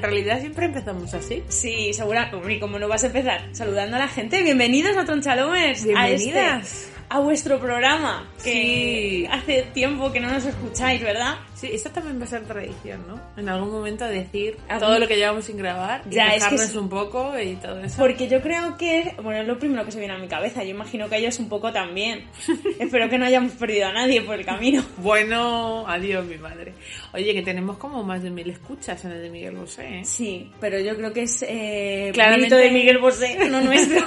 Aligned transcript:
en 0.00 0.10
realidad 0.10 0.40
siempre 0.40 0.64
empezamos 0.64 1.12
así. 1.12 1.42
Sí, 1.48 1.92
segura. 1.92 2.30
¿y 2.48 2.58
cómo 2.58 2.78
no 2.78 2.88
vas 2.88 3.04
a 3.04 3.08
empezar? 3.08 3.48
Saludando 3.52 3.96
a 3.96 3.98
la 3.98 4.08
gente. 4.08 4.42
Bienvenidos 4.42 4.96
a 4.96 5.04
Tronchalomers. 5.04 5.84
Bienvenidas. 5.84 6.54
A, 6.54 6.58
este, 6.60 6.90
a 7.10 7.20
vuestro 7.20 7.60
programa. 7.60 8.30
Que 8.42 8.52
Sí. 8.52 9.26
hace 9.30 9.62
tiempo 9.74 10.10
que 10.12 10.20
no 10.20 10.30
nos 10.30 10.44
escucháis, 10.46 11.02
¿verdad? 11.02 11.36
Sí, 11.54 11.68
esta 11.72 11.90
también 11.90 12.18
va 12.18 12.24
a 12.24 12.26
ser 12.28 12.42
tradición, 12.44 13.04
¿no? 13.06 13.20
En 13.36 13.48
algún 13.50 13.70
momento 13.70 14.06
decir 14.06 14.56
Algún- 14.68 14.88
todo 14.88 14.98
lo 14.98 15.06
que 15.06 15.16
llevamos 15.16 15.44
sin 15.44 15.58
grabar 15.58 16.02
y 16.10 16.14
Ya, 16.14 16.28
es 16.28 16.32
que 16.32 16.38
quejarnos 16.38 16.62
es- 16.62 16.76
un 16.76 16.88
poco 16.88 17.38
y 17.38 17.54
todo 17.56 17.80
eso. 17.80 17.96
Porque 17.98 18.28
yo 18.28 18.40
creo 18.40 18.78
que, 18.78 19.14
bueno, 19.22 19.42
es 19.42 19.46
lo 19.46 19.58
primero 19.58 19.84
que 19.84 19.92
se 19.92 19.98
viene 19.98 20.14
a 20.14 20.18
mi 20.18 20.26
cabeza. 20.26 20.64
Yo 20.64 20.70
imagino 20.70 21.08
que 21.10 21.16
ellos 21.18 21.38
un 21.38 21.48
poco 21.50 21.70
también. 21.72 22.24
Espero 22.80 23.10
que 23.10 23.18
no 23.18 23.26
hayamos 23.26 23.52
perdido 23.52 23.88
a 23.88 23.92
nadie 23.92 24.22
por 24.22 24.38
el 24.38 24.46
camino. 24.46 24.82
Bueno, 24.96 25.84
adiós 25.86 26.24
mi 26.24 26.38
madre. 26.38 26.72
Oye, 27.12 27.34
que 27.34 27.42
tenemos 27.42 27.76
como 27.76 28.02
más 28.02 28.22
de 28.22 28.30
mil 28.30 28.48
escuchas 28.48 29.04
en 29.04 29.12
el 29.12 29.22
de 29.22 29.28
Miguel 29.30 29.56
Bosé, 29.56 29.98
¿eh? 30.00 30.04
Sí, 30.04 30.50
pero 30.60 30.78
yo 30.80 30.96
creo 30.96 31.12
que 31.12 31.22
es 31.22 31.44
eh, 31.46 32.10
Claramente- 32.14 32.54
mérito 32.54 32.56
de 32.56 32.70
Miguel 32.70 32.98
Bosé, 32.98 33.36
no 33.50 33.60
nuestro. 33.60 34.06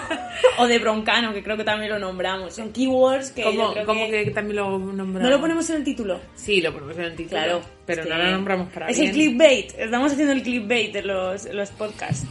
o 0.57 0.65
de 0.67 0.79
Broncano, 0.79 1.33
que 1.33 1.43
creo 1.43 1.55
que 1.55 1.63
también 1.63 1.91
lo 1.91 1.99
nombramos. 1.99 2.55
Son 2.55 2.71
keywords 2.73 3.31
que 3.31 3.43
yo 3.43 3.51
¿Cómo, 3.51 3.73
creo 3.73 3.85
cómo 3.85 4.07
que... 4.07 4.22
que... 4.25 4.31
también 4.31 4.57
lo 4.57 4.79
nombramos? 4.79 5.21
¿No 5.21 5.29
lo 5.29 5.39
ponemos 5.41 5.69
en 5.69 5.75
el 5.77 5.83
título? 5.83 6.19
Sí, 6.35 6.61
lo 6.61 6.73
ponemos 6.73 6.97
en 6.97 7.03
el 7.03 7.15
título. 7.15 7.41
Claro. 7.41 7.61
Pero 7.85 8.05
no 8.05 8.17
lo 8.17 8.31
nombramos 8.31 8.69
para 8.73 8.87
Es 8.87 8.97
bien. 8.97 9.09
el 9.09 9.15
clickbait. 9.15 9.73
Estamos 9.77 10.11
haciendo 10.11 10.33
el 10.33 10.43
clickbait 10.43 10.95
en 10.95 11.07
los, 11.07 11.45
los 11.53 11.71
podcasts. 11.71 12.25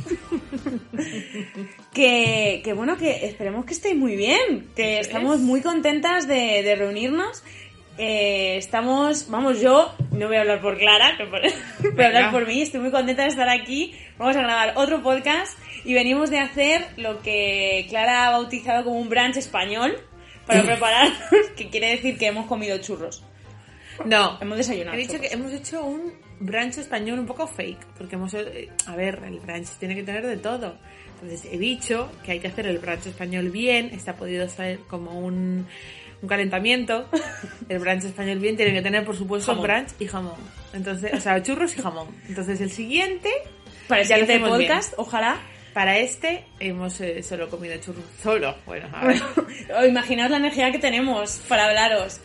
que, 1.93 2.61
que 2.65 2.73
bueno, 2.73 2.97
que 2.97 3.27
esperemos 3.27 3.65
que 3.65 3.75
estéis 3.75 3.97
muy 3.97 4.17
bien. 4.17 4.69
Que 4.75 5.01
estamos 5.01 5.37
es. 5.37 5.43
muy 5.43 5.61
contentas 5.61 6.27
de, 6.27 6.63
de 6.63 6.75
reunirnos. 6.75 7.43
Eh, 7.99 8.57
estamos, 8.57 9.29
vamos, 9.29 9.61
yo 9.61 9.95
no 10.13 10.27
voy 10.27 10.37
a 10.37 10.41
hablar 10.41 10.63
por 10.63 10.79
Clara, 10.79 11.19
voy 11.95 12.05
a 12.05 12.07
hablar 12.07 12.31
por 12.31 12.47
mí. 12.47 12.63
Estoy 12.63 12.81
muy 12.81 12.91
contenta 12.91 13.23
de 13.23 13.29
estar 13.29 13.49
aquí. 13.49 13.95
Vamos 14.19 14.37
a 14.37 14.41
grabar 14.41 14.73
otro 14.77 15.03
podcast 15.03 15.59
y 15.85 15.95
venimos 15.95 16.31
de 16.31 16.39
hacer 16.39 16.87
lo 16.97 17.21
que 17.21 17.87
Clara 17.91 18.27
ha 18.27 18.31
bautizado 18.31 18.85
como 18.85 18.99
un 18.99 19.09
brunch 19.09 19.37
español 19.37 19.97
para 20.47 20.63
prepararnos, 20.63 21.19
que 21.57 21.69
quiere 21.71 21.91
decir 21.91 22.19
que 22.19 22.27
hemos 22.27 22.47
comido 22.47 22.79
churros. 22.79 23.23
No, 24.07 24.39
Hemos 24.41 24.57
desayunado. 24.59 24.97
he 24.97 25.01
dicho 25.01 25.13
churros. 25.15 25.29
que 25.29 25.35
hemos 25.35 25.53
hecho 25.53 25.85
un 25.85 26.13
brunch 26.41 26.79
español 26.79 27.19
un 27.19 27.27
poco 27.27 27.47
fake, 27.47 27.85
porque 27.99 28.17
hemos... 28.17 28.33
eh, 28.35 28.69
A 28.87 28.97
ver, 28.97 29.21
el 29.27 29.39
brunch 29.41 29.69
tiene 29.79 29.95
que 29.95 30.03
tener 30.03 30.27
de 30.27 30.37
todo. 30.39 30.77
Entonces 31.21 31.49
he 31.53 31.59
dicho 31.59 32.11
que 32.25 32.33
hay 32.33 32.41
que 32.41 32.49
hacer 32.49 32.67
el 32.67 32.79
brunch 32.79 33.07
español 33.07 33.51
bien, 33.51 33.91
está 33.93 34.17
podido 34.17 34.49
ser 34.49 34.79
como 34.89 35.21
un, 35.21 35.67
un 36.21 36.29
calentamiento. 36.29 37.09
El 37.69 37.79
brunch 37.79 38.05
español 38.05 38.39
bien 38.41 38.57
tiene 38.57 38.73
que 38.73 38.83
tener, 38.83 39.05
por 39.05 39.17
supuesto, 39.17 39.53
Jamón. 39.53 39.63
brunch 39.69 39.89
y 40.01 40.07
jamón. 40.07 40.35
Entonces, 40.73 41.13
o 41.15 41.21
sea, 41.21 41.41
churros 41.43 41.77
y 41.79 41.83
jamón. 41.83 42.09
Entonces 42.29 42.61
el 42.61 42.71
siguiente, 42.73 43.31
Para 43.87 44.01
el 44.01 44.07
siguiente 44.09 44.39
bien. 44.39 44.49
podcast, 44.51 44.95
ojalá. 44.97 45.39
Para 45.73 45.99
este, 45.99 46.45
hemos 46.61 47.01
eh, 47.01 47.23
solo 47.23 47.49
comido 47.49 47.77
churros. 47.79 48.05
Solo, 48.23 48.55
bueno, 48.67 48.89
a 48.93 49.07
ver. 49.07 49.23
O 49.79 49.85
Imaginaos 49.87 50.31
la 50.31 50.37
energía 50.39 50.71
que 50.73 50.79
tenemos 50.79 51.41
para 51.49 51.67
hablaros. 51.67 52.21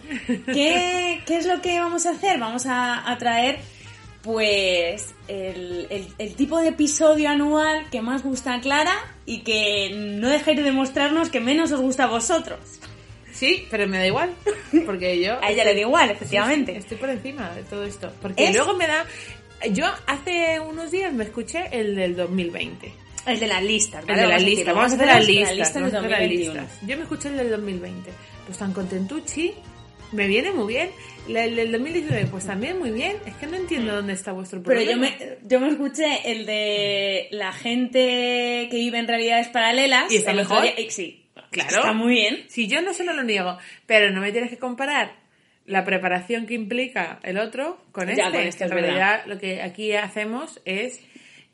¿Qué, 0.51 1.21
qué 1.25 1.37
es 1.37 1.45
lo 1.45 1.61
que 1.61 1.80
vamos 1.80 2.05
a 2.05 2.11
hacer? 2.11 2.39
Vamos 2.39 2.65
a, 2.65 3.09
a 3.09 3.17
traer, 3.17 3.59
pues, 4.23 5.13
el, 5.27 5.87
el- 5.89 6.07
el 6.17 6.36
tipo 6.36 6.59
de 6.59 6.69
episodio 6.69 7.30
anual 7.30 7.89
que 7.91 8.02
más 8.02 8.23
gusta 8.23 8.53
a 8.55 8.61
Clara 8.61 8.95
y 9.25 9.39
que 9.41 9.91
no 9.95 10.30
dejéis 10.30 10.57
de 10.57 10.63
demostrarnos 10.63 11.30
que 11.30 11.39
menos 11.39 11.71
os 11.71 11.80
gusta 11.81 12.05
a 12.05 12.07
vosotros. 12.07 12.59
Sí, 13.31 13.67
pero 13.69 13.87
me 13.87 13.99
da 13.99 14.07
igual, 14.07 14.31
porque 14.86 15.19
yo... 15.21 15.37
A 15.43 15.52
ella 15.52 15.63
le 15.63 15.75
da 15.75 15.81
igual, 15.81 16.09
efectivamente. 16.09 16.71
sí, 16.73 16.77
estoy 16.80 16.97
por 16.97 17.09
encima 17.09 17.52
de 17.52 17.61
todo 17.63 17.83
esto. 17.86 18.11
Porque 18.21 18.47
Es- 18.49 18.55
luego 18.55 18.73
me 18.73 18.87
da... 18.87 19.05
Yo 19.71 19.86
hace 20.07 20.59
unos 20.59 20.91
días 20.91 21.13
me 21.13 21.23
escuché 21.23 21.67
el 21.71 21.95
del 21.95 22.15
2020. 22.15 22.91
El 23.27 23.39
de 23.39 23.48
las 23.48 23.64
listas, 23.64 24.02
El 24.02 24.08
¿vale? 24.08 24.21
de 24.21 24.23
a 24.23 24.36
hacer 24.36 24.39
las 24.39 24.43
listas. 24.49 24.73
vamos 24.73 24.92
de 24.92 24.98
a 24.98 25.05
hacer 25.05 25.08
las 25.08 26.20
2021. 26.20 26.61
listas. 26.61 26.80
Yo 26.88 26.98
me 26.98 27.04
escuché 27.04 27.27
el 27.30 27.38
del 27.38 27.49
2020. 27.52 28.11
Pues 28.45 28.58
tan 28.58 28.73
contentuchi. 28.73 29.54
Me 30.14 30.26
viene 30.27 30.52
muy 30.52 30.73
bien. 30.73 30.89
El 31.27 31.55
del 31.58 31.71
2019, 31.73 32.27
pues 32.32 32.45
también 32.45 32.80
muy 32.80 32.92
bien. 32.92 33.17
Es 33.26 33.36
que 33.36 33.45
no 33.48 33.58
entiendo 33.58 33.93
dónde 33.93 34.14
está 34.14 34.32
vuestro 34.32 34.64
Pero 34.64 34.80
problema. 34.80 35.10
yo 35.10 35.26
me, 35.26 35.37
yo 35.45 35.60
me 35.60 35.67
escuché 35.70 36.32
el 36.32 36.45
de 36.45 37.27
la 37.32 37.52
gente 37.52 38.67
que 38.71 38.77
vive 38.77 38.99
en 38.99 39.08
realidades 39.08 39.48
paralelas. 39.49 40.11
¿Y 40.11 40.17
está 40.17 40.32
el 40.32 40.37
mejor? 40.37 40.64
día- 40.64 40.80
y 40.80 40.89
sí, 40.92 41.23
Claro. 41.52 41.77
Está 41.77 41.93
muy 41.93 42.14
bien. 42.14 42.45
Si 42.49 42.67
yo 42.67 42.82
no 42.82 42.93
se 42.93 43.04
lo 43.05 43.23
niego, 43.23 43.58
pero 43.86 44.11
no 44.11 44.21
me 44.21 44.32
tienes 44.32 44.49
que 44.49 44.58
comparar 44.58 45.16
la 45.66 45.83
preparación 45.86 46.45
que 46.45 46.54
implica 46.54 47.20
el 47.23 47.37
otro 47.37 47.82
con 47.92 48.08
Ya, 48.08 48.14
este. 48.27 48.37
con 48.37 48.48
este 48.48 48.64
en 48.64 48.70
es 48.70 48.76
verdad. 48.76 48.87
realidad, 48.93 49.21
lo 49.27 49.37
que 49.39 49.61
aquí 49.61 49.93
hacemos 49.93 50.61
es 50.66 51.02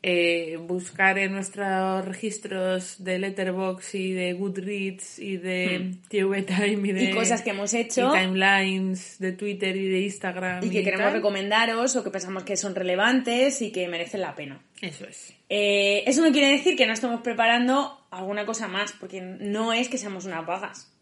eh, 0.06 0.58
buscar 0.60 1.16
en 1.16 1.32
nuestros 1.32 2.04
registros 2.04 3.02
de 3.02 3.18
Letterboxd 3.18 3.94
y 3.94 4.12
de 4.12 4.34
Goodreads 4.34 5.18
y 5.18 5.38
de 5.38 5.94
TV 6.08 6.42
Time 6.42 6.88
y 6.90 6.92
de... 6.92 7.06
Hmm. 7.06 7.08
Y 7.08 7.14
cosas 7.14 7.40
que 7.40 7.50
hemos 7.50 7.72
hecho. 7.72 8.14
y 8.14 8.20
timelines 8.20 9.18
de 9.18 9.32
Twitter 9.32 9.74
y 9.74 9.88
de 9.88 10.00
Instagram. 10.00 10.62
y 10.62 10.68
que 10.68 10.84
queremos 10.84 11.06
tal. 11.06 11.14
recomendaros 11.14 11.96
o 11.96 12.04
que 12.04 12.10
pensamos 12.10 12.42
que 12.42 12.58
son 12.58 12.74
relevantes 12.74 13.62
y 13.62 13.72
que 13.72 13.88
merecen 13.88 14.20
la 14.20 14.34
pena. 14.34 14.60
Eso 14.82 15.06
es. 15.06 15.32
Eh, 15.48 16.04
eso 16.06 16.20
no 16.20 16.32
quiere 16.32 16.48
decir 16.48 16.76
que 16.76 16.86
no 16.86 16.92
estemos 16.92 17.22
preparando 17.22 17.98
alguna 18.10 18.44
cosa 18.44 18.68
más, 18.68 18.92
porque 18.92 19.22
no 19.22 19.72
es 19.72 19.88
que 19.88 19.96
seamos 19.96 20.26
unas 20.26 20.44
vagas. 20.44 20.93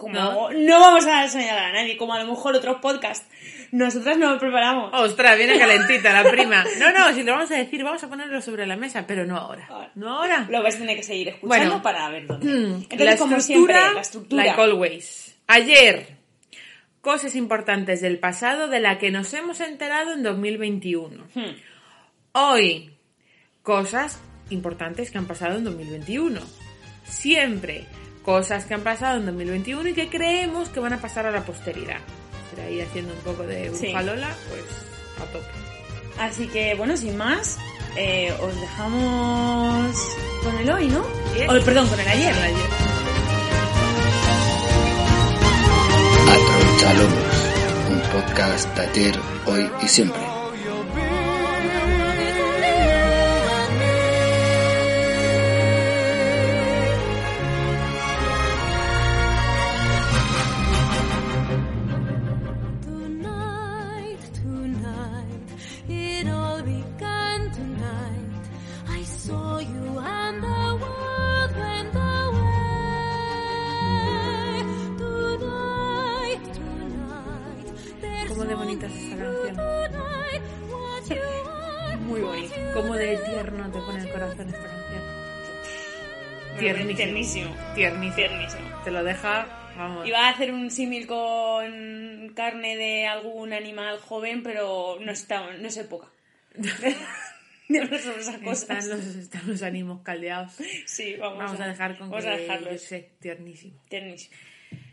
Como 0.00 0.14
No. 0.14 0.50
no. 0.50 0.80
vamos 0.80 1.06
a 1.06 1.28
señalar 1.28 1.64
a 1.66 1.72
nadie, 1.74 1.98
como 1.98 2.14
a 2.14 2.18
lo 2.24 2.26
mejor 2.30 2.54
otros 2.56 2.78
podcasts. 2.80 3.28
Nosotras 3.70 4.16
no 4.16 4.30
lo 4.32 4.38
preparamos. 4.40 4.90
Ostras, 4.94 5.36
viene 5.36 5.58
calentita 5.58 6.10
la 6.22 6.28
prima. 6.30 6.64
No, 6.78 6.90
no, 6.90 7.12
si 7.12 7.22
lo 7.22 7.32
vamos 7.32 7.50
a 7.50 7.56
decir, 7.56 7.84
vamos 7.84 8.02
a 8.02 8.08
ponerlo 8.08 8.40
sobre 8.40 8.66
la 8.66 8.76
mesa, 8.76 9.06
pero 9.06 9.26
no 9.26 9.36
ahora. 9.36 9.90
No 9.94 10.08
ahora. 10.16 10.46
Lo 10.48 10.62
vais 10.62 10.74
a 10.76 10.78
tener 10.78 10.96
que 10.96 11.02
seguir 11.02 11.28
escuchando 11.28 11.66
Bueno. 11.66 11.82
para 11.82 12.08
ver 12.08 12.26
dónde. 12.26 12.46
Mm, 12.46 12.74
Entonces, 12.90 13.06
la 13.06 13.16
como 13.18 13.40
siempre, 13.40 13.74
la 13.74 14.00
estructura. 14.00 14.42
like 14.44 14.58
always. 14.60 15.36
Ayer, 15.46 16.16
cosas 17.02 17.36
importantes 17.36 18.00
del 18.00 18.18
pasado 18.18 18.68
de 18.68 18.80
la 18.80 18.96
que 18.98 19.10
nos 19.10 19.32
hemos 19.34 19.60
enterado 19.60 20.14
en 20.14 20.22
2021. 20.22 21.24
Hmm. 21.34 21.56
Hoy, 22.32 22.90
cosas 23.62 24.18
importantes 24.48 25.10
que 25.10 25.18
han 25.18 25.26
pasado 25.26 25.58
en 25.58 25.64
2021. 25.64 26.40
Siempre, 27.04 27.84
cosas 28.24 28.64
que 28.64 28.74
han 28.74 28.82
pasado 28.82 29.18
en 29.18 29.26
2021 29.26 29.88
y 29.88 29.94
que 29.94 30.08
creemos 30.08 30.68
que 30.68 30.80
van 30.80 30.92
a 30.92 31.00
pasar 31.00 31.26
a 31.26 31.30
la 31.30 31.42
posteridad. 31.44 31.98
Pero 32.54 32.66
ahí 32.68 32.80
haciendo 32.80 33.12
un 33.14 33.20
poco 33.20 33.44
de 33.44 33.70
Sí. 33.74 33.92
Lola, 33.92 34.34
pues 34.48 34.64
a 35.20 35.32
tope. 35.32 35.46
Así 36.18 36.48
que, 36.48 36.74
bueno, 36.74 36.96
sin 36.96 37.16
más, 37.16 37.58
eh, 37.96 38.32
os 38.42 38.60
dejamos 38.60 39.96
con 40.42 40.56
el 40.58 40.70
hoy, 40.70 40.88
¿no? 40.88 41.02
Yes. 41.34 41.48
O, 41.48 41.64
perdón, 41.64 41.88
con 41.88 41.98
el 42.00 42.08
ayer. 42.08 42.34
El 42.36 42.42
ayer. 42.42 42.70
Atronchalomas, 46.28 47.46
un 47.90 48.00
podcast 48.12 48.78
ayer, 48.78 49.18
hoy 49.46 49.70
y 49.82 49.88
siempre. 49.88 50.29
Lo 89.00 89.06
deja, 89.06 89.72
vamos. 89.76 90.06
Iba 90.06 90.26
a 90.26 90.30
hacer 90.30 90.52
un 90.52 90.70
símil 90.70 91.06
con 91.06 92.32
carne 92.34 92.76
de 92.76 93.06
algún 93.06 93.52
animal 93.52 93.98
joven, 93.98 94.42
pero 94.42 94.98
no, 95.00 95.12
está, 95.12 95.52
no 95.56 95.68
es 95.68 95.76
época. 95.76 96.08
esas 97.70 98.38
cosas. 98.38 98.62
Están 98.62 98.88
los, 98.88 99.16
están 99.16 99.48
los 99.48 99.62
ánimos 99.62 100.02
caldeados. 100.02 100.52
Sí, 100.86 101.16
vamos, 101.16 101.38
Vamos 101.38 101.60
a 101.60 101.68
dejar 101.68 101.98
con 101.98 102.10
vamos 102.10 102.24
que, 102.24 102.30
a 102.30 102.36
dejarlo. 102.36 102.72
yo 102.72 102.78
sé, 102.78 103.10
tiernísimo. 103.20 103.80
Tiernísimo. 103.88 104.36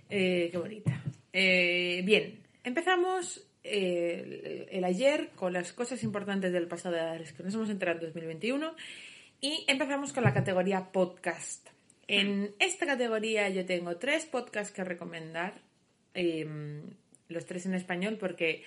Eh, 0.09 0.49
qué 0.51 0.57
bonita. 0.57 1.03
Eh, 1.33 2.01
bien, 2.05 2.39
empezamos 2.63 3.45
eh, 3.63 4.67
el, 4.69 4.77
el 4.77 4.83
ayer 4.85 5.31
con 5.35 5.53
las 5.53 5.73
cosas 5.73 6.03
importantes 6.03 6.53
del 6.53 6.67
pasado 6.67 6.95
de 6.95 7.19
las 7.19 7.33
que 7.33 7.43
nos 7.43 7.53
hemos 7.53 7.69
enterado 7.69 7.99
en 7.99 8.05
2021 8.05 8.73
y 9.41 9.65
empezamos 9.67 10.13
con 10.13 10.23
la 10.23 10.33
categoría 10.33 10.91
podcast. 10.91 11.76
En 12.07 12.55
esta 12.59 12.85
categoría 12.85 13.49
yo 13.49 13.65
tengo 13.65 13.97
tres 13.97 14.25
podcasts 14.25 14.73
que 14.73 14.83
recomendar, 14.83 15.53
eh, 16.13 16.47
los 17.27 17.45
tres 17.45 17.65
en 17.65 17.73
español 17.73 18.17
porque 18.19 18.63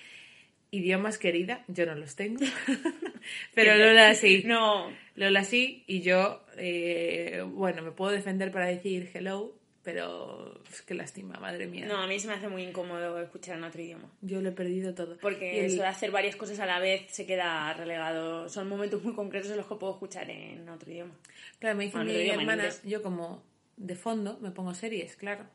idiomas 0.71 1.17
querida, 1.17 1.63
yo 1.67 1.85
no 1.85 1.95
los 1.95 2.15
tengo. 2.15 2.39
Pero 3.53 3.75
Lola 3.75 4.13
sí. 4.15 4.43
No, 4.45 4.91
Lola 5.15 5.43
sí, 5.43 5.83
y 5.87 6.01
yo, 6.01 6.43
eh, 6.57 7.43
bueno, 7.45 7.81
me 7.81 7.91
puedo 7.91 8.11
defender 8.11 8.51
para 8.51 8.67
decir 8.67 9.09
hello, 9.13 9.53
pero 9.83 10.61
es 10.71 10.81
que 10.83 10.93
lástima, 10.93 11.39
madre 11.39 11.67
mía. 11.67 11.85
no, 11.87 11.97
a 11.97 12.07
mí 12.07 12.19
se 12.19 12.27
me 12.27 12.33
hace 12.33 12.47
muy 12.47 12.63
incómodo 12.63 13.19
escuchar 13.21 13.57
en 13.57 13.63
otro 13.63 13.81
idioma. 13.81 14.09
Yo 14.21 14.41
lo 14.41 14.49
he 14.49 14.51
perdido 14.51 14.93
todo. 14.93 15.17
Porque 15.19 15.55
Y 15.55 15.59
el- 15.59 15.65
eso 15.67 15.81
de 15.81 15.87
hacer 15.87 16.11
varias 16.11 16.35
cosas 16.35 16.59
a 16.59 16.65
la 16.65 16.79
vez 16.79 17.03
se 17.11 17.25
queda 17.25 17.73
relegado. 17.73 18.47
Son 18.49 18.67
momentos 18.69 19.03
muy 19.03 19.13
concretos 19.13 19.49
en 19.51 19.57
los 19.57 19.65
que 19.67 19.75
puedo 19.75 19.93
escuchar 19.93 20.29
en 20.29 20.67
otro 20.69 20.91
idioma. 20.91 21.13
Claro, 21.59 21.77
me 21.77 21.85
dice 21.85 21.97
Bueno, 21.97 22.11
mi 22.11 22.17
idioma, 22.19 22.41
hermana, 22.41 22.69
yo 22.83 23.01
como 23.01 23.43
de 23.77 23.95
fondo 23.95 24.37
me 24.41 24.51
pongo 24.51 24.73
series, 24.73 25.15
claro. 25.15 25.45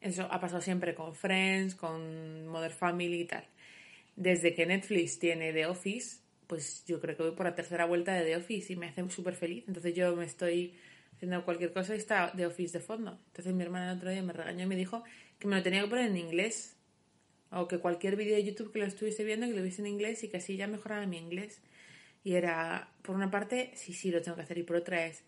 Eso 0.00 0.26
ha 0.30 0.40
pasado 0.40 0.62
siempre 0.62 0.94
con 0.94 1.14
Friends, 1.14 1.74
con 1.74 2.46
Mother 2.46 2.72
Family 2.72 3.20
y 3.20 3.24
tal. 3.26 3.44
Desde 4.16 4.54
que 4.54 4.64
Netflix 4.66 5.18
tiene 5.18 5.52
The 5.52 5.66
Office, 5.66 6.20
pues 6.46 6.84
yo 6.86 7.00
creo 7.00 7.16
que 7.16 7.22
voy 7.22 7.32
por 7.32 7.44
la 7.46 7.54
tercera 7.54 7.84
vuelta 7.84 8.14
de 8.14 8.24
The 8.24 8.36
Office 8.36 8.72
y 8.72 8.76
me 8.76 8.86
hace 8.88 9.08
súper 9.10 9.34
feliz. 9.34 9.64
Entonces 9.68 9.94
yo 9.94 10.16
me 10.16 10.24
estoy 10.24 10.74
haciendo 11.20 11.44
cualquier 11.44 11.74
cosa 11.74 11.94
y 11.94 11.98
está 11.98 12.32
The 12.34 12.46
Office 12.46 12.78
de 12.78 12.82
fondo. 12.82 13.20
Entonces 13.26 13.52
mi 13.52 13.62
hermana 13.62 13.92
el 13.92 13.98
otro 13.98 14.10
día 14.10 14.22
me 14.22 14.32
regañó 14.32 14.64
y 14.64 14.66
me 14.66 14.76
dijo 14.76 15.04
que 15.38 15.46
me 15.46 15.56
lo 15.56 15.62
tenía 15.62 15.82
que 15.82 15.88
poner 15.88 16.06
en 16.06 16.16
inglés. 16.16 16.78
O 17.50 17.68
que 17.68 17.78
cualquier 17.78 18.16
vídeo 18.16 18.36
de 18.36 18.44
YouTube 18.44 18.72
que 18.72 18.78
lo 18.78 18.86
estuviese 18.86 19.22
viendo, 19.24 19.46
que 19.46 19.52
lo 19.52 19.62
viese 19.62 19.82
en 19.82 19.88
inglés 19.88 20.24
y 20.24 20.28
que 20.28 20.38
así 20.38 20.56
ya 20.56 20.66
mejorara 20.66 21.06
mi 21.06 21.18
inglés. 21.18 21.60
Y 22.24 22.34
era, 22.34 22.90
por 23.02 23.16
una 23.16 23.30
parte, 23.30 23.70
sí, 23.74 23.92
sí, 23.92 24.10
lo 24.10 24.22
tengo 24.22 24.36
que 24.36 24.44
hacer. 24.44 24.56
Y 24.56 24.62
por 24.62 24.76
otra 24.76 25.04
es, 25.04 25.24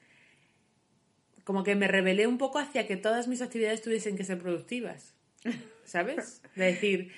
como 1.44 1.62
que 1.62 1.74
me 1.74 1.88
rebelé 1.88 2.26
un 2.26 2.38
poco 2.38 2.58
hacia 2.58 2.86
que 2.86 2.96
todas 2.96 3.28
mis 3.28 3.42
actividades 3.42 3.82
tuviesen 3.82 4.16
que 4.16 4.24
ser 4.24 4.38
productivas. 4.38 5.14
¿Sabes? 5.84 6.40
De 6.54 6.66
decir, 6.66 7.12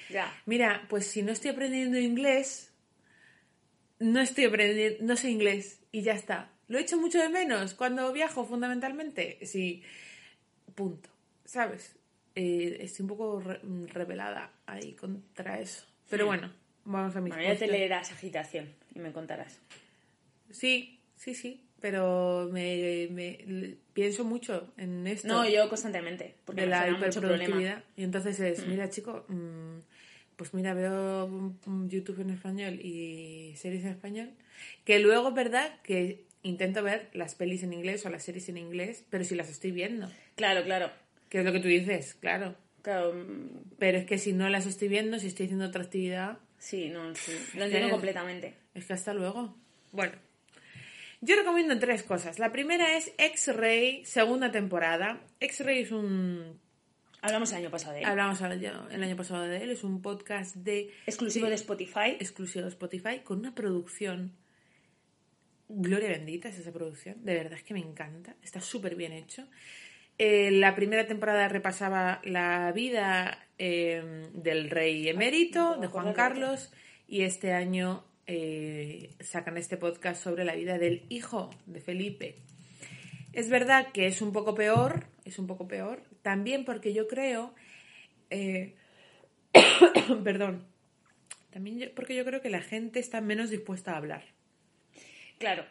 mira, 0.46 0.86
pues 0.88 1.06
si 1.06 1.22
no 1.22 1.30
estoy 1.30 1.50
aprendiendo 1.50 1.98
inglés, 1.98 2.72
no 4.00 4.20
estoy 4.20 4.46
aprendiendo, 4.46 5.04
no 5.04 5.16
sé 5.16 5.30
inglés 5.30 5.80
y 5.92 6.02
ya 6.02 6.14
está. 6.14 6.53
Lo 6.68 6.78
he 6.78 6.82
hecho 6.82 6.98
mucho 6.98 7.18
de 7.18 7.28
menos 7.28 7.74
cuando 7.74 8.12
viajo, 8.12 8.44
fundamentalmente. 8.44 9.38
Sí, 9.46 9.82
punto. 10.74 11.08
¿Sabes? 11.44 11.96
Eh, 12.34 12.78
estoy 12.80 13.04
un 13.04 13.08
poco 13.08 13.40
re- 13.40 13.60
rebelada 13.88 14.50
ahí 14.66 14.92
contra 14.92 15.60
eso. 15.60 15.84
Pero 16.10 16.26
bueno, 16.26 16.50
vamos 16.84 17.14
a 17.16 17.20
Bueno, 17.20 17.42
ya 17.42 17.56
te 17.56 17.66
leerás 17.66 18.10
agitación 18.12 18.68
y 18.94 18.98
me 18.98 19.12
contarás. 19.12 19.58
Sí, 20.50 21.00
sí, 21.16 21.34
sí. 21.34 21.60
Pero 21.80 22.48
me, 22.50 23.08
pienso 23.92 24.24
mucho 24.24 24.72
en 24.78 25.06
esto. 25.06 25.28
No, 25.28 25.46
yo 25.46 25.68
constantemente, 25.68 26.34
porque 26.46 26.62
de 26.62 26.66
me 26.66 26.70
la 26.70 26.86
mucho 26.86 26.96
hiperproductividad. 26.96 27.84
Y 27.94 28.04
entonces 28.04 28.40
es, 28.40 28.66
mira, 28.66 28.88
chico, 28.88 29.26
mm, 29.28 29.80
pues 30.36 30.54
mira, 30.54 30.72
veo 30.72 31.52
YouTube 31.88 32.20
en 32.20 32.30
español 32.30 32.80
y 32.80 33.54
series 33.56 33.84
en 33.84 33.90
español. 33.90 34.30
Que 34.86 34.98
luego 34.98 35.32
verdad 35.32 35.78
que 35.82 36.23
intento 36.44 36.82
ver 36.84 37.10
las 37.12 37.34
pelis 37.34 37.62
en 37.64 37.72
inglés 37.72 38.06
o 38.06 38.10
las 38.10 38.22
series 38.22 38.48
en 38.48 38.56
inglés, 38.58 39.04
pero 39.10 39.24
si 39.24 39.34
las 39.34 39.50
estoy 39.50 39.72
viendo. 39.72 40.08
Claro, 40.36 40.62
claro. 40.62 40.90
Que 41.28 41.40
es 41.40 41.44
lo 41.44 41.50
que 41.52 41.58
tú 41.60 41.66
dices, 41.68 42.14
claro. 42.14 42.54
Claro, 42.82 43.12
mm, 43.12 43.74
Pero 43.78 43.98
es 43.98 44.06
que 44.06 44.18
si 44.18 44.32
no 44.32 44.48
las 44.48 44.66
estoy 44.66 44.88
viendo, 44.88 45.18
si 45.18 45.26
estoy 45.26 45.46
haciendo 45.46 45.66
otra 45.66 45.82
actividad, 45.82 46.38
sí, 46.58 46.90
no, 46.90 47.12
sí, 47.16 47.32
lo 47.56 47.64
entiendo 47.64 47.88
Que- 47.88 47.92
completamente. 47.92 48.54
es 48.74 48.86
que 48.86 48.92
hasta 48.92 49.12
luego. 49.14 49.56
Bueno. 49.90 50.12
Yo 51.20 51.36
recomiendo 51.36 51.78
tres 51.78 52.02
cosas. 52.02 52.38
La 52.38 52.52
primera 52.52 52.96
es 52.98 53.10
X-Ray, 53.16 54.04
segunda 54.04 54.52
temporada. 54.52 55.20
X-Ray 55.40 55.82
es 55.82 55.90
un 55.90 56.60
Hablamos 57.22 57.50
el 57.52 57.58
año 57.60 57.70
pasado 57.70 57.94
de 57.94 58.00
él. 58.00 58.04
Hablamos 58.04 58.38
el 58.42 59.02
año, 59.02 59.16
pasado 59.16 59.44
de 59.44 59.56
él, 59.62 59.70
es 59.70 59.82
un 59.82 60.02
podcast 60.02 60.54
de 60.56 60.90
Exclusivo 61.06 61.46
de 61.48 61.54
Spotify. 61.54 62.16
exclusivo 62.20 62.64
de 62.64 62.68
Spotify 62.68 63.20
con 63.24 63.38
una 63.38 63.54
producción 63.54 64.32
gloria 65.76 66.08
bendita 66.08 66.48
es 66.48 66.58
esa 66.58 66.72
producción, 66.72 67.24
de 67.24 67.34
verdad 67.34 67.54
es 67.54 67.62
que 67.62 67.74
me 67.74 67.80
encanta, 67.80 68.34
está 68.42 68.60
súper 68.60 68.94
bien 68.96 69.12
hecho. 69.12 69.46
Eh, 70.18 70.50
la 70.52 70.74
primera 70.76 71.06
temporada 71.06 71.48
repasaba 71.48 72.20
la 72.24 72.70
vida 72.72 73.46
eh, 73.58 74.28
del 74.32 74.70
rey 74.70 75.08
emérito, 75.08 75.76
de 75.76 75.86
Juan 75.88 76.12
Carlos, 76.12 76.72
y 77.08 77.22
este 77.22 77.52
año 77.52 78.04
eh, 78.26 79.10
sacan 79.20 79.56
este 79.58 79.76
podcast 79.76 80.22
sobre 80.22 80.44
la 80.44 80.54
vida 80.54 80.78
del 80.78 81.04
hijo 81.08 81.50
de 81.66 81.80
Felipe. 81.80 82.36
Es 83.32 83.50
verdad 83.50 83.88
que 83.92 84.06
es 84.06 84.22
un 84.22 84.32
poco 84.32 84.54
peor, 84.54 85.06
es 85.24 85.38
un 85.40 85.46
poco 85.48 85.66
peor, 85.66 86.02
también 86.22 86.64
porque 86.64 86.94
yo 86.94 87.08
creo, 87.08 87.52
eh, 88.30 88.74
perdón, 90.24 90.64
también 91.50 91.78
yo- 91.80 91.94
porque 91.94 92.14
yo 92.14 92.24
creo 92.24 92.40
que 92.40 92.50
la 92.50 92.62
gente 92.62 93.00
está 93.00 93.20
menos 93.20 93.50
dispuesta 93.50 93.92
a 93.92 93.96
hablar, 93.96 94.24
Claro. 95.44 95.66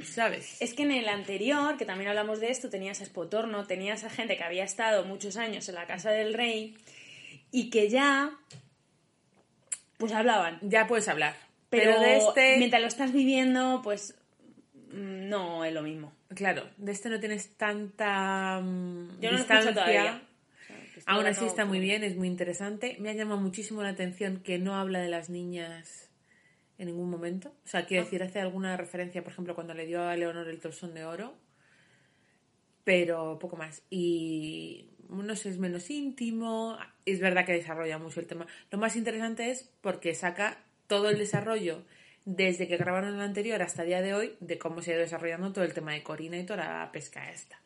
¿sabes? 0.00 0.62
Es 0.62 0.74
que 0.74 0.84
en 0.84 0.92
el 0.92 1.08
anterior, 1.08 1.76
que 1.76 1.84
también 1.84 2.08
hablamos 2.08 2.38
de 2.38 2.50
esto, 2.50 2.70
tenías 2.70 3.00
a 3.00 3.04
Spotorno, 3.04 3.66
tenías 3.66 4.04
a 4.04 4.10
gente 4.10 4.36
que 4.36 4.44
había 4.44 4.62
estado 4.62 5.04
muchos 5.04 5.36
años 5.36 5.68
en 5.68 5.74
la 5.74 5.88
casa 5.88 6.12
del 6.12 6.34
rey 6.34 6.76
y 7.50 7.68
que 7.68 7.88
ya, 7.88 8.30
pues 9.96 10.12
hablaban. 10.12 10.60
Ya 10.62 10.86
puedes 10.86 11.08
hablar, 11.08 11.34
Pero, 11.68 11.90
pero, 11.96 12.00
de 12.00 12.16
este, 12.18 12.56
mientras 12.58 12.80
lo 12.80 12.86
estás 12.86 13.12
viviendo, 13.12 13.80
pues 13.82 14.14
mm, 14.92 15.28
no 15.28 15.64
es 15.64 15.74
lo 15.74 15.82
mismo. 15.82 16.12
claro, 16.32 16.70
de 16.76 16.92
este 16.92 17.08
no 17.08 17.18
tienes 17.18 17.56
tanta 17.56 18.60
mm, 18.62 19.18
Yo 19.20 19.30
no 19.30 19.32
lo 19.32 19.38
distancia. 19.38 19.74
todavía. 19.74 20.22
Aún 21.06 21.26
así 21.26 21.44
está 21.44 21.64
muy 21.64 21.80
bien, 21.80 22.04
es 22.04 22.14
muy 22.14 22.28
interesante. 22.28 22.96
Me 23.00 23.10
ha 23.10 23.14
llamado 23.14 23.40
muchísimo 23.40 23.82
la 23.82 23.88
atención 23.88 24.42
que 24.44 24.58
no 24.58 24.76
habla 24.76 25.00
de 25.00 25.08
las 25.08 25.28
niñas 25.28 26.07
en 26.78 26.86
ningún 26.86 27.10
momento. 27.10 27.48
O 27.64 27.68
sea, 27.68 27.80
Ah. 27.80 27.86
quiero 27.86 28.04
decir, 28.04 28.22
hace 28.22 28.40
alguna 28.40 28.76
referencia, 28.76 29.22
por 29.22 29.32
ejemplo, 29.32 29.54
cuando 29.54 29.74
le 29.74 29.84
dio 29.86 30.02
a 30.02 30.16
Leonor 30.16 30.48
el 30.48 30.60
torsón 30.60 30.94
de 30.94 31.04
oro, 31.04 31.34
pero 32.84 33.38
poco 33.38 33.56
más. 33.56 33.82
Y 33.90 34.90
no 35.08 35.36
sé, 35.36 35.50
es 35.50 35.58
menos 35.58 35.90
íntimo. 35.90 36.78
Es 37.04 37.20
verdad 37.20 37.44
que 37.44 37.52
desarrolla 37.52 37.98
mucho 37.98 38.20
el 38.20 38.26
tema. 38.26 38.46
Lo 38.70 38.78
más 38.78 38.96
interesante 38.96 39.50
es 39.50 39.70
porque 39.80 40.14
saca 40.14 40.58
todo 40.86 41.10
el 41.10 41.18
desarrollo 41.18 41.82
desde 42.24 42.68
que 42.68 42.76
grabaron 42.76 43.14
el 43.14 43.20
anterior 43.20 43.62
hasta 43.62 43.82
el 43.82 43.88
día 43.88 44.02
de 44.02 44.14
hoy 44.14 44.36
de 44.40 44.58
cómo 44.58 44.82
se 44.82 44.90
ha 44.90 44.94
ido 44.94 45.02
desarrollando 45.02 45.52
todo 45.52 45.64
el 45.64 45.74
tema 45.74 45.92
de 45.92 46.02
Corina 46.02 46.38
y 46.38 46.44
toda 46.44 46.64
la 46.64 46.92
pesca 46.92 47.30
esta. 47.30 47.60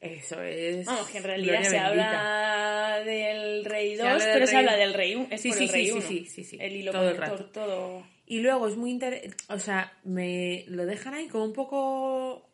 Eso 0.00 0.40
es. 0.42 0.86
Vamos, 0.86 1.08
que 1.08 1.18
en 1.18 1.24
realidad 1.24 1.62
se 1.62 1.70
bendita. 1.76 1.86
habla 1.88 3.04
del 3.04 3.64
rey 3.64 3.96
Se 3.96 4.02
2, 4.02 4.06
habla 4.12 4.24
del 4.24 4.32
pero 4.34 4.46
se 4.46 4.56
habla 4.56 4.76
del 4.76 4.94
rey 4.94 5.14
1. 5.16 5.26
Es 5.30 5.40
Sí, 5.40 5.48
por 5.48 5.58
sí, 5.58 5.64
el 5.64 5.70
sí, 5.70 5.74
rey 5.74 5.86
sí, 5.86 5.92
1. 5.92 6.02
sí, 6.02 6.24
sí, 6.26 6.44
sí. 6.44 6.56
El 6.60 6.76
hilo 6.76 6.92
Todo 6.92 7.10
el 7.10 7.16
conductor, 7.16 7.38
rato. 7.40 7.50
todo. 7.52 8.06
Y 8.30 8.40
luego 8.40 8.68
es 8.68 8.76
muy 8.76 8.90
interesante, 8.90 9.36
o 9.48 9.58
sea, 9.58 9.90
me 10.04 10.66
lo 10.68 10.84
dejan 10.84 11.14
ahí 11.14 11.28
como 11.28 11.46
un 11.46 11.54
poco 11.54 12.46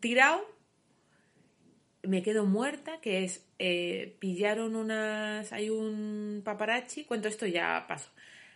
tirado. 0.00 0.44
Me 2.02 2.20
quedo 2.24 2.44
muerta, 2.46 3.00
que 3.00 3.22
es, 3.22 3.46
eh, 3.60 4.16
pillaron 4.18 4.74
unas, 4.74 5.52
hay 5.52 5.70
un 5.70 6.42
paparazzi, 6.44 7.04
cuento 7.04 7.28
esto 7.28 7.46
ya 7.46 7.86
paso, 7.86 8.10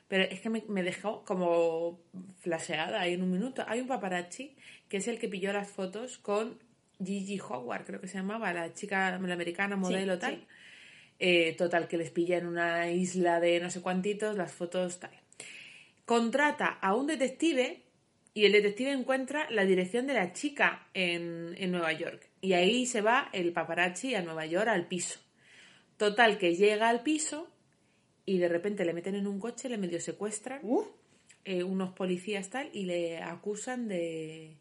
pero 0.09 0.25
es 0.25 0.41
que 0.41 0.51
me, 0.51 0.65
me 0.69 0.83
dejó 0.83 1.25
como 1.25 2.01
flasheada 2.41 3.03
ahí 3.03 3.15
en 3.15 3.23
un 3.23 3.31
minuto. 3.31 3.65
Hay 3.69 3.81
un 3.81 3.87
paparazzi 3.87 4.57
que 4.89 4.97
es 4.97 5.07
el 5.07 5.21
que 5.21 5.29
pilló 5.29 5.53
las 5.53 5.71
fotos 5.71 6.19
con 6.19 6.59
Gigi 6.99 7.39
Howard, 7.39 7.85
creo 7.85 8.01
que 8.01 8.09
se 8.09 8.19
llamaba, 8.19 8.53
la 8.53 8.75
chica, 8.75 9.17
la 9.17 9.33
americana 9.33 9.77
modelo 9.77 10.15
sí. 10.15 10.21
tal. 10.21 10.47
Eh, 11.21 11.55
total, 11.57 11.87
que 11.87 11.99
les 11.99 12.11
pilla 12.11 12.37
en 12.37 12.47
una 12.47 12.91
isla 12.91 13.39
de 13.39 13.61
no 13.61 13.71
sé 13.71 13.81
cuantitos, 13.81 14.37
las 14.37 14.53
fotos 14.53 14.99
tal 14.99 15.13
contrata 16.09 16.69
a 16.81 16.95
un 16.95 17.07
detective 17.07 17.83
y 18.33 18.47
el 18.47 18.53
detective 18.53 18.93
encuentra 18.93 19.47
la 19.51 19.67
dirección 19.67 20.07
de 20.07 20.15
la 20.15 20.33
chica 20.33 20.89
en, 20.95 21.55
en 21.59 21.71
Nueva 21.71 21.93
York. 21.93 22.31
Y 22.41 22.55
ahí 22.55 22.87
se 22.87 23.03
va 23.03 23.29
el 23.35 23.53
paparazzi 23.53 24.15
a 24.15 24.23
Nueva 24.23 24.47
York 24.47 24.69
al 24.69 24.87
piso. 24.87 25.21
Total, 25.99 26.39
que 26.39 26.57
llega 26.57 26.89
al 26.89 27.03
piso 27.03 27.51
y 28.25 28.39
de 28.39 28.49
repente 28.49 28.87
le 28.87 28.95
meten 28.95 29.17
en 29.17 29.27
un 29.27 29.39
coche, 29.39 29.69
le 29.69 29.77
medio 29.77 30.01
secuestran 30.01 30.61
Uh, 30.63 30.85
eh, 31.45 31.63
unos 31.63 31.93
policías 31.93 32.49
tal 32.49 32.71
y 32.73 32.85
le 32.87 33.19
acusan 33.19 33.87
de... 33.87 34.57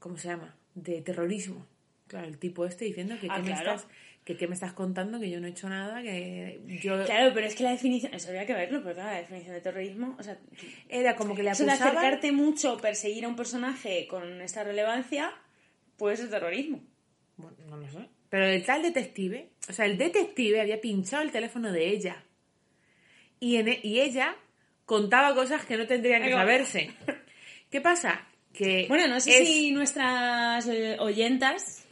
¿Cómo 0.00 0.16
se 0.16 0.26
llama? 0.26 0.56
De 0.74 1.02
terrorismo. 1.02 1.68
Claro, 2.08 2.26
el 2.26 2.38
tipo 2.38 2.66
este 2.66 2.84
diciendo 2.84 3.14
que, 3.20 3.28
Ah, 3.30 3.36
¿qué, 3.36 3.42
me 3.42 3.54
claro. 3.54 3.74
estás, 3.76 3.88
que 4.24 4.36
qué 4.38 4.46
me 4.48 4.54
estás 4.54 4.72
contando, 4.72 5.20
que 5.20 5.28
yo 5.30 5.38
no 5.38 5.46
he 5.46 5.50
hecho 5.50 5.68
nada, 5.68 6.00
que 6.02 6.60
yo... 6.82 7.04
Claro, 7.04 7.32
pero 7.34 7.46
es 7.46 7.54
que 7.54 7.62
la 7.62 7.72
definición, 7.72 8.14
eso 8.14 8.28
habría 8.28 8.46
que 8.46 8.54
verlo, 8.54 8.80
pero 8.82 8.94
claro, 8.94 9.10
la 9.10 9.18
definición 9.18 9.54
de 9.54 9.60
terrorismo, 9.60 10.16
o 10.18 10.22
sea, 10.22 10.38
Era 10.88 11.14
como 11.14 11.34
que 11.34 11.42
le 11.42 11.50
eso 11.50 11.64
de 11.64 11.70
acusaban... 11.72 11.98
acercarte 11.98 12.32
mucho, 12.32 12.78
perseguir 12.78 13.26
a 13.26 13.28
un 13.28 13.36
personaje 13.36 14.06
con 14.08 14.40
esta 14.40 14.64
relevancia, 14.64 15.30
puede 15.98 16.16
ser 16.16 16.30
terrorismo. 16.30 16.82
Bueno, 17.36 17.56
no 17.68 17.76
lo 17.76 17.88
sé. 17.90 18.08
Pero 18.30 18.46
el 18.46 18.64
tal 18.64 18.82
detective, 18.82 19.50
o 19.68 19.72
sea, 19.72 19.84
el 19.84 19.98
detective 19.98 20.60
había 20.60 20.80
pinchado 20.80 21.22
el 21.22 21.30
teléfono 21.30 21.70
de 21.70 21.88
ella. 21.88 22.24
Y, 23.40 23.56
en 23.56 23.68
e- 23.68 23.80
y 23.82 24.00
ella 24.00 24.34
contaba 24.86 25.34
cosas 25.34 25.64
que 25.66 25.76
no 25.76 25.86
tendrían 25.86 26.22
que 26.22 26.32
saberse. 26.32 26.90
¿Qué 27.70 27.80
pasa? 27.82 28.26
Que 28.54 28.86
Bueno, 28.88 29.06
no 29.08 29.20
sé 29.20 29.42
es- 29.42 29.48
si 29.48 29.70
nuestras 29.72 30.66
oyentas, 30.98 31.83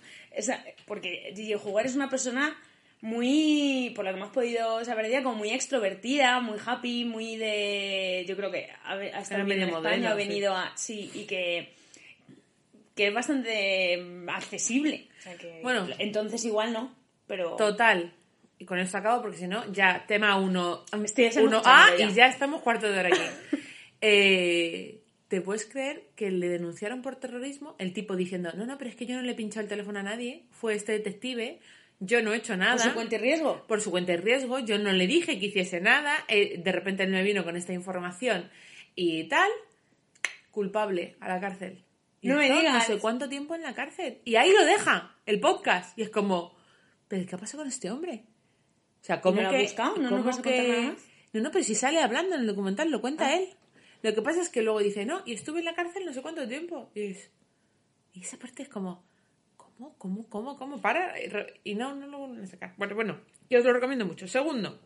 porque 0.87 1.33
Gigi 1.35 1.55
Jugar 1.55 1.87
es 1.87 1.95
una 1.95 2.09
persona 2.09 2.57
muy, 3.03 3.93
por 3.97 4.05
lo 4.05 4.12
que 4.12 4.19
hemos 4.19 4.33
podido 4.33 4.85
saber 4.85 5.07
de 5.07 5.11
ella, 5.11 5.23
como 5.25 5.35
muy 5.37 5.51
extrovertida, 5.51 6.41
muy 6.41 6.57
happy, 6.65 7.05
muy 7.05 7.37
de... 7.37 8.25
Yo 8.29 8.37
creo 8.37 8.51
que 8.53 8.71
ha, 8.85 8.95
estado 9.19 9.43
en 9.43 9.51
España, 9.51 9.67
ha 9.67 9.81
modelo, 9.81 10.11
sí. 10.11 10.17
venido 10.17 10.57
a... 10.57 10.73
Sí, 10.77 11.11
y 11.12 11.25
que, 11.25 11.75
que 12.95 13.09
es 13.09 13.15
bastante 13.15 13.97
mm, 13.97 14.29
accesible. 14.29 15.09
O 15.19 15.23
sea 15.23 15.37
que, 15.37 15.61
Bueno. 15.62 15.89
entonces 15.99 16.45
igual 16.45 16.73
no, 16.73 16.95
pero... 17.27 17.57
Total. 17.57 18.15
Y 18.59 18.65
con 18.65 18.79
esto 18.79 18.99
acabo 18.99 19.21
porque 19.21 19.39
si 19.39 19.49
no, 19.49 19.71
ya 19.73 20.05
tema 20.07 20.37
1 20.39 20.85
Estoy 21.03 21.25
deseando 21.25 21.49
uno 21.49 21.57
escucharlo 21.59 21.95
a 21.95 21.99
ya. 21.99 22.07
y 22.07 22.15
ya 22.15 22.27
estamos 22.29 22.62
cuarto 22.62 22.91
de 22.91 22.99
hora 22.99 23.09
aquí. 23.09 23.59
Eh, 24.05 25.01
¿Te 25.33 25.41
puedes 25.41 25.65
creer 25.65 26.11
que 26.15 26.31
le 26.31 26.47
denunciaron 26.51 27.01
por 27.01 27.17
terrorismo? 27.17 27.75
El 27.79 27.95
tipo 27.95 28.17
diciendo, 28.17 28.53
no, 28.55 28.67
no, 28.67 28.77
pero 28.77 28.91
es 28.91 28.97
que 28.97 29.07
yo 29.07 29.17
no 29.17 29.23
le 29.23 29.33
he 29.33 29.35
pinchado 29.35 29.62
el 29.62 29.69
teléfono 29.71 29.99
a 29.99 30.03
nadie, 30.03 30.45
fue 30.51 30.75
este 30.75 30.93
detective, 30.93 31.59
yo 32.01 32.23
no 32.23 32.35
he 32.35 32.37
hecho 32.37 32.55
nada. 32.55 32.75
¿Por 32.75 32.83
su 32.83 32.93
cuenta 32.93 33.15
y 33.15 33.19
riesgo? 33.19 33.65
por 33.67 33.81
su 33.81 33.91
cuenta 33.91 34.12
y 34.12 34.19
riesgo, 34.19 34.59
yo 34.59 34.79
no 34.79 34.93
le 34.93 35.07
dije 35.07 35.39
que 35.39 35.47
hiciese 35.47 35.81
nada, 35.81 36.15
eh, 36.29 36.61
de 36.62 36.71
repente 36.71 37.05
él 37.05 37.11
me 37.12 37.23
vino 37.23 37.45
con 37.45 37.57
esta 37.57 37.73
información 37.73 38.51
y 38.95 39.25
tal, 39.25 39.49
culpable 40.51 41.17
a 41.21 41.29
la 41.29 41.41
cárcel. 41.41 41.83
Y 42.21 42.29
No 42.29 42.37
me 42.37 42.53
digas. 42.53 42.75
No 42.75 42.95
sé 42.95 43.01
cuánto 43.01 43.27
tiempo 43.31 43.55
en 43.55 43.62
la 43.62 43.73
cárcel. 43.73 44.21
Y 44.27 44.37
ahí 44.37 44.53
lo 44.53 44.67
deja, 44.67 45.17
el 45.25 45.41
podcast. 45.41 45.99
Y 45.99 46.03
es 46.03 46.11
como, 46.11 46.55
¿pero 47.09 47.25
qué 47.27 47.39
pasa 47.39 47.57
con 47.57 47.67
este 47.67 47.91
hombre? 47.91 48.27
O 49.01 49.05
sea, 49.07 49.23
¿cómo 49.23 49.37
¿No 49.37 49.45
lo 49.45 49.49
ha 49.49 49.53
que...? 49.53 49.62
buscado? 49.62 49.97
¿No 49.97 50.11
nos 50.11 50.27
vas 50.27 50.41
a 50.41 50.43
contar 50.43 50.69
nada 50.69 50.83
más? 50.83 50.99
Ah. 50.99 51.29
No, 51.33 51.41
no, 51.41 51.51
pero 51.51 51.65
si 51.65 51.75
sale 51.75 52.03
hablando 52.03 52.35
en 52.35 52.43
el 52.43 52.47
documental, 52.47 52.91
lo 52.91 53.01
cuenta 53.01 53.35
él. 53.35 53.49
Lo 54.02 54.14
que 54.14 54.23
pasa 54.23 54.40
es 54.40 54.49
que 54.49 54.62
luego 54.62 54.80
dice, 54.80 55.04
no, 55.06 55.23
y 55.25 55.32
estuve 55.35 55.61
en 55.61 55.64
la 55.66 55.75
cárcel 55.75 56.04
no 56.04 56.12
sé 56.12 56.23
cuánto 56.23 56.47
tiempo. 56.49 56.90
Y, 56.94 57.02
es- 57.12 57.30
y 58.14 58.21
esa 58.23 58.37
parte 58.37 58.62
es 58.64 58.68
como, 58.68 59.04
¿cómo, 59.56 59.94
cómo, 59.99 60.28
cómo, 60.28 60.56
cómo? 60.59 60.80
Para. 60.80 61.14
Y 61.64 61.75
no, 61.75 61.94
no 61.94 62.06
lo 62.09 62.18
vuelven 62.18 62.44
a 62.44 62.47
sacar. 62.47 62.75
Bueno, 62.76 62.94
bueno, 62.94 63.21
yo 63.49 63.59
os 63.61 63.64
lo 63.64 63.73
recomiendo 63.73 64.04
mucho. 64.04 64.26
Segundo, 64.28 64.80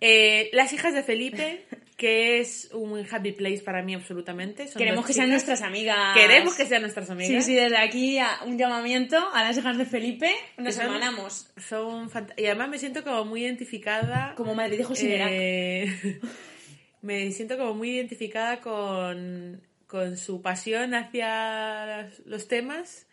eh, 0.00 0.50
Las 0.52 0.72
hijas 0.72 0.94
de 0.94 1.02
Felipe, 1.02 1.64
que 1.96 2.40
es 2.40 2.70
un 2.72 3.06
happy 3.08 3.32
place 3.32 3.60
para 3.62 3.82
mí 3.82 3.94
absolutamente. 3.94 4.66
Son 4.66 4.78
Queremos 4.80 5.06
que 5.06 5.12
sean 5.12 5.30
nuestras 5.30 5.62
amigas. 5.62 6.16
Queremos 6.16 6.54
que 6.56 6.66
sean 6.66 6.82
nuestras 6.82 7.06
Sí, 7.06 7.12
amigas. 7.12 7.44
sí, 7.46 7.54
desde 7.54 7.76
aquí 7.76 8.18
un 8.46 8.58
llamamiento 8.58 9.16
a 9.32 9.44
las 9.44 9.56
hijas 9.58 9.78
de 9.78 9.84
Felipe. 9.84 10.30
Nos 10.56 10.74
son- 10.74 10.84
hermanamos. 10.86 11.52
Son 11.68 12.10
y 12.36 12.46
además 12.46 12.68
me 12.68 12.78
siento 12.78 13.04
como 13.04 13.24
muy 13.24 13.42
identificada. 13.44 14.34
Como 14.36 14.54
Madrid 14.54 14.78
de 14.78 14.84
José 14.84 15.18
Eh, 15.30 16.20
me 17.02 17.30
siento 17.32 17.58
como 17.58 17.74
muy 17.74 17.90
identificada 17.90 18.60
con, 18.60 19.60
con 19.86 20.16
su 20.16 20.40
pasión 20.42 20.94
hacia 20.94 22.10
los 22.24 22.48
temas 22.48 23.06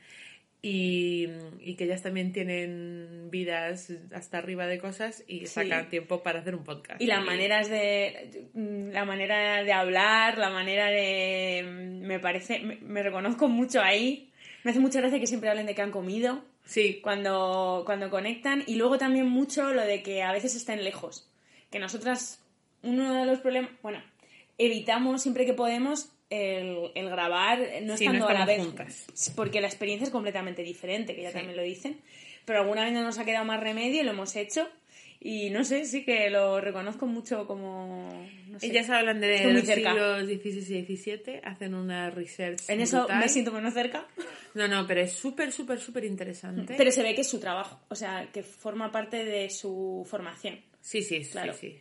y, 0.61 1.27
y 1.59 1.75
que 1.75 1.85
ellas 1.85 2.01
también 2.01 2.33
tienen 2.33 3.29
vidas 3.29 3.91
hasta 4.13 4.37
arriba 4.37 4.67
de 4.67 4.79
cosas 4.79 5.23
y 5.27 5.45
sacan 5.47 5.89
tiempo 5.89 6.23
para 6.23 6.39
hacer 6.39 6.55
un 6.55 6.63
podcast. 6.63 7.01
Y 7.01 7.05
las 7.05 7.23
maneras 7.23 7.69
de. 7.69 8.49
La 8.53 9.05
manera 9.05 9.63
de 9.63 9.73
hablar, 9.73 10.37
la 10.37 10.49
manera 10.49 10.87
de. 10.87 11.63
Me 12.01 12.19
parece. 12.19 12.59
Me, 12.59 12.77
me 12.77 13.03
reconozco 13.03 13.47
mucho 13.47 13.81
ahí. 13.81 14.31
Me 14.63 14.71
hace 14.71 14.79
mucha 14.79 14.99
gracia 14.99 15.19
que 15.19 15.27
siempre 15.27 15.49
hablen 15.49 15.65
de 15.65 15.75
que 15.75 15.81
han 15.81 15.91
comido 15.91 16.43
Sí, 16.69 16.99
cuando, 17.01 17.81
cuando 17.83 18.11
conectan. 18.11 18.63
Y 18.67 18.75
luego 18.75 18.99
también 18.99 19.27
mucho 19.27 19.73
lo 19.73 19.81
de 19.81 20.03
que 20.03 20.21
a 20.21 20.31
veces 20.31 20.55
estén 20.55 20.83
lejos. 20.83 21.27
Que 21.71 21.79
nosotras. 21.79 22.45
Uno 22.83 23.13
de 23.13 23.25
los 23.25 23.39
problemas. 23.39 23.71
Bueno, 23.81 24.01
evitamos 24.57 25.21
siempre 25.21 25.45
que 25.45 25.53
podemos 25.53 26.11
el, 26.29 26.91
el 26.95 27.09
grabar 27.09 27.59
no 27.83 27.97
Sí, 27.97 28.05
no 28.05 28.13
estando 28.13 28.27
a 28.29 28.33
la 28.33 28.45
vez. 28.45 28.59
juntas. 28.59 29.05
Porque 29.35 29.61
la 29.61 29.67
experiencia 29.67 30.05
es 30.05 30.11
completamente 30.11 30.61
diferente, 30.63 31.15
que 31.15 31.23
ya 31.23 31.29
Sí. 31.29 31.35
también 31.37 31.57
lo 31.57 31.63
dicen. 31.63 31.99
Pero 32.45 32.59
alguna 32.61 32.83
vez 32.83 32.93
no 32.93 33.03
nos 33.03 33.17
ha 33.19 33.25
quedado 33.25 33.45
más 33.45 33.59
remedio 33.59 34.01
y 34.01 34.03
lo 34.03 34.11
hemos 34.11 34.35
hecho. 34.35 34.67
Y 35.21 35.49
no 35.49 35.65
sé, 35.65 35.83
sí 35.83 36.05
que 36.05 36.29
lo 36.29 36.61
reconozco 36.61 37.05
mucho 37.05 37.45
como. 37.45 38.07
No 38.47 38.57
sé. 38.59 38.67
ellas 38.67 38.89
hablan 38.89 39.19
de 39.19 39.51
los 39.53 39.65
cerca. 39.65 39.91
siglos 39.91 40.23
XVI 40.41 40.77
y 40.77 40.95
XVII, 40.95 41.41
hacen 41.43 41.73
una 41.73 42.09
research 42.09 42.61
En 42.69 42.79
eso 42.79 42.99
brutal. 42.99 43.19
me 43.19 43.27
siento 43.27 43.51
menos 43.51 43.73
cerca. 43.73 44.07
No, 44.53 44.67
no, 44.69 44.87
pero 44.87 45.01
es 45.01 45.11
súper, 45.11 45.51
súper, 45.51 45.79
súper 45.81 46.05
interesante. 46.05 46.73
Pero 46.77 46.91
se 46.91 47.03
ve 47.03 47.15
que 47.15 47.21
es 47.21 47.29
su 47.29 47.39
trabajo. 47.39 47.81
O 47.89 47.95
sea, 47.95 48.29
que 48.31 48.43
forma 48.43 48.91
parte 48.93 49.25
de 49.25 49.49
su 49.49 50.07
formación. 50.09 50.61
Sí, 50.79 51.01
sí, 51.03 51.23
sí, 51.25 51.31
Claro. 51.33 51.53
sí. 51.53 51.77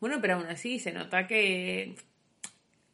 Bueno, 0.00 0.18
pero 0.20 0.34
aún 0.36 0.46
así 0.46 0.78
se 0.78 0.92
nota 0.92 1.26
que 1.26 1.94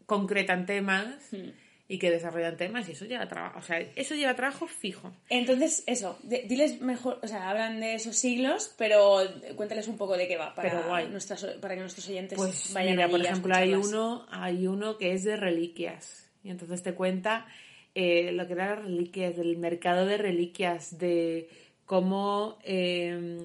concretan 0.07 0.67
temas 0.67 1.07
Hmm. 1.33 1.51
y 1.87 1.99
que 1.99 2.11
desarrollan 2.11 2.57
temas 2.57 2.89
y 2.89 2.93
eso 2.93 3.05
lleva 3.05 3.29
trabajo. 3.29 3.59
O 3.59 3.63
sea, 3.63 3.79
eso 3.81 4.15
lleva 4.15 4.35
trabajo 4.35 4.67
fijo. 4.67 5.13
Entonces, 5.29 5.85
eso, 5.87 6.19
de- 6.23 6.43
diles 6.43 6.81
mejor, 6.81 7.21
o 7.23 7.29
sea, 7.29 7.51
hablan 7.51 7.81
de 7.81 7.95
esos 7.95 8.17
siglos, 8.17 8.75
pero 8.79 9.19
cuéntales 9.57 9.87
un 9.89 9.97
poco 9.99 10.17
de 10.17 10.27
qué 10.27 10.37
va 10.37 10.55
para, 10.55 10.83
guay. 10.83 11.09
nuestras, 11.09 11.45
para 11.61 11.75
que 11.75 11.81
nuestros 11.81 12.09
oyentes 12.09 12.37
Pues 12.39 12.73
vayan 12.73 12.97
mira, 12.97 13.09
por 13.09 13.21
a 13.21 13.25
ejemplo, 13.25 13.55
hay 13.55 13.75
uno, 13.75 14.27
hay 14.31 14.67
uno 14.67 14.97
que 14.99 15.13
es 15.13 15.25
de 15.25 15.37
reliquias. 15.37 16.31
Y 16.43 16.51
entonces 16.51 16.83
te 16.83 16.95
cuenta 16.95 17.47
eh, 17.95 18.33
lo 18.33 18.47
que 18.47 18.55
eran 18.55 18.69
las 18.71 18.85
reliquias, 18.85 19.37
del 19.37 19.57
mercado 19.57 20.05
de 20.07 20.17
reliquias, 20.19 20.99
de 20.99 21.49
cómo, 21.87 22.59
eh, 22.65 23.39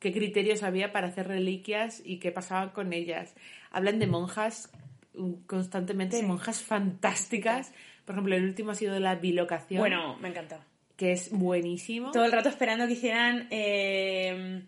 qué 0.00 0.12
criterios 0.12 0.62
había 0.64 0.92
para 0.92 1.06
hacer 1.08 1.28
reliquias 1.28 2.02
y 2.04 2.18
qué 2.18 2.32
pasaba 2.32 2.72
con 2.72 2.92
ellas. 2.92 3.34
Hablan 3.70 3.98
de 4.00 4.06
monjas 4.08 4.70
mm, 5.14 5.32
constantemente, 5.46 6.16
de 6.16 6.22
monjas 6.24 6.62
fantásticas. 6.62 7.72
Por 8.04 8.14
ejemplo, 8.16 8.34
el 8.34 8.44
último 8.44 8.72
ha 8.72 8.74
sido 8.74 8.94
de 8.94 9.00
la 9.00 9.14
bilocación, 9.14 9.78
Bueno, 9.80 10.16
me 10.20 10.28
encanta. 10.28 10.64
que 10.96 11.12
es 11.12 11.30
buenísimo. 11.30 12.10
Todo 12.10 12.24
el 12.24 12.32
rato 12.32 12.48
esperando 12.48 12.86
que 12.86 12.94
hicieran 12.94 13.46
eh, 13.50 14.62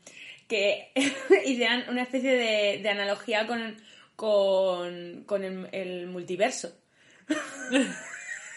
que 0.47 0.93
hicieran 1.47 1.85
una 1.89 2.03
especie 2.03 2.31
de, 2.33 2.81
de 2.83 2.89
analogía 2.89 3.47
con, 3.47 3.77
con, 4.17 5.25
con 5.25 5.43
el, 5.45 5.69
el 5.73 6.07
multiverso. 6.09 6.77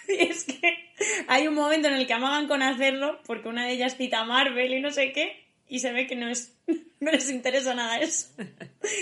y 0.08 0.14
es 0.24 0.44
que 0.44 0.92
hay 1.28 1.48
un 1.48 1.54
momento 1.56 1.88
en 1.88 1.94
el 1.96 2.06
que 2.08 2.14
amagan 2.14 2.48
con 2.48 2.62
hacerlo 2.62 3.20
porque 3.26 3.48
una 3.48 3.66
de 3.66 3.74
ellas 3.74 3.96
cita 3.96 4.20
a 4.20 4.26
Marvel 4.26 4.74
y 4.74 4.82
no 4.82 4.92
sé 4.92 5.12
qué 5.14 5.45
y 5.68 5.80
se 5.80 5.92
ve 5.92 6.08
que 6.08 6.16
no 6.16 6.30
es 6.30 6.56
no 7.00 7.12
les 7.12 7.30
interesa 7.30 7.74
nada 7.74 8.00
eso 8.00 8.30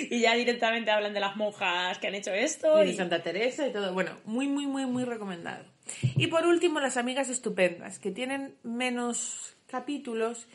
y 0.09 0.19
ya 0.21 0.35
directamente 0.35 0.91
hablan 0.91 1.13
de 1.13 1.19
las 1.19 1.35
monjas 1.35 1.97
que 1.99 2.07
han 2.07 2.15
hecho 2.15 2.33
esto 2.33 2.83
y 2.83 2.87
de 2.87 2.95
Santa 2.95 3.21
Teresa 3.21 3.67
y 3.67 3.73
todo. 3.73 3.93
Bueno, 3.93 4.17
muy, 4.25 4.47
muy, 4.47 4.67
muy, 4.67 4.85
muy 4.85 5.03
recomendado. 5.03 5.65
Y 6.15 6.27
por 6.27 6.45
último, 6.45 6.79
Las 6.79 6.97
Amigas 6.97 7.29
Estupendas, 7.29 7.99
que 7.99 8.11
tienen 8.11 8.55
menos 8.63 9.55
capítulos. 9.67 10.47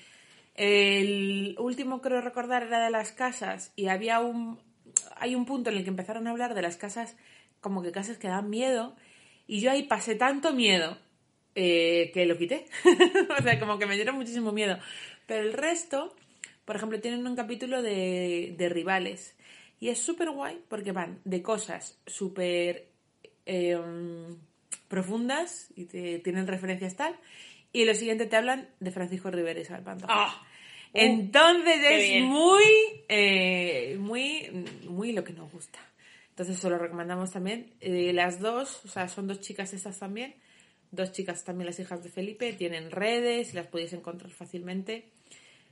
El 0.54 1.54
último, 1.58 2.00
creo 2.00 2.20
recordar, 2.20 2.64
era 2.64 2.84
de 2.84 2.90
las 2.90 3.12
casas 3.12 3.72
y 3.76 3.88
había 3.88 4.20
un... 4.20 4.60
Hay 5.16 5.34
un 5.34 5.44
punto 5.44 5.70
en 5.70 5.76
el 5.76 5.84
que 5.84 5.90
empezaron 5.90 6.26
a 6.26 6.30
hablar 6.30 6.54
de 6.54 6.62
las 6.62 6.76
casas, 6.76 7.16
como 7.60 7.82
que 7.82 7.92
casas 7.92 8.18
que 8.18 8.28
dan 8.28 8.48
miedo, 8.48 8.96
y 9.46 9.60
yo 9.60 9.70
ahí 9.70 9.82
pasé 9.84 10.14
tanto 10.14 10.52
miedo 10.52 10.98
eh, 11.54 12.10
que 12.14 12.24
lo 12.26 12.38
quité. 12.38 12.66
o 13.38 13.42
sea, 13.42 13.58
como 13.58 13.78
que 13.78 13.86
me 13.86 13.96
dieron 13.96 14.16
muchísimo 14.16 14.52
miedo. 14.52 14.78
Pero 15.28 15.42
el 15.42 15.52
resto, 15.52 16.16
por 16.64 16.74
ejemplo, 16.74 17.00
tienen 17.00 17.24
un 17.26 17.36
capítulo 17.36 17.82
de, 17.82 18.54
de 18.56 18.68
rivales. 18.68 19.36
Y 19.78 19.90
es 19.90 20.00
súper 20.00 20.30
guay 20.30 20.60
porque 20.68 20.90
van 20.90 21.20
de 21.24 21.42
cosas 21.42 22.00
súper 22.06 22.88
eh, 23.46 23.78
profundas 24.88 25.68
y 25.76 25.84
te, 25.84 26.18
tienen 26.18 26.46
referencias 26.46 26.96
tal. 26.96 27.14
Y 27.72 27.84
lo 27.84 27.94
siguiente 27.94 28.24
te 28.26 28.36
hablan 28.36 28.70
de 28.80 28.90
Francisco 28.90 29.30
Rivera 29.30 29.60
y 29.60 29.62
Isabel 29.62 29.84
Pantoja. 29.84 30.12
¡Ah! 30.16 30.46
Entonces 30.94 31.76
es 31.82 32.22
muy, 32.22 32.64
eh, 33.08 33.96
muy, 34.00 34.48
muy 34.88 35.12
lo 35.12 35.22
que 35.22 35.34
nos 35.34 35.52
gusta. 35.52 35.78
Entonces 36.30 36.58
se 36.58 36.70
lo 36.70 36.78
recomendamos 36.78 37.30
también. 37.30 37.74
Eh, 37.80 38.12
las 38.14 38.40
dos, 38.40 38.82
o 38.86 38.88
sea, 38.88 39.08
son 39.08 39.28
dos 39.28 39.40
chicas 39.40 39.74
estas 39.74 39.98
también. 39.98 40.34
Dos 40.90 41.12
chicas 41.12 41.44
también 41.44 41.66
las 41.66 41.78
hijas 41.78 42.02
de 42.02 42.08
Felipe. 42.08 42.54
Tienen 42.54 42.90
redes 42.90 43.52
y 43.52 43.56
las 43.56 43.66
podéis 43.66 43.92
encontrar 43.92 44.30
fácilmente. 44.30 45.10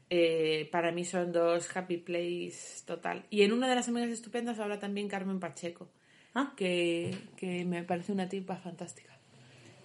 Eh, 0.09 0.69
para 0.71 0.93
mí 0.93 1.05
son 1.05 1.33
dos 1.33 1.75
happy 1.77 1.97
place 1.97 2.83
total. 2.85 3.25
Y 3.31 3.43
en 3.43 3.53
una 3.53 3.69
de 3.69 3.75
las 3.75 3.89
amigas 3.89 4.11
estupendas 4.11 4.59
habla 4.61 4.79
también 4.79 5.09
Carmen 5.09 5.41
Pacheco, 5.41 5.89
Ah. 6.35 6.53
que, 6.57 7.17
que 7.37 7.65
me 7.65 7.83
parece 7.83 8.13
una 8.13 8.29
tipa 8.29 8.57
fantástica. 8.57 9.13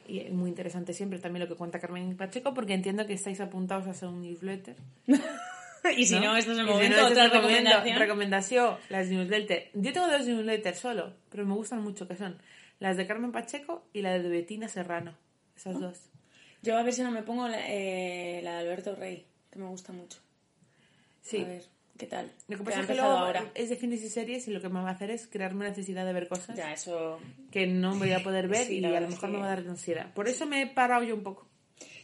Y 0.08 0.20
es 0.20 0.32
muy 0.34 0.50
interesante 0.50 0.94
siempre 0.94 1.20
también 1.20 1.42
lo 1.44 1.48
que 1.50 1.56
cuenta 1.58 1.80
Carmen 1.80 2.16
Pacheco, 2.18 2.54
porque 2.54 2.74
entiendo 2.74 3.06
que 3.08 3.14
estáis 3.14 3.40
apuntados 3.40 3.88
a 3.88 3.92
hacer 3.92 4.10
un 4.10 4.22
newsletter. 4.22 4.76
y 5.98 6.06
si 6.06 6.20
no, 6.20 6.36
esto 6.36 6.52
es 6.52 6.58
el 6.60 6.66
Y 6.66 6.68
si 6.68 6.74
momento 6.74 6.98
no, 6.98 7.08
este 7.08 7.22
otra 7.22 7.42
momento. 7.42 7.70
recomendación 7.80 8.00
Recomendación, 8.00 8.76
las 8.90 9.08
newsletters. 9.10 9.70
Yo 9.74 9.94
tengo 9.94 10.08
dos 10.08 10.26
newsletters 10.28 10.78
solo, 10.80 11.14
pero 11.30 11.46
me 11.46 11.54
gustan 11.56 11.82
mucho, 11.82 12.08
que 12.08 12.16
son 12.18 12.38
las 12.80 12.98
de 12.98 13.08
Carmen 13.08 13.32
Pacheco 13.32 13.86
y 13.94 14.02
la 14.02 14.20
de 14.20 14.28
Betina 14.30 14.68
Serrano. 14.68 15.16
Esas 15.56 15.80
dos. 15.80 16.00
Yo 16.64 16.78
a 16.78 16.84
ver 16.84 16.94
si 16.94 17.02
no 17.04 17.12
me 17.12 17.24
pongo 17.24 17.48
la, 17.48 17.60
eh, 17.72 18.42
la 18.44 18.54
de 18.54 18.60
Alberto 18.60 18.96
Rey, 18.96 19.26
que 19.52 19.60
me 19.60 19.68
gusta 19.68 19.92
mucho. 19.94 20.20
Sí. 21.22 21.42
A 21.42 21.48
ver, 21.48 21.64
¿qué 21.98 22.08
tal? 22.08 22.32
Lo 22.48 22.58
que 22.58 22.64
pasa 22.64 22.82
es 22.82 22.88
que 22.88 22.94
luego 22.96 23.10
ahora. 23.12 23.52
es 23.54 23.70
de 23.70 23.76
fines 23.76 24.02
y 24.04 24.10
series 24.10 24.48
y 24.48 24.52
lo 24.52 24.62
que 24.62 24.70
me 24.70 24.82
va 24.82 24.90
a 24.90 24.94
hacer 24.94 25.12
es 25.12 25.28
crearme 25.28 25.68
necesidad 25.70 26.06
de 26.06 26.14
ver 26.14 26.28
cosas 26.28 26.56
Ya, 26.58 26.74
eso... 26.74 27.20
que 27.52 27.68
no 27.68 27.96
voy 27.96 28.12
a 28.14 28.24
poder 28.24 28.48
ver 28.50 28.66
Sí, 28.66 28.78
y 28.78 28.82
la 28.82 28.98
a 28.98 29.02
lo 29.02 29.10
mejor 29.10 29.30
que- 29.30 29.34
me 29.36 29.40
va 29.40 29.46
a 29.52 29.56
dar 29.56 29.60
ansiedad. 29.68 30.14
Por 30.14 30.28
eso 30.28 30.46
me 30.46 30.62
he 30.64 30.68
parado 30.68 31.04
yo 31.04 31.16
un 31.16 31.24
poco. 31.24 31.48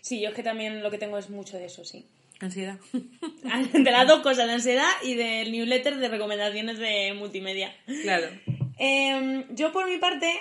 Sí, 0.02 0.22
yo 0.22 0.30
es 0.30 0.36
que 0.36 0.44
también 0.44 0.84
lo 0.84 0.92
que 0.92 0.98
tengo 0.98 1.18
es 1.18 1.30
mucho 1.30 1.58
de 1.58 1.66
eso, 1.66 1.84
sí. 1.84 2.06
Ansiedad. 2.40 2.78
De 3.74 3.92
las 3.92 4.08
dos 4.08 4.22
cosas, 4.22 4.46
de 4.48 4.54
ansiedad 4.54 4.92
y 5.04 5.16
del 5.16 5.52
newsletter 5.52 5.98
de 5.98 6.08
recomendaciones 6.08 6.78
de 6.78 7.14
multimedia. 7.18 7.74
claro. 8.04 8.28
Em, 8.78 9.44
yo 9.56 9.72
por 9.72 9.90
mi 9.90 9.98
parte, 9.98 10.32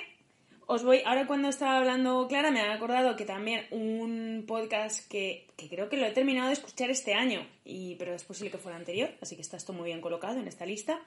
os 0.66 0.82
voy, 0.84 1.00
ahora 1.06 1.26
cuando 1.26 1.48
estaba 1.48 1.78
hablando 1.78 2.26
Clara 2.28 2.50
me 2.50 2.60
han 2.60 2.70
acordado 2.70 3.16
que 3.16 3.24
también 3.24 3.64
un 3.70 4.25
podcast 4.44 5.08
que, 5.08 5.46
creo 5.70 5.88
que 5.88 5.96
lo 5.96 6.06
he 6.06 6.10
terminado 6.10 6.48
de 6.48 6.54
escuchar 6.54 6.90
este 6.90 7.14
año, 7.14 7.46
y, 7.64 7.94
pero 7.94 8.14
es 8.14 8.24
posible 8.24 8.50
que 8.50 8.58
fuera 8.58 8.76
anterior, 8.76 9.10
así 9.20 9.36
que 9.36 9.42
está 9.42 9.56
esto 9.56 9.72
muy 9.72 9.86
bien 9.86 10.00
colocado 10.00 10.38
en 10.38 10.48
esta 10.48 10.66
lista, 10.66 11.00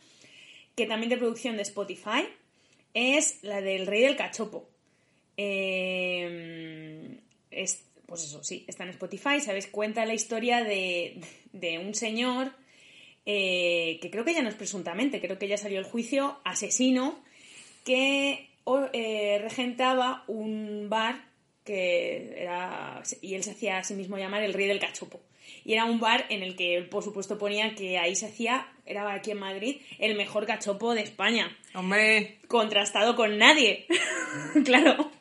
que 0.76 0.86
también 0.86 1.10
de 1.10 1.18
producción 1.18 1.56
de 1.58 1.64
Spotify, 1.64 2.28
es 2.94 3.44
la 3.44 3.62
del 3.62 3.86
Rey 3.86 4.02
del 4.02 4.16
Cachopo. 4.16 4.68
Em, 5.38 7.18
es, 7.52 7.86
pues 8.06 8.24
eso, 8.24 8.44
sí, 8.44 8.66
está 8.68 8.84
en 8.84 8.90
Spotify, 8.90 9.40
¿sabes? 9.40 9.68
Cuenta 9.68 10.06
la 10.06 10.14
historia 10.14 10.64
de, 10.64 11.22
un 11.86 11.94
señor 11.94 12.52
eh, 13.26 14.00
que 14.02 14.10
creo 14.10 14.26
que 14.26 14.34
ya 14.34 14.42
no 14.42 14.50
es 14.50 14.56
presuntamente, 14.56 15.22
creo 15.22 15.38
que 15.38 15.48
ya 15.48 15.58
salió 15.58 15.80
el 15.80 15.86
juicio, 15.86 16.40
asesino, 16.44 17.20
que 17.86 18.50
eh, 18.94 19.40
regentaba 19.42 20.24
un 20.28 20.88
bar 20.90 21.29
que 21.70 22.34
era. 22.36 23.04
y 23.22 23.36
él 23.36 23.44
se 23.44 23.52
hacía 23.52 23.78
a 23.78 23.84
sí 23.84 23.94
mismo 23.94 24.18
llamar 24.18 24.42
el 24.42 24.56
Rey 24.56 24.66
del 24.66 24.80
Cachopo. 24.80 25.22
Y 25.64 25.74
era 25.74 25.86
un 25.86 26.00
bar 26.00 26.26
en 26.30 26.42
el 26.42 26.56
que 26.56 26.76
él, 26.76 26.90
por 26.90 27.04
supuesto, 27.04 27.38
ponía 27.38 27.76
que 27.76 28.00
ahí 28.00 28.16
se 28.16 28.26
hacía, 28.26 28.68
era 28.88 29.14
aquí 29.14 29.30
en 29.30 29.38
Madrid, 29.38 29.82
el 30.00 30.16
mejor 30.16 30.48
cachopo 30.48 30.96
de 30.96 31.02
España 31.02 31.56
Hombre, 31.76 32.40
contrastado 32.48 33.16
con 33.16 33.38
nadie. 33.38 33.86
claro, 34.66 35.12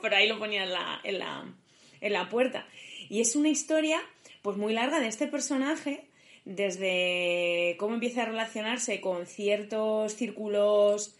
pero 0.00 0.14
ahí 0.16 0.28
lo 0.28 0.38
ponía 0.38 0.62
en 0.62 0.72
la, 0.72 1.00
en, 1.02 1.18
la, 1.18 1.52
en 2.00 2.12
la 2.12 2.28
puerta. 2.28 2.68
Y 3.08 3.20
es 3.20 3.34
una 3.34 3.48
historia 3.48 4.00
pues 4.42 4.56
muy 4.56 4.74
larga 4.74 5.00
de 5.00 5.08
este 5.08 5.26
personaje, 5.26 6.06
desde 6.44 7.74
cómo 7.78 7.94
empieza 7.94 8.22
a 8.22 8.26
relacionarse 8.26 9.00
con 9.00 9.26
ciertos 9.26 10.12
círculos, 10.12 11.16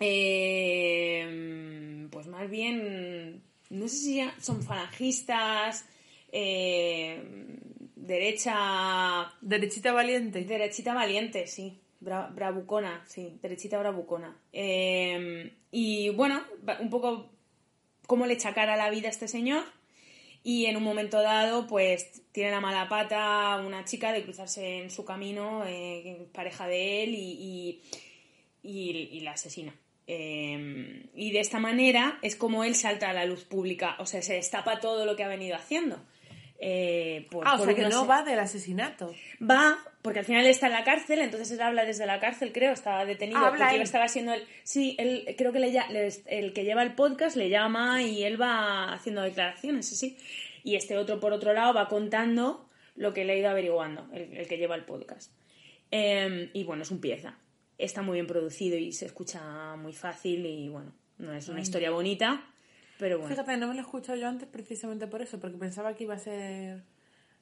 eh, 0.00 1.26
pues 2.10 2.28
más 2.28 2.48
bien, 2.48 3.42
no 3.70 3.88
sé 3.88 3.96
si 3.96 4.22
son 4.40 4.62
falangistas, 4.62 5.86
eh, 6.32 7.22
derecha 7.96 9.32
derechita 9.40 9.92
valiente. 9.92 10.44
Derechita 10.44 10.94
valiente, 10.94 11.46
sí. 11.46 11.78
Bra- 12.00 12.32
bravucona, 12.34 13.04
sí. 13.08 13.38
Derechita 13.42 13.78
bravucona. 13.78 14.36
Eh, 14.52 15.52
y 15.70 16.10
bueno, 16.10 16.42
un 16.80 16.90
poco 16.90 17.30
cómo 18.06 18.26
le 18.26 18.34
echa 18.34 18.54
cara 18.54 18.74
a 18.74 18.76
la 18.76 18.90
vida 18.90 19.08
a 19.08 19.10
este 19.10 19.28
señor. 19.28 19.64
Y 20.44 20.66
en 20.66 20.76
un 20.76 20.84
momento 20.84 21.20
dado, 21.20 21.66
pues 21.66 22.22
tiene 22.32 22.50
la 22.52 22.60
mala 22.60 22.88
pata 22.88 23.60
una 23.66 23.84
chica 23.84 24.12
de 24.12 24.22
cruzarse 24.22 24.78
en 24.78 24.90
su 24.90 25.04
camino, 25.04 25.64
eh, 25.66 26.28
pareja 26.32 26.66
de 26.68 27.02
él, 27.02 27.14
y, 27.14 27.80
y, 28.62 28.70
y- 28.70 29.08
y 29.12 29.20
la 29.20 29.32
asesina. 29.32 29.74
Eh, 30.10 31.04
y 31.14 31.32
de 31.32 31.40
esta 31.40 31.58
manera 31.60 32.18
es 32.22 32.34
como 32.34 32.64
él 32.64 32.74
salta 32.74 33.10
a 33.10 33.12
la 33.12 33.26
luz 33.26 33.44
pública, 33.44 33.94
o 33.98 34.06
sea, 34.06 34.22
se 34.22 34.32
destapa 34.34 34.80
todo 34.80 35.04
lo 35.04 35.14
que 35.16 35.22
ha 35.22 35.28
venido 35.28 35.54
haciendo. 35.54 36.00
Eh, 36.60 37.26
por- 37.30 37.46
Ah, 37.46 37.54
o 37.54 37.58
por 37.58 37.66
sea 37.66 37.74
que 37.76 37.82
no 37.88 38.06
va 38.06 38.22
del 38.24 38.38
asesinato. 38.40 39.14
Va, 39.40 39.78
porque 40.02 40.20
al 40.20 40.24
final 40.24 40.44
está 40.46 40.66
en 40.66 40.72
la 40.72 40.82
cárcel, 40.82 41.20
entonces 41.20 41.50
él 41.52 41.60
habla 41.60 41.84
desde 41.84 42.06
la 42.06 42.18
cárcel, 42.18 42.52
creo, 42.52 42.72
estaba 42.72 43.04
detenido. 43.04 43.38
Ah, 43.38 43.50
porque 43.50 43.76
él. 43.76 43.82
estaba 43.82 44.08
siendo 44.08 44.32
el. 44.32 44.42
Sí, 44.64 44.96
él, 44.98 45.34
creo 45.36 45.52
que 45.52 45.60
le, 45.60 46.08
el 46.26 46.52
que 46.54 46.64
lleva 46.64 46.82
el 46.82 46.94
podcast 46.94 47.36
le 47.36 47.48
llama 47.50 48.02
y 48.02 48.24
él 48.24 48.40
va 48.40 48.92
haciendo 48.94 49.22
declaraciones, 49.22 49.86
sí, 49.86 49.94
sí. 49.94 50.16
Y 50.64 50.74
este 50.74 50.96
otro, 50.96 51.20
por 51.20 51.32
otro 51.32 51.52
lado, 51.52 51.74
va 51.74 51.86
contando 51.86 52.68
lo 52.96 53.12
que 53.14 53.24
le 53.24 53.34
ha 53.34 53.36
ido 53.36 53.50
averiguando, 53.50 54.08
el, 54.12 54.36
el 54.38 54.48
que 54.48 54.56
lleva 54.56 54.74
el 54.74 54.84
podcast. 54.84 55.30
Eh, 55.92 56.50
y 56.54 56.64
bueno, 56.64 56.82
es 56.82 56.90
un 56.90 57.00
pieza. 57.00 57.38
Está 57.78 58.02
muy 58.02 58.14
bien 58.14 58.26
producido 58.26 58.76
y 58.76 58.92
se 58.92 59.06
escucha 59.06 59.76
muy 59.76 59.92
fácil 59.92 60.44
y 60.44 60.68
bueno, 60.68 60.92
no 61.18 61.32
es 61.32 61.48
una 61.48 61.60
historia 61.60 61.90
bonita, 61.90 62.44
pero 62.98 63.18
bueno. 63.18 63.34
Fíjate, 63.34 63.56
no 63.56 63.68
me 63.68 63.74
lo 63.74 63.80
he 63.80 63.82
escuchado 63.82 64.18
yo 64.18 64.28
antes 64.28 64.48
precisamente 64.48 65.06
por 65.06 65.22
eso, 65.22 65.38
porque 65.38 65.56
pensaba 65.56 65.94
que 65.94 66.04
iba 66.04 66.14
a 66.14 66.18
ser 66.18 66.82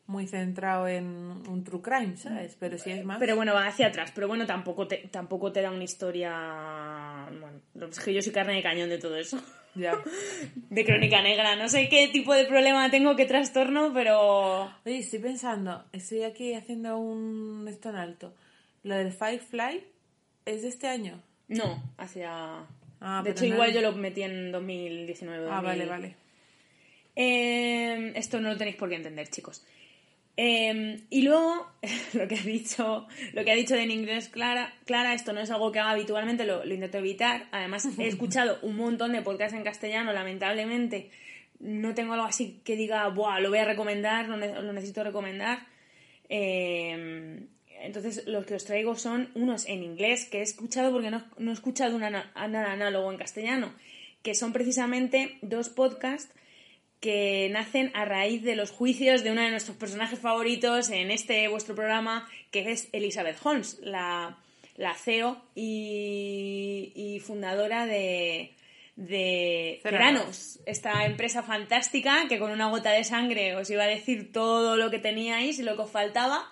muy 0.07 0.27
centrado 0.27 0.87
en 0.87 1.07
un 1.07 1.65
true 1.65 1.83
crime, 1.83 2.17
¿sabes? 2.17 2.57
Pero 2.61 2.79
si 2.79 2.91
es 2.91 3.05
más... 3.05 3.19
Pero 3.19 3.35
bueno, 3.35 3.55
va 3.55 3.67
hacia 3.67 3.89
atrás. 3.89 4.13
Pero 4.15 4.29
bueno, 4.29 4.47
tampoco 4.47 4.87
te, 4.87 5.09
tampoco 5.11 5.51
te 5.51 5.63
da 5.63 5.71
una 5.71 5.83
historia. 5.85 7.27
Bueno, 7.41 7.61
es 7.91 7.99
que 7.99 8.15
yo 8.15 8.23
soy 8.23 8.33
carne 8.33 8.55
de 8.55 8.63
cañón 8.63 8.89
de 8.89 8.99
todo 8.99 9.17
eso. 9.17 9.43
Ya. 9.75 9.93
De 10.71 10.85
crónica 10.85 11.23
negra. 11.23 11.57
No 11.57 11.69
sé 11.69 11.89
qué 11.89 12.09
tipo 12.09 12.33
de 12.33 12.47
problema 12.47 12.91
tengo, 12.91 13.17
qué 13.17 13.27
trastorno, 13.27 13.93
pero. 13.93 14.65
Oye, 14.87 14.99
estoy 14.99 15.19
pensando, 15.19 15.85
estoy 15.93 16.23
aquí 16.23 16.55
haciendo 16.55 16.97
un 16.97 17.67
esto 17.69 17.91
en 17.91 17.97
alto. 17.97 18.35
Lo 18.85 18.95
del 18.95 19.13
Firefly 19.13 19.85
es 20.47 20.63
de 20.63 20.69
este 20.69 20.87
año. 20.89 21.21
No, 21.49 21.83
hacia. 21.99 22.65
Ah, 23.01 23.21
de 23.23 23.31
hecho, 23.31 23.45
no- 23.47 23.55
igual 23.55 23.73
yo 23.75 23.81
lo 23.83 23.93
metí 23.93 24.23
en 24.23 24.51
2019. 24.53 25.47
Ah, 25.51 25.61
2000. 25.61 25.63
vale, 25.65 25.87
vale. 25.87 26.15
Eh, 27.15 28.13
esto 28.17 28.41
no 28.41 28.51
lo 28.51 28.57
tenéis 28.57 28.77
por 28.77 28.89
qué 28.89 28.97
entender, 28.97 29.29
chicos. 29.29 29.65
Eh, 30.39 31.01
y 31.09 31.23
luego, 31.23 31.67
lo 32.15 32.29
que 32.29 32.35
ha 32.37 32.43
dicho, 32.43 33.07
lo 33.33 33.45
que 33.45 33.51
ha 33.53 33.55
dicho 33.55 33.75
en 33.75 33.91
inglés 33.91 34.29
Clara, 34.29 34.75
Clara, 34.85 35.15
esto 35.15 35.33
no 35.33 35.41
es 35.41 35.51
algo 35.51 35.73
que 35.73 35.79
haga 35.79 35.91
habitualmente, 35.93 36.45
lo, 36.45 36.65
lo 36.65 36.75
intento 36.75 36.99
evitar. 36.99 37.47
Además, 37.53 37.87
he 37.99 38.07
escuchado 38.09 38.59
un 38.63 38.77
montón 38.77 39.13
de 39.13 39.23
podcasts 39.23 39.57
en 39.57 39.65
castellano, 39.65 40.13
lamentablemente. 40.13 41.11
No 41.59 41.95
tengo 41.95 42.13
algo 42.13 42.27
así 42.27 42.61
que 42.65 42.77
diga, 42.77 43.09
Buah, 43.09 43.41
lo 43.41 43.49
voy 43.49 43.59
a 43.61 43.65
recomendar, 43.65 44.29
lo, 44.29 44.37
ne- 44.37 44.61
lo 44.61 44.73
necesito 44.75 45.03
recomendar. 45.05 45.61
Eh, 46.29 47.41
entonces, 47.81 48.27
los 48.27 48.47
que 48.47 48.55
os 48.55 48.65
traigo 48.65 48.97
son 48.97 49.31
unos 49.35 49.67
en 49.67 49.83
inglés 49.83 50.27
que 50.27 50.39
he 50.39 50.43
escuchado 50.43 50.93
porque 50.93 51.11
no, 51.11 51.25
no 51.39 51.51
he 51.51 51.55
escuchado 51.55 51.99
nada 51.99 52.31
análogo 52.35 53.11
en 53.11 53.19
castellano, 53.19 53.75
que 54.23 54.35
son 54.35 54.53
precisamente 54.53 55.39
dos 55.43 55.69
podcasts 55.69 56.35
que 57.01 57.49
nacen 57.53 57.91
a 57.95 58.05
raíz 58.05 58.43
de 58.43 58.57
los 58.57 58.71
juicios 58.71 59.23
de 59.23 59.31
una 59.31 59.45
de 59.45 59.51
nuestros 59.51 59.77
personajes 59.77 60.19
favoritos 60.19 60.91
en 60.91 61.11
este 61.11 61.47
vuestro 61.49 61.75
programa, 61.75 62.29
que 62.51 62.71
es 62.71 62.89
Elizabeth 62.93 63.39
Holmes, 63.45 63.79
la, 63.83 64.39
la 64.77 64.95
CEO 64.95 65.41
y, 65.55 66.93
y 66.95 67.21
fundadora 67.21 67.87
de, 67.87 68.55
de. 68.97 69.81
Ceranos, 69.83 70.59
esta 70.67 71.05
empresa 71.05 71.43
fantástica 71.43 72.27
que 72.29 72.39
con 72.39 72.51
una 72.51 72.71
gota 72.71 72.91
de 72.91 73.05
sangre 73.05 73.55
os 73.57 73.71
iba 73.71 73.85
a 73.85 73.89
decir 73.89 74.33
todo 74.33 74.77
lo 74.77 74.91
que 74.91 74.99
teníais 74.99 75.59
y 75.59 75.63
lo 75.63 75.77
que 75.77 75.83
os 75.83 75.91
faltaba 75.91 76.51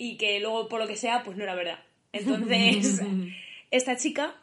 y 0.00 0.16
que 0.16 0.40
luego 0.40 0.66
por 0.66 0.80
lo 0.80 0.86
que 0.86 0.96
sea 0.96 1.22
pues 1.22 1.36
no 1.36 1.44
era 1.44 1.54
verdad. 1.54 1.78
Entonces, 2.10 3.02
esta 3.70 3.98
chica 3.98 4.34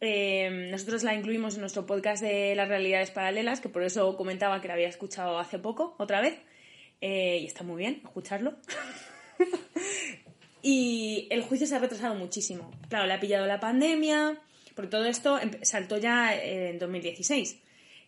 eh, 0.00 0.68
nosotros 0.70 1.02
la 1.02 1.14
incluimos 1.14 1.54
en 1.54 1.60
nuestro 1.60 1.84
podcast 1.84 2.22
de 2.22 2.54
las 2.54 2.66
realidades 2.66 3.10
paralelas, 3.10 3.60
que 3.60 3.68
por 3.68 3.82
eso 3.82 4.16
comentaba 4.16 4.62
que 4.62 4.68
la 4.68 4.74
había 4.74 4.88
escuchado 4.88 5.38
hace 5.38 5.58
poco, 5.58 5.94
otra 5.98 6.22
vez. 6.22 6.40
Eh, 7.02 7.40
y 7.42 7.46
está 7.46 7.62
muy 7.62 7.76
bien 7.76 8.00
escucharlo. 8.02 8.54
y 10.62 11.28
el 11.30 11.42
juicio 11.42 11.66
se 11.66 11.76
ha 11.76 11.78
retrasado 11.78 12.14
muchísimo. 12.14 12.70
Claro, 12.88 13.06
le 13.06 13.12
ha 13.12 13.20
pillado 13.20 13.46
la 13.46 13.60
pandemia, 13.60 14.40
porque 14.74 14.90
todo 14.90 15.04
esto 15.04 15.38
saltó 15.60 15.98
ya 15.98 16.34
en 16.34 16.78
2016. 16.78 17.60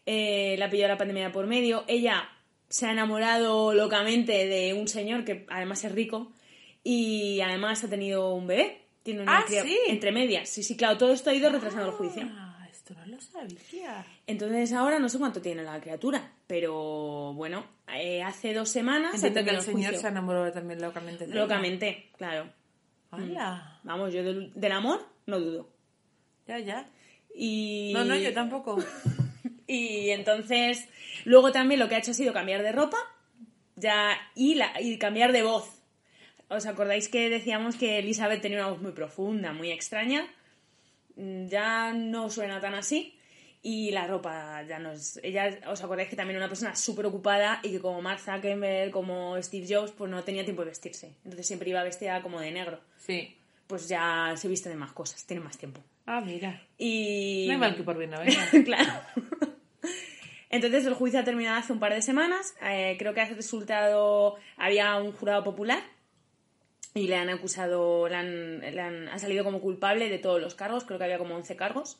Eh, 0.06 0.54
le 0.56 0.64
ha 0.64 0.70
pillado 0.70 0.94
la 0.94 0.98
pandemia 0.98 1.32
por 1.32 1.46
medio. 1.46 1.84
Ella 1.86 2.30
se 2.66 2.86
ha 2.86 2.92
enamorado 2.92 3.74
locamente 3.74 4.46
de 4.46 4.72
un 4.72 4.88
señor 4.88 5.26
que 5.26 5.44
además 5.50 5.84
es 5.84 5.92
rico 5.92 6.32
y 6.84 7.40
además 7.40 7.82
ha 7.82 7.88
tenido 7.88 8.34
un 8.34 8.46
bebé. 8.46 8.82
Tiene 9.02 9.22
una 9.22 9.38
Ah, 9.38 9.44
cría 9.46 9.62
¿sí? 9.64 9.76
entre 9.88 10.12
medias. 10.12 10.48
Sí, 10.48 10.62
sí, 10.62 10.76
claro, 10.76 10.96
todo 10.96 11.12
esto 11.12 11.30
ha 11.30 11.34
ido 11.34 11.50
retrasando 11.50 11.86
el 11.88 11.92
juicio. 11.92 12.22
Ah, 12.32 12.66
esto 12.70 12.94
no 12.94 13.04
lo 13.06 13.20
sabía. 13.20 14.06
Entonces 14.26 14.72
ahora 14.72 14.98
no 14.98 15.08
sé 15.08 15.18
cuánto 15.18 15.42
tiene 15.42 15.62
la 15.62 15.80
criatura, 15.80 16.32
pero 16.46 17.32
bueno, 17.34 17.64
eh, 17.94 18.22
hace 18.22 18.54
dos 18.54 18.68
semanas 18.70 19.14
Entiendo 19.14 19.44
que 19.44 19.50
el 19.50 19.56
el 19.56 19.62
señor 19.62 19.80
juicio. 19.82 20.00
se 20.00 20.08
enamoró 20.08 20.50
también 20.52 20.80
locamente 20.80 21.26
de 21.26 21.32
ella. 21.32 21.40
Locamente, 21.42 22.10
claro. 22.16 22.50
¡Hala! 23.10 23.80
Vamos, 23.84 24.12
yo 24.12 24.22
del, 24.22 24.52
del 24.54 24.72
amor 24.72 25.06
no 25.26 25.38
dudo. 25.40 25.70
Ya, 26.46 26.58
ya. 26.58 26.88
Y... 27.34 27.92
No, 27.94 28.04
no, 28.04 28.16
yo 28.16 28.32
tampoco. 28.32 28.78
Y 29.66 30.10
entonces, 30.10 30.86
luego 31.24 31.50
también 31.50 31.80
lo 31.80 31.88
que 31.88 31.94
ha 31.94 31.98
hecho 31.98 32.10
ha 32.10 32.14
sido 32.14 32.34
cambiar 32.34 32.62
de 32.62 32.70
ropa 32.70 32.98
ya 33.76 34.14
y, 34.34 34.56
la, 34.56 34.78
y 34.78 34.98
cambiar 34.98 35.32
de 35.32 35.42
voz. 35.42 35.66
¿Os 36.48 36.66
acordáis 36.66 37.08
que 37.08 37.28
decíamos 37.30 37.76
que 37.76 37.98
Elizabeth 37.98 38.40
tenía 38.42 38.58
una 38.58 38.68
voz 38.70 38.80
muy 38.82 38.92
profunda, 38.92 39.52
muy 39.52 39.70
extraña? 39.70 40.26
Mm, 41.16 41.46
Ya 41.46 41.92
no 41.92 42.30
suena 42.30 42.60
tan 42.60 42.74
así. 42.74 43.18
Y 43.62 43.92
la 43.92 44.06
ropa 44.06 44.62
ya 44.68 44.78
no 44.78 44.92
es... 44.92 45.18
Ella, 45.22 45.58
¿os 45.68 45.82
acordáis 45.82 46.10
que 46.10 46.16
también 46.16 46.36
era 46.36 46.44
una 46.44 46.50
persona 46.50 46.76
súper 46.76 47.06
ocupada 47.06 47.60
y 47.62 47.70
que 47.70 47.80
como 47.80 48.02
Mark 48.02 48.20
Zuckerberg, 48.20 48.90
como 48.90 49.40
Steve 49.42 49.66
Jobs, 49.66 49.90
pues 49.92 50.10
no 50.10 50.22
tenía 50.22 50.44
tiempo 50.44 50.62
de 50.62 50.68
vestirse. 50.68 51.14
Entonces 51.24 51.46
siempre 51.46 51.70
iba 51.70 51.82
vestida 51.82 52.20
como 52.20 52.40
de 52.40 52.50
negro. 52.52 52.80
Sí. 52.98 53.34
Pues 53.66 53.88
ya 53.88 54.34
se 54.36 54.48
viste 54.48 54.68
de 54.68 54.74
más 54.74 54.92
cosas, 54.92 55.24
tiene 55.24 55.42
más 55.42 55.56
tiempo. 55.56 55.80
Ah, 56.04 56.20
mira. 56.20 56.62
Y... 56.76 57.46
No 57.46 57.54
hay 57.54 57.58
mal 57.58 57.74
que 57.74 57.82
por 57.82 57.96
bien 57.96 58.10
no 58.10 58.18
claro. 58.66 58.92
Entonces 60.50 60.84
el 60.84 60.92
juicio 60.92 61.18
ha 61.20 61.24
terminado 61.24 61.56
hace 61.58 61.72
un 61.72 61.80
par 61.80 61.94
de 61.94 62.02
semanas. 62.02 62.54
Eh, 62.62 62.96
creo 62.98 63.14
que 63.14 63.22
ha 63.22 63.24
resultado. 63.24 64.36
Había 64.58 64.94
un 64.96 65.12
jurado 65.12 65.42
popular 65.42 65.82
y 66.94 67.08
le 67.08 67.16
han 67.16 67.28
acusado. 67.28 68.08
Le 68.08 68.14
han, 68.16 68.58
le 68.60 68.80
han- 68.80 69.08
ha 69.08 69.18
salido 69.18 69.44
como 69.44 69.60
culpable 69.60 70.08
de 70.08 70.18
todos 70.18 70.40
los 70.40 70.54
cargos. 70.54 70.84
Creo 70.84 70.98
que 70.98 71.04
había 71.04 71.18
como 71.18 71.34
11 71.34 71.56
cargos. 71.56 71.98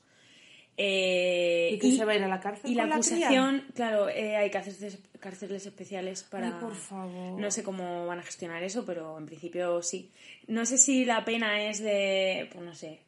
Eh, 0.77 1.71
¿Y 1.73 1.79
que 1.79 1.93
se 1.93 2.05
va 2.05 2.13
a 2.13 2.17
ir 2.17 2.23
a 2.25 2.29
la 2.29 2.41
cárcel 2.41 2.69
y 2.71 2.75
la 2.75 2.83
con 2.83 2.91
la 2.91 2.97
cría? 3.01 3.17
acusación, 3.29 3.65
claro, 3.75 4.09
eh, 4.09 4.37
hay 4.37 4.51
cárceles, 4.51 4.99
cárceles 5.21 5.67
especiales 5.67 6.25
para... 6.25 6.49
Ay, 6.49 6.55
por 6.61 6.75
favor. 6.75 7.39
No 7.41 7.51
sé 7.53 7.63
cómo 7.63 8.07
van 8.07 8.19
a 8.19 8.23
gestionar 8.23 8.63
eso, 8.65 8.85
pero 8.85 9.17
en 9.17 9.27
principio 9.27 9.83
sí. 9.83 10.11
No 10.49 10.67
sé 10.67 10.77
si 10.79 11.05
la 11.05 11.25
pena 11.25 11.63
es 11.69 11.81
de, 11.81 12.49
pues 12.53 12.65
no 12.65 12.75
sé, 12.75 12.99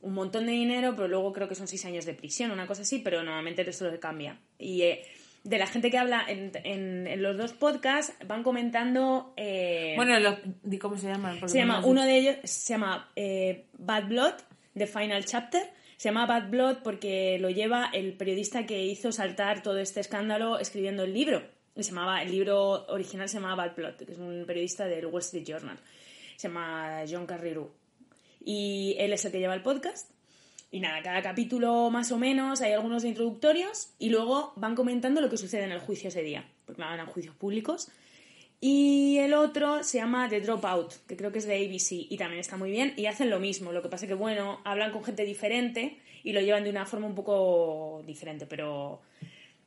un 0.00 0.14
montón 0.14 0.46
de 0.46 0.52
dinero, 0.52 0.94
pero 0.96 1.06
luego 1.06 1.32
creo 1.32 1.46
que 1.48 1.54
son 1.54 1.68
seis 1.68 1.84
años 1.84 2.06
de 2.06 2.14
prisión, 2.14 2.50
una 2.50 2.66
cosa 2.66 2.82
así, 2.82 2.98
pero 2.98 3.22
normalmente 3.22 3.62
eso 3.68 3.88
lo 3.88 4.00
cambia. 4.00 4.36
Y 4.58 4.82
eh, 4.82 5.04
de 5.44 5.58
la 5.58 5.66
gente 5.66 5.90
que 5.90 5.98
habla 5.98 6.24
en, 6.28 6.52
en- 6.64 7.06
en 7.06 7.22
los 7.22 7.36
dos 7.36 7.52
podcasts 7.52 8.14
van 8.26 8.42
comentando... 8.42 9.34
eh, 9.36 9.94
Bueno, 9.96 10.14
cómo 10.80 10.96
se 10.96 11.08
llaman. 11.08 11.38
porque 11.40 11.52
se 11.52 11.58
llama, 11.58 11.84
uno 11.84 12.04
de 12.04 12.16
ellos 12.16 12.36
se 12.44 12.74
llama 12.74 13.10
eh, 13.16 13.66
Bad 13.78 14.06
Blood, 14.08 14.34
The 14.76 14.86
Final 14.86 15.24
Chapter. 15.24 15.62
Se 15.96 16.08
llama 16.08 16.26
Bad 16.26 16.48
Blood 16.50 16.76
porque 16.82 17.38
lo 17.38 17.48
lleva 17.50 17.90
el 17.92 18.14
periodista 18.14 18.66
que 18.66 18.84
hizo 18.84 19.12
saltar 19.12 19.62
todo 19.62 19.78
este 19.78 20.00
escándalo 20.00 20.58
escribiendo 20.58 21.04
el 21.04 21.12
libro. 21.14 21.42
Y 21.74 21.82
se 21.84 21.90
llamaba, 21.90 22.22
el 22.22 22.30
libro 22.30 22.86
original 22.88 23.28
se 23.28 23.36
llamaba 23.38 23.66
Bad 23.66 23.76
Blood, 23.76 23.94
que 23.96 24.12
es 24.12 24.18
un 24.18 24.44
periodista 24.46 24.84
del 24.86 25.06
Wall 25.06 25.22
Street 25.22 25.44
Journal. 25.46 25.78
Se 26.36 26.48
llama 26.48 27.02
John 27.08 27.24
Carreyrou. 27.26 27.70
Y 28.44 28.96
él 28.98 29.12
es 29.12 29.24
el 29.24 29.32
que 29.32 29.38
lleva 29.38 29.54
el 29.54 29.62
podcast. 29.62 30.10
Y 30.72 30.80
nada, 30.80 31.02
cada 31.02 31.20
capítulo 31.20 31.90
más 31.90 32.10
o 32.12 32.18
menos 32.18 32.62
hay 32.62 32.72
algunos 32.72 33.04
introductorios 33.04 33.90
y 33.98 34.08
luego 34.08 34.54
van 34.56 34.74
comentando 34.74 35.20
lo 35.20 35.28
que 35.28 35.36
sucede 35.36 35.64
en 35.64 35.72
el 35.72 35.80
juicio 35.80 36.08
ese 36.08 36.22
día. 36.22 36.48
Porque 36.64 36.78
claro, 36.78 36.94
eran 36.94 37.06
juicios 37.06 37.36
públicos. 37.36 37.90
Y 38.58 39.18
el 39.18 39.34
otro 39.34 39.84
se 39.84 39.98
llama 39.98 40.30
The 40.30 40.40
Dropout, 40.40 40.94
que 41.06 41.14
creo 41.14 41.30
que 41.30 41.40
es 41.40 41.46
de 41.46 41.56
ABC 41.56 42.10
y 42.10 42.16
también 42.16 42.40
está 42.40 42.56
muy 42.56 42.70
bien. 42.70 42.94
Y 42.96 43.04
hacen 43.04 43.28
lo 43.28 43.38
mismo, 43.38 43.70
lo 43.70 43.82
que 43.82 43.90
pasa 43.90 44.06
que, 44.06 44.14
bueno, 44.14 44.62
hablan 44.64 44.92
con 44.92 45.04
gente 45.04 45.26
diferente 45.26 45.98
y 46.24 46.32
lo 46.32 46.40
llevan 46.40 46.64
de 46.64 46.70
una 46.70 46.86
forma 46.86 47.06
un 47.06 47.14
poco 47.14 48.02
diferente, 48.06 48.46
pero 48.46 49.02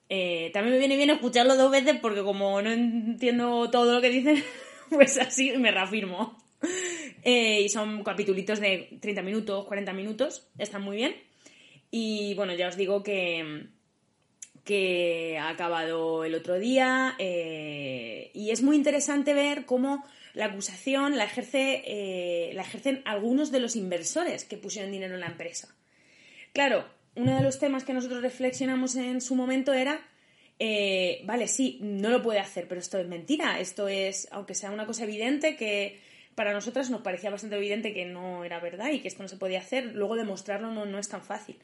eh, 0.09 0.49
también 0.53 0.73
me 0.73 0.79
viene 0.79 0.95
bien 0.95 1.11
escucharlo 1.11 1.55
dos 1.55 1.71
veces 1.71 1.99
porque 2.01 2.23
como 2.23 2.61
no 2.63 2.71
entiendo 2.71 3.69
todo 3.69 3.93
lo 3.93 4.01
que 4.01 4.09
dicen, 4.09 4.43
pues 4.89 5.19
así 5.19 5.51
me 5.57 5.69
reafirmo. 5.69 6.35
Eh, 7.27 7.61
y 7.61 7.69
son 7.69 8.03
capitulitos 8.03 8.59
de 8.59 8.99
30 9.01 9.23
minutos, 9.23 9.65
40 9.65 9.93
minutos, 9.93 10.47
están 10.59 10.83
muy 10.83 10.95
bien. 10.95 11.15
Y 11.89 12.35
bueno, 12.35 12.53
ya 12.53 12.67
os 12.67 12.77
digo 12.77 13.01
que, 13.01 13.65
que 14.63 15.35
ha 15.39 15.49
acabado 15.49 16.23
el 16.23 16.35
otro 16.35 16.59
día 16.59 17.15
eh, 17.17 18.29
y 18.35 18.51
es 18.51 18.61
muy 18.61 18.75
interesante 18.75 19.33
ver 19.33 19.65
cómo 19.65 20.05
la 20.35 20.45
acusación 20.45 21.17
la, 21.17 21.23
ejerce, 21.23 21.81
eh, 21.87 22.51
la 22.53 22.61
ejercen 22.61 23.01
algunos 23.05 23.51
de 23.51 23.59
los 23.59 23.75
inversores 23.75 24.45
que 24.45 24.57
pusieron 24.57 24.91
dinero 24.91 25.15
en 25.15 25.21
la 25.21 25.27
empresa. 25.27 25.75
Claro, 26.53 26.85
uno 27.15 27.35
de 27.35 27.41
los 27.41 27.57
temas 27.57 27.85
que 27.85 27.93
nosotros 27.93 28.21
reflexionamos 28.21 28.95
en 28.97 29.19
su 29.19 29.33
momento 29.33 29.73
era, 29.73 29.99
vale, 31.23 31.47
sí, 31.47 31.79
no 31.81 32.09
lo 32.09 32.21
puede 32.21 32.39
hacer, 32.39 32.67
pero 32.67 32.79
esto 32.79 32.99
es 32.99 33.07
mentira, 33.07 33.59
esto 33.59 33.87
es, 33.87 34.27
aunque 34.31 34.53
sea 34.53 34.69
una 34.69 34.85
cosa 34.85 35.05
evidente 35.05 35.55
que 35.55 35.99
para 36.35 36.53
nosotras 36.53 36.89
nos 36.89 37.01
parecía 37.01 37.29
bastante 37.29 37.55
evidente 37.55 37.93
que 37.93 38.05
no 38.05 38.43
era 38.43 38.59
verdad 38.59 38.91
y 38.91 38.99
que 38.99 39.07
esto 39.07 39.23
no 39.23 39.29
se 39.29 39.37
podía 39.37 39.59
hacer, 39.59 39.95
luego 39.95 40.15
demostrarlo 40.15 40.71
no, 40.71 40.85
no 40.85 40.99
es 40.99 41.07
tan 41.07 41.23
fácil. 41.23 41.57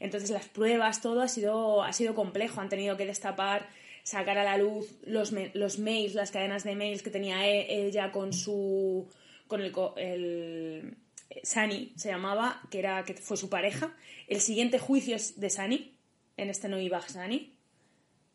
Entonces 0.00 0.30
las 0.30 0.46
pruebas, 0.46 1.00
todo 1.00 1.22
ha 1.22 1.28
sido, 1.28 1.82
ha 1.82 1.92
sido 1.92 2.14
complejo, 2.14 2.60
han 2.60 2.68
tenido 2.68 2.96
que 2.96 3.06
destapar, 3.06 3.68
sacar 4.02 4.38
a 4.38 4.44
la 4.44 4.58
luz 4.58 4.98
los, 5.04 5.32
los 5.54 5.78
mails, 5.78 6.14
las 6.14 6.30
cadenas 6.30 6.64
de 6.64 6.74
mails 6.76 7.02
que 7.02 7.10
tenía 7.10 7.48
e- 7.48 7.86
ella 7.86 8.12
con 8.12 8.32
su, 8.32 9.08
con 9.46 9.60
el, 9.62 9.72
el 9.96 10.96
Sani 11.42 11.92
se 11.96 12.08
llamaba, 12.08 12.62
que 12.70 12.78
era 12.78 13.04
que 13.04 13.14
fue 13.14 13.36
su 13.36 13.48
pareja. 13.48 13.96
El 14.28 14.40
siguiente 14.40 14.78
juicio 14.78 15.16
es 15.16 15.40
de 15.40 15.50
Sani, 15.50 15.94
en 16.36 16.50
este 16.50 16.68
no 16.68 16.78
iba 16.78 17.00
Sani. 17.00 17.54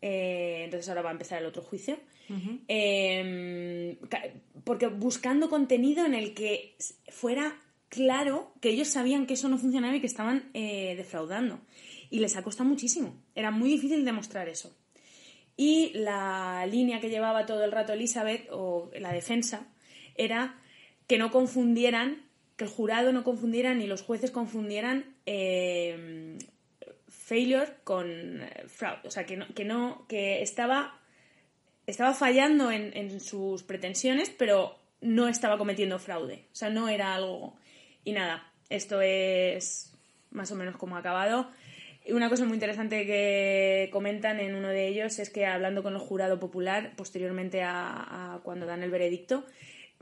Eh, 0.01 0.63
entonces 0.65 0.89
ahora 0.89 1.01
va 1.01 1.09
a 1.09 1.13
empezar 1.13 1.39
el 1.39 1.45
otro 1.45 1.61
juicio. 1.61 1.97
Eh, 2.67 3.97
porque 4.63 4.87
buscando 4.87 5.49
contenido 5.49 6.05
en 6.05 6.13
el 6.13 6.33
que 6.33 6.75
fuera 7.09 7.59
claro 7.89 8.53
que 8.61 8.69
ellos 8.69 8.87
sabían 8.87 9.27
que 9.27 9.35
eso 9.35 9.49
no 9.49 9.57
funcionaba 9.57 9.95
y 9.95 10.01
que 10.01 10.07
estaban 10.07 10.49
eh, 10.53 10.95
defraudando. 10.95 11.59
Y 12.09 12.19
les 12.19 12.35
ha 12.35 12.43
costado 12.43 12.69
muchísimo. 12.69 13.15
Era 13.35 13.51
muy 13.51 13.69
difícil 13.69 14.05
demostrar 14.05 14.49
eso. 14.49 14.75
Y 15.55 15.91
la 15.93 16.65
línea 16.65 16.99
que 16.99 17.09
llevaba 17.09 17.45
todo 17.45 17.63
el 17.63 17.71
rato 17.71 17.93
Elizabeth, 17.93 18.47
o 18.51 18.89
la 18.99 19.13
defensa, 19.13 19.67
era 20.15 20.59
que 21.07 21.17
no 21.17 21.31
confundieran, 21.31 22.23
que 22.55 22.65
el 22.65 22.69
jurado 22.69 23.11
no 23.11 23.23
confundiera 23.23 23.73
ni 23.73 23.87
los 23.87 24.01
jueces 24.01 24.31
confundieran 24.31 25.15
eh, 25.25 26.37
failure 27.07 27.73
con 27.83 28.41
eh, 28.41 28.63
fraud. 28.67 29.05
O 29.05 29.11
sea, 29.11 29.25
que 29.25 29.37
no, 29.37 29.47
que 29.53 29.65
no, 29.65 30.05
que 30.07 30.41
estaba, 30.41 30.99
estaba 31.87 32.13
fallando 32.13 32.71
en, 32.71 32.95
en 32.95 33.19
sus 33.19 33.63
pretensiones, 33.63 34.29
pero 34.29 34.77
no 35.01 35.27
estaba 35.27 35.57
cometiendo 35.57 35.99
fraude. 35.99 36.45
O 36.51 36.55
sea, 36.55 36.69
no 36.69 36.89
era 36.89 37.13
algo. 37.13 37.55
Y 38.03 38.13
nada, 38.13 38.51
esto 38.69 39.01
es 39.01 39.93
más 40.31 40.51
o 40.51 40.55
menos 40.55 40.77
como 40.77 40.95
ha 40.95 40.99
acabado. 40.99 41.49
Una 42.09 42.29
cosa 42.29 42.45
muy 42.45 42.55
interesante 42.55 43.05
que 43.05 43.89
comentan 43.91 44.39
en 44.39 44.55
uno 44.55 44.69
de 44.69 44.87
ellos 44.87 45.19
es 45.19 45.29
que 45.29 45.45
hablando 45.45 45.83
con 45.83 45.93
el 45.93 45.99
jurado 45.99 46.39
popular, 46.39 46.93
posteriormente 46.97 47.61
a, 47.63 48.41
cuando 48.43 48.65
dan 48.65 48.83
el 48.83 48.91
veredicto, 48.91 49.45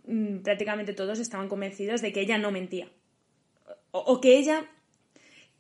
mm, 0.06 0.38
prácticamente 0.38 0.94
todos 0.94 1.20
estaban 1.20 1.48
convencidos 1.48 2.02
de 2.02 2.12
que 2.12 2.22
ella 2.22 2.38
no 2.38 2.52
mentía. 2.52 2.88
O, 3.92 4.00
o 4.00 4.22
que 4.22 4.38
ella 4.38 4.66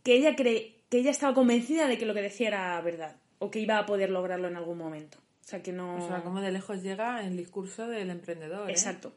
que 0.03 0.13
ella 0.13 0.35
cree 0.35 0.81
que 0.89 0.97
ella 0.97 1.11
estaba 1.11 1.33
convencida 1.33 1.87
de 1.87 1.97
que 1.97 2.05
lo 2.05 2.13
que 2.13 2.21
decía 2.21 2.47
era 2.47 2.81
verdad 2.81 3.15
o 3.39 3.51
que 3.51 3.59
iba 3.59 3.77
a 3.77 3.85
poder 3.85 4.09
lograrlo 4.09 4.47
en 4.47 4.57
algún 4.57 4.77
momento. 4.77 5.17
O 5.51 5.53
sea, 5.53 5.61
que 5.61 5.73
no 5.73 5.95
O 5.97 6.07
sea, 6.07 6.23
cómo 6.23 6.39
de 6.39 6.49
lejos 6.49 6.81
llega 6.81 7.25
el 7.25 7.35
discurso 7.35 7.87
del 7.87 8.09
emprendedor. 8.09 8.69
¿eh? 8.69 8.71
Exacto. 8.71 9.11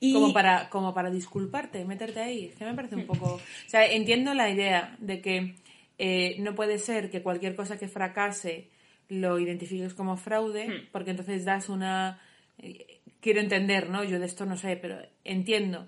Y 0.00 0.14
Como 0.14 0.32
para, 0.32 0.70
como 0.70 0.94
para 0.94 1.10
disculparte, 1.10 1.84
meterte 1.84 2.20
ahí. 2.20 2.46
Es 2.46 2.56
que 2.56 2.64
me 2.64 2.72
parece 2.72 2.96
un 2.96 3.06
poco. 3.06 3.34
O 3.34 3.40
sea, 3.68 3.84
entiendo 3.84 4.32
la 4.32 4.48
idea 4.48 4.96
de 5.00 5.20
que 5.20 5.54
eh, 5.98 6.36
no 6.38 6.54
puede 6.54 6.78
ser 6.78 7.10
que 7.10 7.22
cualquier 7.22 7.54
cosa 7.54 7.78
que 7.78 7.88
fracase 7.88 8.68
lo 9.10 9.38
identifiques 9.38 9.92
como 9.92 10.16
fraude, 10.16 10.66
Hmm. 10.68 10.88
porque 10.92 11.10
entonces 11.10 11.44
das 11.44 11.68
una. 11.68 12.18
eh, 12.58 13.00
quiero 13.20 13.40
entender, 13.40 13.90
¿no? 13.90 14.02
Yo 14.02 14.18
de 14.18 14.24
esto 14.24 14.46
no 14.46 14.56
sé, 14.56 14.78
pero 14.78 14.96
entiendo 15.24 15.86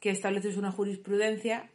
que 0.00 0.10
estableces 0.10 0.56
una 0.56 0.72
jurisprudencia 0.72 1.70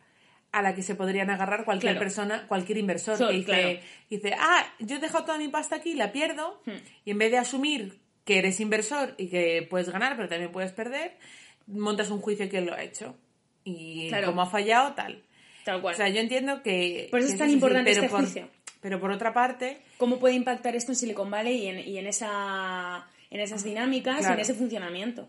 a 0.52 0.62
la 0.62 0.74
que 0.74 0.82
se 0.82 0.96
podrían 0.96 1.30
agarrar 1.30 1.66
cualquier 1.66 1.94
Claro. 1.94 2.06
persona, 2.06 2.46
cualquier 2.48 2.78
inversor 2.78 3.18
So- 3.18 3.28
que 3.28 3.34
dice, 3.36 3.46
claro. 3.46 3.80
dice, 4.10 4.34
ah, 4.40 4.66
yo 4.80 4.96
he 4.96 5.00
dejado 5.00 5.26
toda 5.26 5.38
mi 5.38 5.50
pasta 5.50 5.76
aquí, 5.76 5.94
la 5.94 6.12
pierdo, 6.12 6.62
Hmm. 6.66 6.72
y 7.06 7.12
en 7.12 7.18
vez 7.18 7.32
de 7.32 7.38
asumir 7.38 8.00
que 8.26 8.40
eres 8.40 8.60
inversor 8.60 9.14
y 9.18 9.28
que 9.28 9.66
puedes 9.70 9.90
ganar, 9.90 10.16
pero 10.16 10.28
también 10.30 10.52
puedes 10.52 10.72
perder, 10.72 11.18
montas 11.68 12.10
un 12.10 12.20
juicio 12.20 12.50
que 12.50 12.62
lo 12.62 12.74
ha 12.74 12.82
hecho. 12.84 13.16
Y 13.64 14.08
Claro. 14.10 14.28
como 14.28 14.42
ha 14.42 14.46
fallado, 14.50 14.94
tal. 14.96 15.24
tal 15.66 15.82
cual. 15.82 15.94
O 15.96 15.98
sea, 15.98 16.08
yo 16.08 16.22
entiendo 16.22 16.64
que... 16.64 17.10
Por 17.12 17.20
eso 17.20 17.28
que 17.28 17.34
es 17.34 17.40
tan 17.40 17.50
importante 17.50 17.92
este 17.92 18.08
por- 18.08 18.22
juicio. 18.22 18.50
Pero 18.80 19.00
por 19.02 19.12
otra 19.12 19.34
parte, 19.34 19.80
¿Cómo 19.98 20.18
puede 20.20 20.36
impactar 20.36 20.76
esto 20.78 20.92
en 20.94 20.96
Silicon 20.96 21.30
Valley 21.30 21.64
y 21.64 21.68
en, 21.68 21.80
y 21.80 21.98
en 21.98 22.08
esa 22.08 23.06
en 23.30 23.42
esas 23.42 23.64
dinámicas 23.66 24.22
y 24.26 24.32
en 24.32 24.40
ese 24.40 24.54
funcionamiento? 24.54 25.28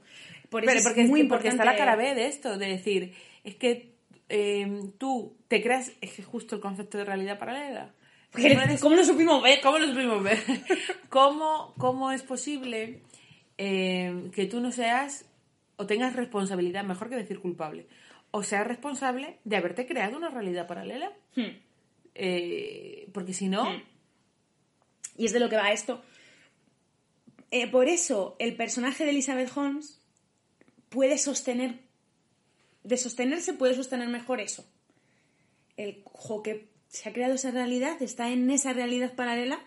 Por 0.50 0.62
eso 0.62 0.68
pero 0.70 0.78
es 0.78 0.84
porque, 0.84 1.02
muy 1.04 1.24
porque 1.24 1.48
importante. 1.48 1.48
está 1.48 1.64
la 1.64 1.76
cara 1.76 1.96
B 1.96 2.14
de 2.14 2.26
esto, 2.26 2.56
de 2.58 2.66
decir, 2.68 3.14
es 3.42 3.56
que 3.56 3.94
eh, 4.28 4.90
tú 4.98 5.36
te 5.48 5.62
creas, 5.62 5.92
es 6.00 6.12
que 6.12 6.22
justo 6.22 6.56
el 6.56 6.60
concepto 6.60 6.98
de 6.98 7.04
realidad 7.04 7.38
paralela. 7.38 7.94
Eres- 8.36 8.80
¿Cómo 8.80 8.94
lo 8.96 9.04
supimos 9.04 9.42
ver? 9.42 9.60
¿Cómo 9.62 9.78
lo 9.78 9.86
supimos 9.88 10.22
ver? 10.22 10.38
¿Cómo, 11.08 11.74
cómo 11.78 12.12
es 12.12 12.22
posible 12.22 13.02
eh, 13.56 14.30
que 14.34 14.46
tú 14.46 14.60
no 14.60 14.70
seas 14.72 15.24
o 15.76 15.86
tengas 15.86 16.14
responsabilidad, 16.14 16.84
mejor 16.84 17.08
que 17.08 17.16
decir 17.16 17.40
culpable, 17.40 17.86
o 18.30 18.42
seas 18.42 18.66
responsable 18.66 19.38
de 19.44 19.56
haberte 19.56 19.86
creado 19.86 20.16
una 20.18 20.28
realidad 20.28 20.66
paralela? 20.66 21.10
Hmm. 21.34 21.56
Eh, 22.14 23.08
porque 23.14 23.32
si 23.32 23.48
no, 23.48 23.64
Hmm. 23.70 23.82
Y 25.16 25.24
es 25.26 25.32
de 25.32 25.40
lo 25.40 25.48
que 25.48 25.56
va 25.56 25.72
esto. 25.72 26.00
Eh, 27.50 27.66
por 27.68 27.88
eso, 27.88 28.36
el 28.38 28.54
personaje 28.54 29.04
de 29.04 29.10
Elizabeth 29.10 29.50
Holmes 29.56 30.00
puede 30.90 31.18
sostener. 31.18 31.80
De 32.88 32.96
sostenerse, 32.96 33.52
puede 33.52 33.74
sostener 33.74 34.08
mejor 34.08 34.40
eso. 34.40 34.64
El 35.76 36.02
jo, 36.04 36.42
que 36.42 36.68
se 36.88 37.08
ha 37.08 37.12
creado 37.12 37.34
esa 37.34 37.50
realidad, 37.50 38.00
está 38.02 38.30
en 38.30 38.50
esa 38.50 38.72
realidad 38.72 39.14
paralela. 39.14 39.60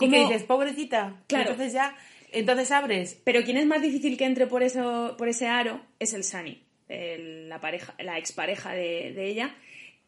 y 0.00 0.10
que 0.10 0.16
Como- 0.16 0.28
dices, 0.28 0.42
pobrecita, 0.42 1.22
Claro. 1.28 1.50
entonces 1.52 1.72
ya, 1.72 1.96
entonces 2.32 2.70
abres 2.72 3.16
Pero 3.24 3.44
quien 3.44 3.56
es 3.56 3.64
más 3.64 3.80
difícil 3.80 4.18
que 4.18 4.24
entre 4.24 4.46
por, 4.48 4.62
eso, 4.64 5.14
por 5.16 5.28
ese 5.28 5.46
aro 5.46 5.80
es 6.00 6.12
el 6.14 6.24
Sunny, 6.24 6.62
el- 6.88 7.48
la, 7.48 7.60
pareja, 7.60 7.94
la 8.00 8.18
expareja 8.18 8.72
de, 8.72 9.12
de 9.14 9.26
ella, 9.28 9.54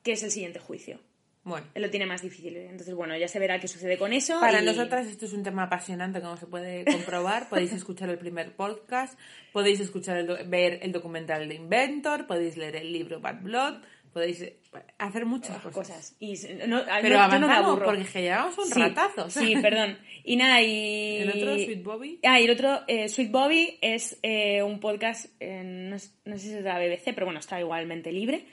que 0.02 0.12
es 0.12 0.22
el 0.24 0.30
siguiente 0.32 0.58
juicio. 0.58 0.98
Bueno. 1.46 1.64
Él 1.74 1.82
lo 1.82 1.90
tiene 1.90 2.06
más 2.06 2.22
difícil. 2.22 2.56
Entonces, 2.56 2.92
bueno, 2.94 3.16
ya 3.16 3.28
se 3.28 3.38
verá 3.38 3.60
qué 3.60 3.68
sucede 3.68 3.96
con 3.96 4.12
eso. 4.12 4.40
Para 4.40 4.60
y- 4.60 4.64
nosotras 4.66 5.06
esto 5.06 5.26
es 5.26 5.32
un 5.32 5.44
tema 5.44 5.62
apasionante, 5.62 6.20
como 6.20 6.36
se 6.36 6.46
puede 6.46 6.84
comprobar. 6.84 7.48
podéis 7.48 7.72
escuchar 7.72 8.10
el 8.10 8.18
primer 8.18 8.56
podcast, 8.56 9.16
podéis 9.52 9.78
escuchar 9.78 10.16
el 10.18 10.26
ver 10.48 10.80
el 10.82 10.90
documental 10.90 11.48
de 11.48 11.54
Inventor, 11.54 12.26
podéis 12.26 12.56
leer 12.56 12.74
el 12.76 12.92
libro 12.92 13.20
Bad 13.20 13.42
Blood, 13.42 13.74
podéis 14.12 14.40
eh, 14.42 14.56
hacer 14.98 15.24
muchas 15.24 15.56
cosas. 15.58 15.72
cosas. 15.72 16.16
Y 16.18 16.32
no, 16.66 16.82
Pero 17.00 17.16
no- 17.18 17.30
yo 17.30 17.38
no 17.38 17.46
me 17.46 17.54
aburro. 17.54 17.84
porque 17.84 18.22
llevamos 18.22 18.58
un 18.58 18.64
Sí, 18.66 18.80
ratazo. 18.80 19.30
Sí, 19.30 19.54
perdón. 19.62 19.98
Y 20.24 20.34
nada, 20.36 20.60
y... 20.62 21.18
El 21.18 21.28
otro, 21.30 21.54
Sweet 21.54 21.82
Bobby. 21.84 22.18
Ah, 22.24 22.40
y 22.40 22.44
el 22.46 22.50
otro, 22.50 22.80
eh, 22.88 23.08
Sweet 23.08 23.30
Bobby, 23.30 23.78
es 23.80 24.18
eh, 24.24 24.64
un 24.64 24.80
podcast, 24.80 25.26
eh, 25.38 25.62
no, 25.64 25.96
no 26.24 26.38
sé 26.38 26.42
si 26.42 26.48
es 26.48 26.54
de 26.56 26.62
la 26.62 26.78
BBC, 26.80 27.12
pero 27.14 27.26
bueno, 27.26 27.38
está 27.38 27.60
igualmente 27.60 28.10
libre. 28.10 28.46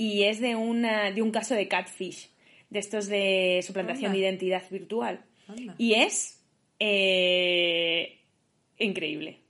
Y 0.00 0.22
es 0.22 0.40
de, 0.40 0.56
una, 0.56 1.10
de 1.10 1.20
un 1.20 1.30
caso 1.30 1.54
de 1.54 1.68
catfish, 1.68 2.30
de 2.70 2.78
estos 2.78 3.06
de 3.06 3.60
suplantación 3.62 4.06
Anda. 4.06 4.18
de 4.18 4.26
identidad 4.26 4.62
virtual. 4.70 5.22
Anda. 5.46 5.74
Y 5.76 5.92
es 5.92 6.42
eh, 6.78 8.18
increíble. 8.78 9.40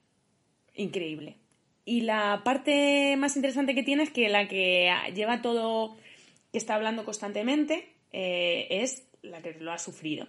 Increíble. 0.74 1.36
Y 1.84 2.00
la 2.00 2.42
parte 2.44 3.14
más 3.16 3.36
interesante 3.36 3.76
que 3.76 3.84
tiene 3.84 4.02
es 4.02 4.10
que 4.10 4.28
la 4.28 4.48
que 4.48 4.92
lleva 5.14 5.40
todo, 5.40 5.96
que 6.50 6.58
está 6.58 6.74
hablando 6.74 7.04
constantemente, 7.04 7.88
eh, 8.10 8.66
es 8.70 9.06
la 9.22 9.42
que 9.42 9.52
lo 9.52 9.70
ha 9.70 9.78
sufrido. 9.78 10.26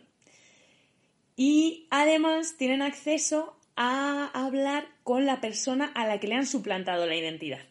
Y 1.36 1.88
además 1.90 2.58
tienen 2.60 2.84
acceso 2.84 3.58
a 3.76 4.30
hablar 4.36 4.88
con 5.02 5.26
la 5.26 5.42
persona 5.42 5.92
a 5.96 6.06
la 6.06 6.20
que 6.20 6.28
le 6.28 6.36
han 6.36 6.46
suplantado 6.46 7.08
la 7.08 7.16
identidad. 7.16 7.71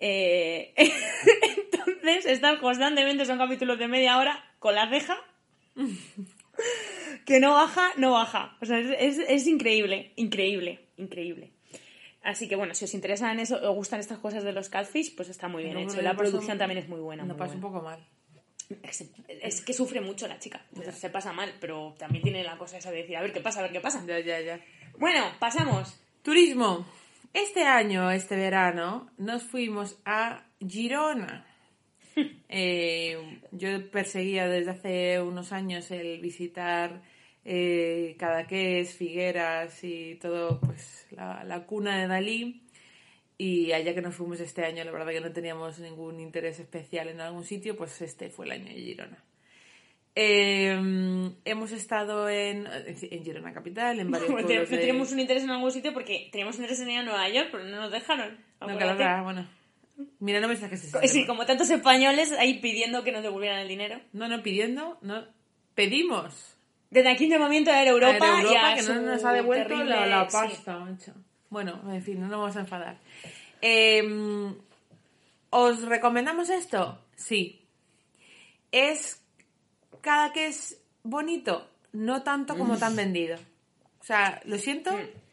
Eh, 0.00 0.74
entonces 1.72 2.26
están 2.26 2.58
constantemente, 2.58 3.24
son 3.24 3.38
capítulos 3.38 3.78
de 3.78 3.88
media 3.88 4.18
hora, 4.18 4.44
con 4.58 4.74
la 4.74 4.86
reja 4.86 5.16
que 7.26 7.40
no 7.40 7.52
baja, 7.52 7.90
no 7.96 8.12
baja. 8.12 8.56
O 8.60 8.66
sea, 8.66 8.78
es, 8.78 8.90
es- 9.18 9.24
es 9.28 9.46
increíble, 9.46 10.12
increíble, 10.16 10.88
increíble. 10.96 11.52
Así 12.22 12.48
que 12.48 12.56
bueno, 12.56 12.74
si 12.74 12.84
os 12.86 12.94
interesan 12.94 13.38
eso, 13.38 13.56
os 13.56 13.74
gustan 13.76 14.00
estas 14.00 14.18
cosas 14.18 14.44
de 14.44 14.52
los 14.52 14.68
catfish, 14.70 15.14
pues 15.14 15.28
está 15.28 15.48
muy 15.48 15.62
bien 15.64 15.74
No, 15.74 15.80
hecho. 15.80 16.00
La 16.00 16.16
producción 16.16 16.56
también 16.58 16.78
es 16.78 16.88
muy 16.88 17.00
buena. 17.00 17.22
Lo 17.24 17.28
muy 17.34 17.38
paso 17.38 17.54
un 17.54 17.60
poco 17.60 17.82
mal. 17.82 17.98
Es, 18.82 19.04
es 19.42 19.60
que 19.60 19.74
sufre 19.74 20.00
mucho 20.00 20.26
la 20.26 20.38
chica, 20.38 20.64
se 20.94 21.10
pasa 21.10 21.34
mal, 21.34 21.52
pero 21.60 21.94
también 21.98 22.22
tiene 22.24 22.42
la 22.42 22.56
cosa 22.56 22.78
esa 22.78 22.90
de 22.90 22.98
decir, 23.02 23.14
a 23.16 23.20
ver 23.20 23.30
qué 23.32 23.40
pasa, 23.42 23.60
a 23.60 23.62
ver 23.64 23.72
qué 23.72 23.80
pasa. 23.80 24.02
Ya, 24.06 24.18
ya, 24.20 24.40
ya. 24.40 24.58
Bueno, 24.96 25.22
pasamos. 25.38 26.00
Turismo. 26.22 26.86
Este 27.34 27.64
año, 27.64 28.12
este 28.12 28.36
verano, 28.36 29.10
nos 29.18 29.42
fuimos 29.42 29.98
a 30.04 30.46
Girona. 30.60 31.46
Eh, 32.56 33.40
yo 33.50 33.90
perseguía 33.90 34.46
desde 34.46 34.70
hace 34.70 35.20
unos 35.20 35.50
años 35.50 35.90
el 35.90 36.20
visitar 36.20 37.02
eh, 37.44 38.14
Cadaqués, 38.16 38.94
Figueras 38.94 39.82
y 39.82 40.14
todo, 40.22 40.60
pues 40.60 41.08
la, 41.10 41.42
la 41.42 41.66
cuna 41.66 41.98
de 41.98 42.06
Dalí. 42.06 42.62
Y 43.36 43.72
allá 43.72 43.92
que 43.92 44.02
nos 44.02 44.14
fuimos 44.14 44.38
este 44.38 44.64
año, 44.64 44.84
la 44.84 44.92
verdad 44.92 45.10
que 45.10 45.20
no 45.20 45.32
teníamos 45.32 45.80
ningún 45.80 46.20
interés 46.20 46.60
especial 46.60 47.08
en 47.08 47.20
algún 47.20 47.42
sitio, 47.44 47.76
pues 47.76 48.00
este 48.00 48.30
fue 48.30 48.46
el 48.46 48.52
año 48.52 48.66
de 48.66 48.80
Girona. 48.80 49.24
Eh, 50.16 51.30
hemos 51.44 51.72
estado 51.72 52.28
en, 52.28 52.66
en 52.68 53.24
Girona 53.24 53.52
Capital, 53.52 53.98
en 53.98 54.10
varios 54.10 54.30
No 54.30 54.36
pueblos 54.36 54.70
de- 54.70 54.78
teníamos 54.78 55.10
un 55.12 55.20
interés 55.20 55.42
en 55.42 55.50
algún 55.50 55.72
sitio 55.72 55.92
porque 55.92 56.28
teníamos 56.30 56.54
interés 56.56 56.78
en 56.80 56.90
ir 56.90 56.98
a 56.98 57.02
Nueva 57.02 57.28
York, 57.28 57.48
pero 57.50 57.64
no 57.64 57.80
nos 57.80 57.90
dejaron. 57.90 58.38
No, 58.60 58.78
claro, 58.78 59.24
bueno. 59.24 59.46
Mira, 60.18 60.40
no 60.40 60.48
me 60.48 60.56
saques 60.56 60.90
Sí, 61.04 61.24
como 61.26 61.46
tantos 61.46 61.70
españoles 61.70 62.32
ahí 62.32 62.58
pidiendo 62.60 63.04
que 63.04 63.12
nos 63.12 63.22
devolvieran 63.22 63.60
el 63.60 63.68
dinero. 63.68 64.00
No, 64.12 64.28
no, 64.28 64.42
pidiendo, 64.42 64.98
no. 65.02 65.24
Pedimos 65.74 66.56
Desde 66.90 67.10
aquí 67.10 67.24
un 67.24 67.30
llamamiento 67.30 67.70
a 67.72 67.82
Europa, 67.84 68.24
a 68.24 68.40
Europa 68.40 68.52
y 68.52 68.56
a 68.56 68.74
que 68.76 68.82
no 68.82 69.00
nos 69.02 69.24
ha 69.24 69.32
devuelto 69.32 69.68
terrible- 69.74 69.90
la, 69.90 70.06
la 70.06 70.30
sí. 70.30 70.36
pasta, 70.36 70.78
macho. 70.78 71.12
Bueno, 71.50 71.80
en 71.92 72.02
fin, 72.02 72.20
no 72.20 72.28
nos 72.28 72.38
vamos 72.40 72.56
a 72.56 72.60
enfadar. 72.60 72.98
Eh, 73.62 74.52
¿Os 75.50 75.82
recomendamos 75.82 76.50
esto? 76.50 76.98
Sí. 77.16 77.60
¿Es 78.72 79.23
cada 80.04 80.32
que 80.32 80.46
es 80.46 80.80
bonito? 81.02 81.66
No 81.92 82.22
tanto 82.22 82.56
como 82.56 82.76
tan 82.76 82.94
vendido. 82.94 83.36
O 84.00 84.04
sea, 84.04 84.40
lo 84.44 84.58
siento. 84.58 84.90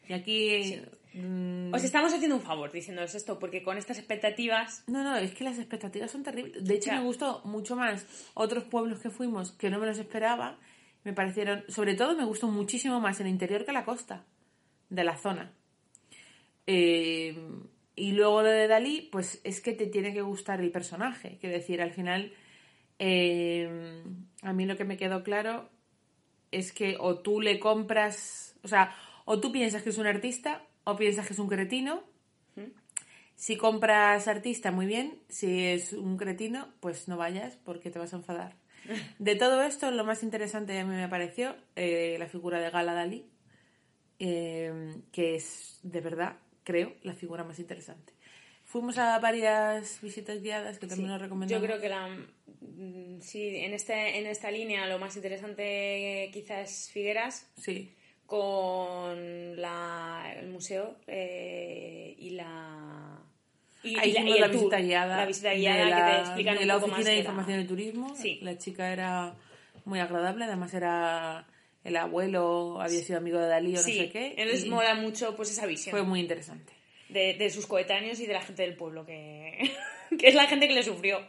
Y 0.08 0.12
aquí... 0.14 0.80
mm, 1.12 1.74
Os 1.74 1.84
estamos 1.84 2.12
haciendo 2.14 2.36
un 2.36 2.42
favor 2.42 2.72
diciéndoos 2.72 3.14
esto, 3.14 3.38
porque 3.38 3.62
con 3.62 3.76
estas 3.76 3.98
expectativas. 3.98 4.82
No, 4.86 5.04
no, 5.04 5.16
es 5.16 5.34
que 5.34 5.44
las 5.44 5.58
expectativas 5.58 6.10
son 6.10 6.22
terribles. 6.22 6.64
De 6.64 6.74
hecho, 6.74 6.90
me 6.92 7.02
gustó 7.02 7.42
mucho 7.44 7.76
más 7.76 8.06
otros 8.34 8.64
pueblos 8.64 8.98
que 9.00 9.10
fuimos 9.10 9.52
que 9.52 9.68
no 9.68 9.78
me 9.78 9.86
los 9.86 9.98
esperaba. 9.98 10.58
Me 11.04 11.12
parecieron, 11.12 11.64
sobre 11.68 11.94
todo, 11.94 12.16
me 12.16 12.24
gustó 12.24 12.48
muchísimo 12.48 12.98
más 13.00 13.20
el 13.20 13.26
interior 13.26 13.64
que 13.66 13.72
la 13.72 13.84
costa 13.84 14.24
de 14.88 15.04
la 15.04 15.16
zona. 15.16 15.52
Eh, 16.66 17.36
y 17.94 18.12
luego 18.12 18.40
lo 18.42 18.48
de 18.48 18.68
Dalí, 18.68 19.08
pues 19.12 19.40
es 19.44 19.60
que 19.60 19.72
te 19.72 19.86
tiene 19.86 20.14
que 20.14 20.22
gustar 20.22 20.60
el 20.60 20.70
personaje. 20.70 21.36
Quiero 21.40 21.56
decir, 21.56 21.82
al 21.82 21.92
final, 21.92 22.32
eh, 23.04 24.04
a 24.42 24.52
mí 24.52 24.64
lo 24.64 24.76
que 24.76 24.84
me 24.84 24.96
quedó 24.96 25.24
claro 25.24 25.68
es 26.52 26.72
que 26.72 26.96
o 27.00 27.18
tú 27.18 27.40
le 27.40 27.58
compras, 27.58 28.54
o 28.62 28.68
sea, 28.68 28.94
o 29.24 29.40
tú 29.40 29.50
piensas 29.50 29.82
que 29.82 29.90
es 29.90 29.98
un 29.98 30.06
artista 30.06 30.64
o 30.84 30.94
piensas 30.96 31.26
que 31.26 31.32
es 31.32 31.38
un 31.40 31.48
cretino. 31.48 32.04
Si 33.34 33.56
compras 33.56 34.28
artista, 34.28 34.70
muy 34.70 34.86
bien. 34.86 35.18
Si 35.28 35.64
es 35.64 35.94
un 35.94 36.16
cretino, 36.16 36.68
pues 36.78 37.08
no 37.08 37.16
vayas 37.16 37.56
porque 37.64 37.90
te 37.90 37.98
vas 37.98 38.12
a 38.12 38.18
enfadar. 38.18 38.54
De 39.18 39.34
todo 39.34 39.64
esto, 39.64 39.90
lo 39.90 40.04
más 40.04 40.22
interesante 40.22 40.78
a 40.78 40.84
mí 40.84 40.94
me 40.94 41.08
pareció 41.08 41.56
eh, 41.74 42.14
la 42.20 42.28
figura 42.28 42.60
de 42.60 42.70
Gala 42.70 42.94
Dalí, 42.94 43.26
eh, 44.20 44.94
que 45.10 45.34
es, 45.34 45.80
de 45.82 46.00
verdad, 46.00 46.36
creo, 46.62 46.94
la 47.02 47.14
figura 47.14 47.42
más 47.42 47.58
interesante. 47.58 48.11
Fuimos 48.72 48.96
a 48.96 49.18
varias 49.18 50.00
visitas 50.00 50.40
guiadas 50.40 50.78
que 50.78 50.86
también 50.86 51.08
Sí, 51.08 51.12
nos 51.12 51.20
recomendamos. 51.20 51.60
Yo 51.60 51.68
creo 51.68 51.78
que 51.78 51.90
la, 51.90 52.08
mm, 52.08 53.20
sí, 53.20 53.56
en, 53.56 53.74
este, 53.74 54.18
en 54.18 54.24
esta 54.24 54.50
línea 54.50 54.86
lo 54.86 54.98
más 54.98 55.14
interesante 55.14 56.30
quizás 56.32 56.70
es 56.70 56.90
Figueras 56.90 57.52
Sí, 57.60 57.94
con 58.24 59.60
la, 59.60 60.34
el 60.38 60.48
museo 60.48 60.96
eh, 61.06 62.14
y 62.16 62.30
la... 62.30 63.18
Y, 63.82 63.98
Ahí 63.98 64.08
y 64.08 64.12
la, 64.14 64.20
hicimos 64.20 64.36
y 64.36 64.40
la 64.40 64.46
el 64.46 64.52
tour, 64.52 64.60
visita 64.62 64.80
guiada. 64.80 65.16
La 65.18 65.26
visita 65.26 65.52
guiada 65.52 65.84
la, 65.84 65.96
que 65.96 66.02
te 66.02 66.20
explican 66.20 66.54
de 66.56 66.62
un 66.62 66.68
la 66.68 66.74
poco 66.76 66.86
Oficina 66.86 66.98
más 66.98 67.12
de 67.12 67.18
Información 67.18 67.58
de 67.58 67.64
Turismo. 67.66 68.14
Sí. 68.16 68.38
La 68.40 68.56
chica 68.56 68.90
era 68.90 69.34
muy 69.84 70.00
agradable, 70.00 70.46
además 70.46 70.72
era 70.72 71.46
el 71.84 71.96
abuelo, 71.98 72.80
había 72.80 73.02
sido 73.02 73.18
amigo 73.18 73.38
de 73.38 73.48
Dalí 73.48 73.72
o 73.72 73.76
no 73.76 73.82
sé 73.82 74.08
qué. 74.08 74.34
entonces 74.38 74.64
y 74.64 74.70
mola 74.70 74.94
mucho 74.94 75.36
pues 75.36 75.50
esa 75.50 75.66
visión 75.66 75.90
Fue 75.90 76.04
muy 76.04 76.20
interesante. 76.20 76.72
De, 77.12 77.34
de 77.34 77.50
sus 77.50 77.66
coetáneos 77.66 78.20
y 78.20 78.26
de 78.26 78.32
la 78.32 78.42
gente 78.42 78.62
del 78.62 78.76
pueblo, 78.76 79.04
que, 79.04 79.70
que 80.18 80.28
es 80.28 80.34
la 80.34 80.46
gente 80.46 80.68
que 80.68 80.74
le 80.74 80.82
sufrió. 80.82 81.20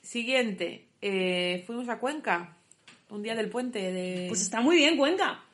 Siguiente, 0.00 0.86
eh, 1.00 1.62
fuimos 1.66 1.88
a 1.88 1.98
Cuenca, 1.98 2.56
un 3.08 3.22
día 3.22 3.34
del 3.34 3.48
puente 3.48 3.92
de... 3.92 4.26
Pues 4.28 4.42
está 4.42 4.60
muy 4.60 4.76
bien 4.76 4.96
Cuenca. 4.96 5.44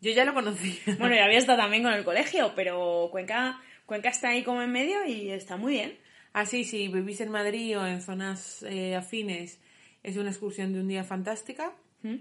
Yo 0.00 0.12
ya 0.12 0.24
lo 0.24 0.34
conocía. 0.34 0.74
Bueno, 0.98 1.14
ya 1.14 1.24
había 1.24 1.38
estado 1.38 1.58
también 1.58 1.82
con 1.82 1.92
el 1.92 2.04
colegio, 2.04 2.52
pero 2.54 3.08
Cuenca, 3.10 3.60
Cuenca 3.86 4.08
está 4.10 4.30
ahí 4.30 4.42
como 4.42 4.62
en 4.62 4.72
medio 4.72 5.04
y 5.06 5.30
está 5.30 5.56
muy 5.56 5.74
bien. 5.74 5.98
Así, 6.32 6.64
si 6.64 6.88
vivís 6.88 7.20
en 7.20 7.30
Madrid 7.30 7.78
o 7.78 7.86
en 7.86 8.00
zonas 8.00 8.62
eh, 8.62 8.94
afines, 8.94 9.60
es 10.02 10.16
una 10.16 10.30
excursión 10.30 10.72
de 10.72 10.80
un 10.80 10.88
día 10.88 11.04
fantástica. 11.04 11.72
¿Mm? 12.02 12.16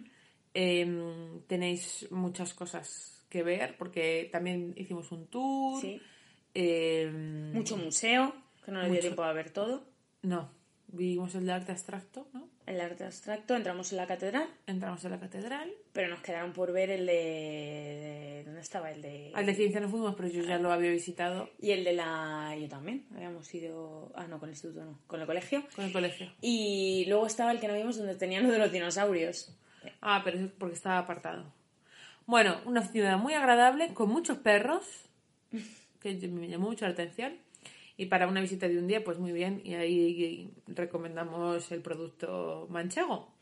Eh, 0.53 1.41
tenéis 1.47 2.07
muchas 2.09 2.53
cosas 2.53 3.16
que 3.29 3.43
ver 3.43 3.75
porque 3.77 4.29
también 4.31 4.73
hicimos 4.77 5.11
un 5.11 5.27
tour. 5.27 5.81
Sí. 5.81 6.01
Eh, 6.53 7.11
Mucho 7.53 7.77
museo, 7.77 8.33
que 8.65 8.71
no 8.71 8.81
le 8.81 8.89
dio 8.91 8.99
tiempo 9.01 9.23
a 9.23 9.33
ver 9.33 9.49
todo. 9.51 9.85
No, 10.23 10.49
vimos 10.87 11.35
el 11.35 11.45
de 11.45 11.51
arte 11.51 11.71
abstracto, 11.71 12.27
¿no? 12.33 12.49
El 12.65 12.81
arte 12.81 13.05
abstracto, 13.05 13.55
entramos 13.55 13.91
en 13.91 13.97
la 13.97 14.07
catedral, 14.07 14.47
Entramos 14.65 15.03
en 15.05 15.11
la 15.11 15.19
catedral. 15.21 15.71
pero 15.93 16.09
nos 16.09 16.19
quedaron 16.21 16.51
por 16.51 16.73
ver 16.73 16.89
el 16.89 17.05
de... 17.05 17.13
de- 17.13 18.43
¿Dónde 18.45 18.59
estaba? 18.61 18.91
El 18.91 19.01
de... 19.01 19.31
Al 19.33 19.45
de 19.45 19.55
ciencia 19.55 19.79
no 19.79 19.87
fuimos, 19.87 20.15
pero 20.15 20.27
yo 20.27 20.41
ya 20.43 20.57
lo 20.57 20.71
había 20.71 20.91
visitado 20.91 21.49
Y 21.61 21.71
el 21.71 21.83
de 21.85 21.93
la... 21.93 22.55
Yo 22.59 22.67
también, 22.67 23.05
habíamos 23.15 23.53
ido... 23.53 24.11
Ah, 24.15 24.27
no, 24.27 24.39
con 24.39 24.49
el 24.49 24.53
instituto 24.55 24.83
no, 24.83 24.99
con 25.07 25.21
el 25.21 25.27
colegio. 25.27 25.63
con 25.75 25.85
el 25.85 25.93
colegio. 25.93 26.31
Y 26.41 27.05
luego 27.07 27.25
estaba 27.27 27.51
el 27.51 27.59
que 27.61 27.67
no 27.69 27.73
vimos 27.75 27.97
donde 27.97 28.15
tenían 28.15 28.43
lo 28.43 28.51
de 28.51 28.59
los 28.59 28.71
dinosaurios. 28.71 29.55
Ah, 30.01 30.21
pero 30.25 30.37
es 30.39 30.47
porque 30.57 30.75
estaba 30.75 30.97
apartado. 30.99 31.53
Bueno, 32.27 32.59
una 32.65 32.81
ciudad 32.85 33.17
muy 33.17 33.33
agradable, 33.33 33.93
con 33.93 34.09
muchos 34.09 34.37
perros, 34.37 34.83
que 36.01 36.13
me 36.27 36.47
llamó 36.49 36.67
mucho 36.67 36.85
la 36.85 36.91
atención. 36.91 37.37
Y 37.95 38.07
para 38.07 38.27
una 38.27 38.41
visita 38.41 38.67
de 38.67 38.77
un 38.77 38.85
día, 38.87 39.03
pues 39.03 39.17
muy 39.17 39.31
bien. 39.31 39.61
Y 39.63 39.73
ahí 39.73 40.51
recomendamos 40.67 41.71
el 41.71 41.81
producto 41.81 42.67
manchego. 42.69 43.33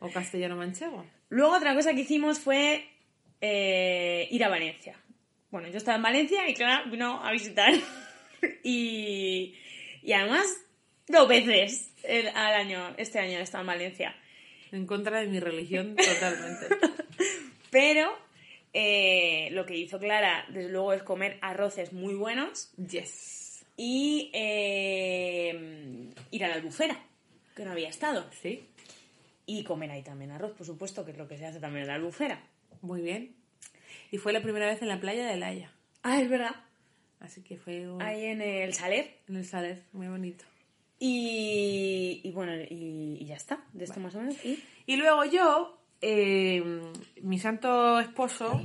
O 0.00 0.10
castellano 0.10 0.56
manchego. 0.56 1.06
Luego 1.30 1.54
otra 1.56 1.74
cosa 1.74 1.94
que 1.94 2.00
hicimos 2.02 2.38
fue 2.40 2.84
eh, 3.40 4.28
ir 4.30 4.44
a 4.44 4.48
Valencia. 4.50 4.96
Bueno, 5.50 5.68
yo 5.68 5.78
estaba 5.78 5.96
en 5.96 6.02
Valencia 6.02 6.46
y 6.48 6.54
Clara 6.54 6.82
vino 6.90 7.24
a 7.24 7.30
visitar. 7.32 7.72
y, 8.64 9.54
y 10.02 10.12
además 10.12 10.44
dos 11.08 11.26
veces 11.28 11.94
el- 12.02 12.28
al 12.28 12.54
año, 12.54 12.94
este 12.98 13.20
año 13.20 13.38
estado 13.38 13.62
en 13.62 13.68
Valencia. 13.68 14.14
En 14.72 14.86
contra 14.86 15.20
de 15.20 15.28
mi 15.28 15.38
religión, 15.40 15.94
totalmente. 15.96 16.66
Pero 17.72 18.12
eh, 18.72 19.48
lo 19.52 19.66
que 19.66 19.76
hizo 19.76 19.98
Clara, 19.98 20.44
desde 20.50 20.68
luego, 20.70 20.92
es 20.92 21.02
comer 21.02 21.38
arroces 21.40 21.92
muy 21.92 22.14
buenos 22.14 22.70
Yes. 22.76 23.64
y 23.76 24.30
eh, 24.34 26.10
ir 26.30 26.44
a 26.44 26.48
la 26.48 26.54
albufera, 26.54 27.00
que 27.56 27.64
no 27.64 27.72
había 27.72 27.88
estado. 27.88 28.24
Sí, 28.42 28.68
Y 29.46 29.64
comer 29.64 29.90
ahí 29.90 30.02
también 30.02 30.30
arroz, 30.30 30.52
por 30.52 30.66
supuesto, 30.66 31.04
que 31.04 31.10
es 31.12 31.18
lo 31.18 31.26
que 31.26 31.36
se 31.38 31.46
hace 31.46 31.58
también 31.60 31.82
en 31.82 31.88
la 31.88 31.94
albufera. 31.96 32.40
muy 32.82 33.00
bien. 33.00 33.34
Y 34.10 34.18
fue 34.18 34.32
la 34.34 34.42
primera 34.42 34.66
vez 34.66 34.82
en 34.82 34.88
la 34.88 35.00
playa 35.00 35.26
de 35.26 35.36
Laia. 35.38 35.72
Ah, 36.02 36.20
es 36.20 36.28
verdad. 36.28 36.54
Así 37.20 37.40
que 37.42 37.56
fue 37.56 37.88
un- 37.88 38.02
Ahí 38.02 38.26
en 38.26 38.42
el 38.42 38.74
Saler. 38.74 39.16
en 39.28 39.36
el 39.36 39.44
Saler, 39.46 39.82
muy 39.92 40.08
bonito. 40.08 40.44
Y, 40.98 42.20
y 42.22 42.30
bueno, 42.32 42.54
y, 42.54 43.16
y 43.20 43.24
ya 43.24 43.36
está, 43.36 43.64
de 43.72 43.84
esto 43.84 43.98
más 44.00 44.14
o 44.14 44.20
menos. 44.20 44.36
Y 44.44 44.62
Y 44.86 44.96
luego 44.96 45.24
yo, 45.24 45.81
eh, 46.02 46.62
mi 47.22 47.38
santo 47.38 48.00
esposo, 48.00 48.60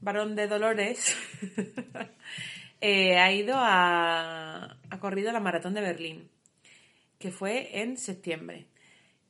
varón 0.00 0.34
de 0.34 0.48
Dolores, 0.48 1.16
eh, 2.80 3.18
ha 3.18 3.30
ido 3.32 3.54
a, 3.56 4.78
ha 4.90 4.98
corrido 4.98 5.30
la 5.32 5.40
maratón 5.40 5.74
de 5.74 5.82
Berlín, 5.82 6.28
que 7.18 7.30
fue 7.30 7.80
en 7.80 7.96
septiembre. 7.96 8.66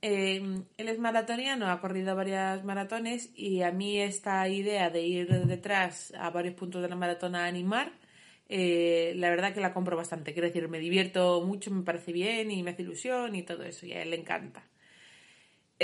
Eh, 0.00 0.42
él 0.76 0.88
es 0.88 0.98
maratoniano, 0.98 1.70
ha 1.70 1.80
corrido 1.80 2.16
varias 2.16 2.64
maratones 2.64 3.30
y 3.36 3.62
a 3.62 3.70
mí 3.72 4.00
esta 4.00 4.48
idea 4.48 4.90
de 4.90 5.02
ir 5.02 5.28
detrás 5.46 6.12
a 6.18 6.30
varios 6.30 6.54
puntos 6.54 6.82
de 6.82 6.88
la 6.88 6.96
maratón 6.96 7.36
a 7.36 7.46
animar, 7.46 7.92
eh, 8.48 9.14
la 9.16 9.30
verdad 9.30 9.54
que 9.54 9.60
la 9.60 9.72
compro 9.72 9.96
bastante. 9.96 10.32
Quiero 10.32 10.48
decir, 10.48 10.68
me 10.68 10.78
divierto 10.78 11.42
mucho, 11.42 11.70
me 11.70 11.82
parece 11.82 12.12
bien 12.12 12.50
y 12.50 12.62
me 12.62 12.72
hace 12.72 12.82
ilusión 12.82 13.34
y 13.34 13.42
todo 13.44 13.64
eso, 13.64 13.86
y 13.86 13.92
a 13.92 14.02
él 14.02 14.10
le 14.10 14.16
encanta. 14.16 14.64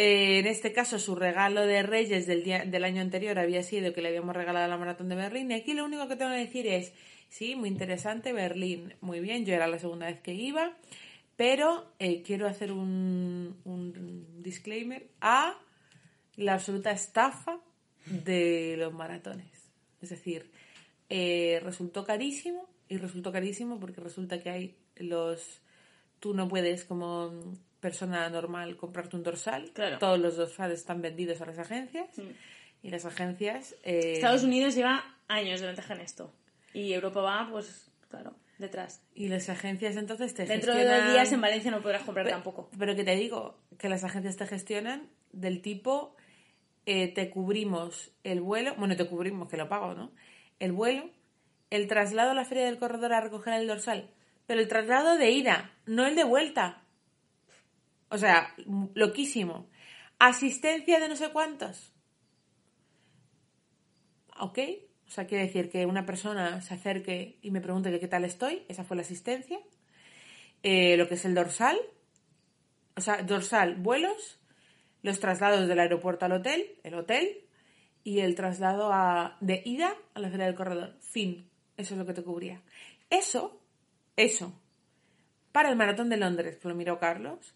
Eh, 0.01 0.39
en 0.39 0.47
este 0.47 0.73
caso, 0.73 1.01
su 1.01 1.17
regalo 1.17 1.67
de 1.67 1.83
Reyes 1.83 2.25
del, 2.29 2.45
día, 2.45 2.65
del 2.65 2.85
año 2.85 3.01
anterior 3.01 3.37
había 3.37 3.65
sido 3.65 3.93
que 3.93 4.01
le 4.01 4.11
habíamos 4.11 4.37
regalado 4.37 4.69
la 4.69 4.77
maratón 4.77 5.09
de 5.09 5.17
Berlín. 5.17 5.51
Y 5.51 5.55
aquí 5.55 5.75
lo 5.75 5.85
único 5.85 6.07
que 6.07 6.15
tengo 6.15 6.31
que 6.31 6.39
decir 6.39 6.69
es, 6.69 6.93
sí, 7.29 7.57
muy 7.57 7.69
interesante 7.69 8.33
Berlín, 8.33 8.95
muy 9.01 9.19
bien, 9.19 9.45
yo 9.45 9.55
era 9.55 9.67
la 9.67 9.81
segunda 9.81 10.07
vez 10.07 10.21
que 10.21 10.35
iba, 10.35 10.77
pero 11.35 11.93
eh, 11.99 12.23
quiero 12.23 12.47
hacer 12.47 12.71
un, 12.71 13.57
un 13.65 14.41
disclaimer 14.41 15.09
a 15.21 15.59
la 16.37 16.55
absoluta 16.55 16.93
estafa 16.93 17.59
de 18.07 18.77
los 18.79 18.95
maratones. 18.95 19.51
Es 20.01 20.11
decir, 20.11 20.53
eh, 21.09 21.59
resultó 21.65 22.05
carísimo 22.05 22.69
y 22.89 22.99
resultó 22.99 23.33
carísimo 23.33 23.81
porque 23.81 24.01
resulta 24.01 24.41
que 24.41 24.51
hay 24.51 24.77
los... 24.95 25.61
Tú 26.21 26.35
no 26.35 26.47
puedes 26.47 26.85
como 26.85 27.33
persona 27.81 28.29
normal 28.31 28.77
comprarte 28.77 29.17
un 29.17 29.23
dorsal. 29.23 29.71
Claro. 29.73 29.99
Todos 29.99 30.19
los 30.19 30.37
dorsales 30.37 30.81
están 30.81 31.01
vendidos 31.03 31.41
a 31.41 31.47
las 31.47 31.59
agencias 31.59 32.09
Mm. 32.19 32.31
y 32.83 32.91
las 32.91 33.05
agencias... 33.05 33.75
eh, 33.85 34.13
Estados 34.15 34.43
Unidos 34.45 34.75
lleva 34.75 35.05
años 35.29 35.61
de 35.61 35.67
ventaja 35.67 35.95
en 35.95 36.01
esto. 36.01 36.33
Y 36.75 36.93
Europa 36.93 37.21
va, 37.23 37.49
pues, 37.51 37.91
claro, 38.09 38.35
detrás. 38.59 39.03
Y 39.15 39.29
las 39.29 39.49
agencias 39.49 39.97
entonces 39.97 40.35
te 40.35 40.45
Dentro 40.47 40.73
de 40.73 40.81
gestionan... 40.81 41.05
dos 41.07 41.15
días 41.15 41.33
en 41.33 41.41
Valencia 41.41 41.71
no 41.71 41.81
podrás 41.83 42.03
comprar 42.03 42.29
tampoco. 42.29 42.71
Pero 42.79 42.95
que 42.97 43.05
te 43.05 43.15
digo, 43.17 43.59
que 43.79 43.89
las 43.89 44.05
agencias 44.05 44.37
te 44.37 44.47
gestionan 44.47 45.09
del 45.33 45.61
tipo, 45.63 46.17
eh, 46.87 47.09
te 47.13 47.31
cubrimos 47.31 48.11
el 48.25 48.41
vuelo, 48.41 48.75
bueno, 48.77 48.97
te 48.97 49.07
cubrimos, 49.07 49.49
que 49.49 49.57
lo 49.57 49.69
pago, 49.69 49.95
¿no? 49.95 50.11
El 50.59 50.73
vuelo, 50.73 51.11
el 51.71 51.87
traslado 51.87 52.31
a 52.31 52.35
la 52.35 52.45
feria 52.45 52.65
del 52.65 52.79
corredor 52.79 53.13
a 53.13 53.21
recoger 53.21 53.53
el 53.55 53.67
dorsal, 53.67 54.11
pero 54.47 54.61
el 54.61 54.69
traslado 54.69 55.17
de 55.19 55.31
ida, 55.31 55.73
no 55.87 56.07
el 56.07 56.17
de 56.17 56.25
vuelta. 56.25 56.83
O 58.11 58.19
sea, 58.19 58.55
loquísimo. 58.95 59.69
Asistencia 60.19 61.01
de 61.01 61.09
no 61.09 61.17
sé 61.17 61.31
cuántos. 61.31 61.93
¿Ok? 64.41 64.59
O 65.07 65.11
sea, 65.11 65.27
quiere 65.27 65.45
decir 65.45 65.71
que 65.71 65.87
una 65.87 66.05
persona 66.05 66.61
se 66.61 66.75
acerque 66.75 67.39
y 67.43 67.51
me 67.51 67.61
pregunte 67.61 67.91
que 67.91 68.01
qué 68.01 68.09
tal 68.09 68.25
estoy, 68.25 68.65
esa 68.69 68.85
fue 68.85 68.97
la 68.97 69.03
asistencia. 69.03 69.59
Eh, 70.63 70.97
lo 70.97 71.09
que 71.09 71.15
es 71.15 71.25
el 71.25 71.35
dorsal, 71.35 71.79
o 72.97 73.01
sea, 73.01 73.23
dorsal, 73.23 73.77
vuelos, 73.77 74.39
los 75.03 75.21
traslados 75.21 75.69
del 75.69 75.81
aeropuerto 75.81 76.27
al 76.27 76.33
hotel, 76.33 76.79
el 76.83 76.95
hotel, 76.95 77.49
y 78.05 78.21
el 78.21 78.35
traslado 78.35 78.91
de 79.41 79.63
ida 79.65 79.95
a 80.15 80.21
la 80.21 80.31
feria 80.31 80.47
del 80.47 80.55
corredor. 80.55 80.97
Fin. 81.01 81.49
Eso 81.77 81.95
es 81.95 81.99
lo 81.99 82.07
que 82.07 82.15
te 82.15 82.25
cubría. 82.25 82.63
Eso, 83.11 83.61
eso, 84.17 84.53
para 85.53 85.71
el 85.71 85.77
maratón 85.77 86.09
de 86.09 86.17
Londres, 86.17 86.57
que 86.57 86.69
lo 86.69 86.75
miró 86.75 86.99
Carlos, 86.99 87.55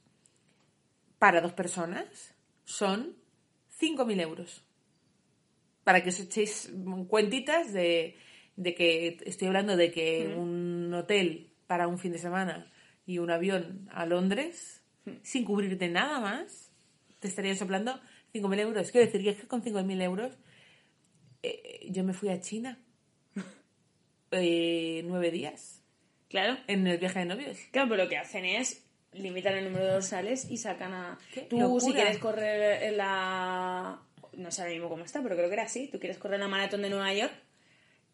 para 1.22 1.40
dos 1.40 1.52
personas, 1.52 2.34
son 2.64 3.14
5.000 3.78 4.20
euros. 4.22 4.66
Para 5.84 6.02
que 6.02 6.08
os 6.08 6.18
echéis 6.18 6.72
cuentitas 7.06 7.72
de, 7.72 8.16
de 8.56 8.74
que 8.74 9.18
estoy 9.24 9.46
hablando 9.46 9.76
de 9.76 9.92
que 9.92 10.34
un 10.36 10.92
hotel 10.92 11.52
para 11.68 11.86
un 11.86 12.00
fin 12.00 12.10
de 12.10 12.18
semana 12.18 12.72
y 13.06 13.18
un 13.18 13.30
avión 13.30 13.88
a 13.92 14.04
Londres, 14.04 14.82
sin 15.22 15.44
cubrirte 15.44 15.88
nada 15.88 16.18
más, 16.18 16.72
te 17.20 17.28
estarían 17.28 17.56
soplando 17.56 18.00
5.000 18.34 18.58
euros. 18.58 18.90
Quiero 18.90 19.06
decir 19.06 19.22
que 19.22 19.30
es 19.30 19.36
que 19.42 19.46
con 19.46 19.62
5.000 19.62 20.02
euros 20.02 20.36
eh, 21.44 21.86
yo 21.88 22.02
me 22.02 22.14
fui 22.14 22.30
a 22.30 22.40
China 22.40 22.82
eh, 24.32 25.04
nueve 25.06 25.30
días 25.30 25.84
Claro. 26.28 26.58
en 26.66 26.84
el 26.84 26.98
viaje 26.98 27.20
de 27.20 27.26
novios. 27.26 27.58
Claro, 27.70 27.90
pero 27.90 28.02
lo 28.02 28.08
que 28.08 28.18
hacen 28.18 28.44
es 28.44 28.84
limitar 29.12 29.54
el 29.54 29.64
número 29.64 29.86
de 29.86 29.92
dorsales 29.92 30.50
y 30.50 30.56
sacan 30.56 30.94
a... 30.94 31.18
Qué 31.32 31.42
Tú, 31.42 31.58
locura. 31.58 31.84
si 31.84 31.92
quieres 31.92 32.18
correr 32.18 32.82
en 32.84 32.96
la... 32.96 34.00
No 34.32 34.50
sé 34.50 34.62
ahora 34.62 34.72
mismo 34.72 34.88
cómo 34.88 35.04
está, 35.04 35.22
pero 35.22 35.36
creo 35.36 35.48
que 35.48 35.54
era 35.54 35.64
así. 35.64 35.88
Tú 35.88 35.98
quieres 35.98 36.18
correr 36.18 36.40
la 36.40 36.48
maratón 36.48 36.82
de 36.82 36.90
Nueva 36.90 37.12
York, 37.12 37.32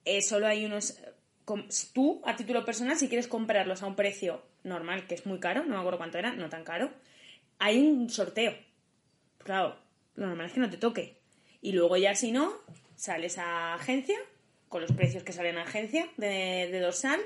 eh, 0.04 0.22
solo 0.22 0.46
hay 0.46 0.64
unos... 0.64 0.98
Tú, 1.94 2.20
a 2.26 2.36
título 2.36 2.64
personal, 2.64 2.96
si 2.98 3.08
quieres 3.08 3.26
comprarlos 3.26 3.82
a 3.82 3.86
un 3.86 3.96
precio 3.96 4.42
normal, 4.64 5.06
que 5.06 5.14
es 5.14 5.24
muy 5.24 5.40
caro, 5.40 5.64
no 5.64 5.74
me 5.74 5.78
acuerdo 5.78 5.96
cuánto 5.98 6.18
era, 6.18 6.34
no 6.34 6.50
tan 6.50 6.62
caro, 6.62 6.90
hay 7.58 7.78
un 7.78 8.10
sorteo. 8.10 8.54
Claro, 9.38 9.76
lo 10.14 10.26
normal 10.26 10.46
es 10.46 10.52
que 10.52 10.60
no 10.60 10.68
te 10.68 10.76
toque. 10.76 11.16
Y 11.62 11.72
luego 11.72 11.96
ya 11.96 12.14
si 12.14 12.32
no, 12.32 12.52
sales 12.96 13.38
a 13.38 13.74
agencia, 13.74 14.18
con 14.68 14.82
los 14.82 14.92
precios 14.92 15.22
que 15.22 15.32
salen 15.32 15.56
a 15.56 15.62
agencia 15.62 16.06
de, 16.18 16.68
de 16.70 16.80
dorsal, 16.80 17.20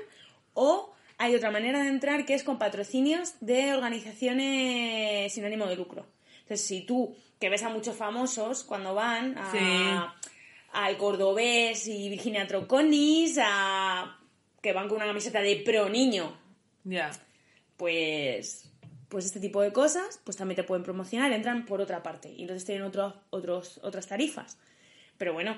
o 0.53 0.92
hay 1.17 1.35
otra 1.35 1.51
manera 1.51 1.81
de 1.83 1.89
entrar 1.89 2.25
que 2.25 2.33
es 2.33 2.43
con 2.43 2.57
patrocinios 2.57 3.33
de 3.39 3.73
organizaciones 3.73 5.33
sin 5.33 5.45
ánimo 5.45 5.65
de 5.67 5.75
lucro. 5.75 6.05
Entonces, 6.41 6.65
si 6.65 6.81
tú, 6.81 7.15
que 7.39 7.49
ves 7.49 7.63
a 7.63 7.69
muchos 7.69 7.95
famosos 7.95 8.63
cuando 8.63 8.93
van 8.93 9.37
a, 9.37 9.51
Sí. 9.51 9.59
al 10.73 10.97
Cordobés 10.97 11.87
y 11.87 12.09
Virginia 12.09 12.47
Troconis, 12.47 13.39
a, 13.41 14.19
que 14.61 14.73
van 14.73 14.87
con 14.87 14.97
una 14.97 15.05
camiseta 15.05 15.41
de 15.41 15.57
pro 15.57 15.89
niño, 15.89 16.37
pues 17.77 18.69
pues 19.09 19.25
este 19.25 19.39
tipo 19.39 19.61
de 19.61 19.71
cosas 19.71 20.19
pues 20.23 20.37
también 20.37 20.55
te 20.55 20.63
pueden 20.63 20.83
promocionar 20.83 21.31
entran 21.33 21.65
por 21.65 21.81
otra 21.81 22.01
parte 22.01 22.33
y 22.35 22.41
entonces 22.41 22.65
tienen 22.65 22.83
otros 22.83 23.13
otros 23.29 23.79
otras 23.83 24.07
tarifas 24.07 24.57
pero 25.19 25.33
bueno 25.33 25.55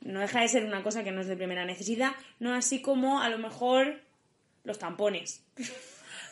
no 0.00 0.18
deja 0.18 0.40
de 0.40 0.48
ser 0.48 0.64
una 0.64 0.82
cosa 0.82 1.04
que 1.04 1.12
no 1.12 1.20
es 1.20 1.28
de 1.28 1.36
primera 1.36 1.64
necesidad 1.64 2.12
no 2.40 2.52
así 2.52 2.82
como 2.82 3.20
a 3.20 3.28
lo 3.28 3.38
mejor 3.38 4.00
los 4.66 4.78
tampones 4.78 5.42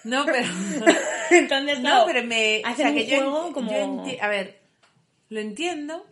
No, 0.05 0.27
pero... 0.27 0.39
entonces 1.31 1.81
No, 1.81 2.05
pero 2.07 2.23
me. 2.25 2.61
hacen 2.65 2.89
un 2.89 2.95
que 2.95 3.07
yo 3.07 3.51
como 3.55 3.71
yo 3.73 3.79
enti- 3.79 4.19
a 4.21 4.29
ver, 4.29 4.61
lo 5.31 5.41
entiendo, 5.41 6.05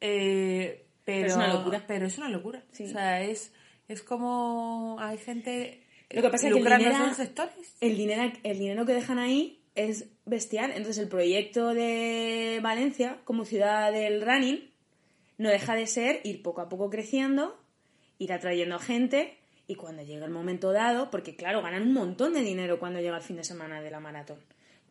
eh, 0.00 0.84
pero. 1.04 1.20
Pero 1.20 1.26
es 1.28 1.36
una 1.36 1.52
locura. 1.54 1.84
Pero 1.86 2.06
es 2.06 2.18
una 2.18 2.28
locura. 2.28 2.62
Sí. 2.72 2.84
O 2.84 2.88
sea, 2.88 3.22
es, 3.22 3.52
es 3.88 4.02
como. 4.02 4.96
Hay 5.00 5.18
gente. 5.18 5.82
Lo 6.10 6.22
que 6.22 6.30
pasa 6.30 6.48
es 6.48 6.54
que 6.54 6.58
el 6.60 6.64
dinero- 6.78 7.04
esos 7.04 7.16
sectores. 7.16 7.76
el 7.80 7.96
dinero 7.96 8.32
el 8.42 8.58
dinero 8.58 8.86
que 8.86 8.92
dejan 8.94 9.18
ahí 9.18 9.60
es 9.74 10.06
bestial 10.24 10.70
entonces 10.70 10.98
el 10.98 11.08
proyecto 11.08 11.74
de 11.74 12.60
Valencia 12.62 13.18
como 13.24 13.44
ciudad 13.44 13.92
del 13.92 14.22
running 14.22 14.70
no 15.38 15.48
deja 15.50 15.74
de 15.74 15.86
ser 15.86 16.20
ir 16.24 16.42
poco 16.42 16.60
a 16.62 16.68
poco 16.68 16.88
creciendo 16.90 17.60
ir 18.18 18.32
atrayendo 18.32 18.78
gente 18.78 19.36
y 19.68 19.74
cuando 19.74 20.02
llega 20.02 20.24
el 20.26 20.30
momento 20.32 20.72
dado 20.72 21.10
porque 21.10 21.34
claro 21.36 21.62
ganan 21.62 21.82
un 21.82 21.92
montón 21.92 22.34
de 22.34 22.40
dinero 22.42 22.78
cuando 22.78 23.00
llega 23.00 23.16
el 23.16 23.22
fin 23.22 23.36
de 23.36 23.44
semana 23.44 23.80
de 23.80 23.90
la 23.90 24.00
maratón 24.00 24.38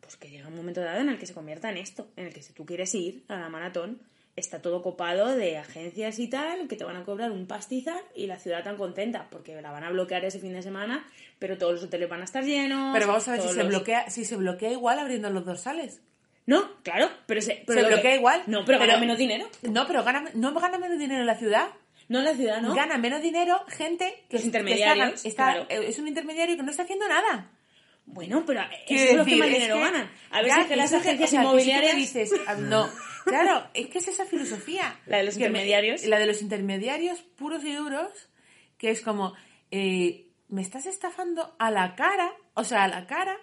pues 0.00 0.16
que 0.16 0.28
llega 0.30 0.48
un 0.48 0.56
momento 0.56 0.80
dado 0.82 1.00
en 1.00 1.08
el 1.08 1.18
que 1.18 1.26
se 1.26 1.34
convierta 1.34 1.70
en 1.70 1.78
esto 1.78 2.06
en 2.16 2.26
el 2.26 2.32
que 2.34 2.42
si 2.42 2.52
tú 2.52 2.64
quieres 2.66 2.94
ir 2.94 3.24
a 3.28 3.36
la 3.38 3.48
maratón 3.48 4.00
está 4.36 4.60
todo 4.60 4.82
copado 4.82 5.34
de 5.34 5.56
agencias 5.56 6.18
y 6.18 6.28
tal 6.28 6.68
que 6.68 6.76
te 6.76 6.84
van 6.84 6.96
a 6.96 7.04
cobrar 7.04 7.30
un 7.32 7.46
pastizal 7.46 7.98
y 8.14 8.26
la 8.26 8.38
ciudad 8.38 8.62
tan 8.62 8.76
contenta 8.76 9.28
porque 9.30 9.60
la 9.62 9.70
van 9.72 9.82
a 9.84 9.90
bloquear 9.90 10.24
ese 10.26 10.38
fin 10.40 10.52
de 10.52 10.62
semana 10.62 11.06
pero 11.38 11.56
todos 11.56 11.72
los 11.72 11.84
hoteles 11.84 12.08
van 12.08 12.20
a 12.20 12.24
estar 12.24 12.44
llenos 12.44 12.90
Pero 12.92 13.06
vamos 13.06 13.26
a 13.28 13.32
ver 13.32 13.40
si 13.40 13.48
se, 13.48 13.54
los- 13.54 13.68
bloquea, 13.68 14.10
si 14.10 14.24
se 14.26 14.36
bloquea 14.36 14.70
igual 14.72 14.98
abriendo 14.98 15.30
los 15.30 15.46
dorsales. 15.46 16.02
no 16.44 16.70
claro 16.82 17.08
pero 17.26 17.40
se, 17.40 17.62
pero 17.66 17.78
se 17.80 17.82
lo 17.82 17.88
que- 17.88 17.94
bloquea 17.94 18.14
igual. 18.16 18.42
no 18.46 18.64
pero, 18.66 18.78
gana 18.78 18.98
menos 18.98 19.16
dinero 19.16 19.48
No, 19.62 19.86
pero 19.86 20.04
gana, 20.04 20.28
no 20.34 20.52
gana 20.52 20.76
menos 20.78 20.98
dinero 20.98 21.20
en 21.22 21.26
la 21.26 21.36
ciudad. 21.36 21.68
No 22.08 22.20
la 22.22 22.34
ciudad 22.34 22.60
no 22.62 22.74
Gana 22.74 22.98
menos 22.98 23.20
dinero 23.22 23.64
gente 23.68 24.24
que, 24.28 24.36
Los 24.36 24.42
que 24.42 24.46
intermediarios, 24.46 25.14
está- 25.24 25.28
está- 25.28 25.44
claro. 25.66 25.66
eh, 25.70 25.88
es 25.88 25.98
un 25.98 26.08
intermediario 26.08 26.56
que 26.56 26.62
no 26.62 26.70
está 26.70 26.84
haciendo 26.84 27.08
nada. 27.08 27.50
Bueno, 28.08 28.44
pero 28.46 28.60
Quiero 28.86 29.10
es 29.10 29.16
lo 29.16 29.24
que 29.24 29.36
más 29.36 29.48
es 29.48 29.54
dinero 29.54 29.74
que- 29.76 29.80
ganan. 29.80 30.10
A 30.30 30.42
ya, 30.42 30.62
si 30.62 30.68
que 30.68 30.76
las 30.76 30.90
que- 30.90 30.96
agencias 30.96 31.30
si 31.30 31.36
inmobiliarias... 31.36 31.96
dices, 31.96 32.30
no, 32.58 32.88
claro, 33.24 33.68
es 33.74 33.88
que 33.88 33.98
es 33.98 34.06
esa 34.08 34.24
filosofía. 34.26 35.00
La 35.06 35.18
de 35.18 35.24
los 35.24 35.36
me- 35.36 35.46
intermediarios. 35.46 36.04
la 36.04 36.18
de 36.20 36.26
los 36.26 36.40
intermediarios 36.42 37.22
puros 37.22 37.64
y 37.64 37.72
duros, 37.74 38.10
que 38.78 38.90
es 38.90 39.00
como, 39.02 39.34
eh, 39.72 40.28
me 40.48 40.62
estás 40.62 40.86
estafando 40.86 41.56
a 41.58 41.72
la 41.72 41.96
cara, 41.96 42.32
o 42.54 42.62
sea, 42.62 42.84
a 42.84 42.88
la 42.88 43.08
cara, 43.08 43.36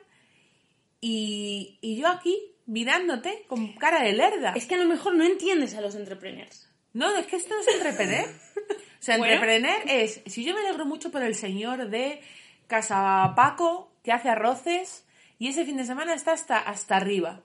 y, 1.01 1.77
y 1.81 1.97
yo 1.97 2.07
aquí 2.07 2.37
mirándote 2.65 3.43
con 3.47 3.73
cara 3.73 4.01
de 4.03 4.13
lerda. 4.13 4.53
Es 4.55 4.65
que 4.67 4.75
a 4.75 4.77
lo 4.77 4.85
mejor 4.87 5.15
no 5.15 5.25
entiendes 5.25 5.75
a 5.75 5.81
los 5.81 5.95
entrepreneurs. 5.95 6.69
No, 6.93 7.15
es 7.17 7.25
que 7.27 7.35
esto 7.37 7.53
no 7.55 7.61
es 7.61 7.67
entrepreneur. 7.67 8.25
O 8.29 9.05
sea, 9.05 9.17
Bueno. 9.17 9.41
es, 9.87 10.21
si 10.27 10.43
yo 10.45 10.53
me 10.53 10.61
alegro 10.61 10.85
mucho 10.85 11.11
por 11.11 11.23
el 11.23 11.35
señor 11.35 11.89
de 11.89 12.21
Casa 12.67 13.33
Paco, 13.35 13.91
que 14.03 14.11
hace 14.11 14.29
arroces, 14.29 15.05
y 15.39 15.47
ese 15.49 15.65
fin 15.65 15.77
de 15.77 15.85
semana 15.85 16.13
está 16.13 16.31
hasta, 16.33 16.59
hasta 16.59 16.95
arriba. 16.97 17.41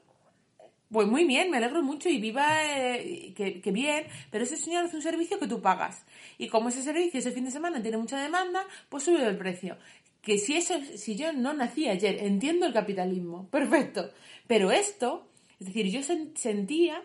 Pues 0.90 1.06
muy 1.06 1.24
bien, 1.24 1.50
me 1.50 1.56
alegro 1.58 1.82
mucho 1.82 2.08
y 2.08 2.18
viva, 2.18 2.46
eh, 2.64 3.34
que, 3.36 3.60
que 3.60 3.72
bien, 3.72 4.06
pero 4.30 4.44
ese 4.44 4.56
señor 4.56 4.84
hace 4.86 4.96
un 4.96 5.02
servicio 5.02 5.38
que 5.38 5.46
tú 5.48 5.60
pagas. 5.60 6.04
Y 6.38 6.48
como 6.48 6.68
ese 6.70 6.82
servicio 6.82 7.18
ese 7.20 7.32
fin 7.32 7.44
de 7.44 7.50
semana 7.50 7.82
tiene 7.82 7.96
mucha 7.98 8.20
demanda, 8.22 8.64
pues 8.88 9.02
sube 9.04 9.22
el 9.26 9.36
precio. 9.36 9.76
Que 10.22 10.38
si 10.38 10.56
eso, 10.56 10.78
si 10.96 11.14
yo 11.16 11.32
no 11.32 11.52
nací 11.52 11.88
ayer, 11.88 12.22
entiendo 12.22 12.66
el 12.66 12.72
capitalismo, 12.72 13.48
perfecto. 13.50 14.10
Pero 14.46 14.70
esto, 14.70 15.28
es 15.60 15.66
decir, 15.66 15.86
yo 15.90 16.00
sen- 16.00 16.34
sentía, 16.36 17.02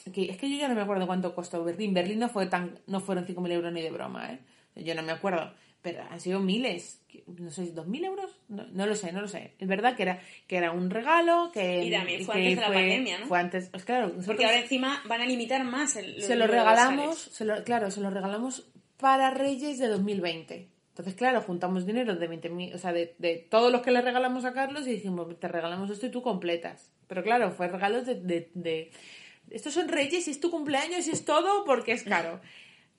que 0.00 0.30
es 0.30 0.36
que 0.36 0.50
yo 0.50 0.56
ya 0.58 0.68
no 0.68 0.74
me 0.74 0.82
acuerdo 0.82 1.06
cuánto 1.06 1.34
costó 1.34 1.62
Berlín. 1.64 1.94
Berlín 1.94 2.18
no 2.18 2.28
fue 2.28 2.46
tan, 2.46 2.78
no 2.86 3.00
fueron 3.00 3.26
5.000 3.26 3.52
euros 3.52 3.72
ni 3.72 3.82
de 3.82 3.90
broma, 3.90 4.32
¿eh? 4.32 4.38
Yo 4.76 4.94
no 4.94 5.02
me 5.02 5.12
acuerdo. 5.12 5.52
Pero 5.82 6.02
han 6.10 6.20
sido 6.20 6.40
miles, 6.40 7.00
no 7.38 7.48
sé, 7.50 7.72
¿2.000 7.72 8.04
euros? 8.04 8.30
No, 8.48 8.64
no 8.72 8.86
lo 8.86 8.96
sé, 8.96 9.12
no 9.12 9.20
lo 9.20 9.28
sé. 9.28 9.54
Es 9.60 9.68
verdad 9.68 9.94
que 9.94 10.02
era, 10.02 10.20
que 10.48 10.56
era 10.56 10.72
un 10.72 10.90
regalo, 10.90 11.50
que... 11.54 11.84
Y 11.84 11.90
también 11.92 12.24
fue 12.24 12.34
antes 12.34 12.56
de 12.56 12.60
la 12.62 12.68
pandemia, 12.72 13.18
¿no? 13.20 13.26
Fue 13.26 13.38
antes, 13.38 13.68
pues 13.70 13.84
claro. 13.84 14.12
Porque 14.26 14.44
ahora 14.46 14.58
encima 14.58 15.00
van 15.06 15.20
a 15.20 15.26
limitar 15.26 15.62
más 15.64 15.94
el, 15.96 16.20
se 16.20 16.34
lo 16.34 16.46
regalamos, 16.48 17.18
se 17.20 17.44
lo- 17.44 17.62
claro, 17.62 17.90
se 17.92 18.00
lo 18.00 18.10
regalamos 18.10 18.66
para 18.96 19.30
Reyes 19.30 19.78
de 19.78 19.86
2020. 19.86 20.68
Entonces, 20.88 21.14
claro, 21.14 21.42
juntamos 21.42 21.86
dinero 21.86 22.16
de 22.16 22.28
20.000, 22.30 22.74
o 22.74 22.78
sea, 22.78 22.92
de, 22.92 23.14
de 23.18 23.36
todos 23.36 23.70
los 23.70 23.82
que 23.82 23.90
le 23.92 24.00
regalamos 24.00 24.44
a 24.46 24.54
Carlos 24.54 24.86
y 24.88 24.92
dijimos, 24.92 25.38
te 25.38 25.46
regalamos 25.46 25.90
esto 25.90 26.06
y 26.06 26.10
tú 26.10 26.22
completas. 26.22 26.90
Pero 27.06 27.22
claro, 27.22 27.50
fue 27.52 27.68
regalos 27.68 28.06
de, 28.06 28.14
de, 28.16 28.50
de- 28.54 28.90
Estos 29.50 29.74
son 29.74 29.88
Reyes 29.88 30.26
y 30.28 30.30
es 30.30 30.40
tu 30.40 30.50
cumpleaños 30.50 31.06
y 31.06 31.10
es 31.10 31.24
todo 31.24 31.64
porque 31.64 31.92
es 31.92 32.02
caro. 32.02 32.40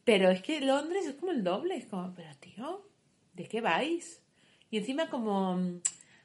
Pero 0.04 0.30
es 0.30 0.42
que 0.42 0.62
Londres 0.62 1.06
es 1.06 1.16
como 1.16 1.32
el 1.32 1.44
doble, 1.44 1.76
es 1.76 1.86
como, 1.86 2.14
pero 2.14 2.30
tío, 2.40 2.88
¿de 3.34 3.46
qué 3.46 3.62
vais? 3.62 4.22
Y 4.72 4.78
encima 4.78 5.10
como 5.10 5.58
mm, 5.58 5.82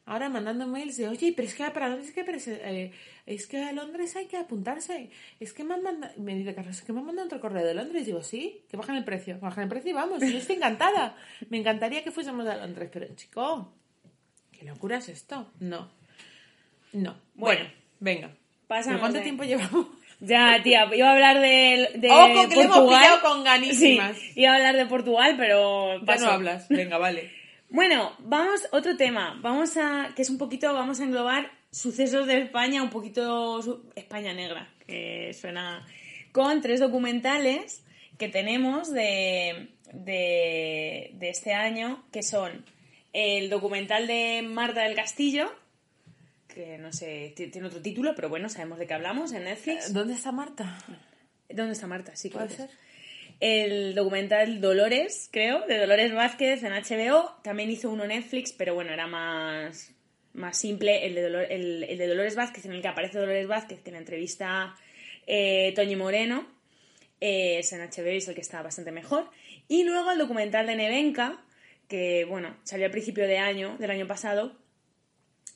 ahora 0.06 0.28
mandando 0.28 0.66
mails 0.66 0.96
de, 0.96 1.08
oye, 1.08 1.32
pero 1.34 1.48
es 1.48 1.54
que 1.54 1.64
para 1.70 1.88
Londres 1.88 2.12
hay 2.16 2.24
que 2.24 2.52
eh, 2.64 2.92
es 3.26 3.46
que 3.46 3.62
a 3.62 3.72
Londres 3.72 4.14
hay 4.16 4.26
que 4.26 4.36
apuntarse. 4.36 5.10
Es 5.40 5.52
que 5.52 5.64
me 5.64 5.74
han 5.74 5.82
mandado, 5.82 6.12
me 6.18 6.34
dice 6.34 6.54
Carlos, 6.54 6.76
es 6.76 6.82
que 6.82 6.92
me 6.92 7.00
han 7.00 7.06
mandado 7.06 7.26
otro 7.26 7.40
correo 7.40 7.64
de 7.64 7.74
Londres. 7.74 8.06
Digo, 8.06 8.22
sí, 8.22 8.64
que 8.68 8.76
bajan 8.76 8.96
el 8.96 9.04
precio, 9.04 9.38
bajan 9.40 9.64
el 9.64 9.68
precio 9.68 9.90
y 9.90 9.94
vamos. 9.94 10.22
Y 10.22 10.32
yo 10.32 10.38
estoy 10.38 10.56
encantada. 10.56 11.16
Me 11.50 11.58
encantaría 11.58 12.02
que 12.02 12.10
fuésemos 12.10 12.46
a 12.46 12.56
Londres, 12.56 12.90
pero 12.92 13.14
chico, 13.14 13.72
¿qué 14.52 14.64
locura 14.64 14.98
es 14.98 15.08
esto? 15.08 15.50
No. 15.60 15.90
No. 16.92 17.16
Bueno, 17.34 17.64
Bueno, 17.64 17.70
venga. 18.00 18.36
¿Pero 18.68 19.00
cuánto 19.00 19.20
tiempo 19.20 19.44
llevamos? 19.44 19.86
Ya, 20.24 20.60
tía, 20.62 20.88
iba 20.94 21.08
a 21.08 21.12
hablar 21.14 21.40
de, 21.40 21.90
de 21.96 22.10
Ojo, 22.10 22.48
que 22.48 22.54
le 22.56 22.62
hemos 22.62 22.76
Portugal. 22.78 23.20
con 23.22 23.42
ganísimas. 23.42 24.16
Sí, 24.16 24.32
iba 24.36 24.52
a 24.52 24.56
hablar 24.56 24.76
de 24.76 24.86
Portugal, 24.86 25.34
pero 25.36 25.98
Ya 25.98 26.04
paso. 26.06 26.26
no 26.26 26.30
hablas. 26.32 26.68
Venga, 26.68 26.96
vale. 26.98 27.30
Bueno, 27.74 28.12
vamos, 28.18 28.60
otro 28.72 28.98
tema. 28.98 29.38
Vamos 29.40 29.78
a, 29.78 30.10
que 30.14 30.20
es 30.20 30.28
un 30.28 30.36
poquito, 30.36 30.74
vamos 30.74 31.00
a 31.00 31.04
englobar 31.04 31.50
sucesos 31.70 32.26
de 32.26 32.36
España, 32.42 32.82
un 32.82 32.90
poquito 32.90 33.62
su- 33.62 33.90
España 33.96 34.34
negra, 34.34 34.68
que 34.86 35.32
suena, 35.32 35.86
con 36.32 36.60
tres 36.60 36.80
documentales 36.80 37.82
que 38.18 38.28
tenemos 38.28 38.92
de, 38.92 39.68
de, 39.90 41.12
de 41.14 41.30
este 41.30 41.54
año, 41.54 42.04
que 42.12 42.22
son 42.22 42.62
el 43.14 43.48
documental 43.48 44.06
de 44.06 44.42
Marta 44.46 44.82
del 44.82 44.94
Castillo, 44.94 45.50
que 46.54 46.78
no 46.78 46.92
sé, 46.92 47.32
ti- 47.36 47.46
tiene 47.48 47.66
otro 47.68 47.80
título, 47.80 48.14
pero 48.14 48.28
bueno, 48.28 48.48
sabemos 48.48 48.78
de 48.78 48.86
qué 48.86 48.94
hablamos 48.94 49.32
en 49.32 49.44
Netflix. 49.44 49.92
¿Dónde 49.92 50.14
está 50.14 50.32
Marta? 50.32 50.78
¿Dónde 51.48 51.72
está 51.72 51.86
Marta? 51.86 52.14
Sí, 52.16 52.28
¿Puede 52.30 52.50
ser? 52.50 52.70
El 53.40 53.94
documental 53.94 54.60
Dolores, 54.60 55.28
creo, 55.32 55.66
de 55.66 55.78
Dolores 55.78 56.14
Vázquez 56.14 56.62
en 56.62 56.72
HBO. 56.72 57.34
También 57.42 57.70
hizo 57.70 57.90
uno 57.90 58.06
Netflix, 58.06 58.52
pero 58.52 58.74
bueno, 58.74 58.92
era 58.92 59.06
más, 59.06 59.92
más 60.32 60.56
simple. 60.56 61.06
El 61.06 61.14
de, 61.14 61.28
Dolor- 61.28 61.46
el, 61.50 61.82
el 61.84 61.98
de 61.98 62.06
Dolores 62.06 62.36
Vázquez, 62.36 62.64
en 62.66 62.72
el 62.72 62.82
que 62.82 62.88
aparece 62.88 63.18
Dolores 63.18 63.48
Vázquez, 63.48 63.80
que 63.82 63.90
en 63.90 63.94
la 63.94 64.00
entrevista 64.00 64.76
eh, 65.26 65.72
Toñi 65.74 65.96
Moreno, 65.96 66.46
eh, 67.20 67.58
es 67.58 67.72
en 67.72 67.80
HBO 67.80 68.12
y 68.12 68.18
es 68.18 68.28
el 68.28 68.34
que 68.34 68.40
está 68.42 68.62
bastante 68.62 68.92
mejor. 68.92 69.28
Y 69.68 69.84
luego 69.84 70.12
el 70.12 70.18
documental 70.18 70.66
de 70.66 70.76
Nevenka, 70.76 71.42
que 71.88 72.24
bueno, 72.28 72.56
salió 72.62 72.86
a 72.86 72.90
principio 72.90 73.26
de 73.26 73.38
año, 73.38 73.76
del 73.78 73.90
año 73.90 74.06
pasado, 74.06 74.56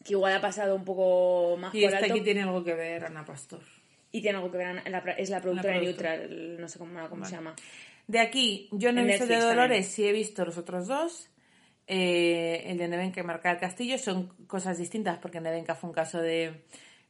que 0.07 0.13
igual 0.15 0.33
ha 0.35 0.41
pasado 0.41 0.75
un 0.77 0.85
poco 0.85 1.57
más 1.59 1.75
Y 1.75 1.81
por 1.83 1.91
esta 1.93 2.05
alto. 2.05 2.15
aquí 2.15 2.23
tiene 2.23 2.43
algo 2.43 2.63
que 2.65 2.75
ver, 2.75 3.05
Ana 3.05 3.25
Pastor. 3.25 3.61
Y 4.13 4.23
tiene 4.23 4.39
algo 4.39 4.51
que 4.51 4.59
ver, 4.59 4.83
en 4.85 4.93
la- 4.93 4.99
es 5.19 5.29
la 5.31 5.41
productora 5.41 5.75
de. 5.75 5.81
Neutral, 5.81 6.61
no 6.61 6.69
sé 6.69 6.79
cómo, 6.79 7.09
cómo 7.09 7.25
se 7.25 7.33
llama. 7.33 7.55
De 8.07 8.21
aquí, 8.21 8.69
yo 8.73 8.93
no 8.93 9.01
he 9.01 9.03
En 9.03 9.09
visto 9.09 9.25
de 9.27 9.31
Netflix 9.35 9.49
Dolores, 9.51 9.69
también. 9.69 9.85
sí 9.85 10.07
he 10.07 10.13
visto 10.13 10.45
los 10.45 10.57
otros 10.59 10.87
dos. 10.87 11.29
Eh, 11.89 12.65
el 12.67 12.79
de 12.79 12.89
Nevenka 12.89 13.21
y 13.21 13.25
Marca 13.25 13.51
del 13.51 13.59
Castillo 13.59 13.99
son 13.99 14.29
cosas 14.47 14.79
distintas 14.79 15.19
porque 15.19 15.41
Nevenka 15.41 15.75
fue 15.75 15.89
un 15.91 15.95
caso 15.95 16.21
de, 16.21 16.63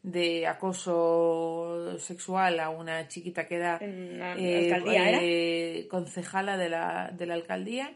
de 0.02 0.46
acoso 0.46 1.98
sexual 1.98 2.60
a 2.60 2.68
una 2.70 3.08
chiquita 3.08 3.46
que 3.46 3.54
era 3.56 3.78
¿era? 3.80 4.34
eh, 4.38 5.86
concejala 5.90 6.56
de 6.56 6.68
la, 6.68 7.10
de 7.12 7.26
la 7.26 7.34
alcaldía. 7.34 7.92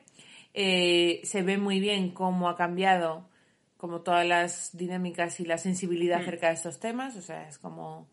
Eh, 0.55 1.21
se 1.25 1.43
ve 1.43 1.59
muy 1.59 1.81
bien 1.81 2.11
cómo 2.13 2.49
ha 2.49 2.57
cambiado 2.57 3.29
como 3.81 4.03
todas 4.03 4.27
las 4.27 4.77
dinámicas 4.77 5.41
y 5.41 5.47
la 5.47 5.57
sensibilidad 5.57 6.19
Mm. 6.19 6.23
acerca 6.23 6.49
de 6.49 6.55
estos 6.55 6.79
temas. 6.81 7.17
O 7.17 7.23
sea, 7.23 7.49
es 7.49 7.57
como 7.59 8.07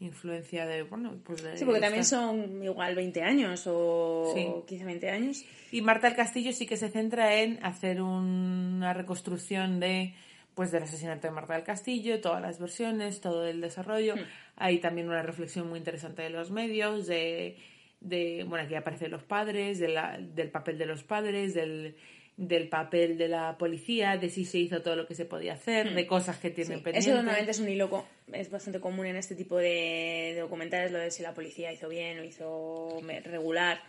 influencia 0.00 0.64
de, 0.64 0.84
bueno, 0.84 1.16
pues 1.24 1.42
de... 1.42 1.58
Sí, 1.58 1.64
porque 1.64 1.80
también 1.80 2.04
son 2.04 2.62
igual 2.62 2.94
20 2.94 3.20
años 3.22 3.64
o 3.66 4.30
Sí. 4.32 4.46
15, 4.68 4.84
20 4.84 5.10
años. 5.10 5.44
Y 5.72 5.82
Marta 5.82 6.06
del 6.06 6.16
Castillo 6.16 6.52
sí 6.52 6.66
que 6.66 6.76
se 6.76 6.88
centra 6.88 7.34
en 7.34 7.58
hacer 7.64 8.00
una 8.00 8.92
reconstrucción 8.94 9.80
de 9.80 10.14
pues 10.54 10.70
del 10.72 10.82
asesinato 10.84 11.26
de 11.28 11.32
Marta 11.32 11.54
del 11.54 11.62
Castillo, 11.62 12.20
todas 12.20 12.42
las 12.42 12.58
versiones, 12.58 13.20
todo 13.20 13.46
el 13.46 13.60
desarrollo. 13.60 14.14
Hay 14.56 14.78
también 14.78 15.08
una 15.08 15.22
reflexión 15.22 15.68
muy 15.68 15.78
interesante 15.78 16.22
de 16.22 16.30
los 16.30 16.50
medios, 16.50 17.06
de, 17.06 17.56
de 18.00 18.44
bueno, 18.48 18.64
aquí 18.64 18.74
aparecen 18.74 19.12
los 19.12 19.22
padres, 19.22 19.78
de 19.78 19.86
la- 19.88 20.18
del 20.18 20.50
papel 20.50 20.76
de 20.78 20.86
los 20.86 21.04
padres, 21.04 21.54
del, 21.54 21.96
del 22.38 22.68
papel 22.68 23.18
de 23.18 23.26
la 23.28 23.58
policía, 23.58 24.16
de 24.16 24.30
si 24.30 24.44
se 24.44 24.58
hizo 24.58 24.80
todo 24.80 24.94
lo 24.96 25.06
que 25.08 25.14
se 25.16 25.24
podía 25.24 25.54
hacer, 25.54 25.92
de 25.92 26.06
cosas 26.06 26.38
que 26.38 26.50
tienen 26.50 26.78
Sí, 26.78 26.84
pendientes. 26.84 27.06
Eso 27.06 27.16
normalmente 27.16 27.50
es 27.50 27.58
un 27.58 27.68
hilo, 27.68 28.04
es 28.32 28.48
bastante 28.50 28.78
común 28.80 29.06
en 29.06 29.16
este 29.16 29.34
tipo 29.34 29.56
de, 29.58 30.32
de 30.34 30.40
documentales, 30.40 30.92
lo 30.92 30.98
de 30.98 31.10
si 31.10 31.22
la 31.24 31.34
policía 31.34 31.72
hizo 31.72 31.88
bien 31.88 32.20
o 32.20 32.24
hizo 32.24 33.00
regular. 33.24 33.80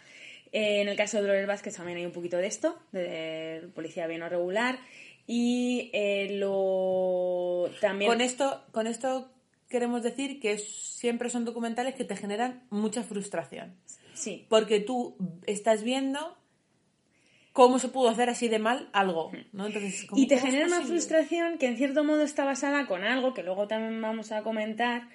Eh, 0.52 0.82
en 0.82 0.90
el 0.90 0.98
caso 0.98 1.18
de 1.18 1.22
Dolores 1.22 1.46
Vázquez 1.46 1.76
también 1.76 2.00
hay 2.00 2.06
un 2.08 2.12
poquito 2.12 2.38
de 2.38 2.48
esto, 2.48 2.76
de 2.92 3.70
policía 3.76 4.08
bien 4.08 4.24
o 4.24 4.30
regular. 4.30 4.80
Y 5.28 5.92
eh, 5.94 6.30
lo 6.84 7.70
también... 7.82 8.10
Con 8.12 8.22
esto, 8.22 8.64
con 8.72 8.88
esto 8.88 9.30
queremos 9.70 10.02
decir 10.02 10.40
que 10.40 10.54
es- 10.54 10.68
siempre 10.68 11.30
son 11.30 11.46
documentales 11.46 11.94
que 11.94 12.04
te 12.04 12.16
generan 12.16 12.64
mucha 12.72 13.04
frustración. 13.04 13.76
Sí, 14.16 14.48
porque 14.50 14.80
tú 14.80 15.16
estás 15.46 15.84
viendo 15.84 16.36
cómo 17.60 17.78
se 17.78 17.90
pudo 17.90 18.08
hacer 18.08 18.30
así 18.30 18.48
de 18.48 18.58
mal 18.58 18.90
algo, 18.94 19.34
¿no? 19.52 19.68
Entonces, 19.68 20.06
¿cómo- 20.08 20.22
Y 20.22 20.28
te 20.28 20.38
genera 20.40 20.66
una 20.66 20.80
frustración 20.82 21.58
que 21.58 21.68
en 21.68 21.76
cierto 21.76 22.06
modo 22.06 22.22
está 22.22 22.46
basada 22.46 22.88
con 22.88 23.04
algo 23.04 23.34
que 23.34 23.44
luego 23.44 23.68
también 23.68 24.02
vamos 24.02 24.32
a 24.32 24.44
comentar, 24.44 25.10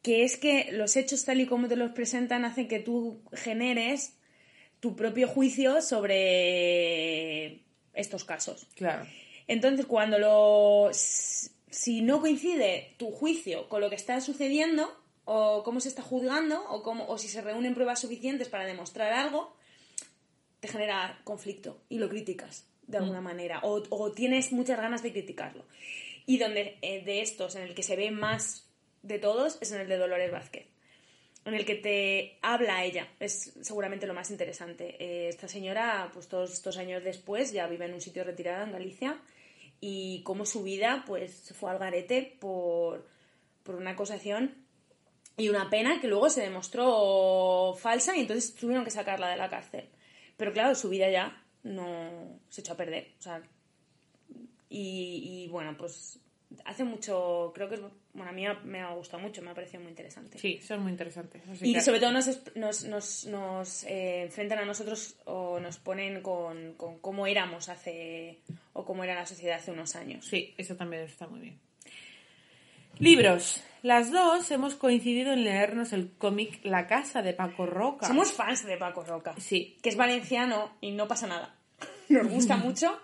que 0.00 0.24
es 0.24 0.38
que 0.38 0.70
los 0.72 0.96
hechos 0.96 1.26
tal 1.26 1.38
y 1.42 1.46
como 1.46 1.68
te 1.68 1.76
los 1.76 1.90
presentan 1.90 2.46
hacen 2.46 2.66
que 2.66 2.78
tú 2.78 3.20
generes 3.34 4.16
tu 4.80 4.96
propio 4.96 5.28
juicio 5.28 5.82
sobre 5.82 7.60
estos 7.92 8.24
casos. 8.24 8.66
Claro. 8.74 9.06
Entonces, 9.48 9.84
cuando 9.84 10.18
lo. 10.18 10.88
Si 10.94 12.00
no 12.00 12.22
coincide 12.22 12.94
tu 12.96 13.10
juicio 13.10 13.68
con 13.68 13.82
lo 13.82 13.90
que 13.90 13.96
está 13.96 14.18
sucediendo, 14.22 14.90
o 15.26 15.62
cómo 15.62 15.80
se 15.80 15.88
está 15.90 16.00
juzgando, 16.00 16.64
o, 16.70 16.82
cómo, 16.82 17.06
o 17.06 17.18
si 17.18 17.28
se 17.28 17.42
reúnen 17.42 17.74
pruebas 17.74 18.00
suficientes 18.00 18.48
para 18.48 18.64
demostrar 18.64 19.12
algo, 19.12 19.54
te 20.60 20.68
genera 20.68 21.20
conflicto 21.24 21.82
y 21.88 21.98
lo 21.98 22.08
criticas 22.08 22.66
de 22.86 22.98
alguna 22.98 23.20
manera, 23.20 23.60
o, 23.62 23.82
o 23.90 24.12
tienes 24.12 24.52
muchas 24.52 24.78
ganas 24.78 25.02
de 25.02 25.12
criticarlo. 25.12 25.64
Y 26.26 26.38
donde 26.38 26.76
eh, 26.82 27.04
de 27.04 27.22
estos, 27.22 27.54
en 27.54 27.62
el 27.62 27.74
que 27.74 27.82
se 27.82 27.96
ve 27.96 28.10
más 28.10 28.66
de 29.02 29.18
todos, 29.18 29.58
es 29.60 29.72
en 29.72 29.80
el 29.80 29.88
de 29.88 29.96
Dolores 29.96 30.32
Vázquez 30.32 30.66
en 31.44 31.54
el 31.54 31.64
que 31.64 31.74
te 31.74 32.38
habla 32.42 32.84
ella. 32.84 33.08
Es 33.18 33.52
seguramente 33.60 34.06
lo 34.06 34.14
más 34.14 34.30
interesante. 34.30 34.96
Eh, 34.98 35.28
esta 35.28 35.48
señora, 35.48 36.10
pues 36.12 36.28
todos 36.28 36.52
estos 36.52 36.76
años 36.76 37.02
después, 37.02 37.52
ya 37.52 37.66
vive 37.66 37.86
en 37.86 37.94
un 37.94 38.00
sitio 38.00 38.24
retirado 38.24 38.64
en 38.64 38.72
Galicia 38.72 39.18
y 39.80 40.22
cómo 40.22 40.44
su 40.44 40.62
vida 40.62 41.04
pues 41.06 41.54
fue 41.58 41.70
al 41.70 41.78
garete 41.78 42.36
por, 42.38 43.06
por 43.62 43.76
una 43.76 43.92
acusación 43.92 44.54
y 45.36 45.48
una 45.48 45.70
pena 45.70 46.00
que 46.00 46.08
luego 46.08 46.28
se 46.28 46.42
demostró 46.42 47.74
falsa 47.78 48.16
y 48.16 48.20
entonces 48.20 48.54
tuvieron 48.54 48.84
que 48.84 48.90
sacarla 48.90 49.28
de 49.28 49.36
la 49.36 49.48
cárcel. 49.48 49.88
Pero 50.40 50.52
claro, 50.54 50.74
su 50.74 50.88
vida 50.88 51.08
ya 51.10 51.40
no 51.62 52.40
se 52.48 52.62
echó 52.62 52.72
a 52.72 52.76
perder. 52.76 53.12
O 53.18 53.22
sea, 53.22 53.42
y, 54.68 55.44
y, 55.44 55.48
bueno, 55.48 55.76
pues 55.76 56.18
hace 56.64 56.84
mucho, 56.84 57.52
creo 57.54 57.68
que 57.68 57.74
es, 57.76 57.80
bueno, 58.14 58.30
a 58.30 58.32
mí 58.32 58.44
me 58.64 58.80
ha 58.80 58.94
gustado 58.94 59.22
mucho, 59.22 59.42
me 59.42 59.50
ha 59.50 59.54
parecido 59.54 59.80
muy 59.82 59.90
interesante. 59.90 60.38
Sí, 60.38 60.60
son 60.62 60.80
muy 60.82 60.92
interesantes. 60.92 61.42
Y 61.60 61.74
que- 61.74 61.80
sobre 61.80 62.00
todo 62.00 62.12
nos, 62.12 62.26
nos, 62.56 62.84
nos, 62.84 63.26
nos, 63.26 63.84
eh, 63.84 64.22
enfrentan 64.22 64.58
a 64.60 64.64
nosotros 64.64 65.16
o 65.26 65.60
nos 65.60 65.78
ponen 65.78 66.22
con, 66.22 66.74
con 66.74 66.98
cómo 67.00 67.26
éramos 67.26 67.68
hace, 67.68 68.40
o 68.72 68.84
cómo 68.84 69.04
era 69.04 69.14
la 69.14 69.26
sociedad 69.26 69.58
hace 69.58 69.70
unos 69.72 69.94
años. 69.96 70.24
Sí, 70.26 70.54
eso 70.56 70.74
también 70.76 71.02
está 71.02 71.26
muy 71.28 71.40
bien. 71.40 71.60
Libros. 73.00 73.62
Las 73.82 74.12
dos 74.12 74.50
hemos 74.50 74.74
coincidido 74.74 75.32
en 75.32 75.42
leernos 75.42 75.92
el 75.94 76.12
cómic 76.12 76.60
La 76.64 76.86
casa 76.86 77.22
de 77.22 77.32
Paco 77.32 77.64
Roca. 77.66 78.06
Somos 78.06 78.32
fans 78.32 78.64
de 78.66 78.76
Paco 78.76 79.02
Roca. 79.04 79.34
Sí. 79.38 79.78
Que 79.82 79.88
es 79.88 79.96
valenciano 79.96 80.76
y 80.82 80.90
no 80.90 81.08
pasa 81.08 81.26
nada. 81.26 81.54
Nos 82.10 82.28
gusta 82.28 82.56
mucho. 82.56 83.00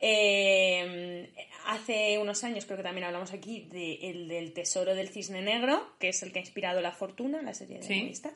Eh, 0.00 1.30
hace 1.66 2.18
unos 2.18 2.42
años 2.44 2.64
creo 2.64 2.78
que 2.78 2.82
también 2.82 3.04
hablamos 3.06 3.32
aquí 3.32 3.68
de 3.70 4.10
el 4.10 4.28
del 4.28 4.52
Tesoro 4.54 4.94
del 4.94 5.08
Cisne 5.08 5.42
Negro, 5.42 5.94
que 5.98 6.08
es 6.08 6.22
el 6.22 6.32
que 6.32 6.38
ha 6.38 6.42
inspirado 6.42 6.80
La 6.80 6.92
Fortuna, 6.92 7.42
la 7.42 7.52
serie 7.54 7.78
de 7.78 7.82
Sí. 7.82 8.00
Movistar. 8.00 8.32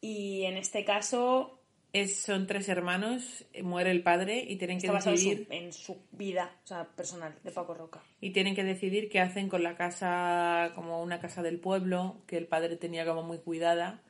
Y 0.00 0.44
en 0.44 0.56
este 0.56 0.84
caso 0.84 1.55
Es, 1.96 2.18
son 2.18 2.46
tres 2.46 2.68
hermanos, 2.68 3.46
eh, 3.54 3.62
muere 3.62 3.90
el 3.90 4.02
padre 4.02 4.44
y 4.46 4.56
tienen 4.56 4.78
que 4.78 4.86
en 4.86 5.00
su, 5.00 5.10
decidir 5.10 5.46
en 5.50 5.72
su 5.72 5.96
vida 6.12 6.54
o 6.62 6.66
sea, 6.66 6.84
personal 6.94 7.34
de 7.42 7.50
Paco 7.50 7.72
Roca. 7.72 8.02
y 8.20 8.32
tienen 8.32 8.54
que 8.54 8.64
decidir 8.64 9.08
qué 9.08 9.18
hacen 9.20 9.48
con 9.48 9.62
la 9.62 9.76
casa 9.76 10.72
como 10.74 11.02
una 11.02 11.20
casa 11.20 11.42
del 11.42 11.58
pueblo 11.58 12.22
que 12.26 12.36
el 12.36 12.48
padre 12.48 12.76
tenía 12.76 13.06
como 13.06 13.22
muy 13.22 13.38
cuidada 13.38 14.02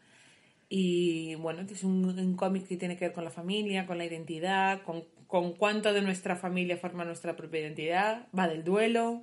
y 0.68 1.36
bueno 1.36 1.62
es 1.62 1.84
un, 1.84 2.06
un 2.18 2.34
cómic 2.34 2.66
que 2.66 2.76
tiene 2.76 2.96
que 2.96 3.04
ver 3.04 3.14
con 3.14 3.22
la 3.22 3.30
familia 3.30 3.86
con 3.86 3.98
la 3.98 4.04
identidad 4.04 4.82
con, 4.82 5.04
con 5.28 5.52
cuánto 5.52 5.92
de 5.92 6.02
nuestra 6.02 6.34
familia 6.34 6.78
forma 6.78 7.04
nuestra 7.04 7.36
propia 7.36 7.60
identidad 7.60 8.26
va 8.36 8.48
del 8.48 8.64
duelo 8.64 9.22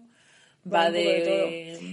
va, 0.71 0.87
un 0.87 0.93
de, 0.93 1.23
todo. 1.25 1.49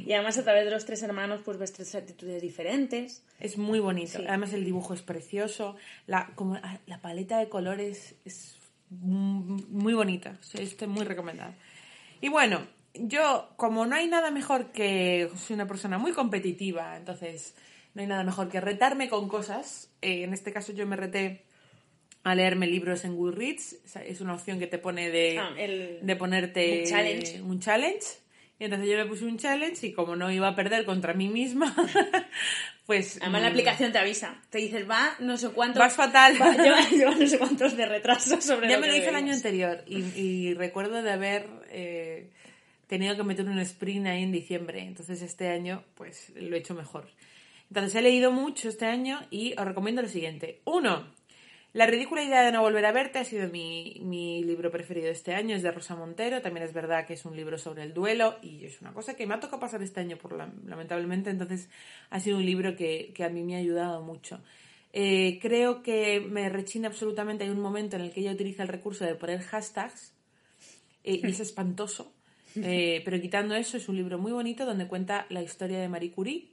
Y 0.08 0.12
además 0.12 0.38
a 0.38 0.42
través 0.44 0.64
de 0.64 0.70
los 0.70 0.84
tres 0.84 1.02
hermanos 1.02 1.40
pues 1.44 1.58
ves 1.58 1.72
tres 1.72 1.94
actitudes 1.94 2.40
diferentes. 2.42 3.22
es 3.40 3.58
muy 3.58 3.80
bonito 3.80 4.18
Sí. 4.18 4.24
además 4.28 4.52
el 4.52 4.64
dibujo 4.64 4.94
es 4.94 5.02
precioso 5.02 5.76
la 6.06 6.30
como 6.34 6.54
ah, 6.62 6.78
la 6.86 6.98
paleta 7.00 7.38
de 7.38 7.48
colores 7.48 8.14
es 8.24 8.56
mm, 8.90 9.62
muy 9.70 9.94
bonita 9.94 10.36
estoy 10.54 10.88
muy 10.88 11.04
recomendada 11.04 11.54
y 12.20 12.28
bueno 12.28 12.66
yo 12.94 13.48
como 13.56 13.86
no 13.86 13.94
hay 13.96 14.08
nada 14.08 14.30
mejor 14.30 14.72
que 14.72 15.28
soy 15.36 15.54
una 15.54 15.66
persona 15.68 15.96
muy 15.98 16.12
competitiva 16.12 16.96
entonces 16.96 17.54
no 17.94 18.02
hay 18.02 18.08
nada 18.08 18.24
mejor 18.24 18.48
que 18.48 18.60
retarme 18.60 19.08
con 19.08 19.28
cosas 19.28 19.90
eh, 20.02 20.22
en 20.24 20.32
este 20.34 20.52
caso 20.52 20.72
yo 20.72 20.86
me 20.86 20.96
reté 20.96 21.42
a 22.22 22.34
leerme 22.34 22.66
libros 22.66 23.04
en 23.06 23.16
Goodreads 23.16 23.78
O 23.96 23.98
es 24.00 24.20
una 24.20 24.34
opción 24.34 24.58
que 24.58 24.66
te 24.66 24.76
pone 24.78 25.08
de, 25.10 25.38
Ah, 25.38 25.54
el- 25.56 26.00
de 26.02 26.16
ponerte 26.16 26.84
challenge. 26.86 27.40
un 27.40 27.60
challenge. 27.60 28.04
Y 28.60 28.64
entonces 28.64 28.90
yo 28.90 28.96
me 28.98 29.06
puse 29.06 29.24
un 29.24 29.38
challenge 29.38 29.86
y 29.86 29.92
como 29.94 30.16
no 30.16 30.30
iba 30.30 30.46
a 30.46 30.54
perder 30.54 30.84
contra 30.84 31.14
mí 31.14 31.28
misma, 31.28 31.74
pues... 32.86 33.18
Además 33.22 33.40
la 33.40 33.48
mm, 33.48 33.52
aplicación 33.52 33.90
te 33.90 33.98
avisa. 33.98 34.38
Te 34.50 34.58
dices, 34.58 34.88
va 34.88 35.16
no 35.18 35.38
sé 35.38 35.48
cuántos... 35.48 35.78
Vas 35.80 35.94
fatal. 35.96 36.36
va- 36.40 36.54
lleva, 36.54 36.80
lleva 36.90 37.14
no 37.14 37.26
sé 37.26 37.38
cuántos 37.38 37.74
de 37.74 37.86
retraso 37.86 38.38
sobre 38.42 38.68
Ya 38.68 38.76
lo 38.76 38.82
me 38.82 38.88
lo 38.88 38.96
hice 38.96 39.08
el 39.08 39.16
año 39.16 39.32
anterior 39.32 39.82
y, 39.86 40.02
y 40.14 40.52
recuerdo 40.54 41.02
de 41.02 41.10
haber 41.10 41.48
eh, 41.70 42.28
tenido 42.86 43.16
que 43.16 43.22
meter 43.24 43.46
un 43.46 43.58
sprint 43.60 44.06
ahí 44.06 44.22
en 44.24 44.30
diciembre. 44.32 44.82
Entonces 44.82 45.22
este 45.22 45.48
año 45.48 45.82
pues 45.94 46.30
lo 46.36 46.54
he 46.54 46.58
hecho 46.58 46.74
mejor. 46.74 47.08
Entonces 47.70 47.94
he 47.94 48.02
leído 48.02 48.30
mucho 48.30 48.68
este 48.68 48.84
año 48.84 49.20
y 49.30 49.54
os 49.58 49.64
recomiendo 49.64 50.02
lo 50.02 50.08
siguiente. 50.08 50.60
Uno, 50.66 51.06
La 51.72 51.86
ridícula 51.86 52.24
idea 52.24 52.42
de 52.42 52.50
no 52.50 52.62
volver 52.62 52.84
a 52.84 52.90
verte 52.90 53.20
ha 53.20 53.24
sido 53.24 53.48
mi, 53.48 53.96
mi 54.02 54.42
libro 54.42 54.72
preferido 54.72 55.08
este 55.08 55.34
año. 55.34 55.54
Es 55.54 55.62
de 55.62 55.70
Rosa 55.70 55.94
Montero. 55.94 56.42
También 56.42 56.66
es 56.66 56.72
verdad 56.72 57.06
que 57.06 57.12
es 57.14 57.24
un 57.24 57.36
libro 57.36 57.58
sobre 57.58 57.84
el 57.84 57.94
duelo 57.94 58.36
y 58.42 58.64
es 58.64 58.80
una 58.80 58.92
cosa 58.92 59.14
que 59.14 59.24
me 59.26 59.34
ha 59.34 59.40
tocado 59.40 59.60
pasar 59.60 59.80
este 59.82 60.00
año 60.00 60.16
por 60.16 60.32
la- 60.32 60.52
lamentablemente. 60.66 61.30
Entonces 61.30 61.68
ha 62.10 62.18
sido 62.18 62.38
un 62.38 62.44
libro 62.46 62.74
que, 62.74 63.12
que 63.14 63.22
a 63.22 63.28
mí 63.28 63.44
me 63.44 63.54
ha 63.54 63.58
ayudado 63.58 64.02
mucho. 64.02 64.40
Eh, 64.92 65.38
creo 65.40 65.84
que 65.84 66.18
me 66.20 66.48
rechina 66.48 66.88
absolutamente. 66.88 67.44
Hay 67.44 67.50
un 67.50 67.60
momento 67.60 67.94
en 67.94 68.02
el 68.02 68.10
que 68.12 68.20
ella 68.20 68.32
utiliza 68.32 68.64
el 68.64 68.68
recurso 68.68 69.04
de 69.04 69.14
poner 69.14 69.40
hashtags 69.40 70.12
eh, 71.04 71.20
y 71.22 71.26
es 71.28 71.38
espantoso. 71.40 72.12
Eh, 72.56 73.00
pero 73.04 73.20
quitando 73.20 73.54
eso, 73.54 73.76
es 73.76 73.88
un 73.88 73.94
libro 73.94 74.18
muy 74.18 74.32
bonito 74.32 74.66
donde 74.66 74.88
cuenta 74.88 75.24
la 75.28 75.40
historia 75.40 75.78
de 75.78 75.88
Marie 75.88 76.10
Curie, 76.10 76.48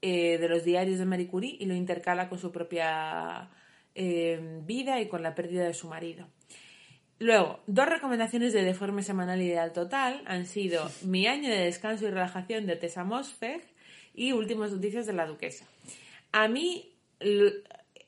de 0.00 0.46
los 0.48 0.62
diarios 0.64 1.00
de 1.00 1.06
Marie 1.06 1.26
Curie, 1.26 1.56
y 1.58 1.64
lo 1.64 1.74
intercala 1.74 2.28
con 2.28 2.38
su 2.38 2.52
propia 2.52 3.50
eh, 3.94 4.60
vida 4.64 5.00
y 5.00 5.08
con 5.08 5.22
la 5.22 5.34
pérdida 5.34 5.64
de 5.64 5.74
su 5.74 5.88
marido. 5.88 6.26
Luego, 7.18 7.60
dos 7.66 7.86
recomendaciones 7.86 8.52
de 8.52 8.62
Deforme 8.62 9.02
Semanal 9.02 9.40
Ideal 9.40 9.72
Total 9.72 10.22
han 10.26 10.46
sido 10.46 10.90
Mi 11.02 11.26
año 11.26 11.48
de 11.48 11.60
descanso 11.60 12.06
y 12.06 12.10
relajación 12.10 12.66
de 12.66 12.76
Tessa 12.76 13.04
Mosfeg 13.04 13.62
y 14.14 14.32
Últimas 14.32 14.72
noticias 14.72 15.06
de 15.06 15.12
la 15.12 15.26
Duquesa. 15.26 15.64
A 16.32 16.48
mí 16.48 16.92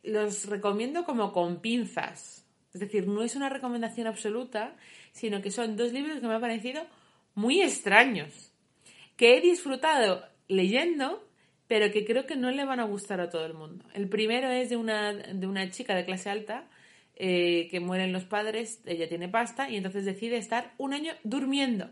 los 0.03 0.47
recomiendo 0.47 1.05
como 1.05 1.32
con 1.32 1.61
pinzas. 1.61 2.45
Es 2.74 2.80
decir, 2.80 3.07
no 3.07 3.22
es 3.22 3.37
una 3.37 3.49
recomendación 3.49 4.07
absoluta, 4.07 4.76
sino 5.12 5.41
que 5.41 5.51
son 5.51 5.76
dos 5.76 5.93
libros 5.93 6.20
que 6.20 6.26
me 6.26 6.34
han 6.34 6.41
parecido 6.41 6.82
muy 7.34 7.62
extraños, 7.62 8.53
que 9.16 9.37
he 9.37 9.41
disfrutado 9.41 10.24
leyendo, 10.49 11.26
pero 11.69 11.91
que 11.91 12.05
creo 12.05 12.27
que 12.27 12.37
no 12.37 12.51
le 12.51 12.64
van 12.64 12.81
a 12.81 12.85
gustar 12.85 13.21
a 13.21 13.31
todo 13.31 13.45
el 13.45 13.55
mundo. 13.55 13.85
El 13.95 14.09
primero 14.09 14.49
es 14.51 14.71
de 14.71 14.77
una, 14.77 15.12
de 15.12 15.47
una 15.47 15.71
chica 15.71 15.95
de 15.95 16.05
clase 16.05 16.31
alta 16.31 16.69
eh, 17.17 17.69
que 17.71 17.81
mueren 17.81 18.12
los 18.12 18.25
padres, 18.25 18.81
ella 18.85 19.09
tiene 19.09 19.29
pasta 19.29 19.71
y 19.71 19.77
entonces 19.77 20.05
decide 20.05 20.37
estar 20.37 20.75
un 20.79 20.93
año 20.93 21.12
durmiendo. 21.25 21.91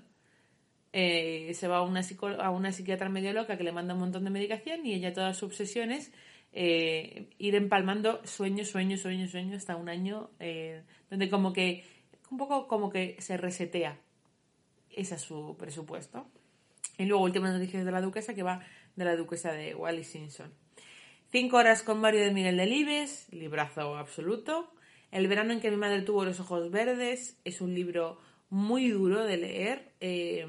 Eh, 0.93 1.53
se 1.55 1.67
va 1.67 1.79
a 1.79 1.83
una, 1.83 2.03
a 2.41 2.51
una 2.51 2.71
psiquiatra 2.71 3.09
medio 3.09 3.33
loca 3.33 3.57
que 3.57 3.65
le 3.65 3.73
manda 3.73 3.95
un 3.95 4.01
montón 4.01 4.23
de 4.25 4.31
medicación 4.31 4.87
y 4.87 4.95
ella 4.95 5.13
toda 5.13 5.35
su 5.35 5.47
obsesión 5.47 5.91
es 5.91 6.13
eh, 6.53 7.31
ir 7.39 7.57
empalmando 7.57 8.21
sueño, 8.25 8.65
sueño, 8.65 8.97
sueño, 8.97 9.27
sueño 9.27 9.57
hasta 9.57 9.75
un 9.75 9.89
año 9.89 10.31
donde 11.11 11.29
como 11.29 11.53
que 11.53 11.85
un 12.31 12.39
poco 12.39 12.69
como 12.69 12.91
que 12.91 13.17
se 13.19 13.37
resetea. 13.37 13.99
Ese 14.91 15.17
es 15.17 15.23
su 15.23 15.57
presupuesto. 15.59 16.27
Y 16.99 17.07
luego 17.07 17.25
últimas 17.25 17.53
noticias 17.53 17.85
de 17.85 17.91
la 17.91 18.01
duquesa 18.01 18.35
que 18.35 18.43
va 18.43 18.61
de 18.97 19.05
la 19.05 19.17
duquesa 19.17 19.53
de 19.53 19.75
Wally 19.75 20.05
Simpson. 20.05 20.53
Cinco 21.31 21.57
horas 21.57 21.83
con 21.83 22.01
Mario 22.01 22.21
de 22.21 22.33
Miguel 22.33 22.57
Delibes, 22.57 23.27
librazo 23.33 23.97
absoluto. 23.97 24.73
El 25.11 25.27
verano 25.29 25.53
en 25.53 25.61
que 25.61 25.71
mi 25.71 25.77
madre 25.77 26.03
tuvo 26.03 26.25
los 26.25 26.41
ojos 26.41 26.71
verdes 26.71 27.39
es 27.45 27.61
un 27.61 27.75
libro 27.75 28.19
muy 28.51 28.89
duro 28.91 29.25
de 29.25 29.37
leer, 29.37 29.93
eh, 30.01 30.47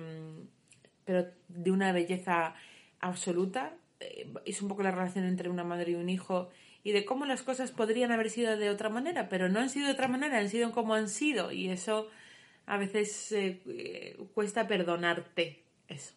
pero 1.06 1.28
de 1.48 1.72
una 1.72 1.92
belleza 1.92 2.56
absoluta. 3.00 3.78
Eh, 4.00 4.32
es 4.46 4.62
un 4.62 4.68
poco 4.68 4.84
la 4.84 4.92
relación 4.92 5.26
entre 5.26 5.50
una 5.50 5.64
madre 5.64 5.92
y 5.92 5.96
un 5.96 6.10
hijo 6.10 6.50
y 6.86 6.92
de 6.92 7.04
cómo 7.04 7.26
las 7.26 7.42
cosas 7.42 7.72
podrían 7.72 8.12
haber 8.12 8.30
sido 8.30 8.58
de 8.58 8.70
otra 8.70 8.90
manera, 8.90 9.28
pero 9.28 9.50
no 9.50 9.60
han 9.60 9.70
sido 9.70 9.88
de 9.88 9.94
otra 9.94 10.08
manera, 10.08 10.38
han 10.38 10.50
sido 10.50 10.72
como 10.72 10.94
han 10.94 11.10
sido 11.10 11.52
y 11.52 11.68
eso 11.68 12.08
a 12.68 12.78
veces 12.78 13.32
eh, 13.32 13.60
eh, 13.68 14.18
cuesta 14.36 14.68
perdonarte 14.68 15.64
eso. 15.88 16.14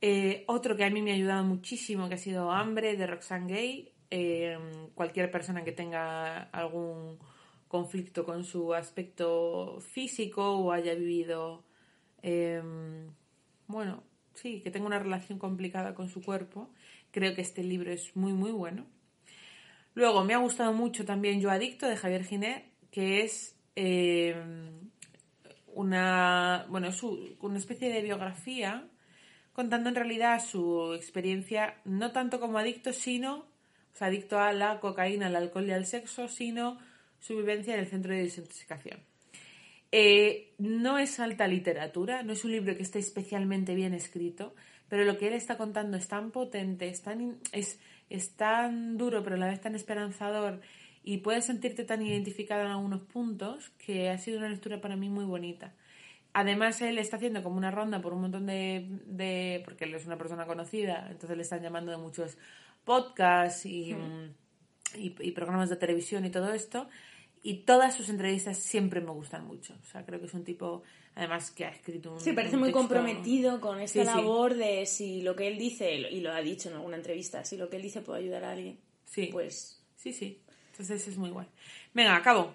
Eh, 0.00 0.44
otro 0.46 0.76
que 0.76 0.84
a 0.84 0.90
mí 0.90 1.02
me 1.02 1.10
ha 1.10 1.14
ayudado 1.14 1.44
muchísimo, 1.44 2.08
que 2.08 2.14
ha 2.14 2.18
sido 2.18 2.50
Hambre, 2.50 2.96
de 2.96 3.06
Roxane 3.06 3.52
Gay. 3.52 3.92
Eh, 4.10 4.58
cualquier 4.94 5.30
persona 5.30 5.64
que 5.64 5.72
tenga 5.72 6.44
algún 6.44 7.18
conflicto 7.68 8.24
con 8.24 8.44
su 8.44 8.72
aspecto 8.74 9.80
físico 9.80 10.56
o 10.58 10.72
haya 10.72 10.94
vivido, 10.94 11.64
eh, 12.22 12.62
bueno, 13.66 14.02
sí, 14.34 14.60
que 14.62 14.70
tenga 14.70 14.86
una 14.86 14.98
relación 14.98 15.38
complicada 15.38 15.94
con 15.94 16.08
su 16.08 16.22
cuerpo, 16.22 16.70
creo 17.10 17.34
que 17.34 17.42
este 17.42 17.62
libro 17.62 17.92
es 17.92 18.16
muy, 18.16 18.32
muy 18.32 18.50
bueno. 18.50 18.86
Luego, 19.94 20.24
me 20.24 20.34
ha 20.34 20.38
gustado 20.38 20.72
mucho 20.72 21.04
también 21.04 21.40
Yo 21.40 21.50
Adicto, 21.50 21.86
de 21.86 21.96
Javier 21.96 22.24
Ginet, 22.24 22.64
que 22.90 23.22
es 23.22 23.56
eh, 23.76 24.34
una, 25.74 26.66
bueno, 26.70 26.88
es 26.88 27.02
una 27.02 27.58
especie 27.58 27.92
de 27.92 28.02
biografía 28.02 28.88
contando 29.58 29.88
en 29.88 29.96
realidad 29.96 30.40
su 30.40 30.94
experiencia 30.94 31.74
no 31.84 32.12
tanto 32.12 32.38
como 32.38 32.58
adicto, 32.58 32.92
sino, 32.92 33.38
o 33.38 33.96
sea, 33.96 34.06
adicto 34.06 34.38
a 34.38 34.52
la 34.52 34.78
cocaína, 34.78 35.26
al 35.26 35.34
alcohol 35.34 35.66
y 35.66 35.72
al 35.72 35.84
sexo, 35.84 36.28
sino 36.28 36.78
su 37.18 37.36
vivencia 37.36 37.74
en 37.74 37.80
el 37.80 37.88
centro 37.88 38.14
de 38.14 38.22
desintoxicación. 38.22 39.00
Eh, 39.90 40.54
no 40.58 40.96
es 40.96 41.18
alta 41.18 41.48
literatura, 41.48 42.22
no 42.22 42.34
es 42.34 42.44
un 42.44 42.52
libro 42.52 42.76
que 42.76 42.84
esté 42.84 43.00
especialmente 43.00 43.74
bien 43.74 43.94
escrito, 43.94 44.54
pero 44.88 45.04
lo 45.04 45.18
que 45.18 45.26
él 45.26 45.34
está 45.34 45.56
contando 45.56 45.96
es 45.96 46.06
tan 46.06 46.30
potente, 46.30 46.86
es 46.86 47.02
tan, 47.02 47.40
es 47.50 48.36
tan 48.36 48.96
duro, 48.96 49.24
pero 49.24 49.34
a 49.34 49.40
la 49.40 49.48
vez 49.48 49.60
tan 49.60 49.74
esperanzador, 49.74 50.60
y 51.02 51.16
puedes 51.16 51.46
sentirte 51.46 51.82
tan 51.82 52.00
identificado 52.00 52.60
en 52.60 52.70
algunos 52.70 53.00
puntos 53.00 53.70
que 53.70 54.08
ha 54.08 54.18
sido 54.18 54.38
una 54.38 54.50
lectura 54.50 54.80
para 54.80 54.94
mí 54.94 55.08
muy 55.08 55.24
bonita. 55.24 55.74
Además, 56.34 56.80
él 56.82 56.98
está 56.98 57.16
haciendo 57.16 57.42
como 57.42 57.56
una 57.56 57.70
ronda 57.70 58.00
por 58.00 58.12
un 58.12 58.20
montón 58.22 58.46
de, 58.46 58.86
de- 59.06 59.62
porque 59.64 59.84
él 59.84 59.94
es 59.94 60.06
una 60.06 60.18
persona 60.18 60.46
conocida, 60.46 61.06
entonces 61.10 61.36
le 61.36 61.42
están 61.42 61.62
llamando 61.62 61.90
de 61.90 61.98
muchos 61.98 62.36
podcasts 62.84 63.66
y, 63.66 63.94
y, 64.96 65.14
y 65.20 65.30
programas 65.32 65.68
de 65.70 65.76
televisión 65.76 66.24
y 66.24 66.30
todo 66.30 66.52
esto. 66.52 66.88
Y 67.42 67.58
todas 67.58 67.94
sus 67.94 68.08
entrevistas 68.08 68.58
siempre 68.58 69.00
me 69.00 69.10
gustan 69.10 69.46
mucho. 69.46 69.74
O 69.82 69.86
sea, 69.86 70.04
creo 70.04 70.18
que 70.20 70.26
es 70.26 70.34
un 70.34 70.44
tipo, 70.44 70.82
además, 71.14 71.50
que 71.52 71.64
ha 71.64 71.70
escrito 71.70 72.12
un. 72.12 72.20
Sí, 72.20 72.32
parece 72.32 72.56
un 72.56 72.60
muy 72.60 72.68
texto- 72.70 72.80
comprometido 72.80 73.60
con 73.60 73.80
esta 73.80 74.02
Sí, 74.02 74.08
sí. 74.08 74.16
labor 74.16 74.54
de 74.54 74.86
si 74.86 75.22
lo 75.22 75.36
que 75.36 75.46
él 75.46 75.56
dice, 75.56 75.92
y 75.94 76.20
lo 76.20 76.32
ha 76.32 76.40
dicho 76.40 76.68
en 76.68 76.74
alguna 76.76 76.96
entrevista, 76.96 77.44
si 77.44 77.56
lo 77.56 77.70
que 77.70 77.76
él 77.76 77.82
dice 77.82 78.00
puede 78.02 78.20
ayudar 78.20 78.44
a 78.44 78.52
alguien, 78.52 78.78
Sí. 79.06 79.28
pues 79.32 79.80
Sí, 79.96 80.12
sí. 80.12 80.40
Entonces 80.72 81.06
es 81.08 81.16
muy 81.16 81.30
guay. 81.30 81.46
Venga, 81.94 82.14
acabo. 82.16 82.54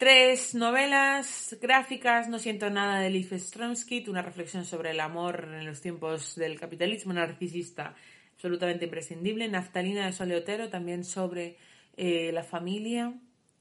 Tres 0.00 0.54
novelas 0.54 1.54
gráficas, 1.60 2.26
No 2.26 2.38
siento 2.38 2.70
nada 2.70 3.00
de 3.00 3.10
Leif 3.10 3.32
Stromsky, 3.34 4.02
una 4.08 4.22
reflexión 4.22 4.64
sobre 4.64 4.92
el 4.92 5.00
amor 5.00 5.50
en 5.52 5.66
los 5.66 5.82
tiempos 5.82 6.36
del 6.36 6.58
capitalismo 6.58 7.12
narcisista 7.12 7.94
absolutamente 8.34 8.86
imprescindible. 8.86 9.46
Naftalina 9.48 10.06
de 10.06 10.12
Soleotero, 10.14 10.70
también 10.70 11.04
sobre 11.04 11.58
eh, 11.98 12.30
la 12.32 12.42
familia 12.44 13.12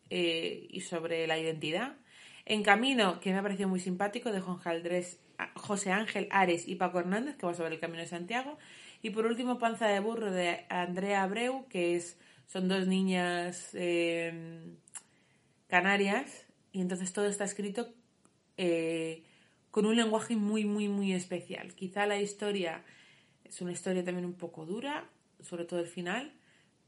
eh, 0.09 0.65
y 0.69 0.79
sobre 0.79 1.27
la 1.27 1.37
identidad. 1.37 1.97
En 2.45 2.63
Camino, 2.63 3.19
que 3.19 3.33
me 3.33 3.39
ha 3.39 3.43
parecido 3.43 3.67
muy 3.67 3.81
simpático, 3.81 4.31
de 4.31 4.39
Juan 4.39 4.59
Jaldrés, 4.59 5.19
a- 5.37 5.51
José 5.59 5.91
Ángel 5.91 6.29
Ares 6.31 6.69
y 6.69 6.75
Paco 6.75 7.01
Hernández, 7.01 7.35
que 7.35 7.47
va 7.47 7.53
sobre 7.53 7.73
el 7.75 7.81
Camino 7.81 7.99
de 7.99 8.07
Santiago. 8.07 8.57
Y 9.01 9.09
por 9.09 9.25
último, 9.25 9.59
Panza 9.59 9.87
de 9.87 9.99
Burro, 9.99 10.31
de 10.31 10.65
Andrea 10.69 11.23
Abreu, 11.23 11.67
que 11.67 11.97
es, 11.97 12.17
son 12.47 12.69
dos 12.69 12.87
niñas 12.87 13.71
eh, 13.73 14.71
canarias. 15.69 16.45
Y 16.71 16.81
entonces 16.81 17.13
todo 17.13 17.27
está 17.27 17.45
escrito 17.45 17.87
eh, 18.57 19.23
con 19.71 19.85
un 19.85 19.95
lenguaje 19.95 20.35
muy, 20.35 20.65
muy, 20.65 20.87
muy 20.89 21.13
especial. 21.13 21.73
Quizá 21.75 22.05
la 22.05 22.19
historia 22.19 22.83
es 23.45 23.61
una 23.61 23.71
historia 23.71 24.03
también 24.03 24.25
un 24.25 24.33
poco 24.35 24.65
dura, 24.65 25.09
sobre 25.41 25.65
todo 25.65 25.79
el 25.79 25.87
final, 25.87 26.33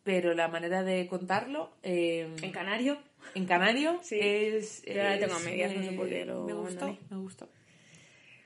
pero 0.04 0.34
la 0.34 0.48
manera 0.48 0.84
de 0.84 1.08
contarlo 1.08 1.72
eh, 1.84 2.28
en 2.42 2.52
canario. 2.52 3.00
en 3.36 3.46
canario 3.46 4.00
Sí. 4.04 4.20
es... 4.20 4.84
Yo 4.86 4.96
la 4.96 5.18
tengo 5.18 5.36
a 5.36 5.40
medias, 5.40 5.76
no 5.76 5.84
sé 5.84 5.92
por 5.94 6.10
qué 6.10 6.26
lo 6.26 6.44
Me 6.46 6.54
gustó, 6.54 6.86
abandoné. 6.86 7.08
me 7.10 7.18
gustó. 7.18 7.50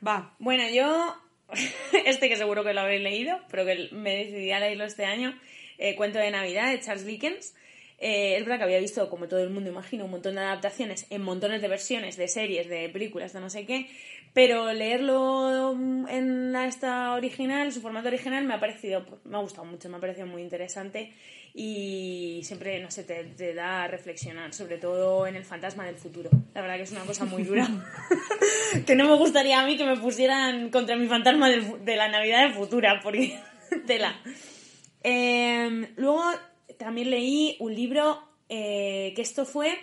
Va, 0.05 0.35
Bueno, 0.39 0.63
yo, 0.69 1.15
este 2.05 2.29
que 2.29 2.35
seguro 2.35 2.63
que 2.63 2.73
lo 2.73 2.81
habéis 2.81 3.01
leído, 3.01 3.39
pero 3.49 3.65
que 3.65 3.89
me 3.91 4.15
decidí 4.17 4.51
a 4.51 4.59
leerlo 4.59 4.83
este 4.85 5.05
año, 5.05 5.37
eh, 5.77 5.95
Cuento 5.95 6.19
de 6.19 6.31
Navidad 6.31 6.71
de 6.71 6.79
Charles 6.79 7.05
Dickens. 7.05 7.55
Eh, 7.97 8.35
es 8.35 8.41
verdad 8.43 8.57
que 8.57 8.63
había 8.65 8.79
visto, 8.79 9.09
como 9.09 9.27
todo 9.27 9.41
el 9.41 9.49
mundo 9.49 9.69
imagino, 9.69 10.05
un 10.05 10.11
montón 10.11 10.35
de 10.35 10.41
adaptaciones 10.41 11.07
en 11.09 11.21
montones 11.21 11.61
de 11.61 11.67
versiones, 11.67 12.17
de 12.17 12.27
series, 12.27 12.67
de 12.67 12.89
películas, 12.89 13.33
de 13.33 13.39
no 13.39 13.49
sé 13.49 13.65
qué, 13.65 13.87
pero 14.33 14.73
leerlo 14.73 15.73
mm, 15.75 16.07
en 16.09 16.55
esta 16.55 17.13
original, 17.13 17.71
su 17.71 17.81
formato 17.81 18.09
original, 18.09 18.43
me 18.43 18.53
ha 18.53 18.59
parecido, 18.59 19.05
pues, 19.05 19.25
me 19.25 19.37
ha 19.37 19.39
gustado 19.39 19.65
mucho, 19.65 19.89
me 19.89 19.97
ha 19.97 20.01
parecido 20.01 20.27
muy 20.27 20.41
interesante 20.41 21.13
y 21.53 22.41
siempre, 22.43 22.81
no 22.81 22.91
sé, 22.91 23.05
te, 23.05 23.23
te 23.23 23.53
da 23.53 23.83
a 23.83 23.87
reflexionar, 23.87 24.53
sobre 24.53 24.77
todo 24.77 25.25
en 25.25 25.37
el 25.37 25.45
fantasma 25.45 25.85
del 25.85 25.95
futuro. 25.95 26.29
La 26.53 26.61
verdad 26.61 26.75
que 26.75 26.83
es 26.83 26.91
una 26.91 27.05
cosa 27.05 27.23
muy 27.23 27.43
dura, 27.43 27.65
que 28.85 28.95
no 28.95 29.07
me 29.07 29.15
gustaría 29.15 29.61
a 29.61 29.65
mí 29.65 29.77
que 29.77 29.85
me 29.85 29.95
pusieran 29.95 30.69
contra 30.69 30.97
mi 30.97 31.07
fantasma 31.07 31.49
del 31.49 31.85
de 31.85 31.95
la 31.95 32.09
Navidad 32.09 32.49
de 32.49 32.53
futura, 32.53 32.99
porque 33.01 33.39
tela. 33.87 34.19
Eh, 35.01 35.93
luego 35.95 36.23
también 36.77 37.09
leí 37.09 37.57
un 37.59 37.73
libro 37.75 38.21
eh, 38.49 39.13
que 39.15 39.21
esto 39.21 39.45
fue 39.45 39.77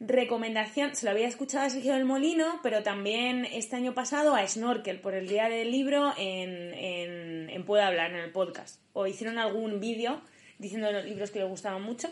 recomendación, 0.00 0.94
se 0.94 1.06
lo 1.06 1.12
había 1.12 1.28
escuchado 1.28 1.64
a 1.66 1.70
Sergio 1.70 1.94
del 1.94 2.04
Molino, 2.04 2.60
pero 2.62 2.82
también 2.82 3.44
este 3.46 3.76
año 3.76 3.94
pasado 3.94 4.34
a 4.34 4.46
Snorkel 4.46 5.00
por 5.00 5.14
el 5.14 5.28
día 5.28 5.48
del 5.48 5.70
libro 5.70 6.12
en, 6.18 6.74
en, 6.74 7.50
en 7.50 7.64
Puedo 7.64 7.82
Hablar, 7.82 8.10
en 8.10 8.18
el 8.18 8.30
podcast. 8.32 8.80
O 8.92 9.06
hicieron 9.06 9.38
algún 9.38 9.80
vídeo 9.80 10.20
diciendo 10.58 10.90
los 10.92 11.04
libros 11.04 11.30
que 11.30 11.38
les 11.38 11.48
gustaban 11.48 11.82
mucho. 11.82 12.08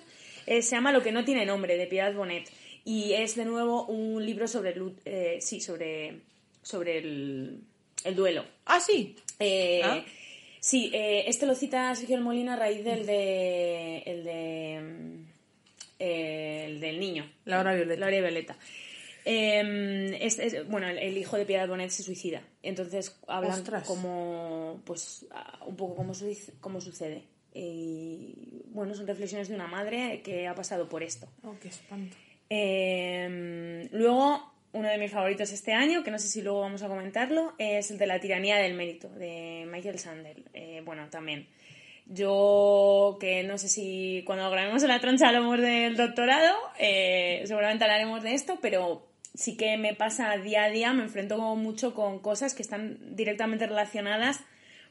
Eh, 0.46 0.62
se 0.62 0.74
llama 0.76 0.92
Lo 0.92 1.02
que 1.02 1.12
no 1.12 1.24
tiene 1.24 1.44
nombre, 1.44 1.76
de 1.76 1.86
Piedad 1.86 2.14
Bonet. 2.14 2.48
Y 2.84 3.12
es 3.12 3.36
de 3.36 3.44
nuevo 3.44 3.84
un 3.86 4.24
libro 4.24 4.48
sobre, 4.48 4.74
eh, 5.04 5.38
sí, 5.40 5.60
sobre, 5.60 6.20
sobre 6.62 6.98
el, 6.98 7.60
el 8.04 8.14
duelo. 8.16 8.44
ah, 8.66 8.80
sí. 8.80 9.16
Eh, 9.38 9.82
Ah. 9.84 10.02
Sí, 10.64 10.92
eh, 10.94 11.24
este 11.26 11.44
lo 11.44 11.56
cita 11.56 11.92
Sergio 11.96 12.14
del 12.14 12.24
Molino 12.24 12.52
a 12.52 12.56
raíz 12.56 12.84
del 12.84 13.04
de. 13.04 13.98
el 14.06 14.22
de. 14.22 14.80
mm, 14.80 15.24
eh, 15.98 16.64
el 16.66 16.80
del 16.80 17.00
niño. 17.00 17.28
Laura 17.46 17.74
Violeta. 17.74 17.98
Laura 17.98 18.20
Violeta. 18.20 18.56
Eh, 19.24 20.18
es- 20.20 20.38
es- 20.38 20.68
bueno, 20.68 20.86
el, 20.88 20.98
el 20.98 21.18
hijo 21.18 21.36
de 21.36 21.46
Piedad 21.46 21.66
Bonet 21.68 21.90
se 21.90 22.04
suicida. 22.04 22.42
Entonces 22.62 23.18
hablan 23.26 23.58
Ostras. 23.58 23.86
como. 23.88 24.80
Pues 24.84 25.26
un 25.66 25.74
poco 25.74 25.96
cómo, 25.96 26.14
sucede. 26.80 27.24
Y 27.54 28.62
bueno, 28.66 28.94
son 28.94 29.06
reflexiones 29.08 29.48
de 29.48 29.56
una 29.56 29.66
madre 29.66 30.22
que 30.22 30.46
ha 30.46 30.54
pasado 30.54 30.88
por 30.88 31.02
esto. 31.02 31.26
Oh, 31.42 31.56
qué 31.60 31.68
espanto. 31.68 32.16
Eh, 32.50 33.88
luego, 33.90 34.51
uno 34.72 34.88
de 34.88 34.98
mis 34.98 35.10
favoritos 35.10 35.52
este 35.52 35.72
año, 35.72 36.02
que 36.02 36.10
no 36.10 36.18
sé 36.18 36.28
si 36.28 36.42
luego 36.42 36.60
vamos 36.60 36.82
a 36.82 36.88
comentarlo, 36.88 37.52
es 37.58 37.90
el 37.90 37.98
de 37.98 38.06
la 38.06 38.20
tiranía 38.20 38.56
del 38.56 38.74
mérito, 38.74 39.08
de 39.10 39.64
Michael 39.70 39.98
Sandel. 39.98 40.44
Eh, 40.54 40.82
bueno, 40.84 41.08
también. 41.10 41.46
Yo, 42.06 43.16
que 43.20 43.42
no 43.44 43.58
sé 43.58 43.68
si 43.68 44.22
cuando 44.26 44.50
grabemos 44.50 44.82
la 44.82 45.00
troncha 45.00 45.28
hablamos 45.28 45.60
del 45.60 45.96
doctorado, 45.96 46.56
eh, 46.78 47.42
seguramente 47.46 47.84
hablaremos 47.84 48.22
de 48.22 48.34
esto, 48.34 48.58
pero 48.60 49.06
sí 49.34 49.56
que 49.56 49.76
me 49.76 49.94
pasa 49.94 50.36
día 50.36 50.64
a 50.64 50.70
día, 50.70 50.92
me 50.92 51.04
enfrento 51.04 51.38
mucho 51.56 51.94
con 51.94 52.18
cosas 52.18 52.54
que 52.54 52.62
están 52.62 53.14
directamente 53.16 53.66
relacionadas 53.66 54.40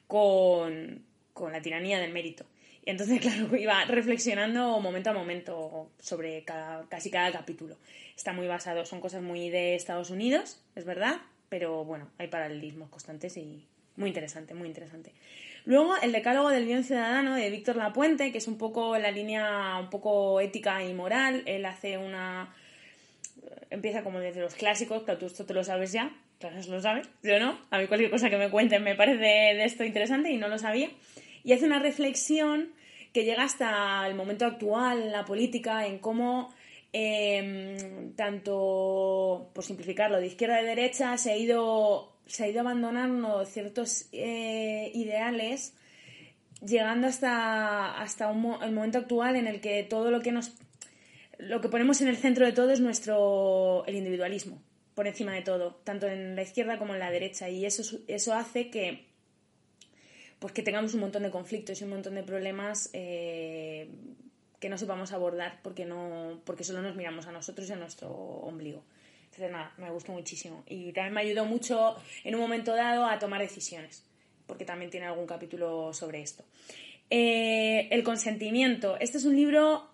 con, 0.08 1.04
con 1.34 1.52
la 1.52 1.62
tiranía 1.62 2.00
del 2.00 2.12
mérito. 2.12 2.46
Y 2.86 2.90
entonces, 2.90 3.20
claro, 3.22 3.56
iba 3.56 3.84
reflexionando 3.86 4.80
momento 4.80 5.10
a 5.12 5.14
momento 5.14 5.92
sobre 6.00 6.44
cada- 6.44 6.88
casi 6.90 7.12
cada 7.12 7.32
capítulo. 7.32 7.78
Está 8.22 8.34
muy 8.34 8.46
basado, 8.46 8.86
son 8.86 9.02
cosas 9.02 9.24
muy 9.24 9.50
de 9.50 9.74
Estados 9.74 10.12
Unidos, 10.12 10.62
es 10.76 10.86
verdad, 10.86 11.16
pero 11.50 11.84
bueno, 11.84 12.08
hay 12.20 12.28
paralelismos 12.28 12.88
constantes 12.92 13.36
y 13.36 13.66
muy 13.96 14.10
interesante, 14.10 14.54
muy 14.54 14.68
interesante. 14.68 15.12
Luego, 15.66 15.96
el 16.04 16.12
decálogo 16.12 16.50
del 16.50 16.66
bien 16.66 16.84
ciudadano 16.84 17.34
de 17.34 17.50
Víctor 17.50 17.78
Lapuente, 17.78 18.32
que 18.32 18.38
es 18.38 18.48
un 18.48 18.60
poco 18.60 18.96
la 19.00 19.10
línea 19.10 19.76
un 19.80 19.90
poco 19.90 20.40
ética 20.40 20.84
y 20.84 20.94
moral. 20.94 21.42
Él 21.48 21.66
hace 21.66 21.98
una... 21.98 22.54
Empieza 23.72 24.04
como 24.04 24.20
desde 24.20 24.42
los 24.42 24.54
clásicos, 24.54 25.02
claro, 25.02 25.20
tú 25.20 25.26
esto 25.26 25.48
te 25.48 25.56
lo 25.56 25.64
sabes 25.64 25.92
ya, 25.92 26.16
claro, 26.40 26.60
eso 26.60 26.72
lo 26.74 26.80
sabes, 26.80 27.10
yo 27.24 27.40
no. 27.40 27.58
A 27.72 27.80
mí 27.80 27.88
cualquier 27.88 28.12
cosa 28.12 28.30
que 28.30 28.38
me 28.38 28.52
cuenten 28.52 28.84
me 28.84 28.94
parece 28.94 29.18
de 29.18 29.66
esto 29.66 29.84
interesante 29.84 30.30
y 30.30 30.38
no 30.38 30.48
lo 30.48 30.60
sabía. 30.60 30.92
Y 31.44 31.54
hace 31.54 31.66
una 31.66 31.80
reflexión 31.80 32.72
que 33.14 33.24
llega 33.24 33.46
hasta 33.46 34.06
el 34.08 34.14
momento 34.14 34.46
actual 34.46 35.12
la 35.12 35.26
política, 35.26 35.88
en 35.88 35.98
cómo 35.98 36.54
eh, 36.94 38.12
tanto, 38.16 39.52
por 39.54 39.64
simplificarlo, 39.64 40.20
de 40.20 40.28
izquierda 40.28 40.58
a 40.58 40.64
derecha 40.64 41.18
se 41.18 41.32
ha 41.32 41.38
ido, 41.38 42.18
se 42.26 42.44
ha 42.44 42.48
ido 42.48 42.62
abandonando 42.62 43.46
ciertos 43.46 44.08
eh, 44.12 44.92
ideales, 44.94 45.74
llegando 46.66 47.08
hasta, 47.08 48.00
hasta 48.02 48.30
el 48.30 48.38
momento 48.38 49.00
actual 49.00 49.36
en 49.36 49.48
el 49.48 49.62
que 49.62 49.84
todo 49.84 50.12
lo 50.12 50.22
que 50.22 50.32
nos 50.32 50.54
lo 51.38 51.60
que 51.60 51.70
ponemos 51.70 52.02
en 52.02 52.08
el 52.08 52.18
centro 52.18 52.46
de 52.46 52.52
todo 52.52 52.70
es 52.70 52.82
nuestro 52.82 53.84
el 53.88 53.96
individualismo 53.96 54.62
por 54.94 55.08
encima 55.08 55.34
de 55.34 55.42
todo 55.42 55.82
tanto 55.84 56.08
en 56.08 56.36
la 56.36 56.44
izquierda 56.44 56.78
como 56.78 56.94
en 56.94 57.00
la 57.00 57.10
derecha. 57.10 57.50
Y 57.50 57.66
eso 57.66 58.00
eso 58.08 58.34
hace 58.34 58.70
que 58.70 59.08
pues 60.38 60.54
que 60.54 60.64
tengamos 60.64 60.94
un 60.94 61.02
montón 61.02 61.24
de 61.24 61.32
conflictos 61.32 61.80
y 61.82 61.84
un 61.84 61.92
montón 61.92 62.16
de 62.16 62.24
problemas 62.24 62.90
eh, 62.94 63.90
que 64.62 64.70
no 64.70 64.78
sepamos 64.78 65.12
abordar 65.12 65.60
porque 65.62 65.86
no 65.86 66.40
porque 66.46 66.64
solo 66.64 66.82
nos 66.82 66.96
miramos 66.96 67.28
a 67.28 67.34
nosotros 67.34 67.68
y 67.68 67.74
a 67.74 67.76
nuestro 67.76 68.10
ombligo 68.10 68.84
entonces 69.26 69.52
nada 69.52 69.74
me 69.78 69.90
gustó 69.90 70.14
muchísimo 70.14 70.64
y 70.68 70.94
también 70.94 71.14
me 71.14 71.22
ayudó 71.22 71.44
mucho 71.44 71.98
en 72.24 72.36
un 72.36 72.42
momento 72.42 72.74
dado 72.74 73.06
a 73.06 73.20
tomar 73.20 73.42
decisiones 73.42 74.06
porque 74.48 74.64
también 74.64 74.92
tiene 74.92 75.08
algún 75.08 75.28
capítulo 75.28 75.94
sobre 75.94 76.22
esto 76.22 76.46
Eh, 77.14 77.90
el 77.92 78.04
consentimiento 78.04 78.96
este 79.02 79.18
es 79.18 79.26
un 79.26 79.36
libro 79.36 79.92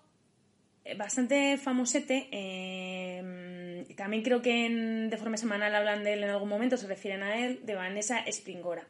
bastante 0.96 1.56
famosete. 1.56 2.28
eh, 2.30 3.84
también 3.98 4.22
creo 4.22 4.40
que 4.40 4.66
en, 4.66 5.10
de 5.10 5.16
forma 5.16 5.36
semanal 5.36 5.74
hablan 5.74 6.04
de 6.04 6.14
él 6.14 6.22
en 6.22 6.30
algún 6.30 6.48
momento, 6.48 6.76
se 6.76 6.86
refieren 6.86 7.22
a 7.22 7.36
él, 7.44 7.60
de 7.64 7.74
Vanessa 7.74 8.24
Springora. 8.28 8.86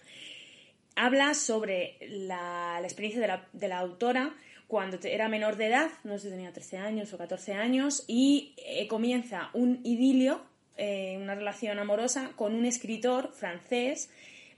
Habla 0.96 1.32
sobre 1.34 1.96
la, 2.08 2.78
experiencia 2.82 3.42
de 3.52 3.68
la 3.68 3.78
autora 3.78 4.34
cuando 4.68 4.98
era 5.02 5.28
menor 5.28 5.56
de 5.56 5.66
edad, 5.66 5.90
no 6.04 6.18
sé 6.18 6.26
si 6.26 6.30
tenía 6.30 6.52
13 6.52 6.76
años 6.76 7.12
o 7.14 7.18
14 7.18 7.54
años, 7.54 8.04
y 8.06 8.54
eh, 8.58 8.86
comienza 8.86 9.48
un 9.54 9.80
idilio, 9.82 10.42
eh, 10.76 11.18
una 11.20 11.34
relación 11.34 11.78
amorosa 11.78 12.32
con 12.36 12.54
un 12.54 12.66
escritor 12.66 13.32
francés 13.32 14.10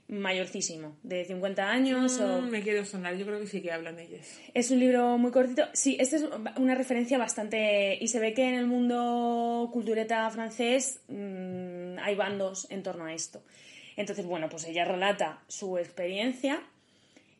mayorcísimo, 0.09 0.97
de 1.03 1.23
50 1.23 1.71
años 1.71 2.19
o 2.19 2.41
Mm, 2.41 2.49
me 2.49 2.61
quiero 2.61 2.83
sonar, 2.83 3.15
yo 3.15 3.25
creo 3.25 3.39
que 3.39 3.47
sí 3.47 3.61
que 3.61 3.71
hablan 3.71 3.95
de 3.95 4.03
ellas. 4.03 4.37
es 4.53 4.69
un 4.69 4.79
libro 4.79 5.17
muy 5.17 5.31
cortito. 5.31 5.63
Sí, 5.71 5.95
esta 5.97 6.17
es 6.17 6.25
una 6.57 6.75
referencia 6.75 7.17
bastante... 7.17 7.97
Y 8.01 8.09
se 8.09 8.19
ve 8.19 8.33
que 8.33 8.43
en 8.43 8.55
el 8.55 8.67
mundo 8.67 9.69
cultureta 9.71 10.29
francés 10.29 10.99
mm, 11.07 11.99
hay 11.99 12.15
bandos 12.15 12.69
en 12.69 12.83
torno 12.83 13.05
a 13.05 13.13
esto. 13.13 13.41
Entonces, 13.95 14.25
bueno, 14.25 14.49
pues 14.49 14.65
ella 14.65 14.83
relata 14.83 15.41
su 15.47 15.77
experiencia 15.77 16.61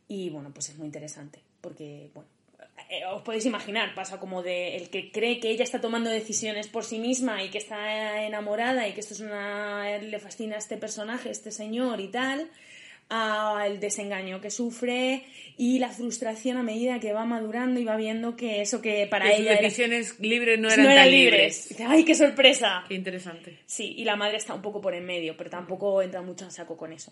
y 0.07 0.29
bueno, 0.29 0.51
pues 0.53 0.69
es 0.69 0.77
muy 0.77 0.85
interesante, 0.85 1.41
porque, 1.59 2.09
bueno, 2.13 2.29
eh, 2.91 3.05
os 3.05 3.21
podéis 3.23 3.45
imaginar, 3.45 3.95
pasa 3.95 4.19
como 4.19 4.43
de 4.43 4.75
el 4.77 4.89
que 4.89 5.11
cree 5.11 5.39
que 5.39 5.49
ella 5.49 5.63
está 5.63 5.79
tomando 5.81 6.09
decisiones 6.09 6.67
por 6.67 6.83
sí 6.83 6.99
misma 6.99 7.41
y 7.43 7.49
que 7.49 7.57
está 7.57 8.23
enamorada 8.25 8.87
y 8.87 8.93
que 8.93 8.99
esto 8.99 9.13
es 9.13 9.21
una 9.21 9.97
le 9.97 10.19
fascina 10.19 10.55
a 10.55 10.59
este 10.59 10.77
personaje, 10.77 11.29
este 11.31 11.51
señor 11.51 11.99
y 12.01 12.09
tal, 12.09 12.49
al 13.09 13.79
desengaño 13.81 14.39
que 14.41 14.49
sufre 14.51 15.23
y 15.57 15.79
la 15.79 15.89
frustración 15.89 16.57
a 16.57 16.63
medida 16.63 16.99
que 16.99 17.11
va 17.11 17.25
madurando 17.25 17.79
y 17.79 17.83
va 17.83 17.97
viendo 17.97 18.35
que 18.37 18.61
eso 18.61 18.81
que 18.81 19.05
para 19.07 19.25
Que 19.25 19.31
sus 19.31 19.39
ella 19.41 19.51
era- 19.53 19.61
decisiones 19.61 20.19
libres 20.19 20.59
no 20.59 20.67
no 20.69 20.73
eran, 20.73 20.85
eran 20.85 20.97
tan 21.03 21.11
libres. 21.11 21.69
libres. 21.71 21.89
¡Ay, 21.89 22.03
qué 22.05 22.15
sorpresa! 22.15 22.83
Qué 22.87 22.93
interesante. 22.95 23.57
Sí, 23.65 23.95
y 23.97 24.03
la 24.05 24.15
madre 24.15 24.37
está 24.37 24.53
un 24.53 24.61
poco 24.61 24.79
por 24.81 24.93
en 24.95 25.05
medio, 25.05 25.35
pero 25.37 25.49
tampoco 25.49 26.01
entra 26.01 26.21
mucho 26.21 26.45
a 26.45 26.51
saco 26.51 26.77
con 26.77 26.93
eso. 26.93 27.11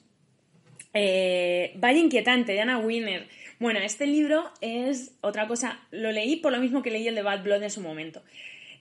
Eh, 0.94 1.74
Valle 1.76 2.00
Inquietante, 2.00 2.54
de 2.54 2.62
Anna 2.62 2.80
Winner. 2.80 3.28
Bueno, 3.60 3.80
este 3.80 4.07
libro 4.07 4.49
es 4.62 5.12
otra 5.22 5.47
cosa. 5.47 5.80
Lo 5.91 6.12
leí 6.12 6.38
por 6.38 6.51
lo 6.51 6.60
mismo 6.60 6.82
que 6.82 6.91
leí 6.91 7.07
el 7.07 7.16
de 7.16 7.22
Bad 7.24 7.43
Blood 7.43 7.64
en 7.64 7.70
su 7.72 7.82
momento. 7.82 8.22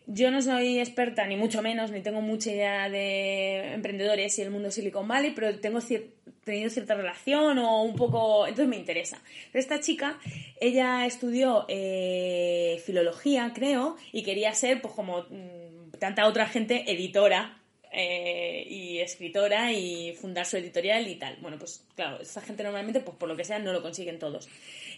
Yo 0.07 0.31
no 0.31 0.41
soy 0.41 0.79
experta, 0.79 1.27
ni 1.27 1.37
mucho 1.37 1.61
menos, 1.61 1.91
ni 1.91 2.01
tengo 2.01 2.23
mucha 2.23 2.51
idea 2.51 2.89
de 2.89 3.75
emprendedores 3.75 4.39
y 4.39 4.43
el 4.43 4.51
mundo 4.51 4.71
Silicon 4.71 5.07
Valley, 5.07 5.33
pero 5.35 5.59
tengo 5.59 5.81
cier- 5.81 6.07
tenido 6.45 6.71
cierta 6.71 6.95
relación 6.95 7.59
o 7.59 7.83
un 7.83 7.95
poco. 7.95 8.47
Entonces 8.47 8.69
me 8.69 8.77
interesa. 8.77 9.21
Esta 9.53 9.81
chica, 9.81 10.19
ella 10.61 11.05
estudió 11.05 11.67
eh, 11.69 12.81
filología, 12.87 13.53
creo, 13.55 13.97
y 14.13 14.23
quería 14.23 14.55
ser, 14.55 14.81
pues 14.81 14.95
como 14.95 15.27
mm, 15.29 15.99
tanta 15.99 16.27
otra 16.27 16.47
gente, 16.47 16.91
editora 16.91 17.58
eh, 17.93 18.65
y 18.69 18.99
escritora 18.99 19.73
y 19.73 20.13
fundar 20.13 20.45
su 20.47 20.57
editorial 20.57 21.07
y 21.09 21.15
tal. 21.17 21.37
Bueno, 21.41 21.59
pues 21.59 21.83
claro, 21.97 22.21
esta 22.21 22.41
gente 22.41 22.63
normalmente, 22.63 23.01
pues 23.01 23.17
por 23.17 23.29
lo 23.29 23.37
que 23.37 23.45
sea, 23.45 23.59
no 23.59 23.73
lo 23.73 23.83
consiguen 23.83 24.19
todos. 24.19 24.49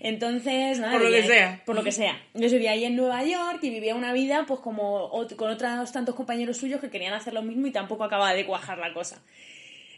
Entonces, 0.00 0.78
nada, 0.78 0.92
Por 0.92 1.02
lo 1.02 1.10
que 1.10 1.16
ahí- 1.22 1.26
sea. 1.28 1.62
Por 1.66 1.76
lo 1.76 1.84
que 1.84 1.92
sea. 1.92 2.20
Yo 2.34 2.48
vivía 2.48 2.72
ahí 2.72 2.84
en 2.84 2.96
Nueva 2.96 3.22
York 3.24 3.58
y 3.62 3.70
vivía 3.70 3.94
una 3.94 4.12
vida 4.12 4.44
pues 4.46 4.60
como 4.60 5.10
ot- 5.12 5.36
con 5.36 5.50
otros 5.50 5.92
tantos 5.92 6.14
compañeros 6.14 6.56
suyos 6.56 6.80
que 6.80 6.90
querían 6.90 7.12
hacer 7.14 7.34
lo 7.34 7.42
mismo 7.42 7.66
y 7.66 7.70
tampoco 7.70 8.04
acababa 8.04 8.32
de 8.32 8.46
cuajar 8.46 8.78
la 8.78 8.92
cosa. 8.94 9.20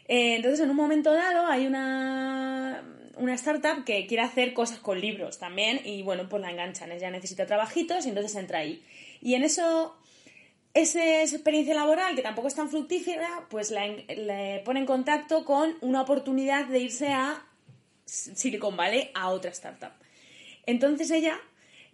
Eh, 0.07 0.35
entonces, 0.35 0.59
en 0.59 0.69
un 0.69 0.75
momento 0.75 1.13
dado, 1.13 1.47
hay 1.47 1.65
una, 1.65 2.83
una 3.15 3.33
startup 3.35 3.85
que 3.85 4.05
quiere 4.05 4.23
hacer 4.23 4.53
cosas 4.53 4.79
con 4.79 4.99
libros 4.99 5.39
también 5.39 5.79
y 5.85 6.01
bueno, 6.03 6.27
pues 6.27 6.41
la 6.41 6.51
enganchan. 6.51 6.91
Ella 6.91 7.09
necesita 7.09 7.45
trabajitos 7.45 8.05
y 8.05 8.09
entonces 8.09 8.35
entra 8.35 8.59
ahí. 8.59 8.83
Y 9.21 9.35
en 9.35 9.43
eso, 9.43 9.95
esa 10.73 11.21
experiencia 11.21 11.75
laboral, 11.75 12.15
que 12.15 12.21
tampoco 12.21 12.47
es 12.47 12.55
tan 12.55 12.69
fructífera, 12.69 13.47
pues 13.49 13.69
la 13.69 13.87
le 13.87 14.61
pone 14.65 14.79
en 14.79 14.85
contacto 14.85 15.45
con 15.45 15.75
una 15.81 16.01
oportunidad 16.01 16.65
de 16.65 16.79
irse 16.79 17.09
a 17.09 17.45
Silicon 18.05 18.75
Valley 18.75 19.11
a 19.13 19.29
otra 19.29 19.51
startup. 19.51 19.91
Entonces 20.65 21.11
ella 21.11 21.39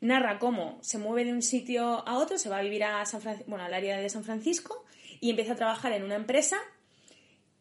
narra 0.01 0.39
cómo 0.39 0.77
se 0.82 0.97
mueve 0.97 1.25
de 1.25 1.34
un 1.34 1.41
sitio 1.41 2.07
a 2.07 2.17
otro, 2.17 2.38
se 2.38 2.49
va 2.49 2.59
a 2.59 2.61
vivir 2.61 2.84
a 2.84 3.05
San 3.05 3.21
bueno, 3.47 3.65
al 3.65 3.73
área 3.73 3.97
de 3.97 4.09
San 4.09 4.23
Francisco 4.23 4.86
y 5.19 5.30
empieza 5.30 5.53
a 5.53 5.57
trabajar 5.57 5.91
en 5.91 6.03
una 6.03 6.15
empresa 6.15 6.57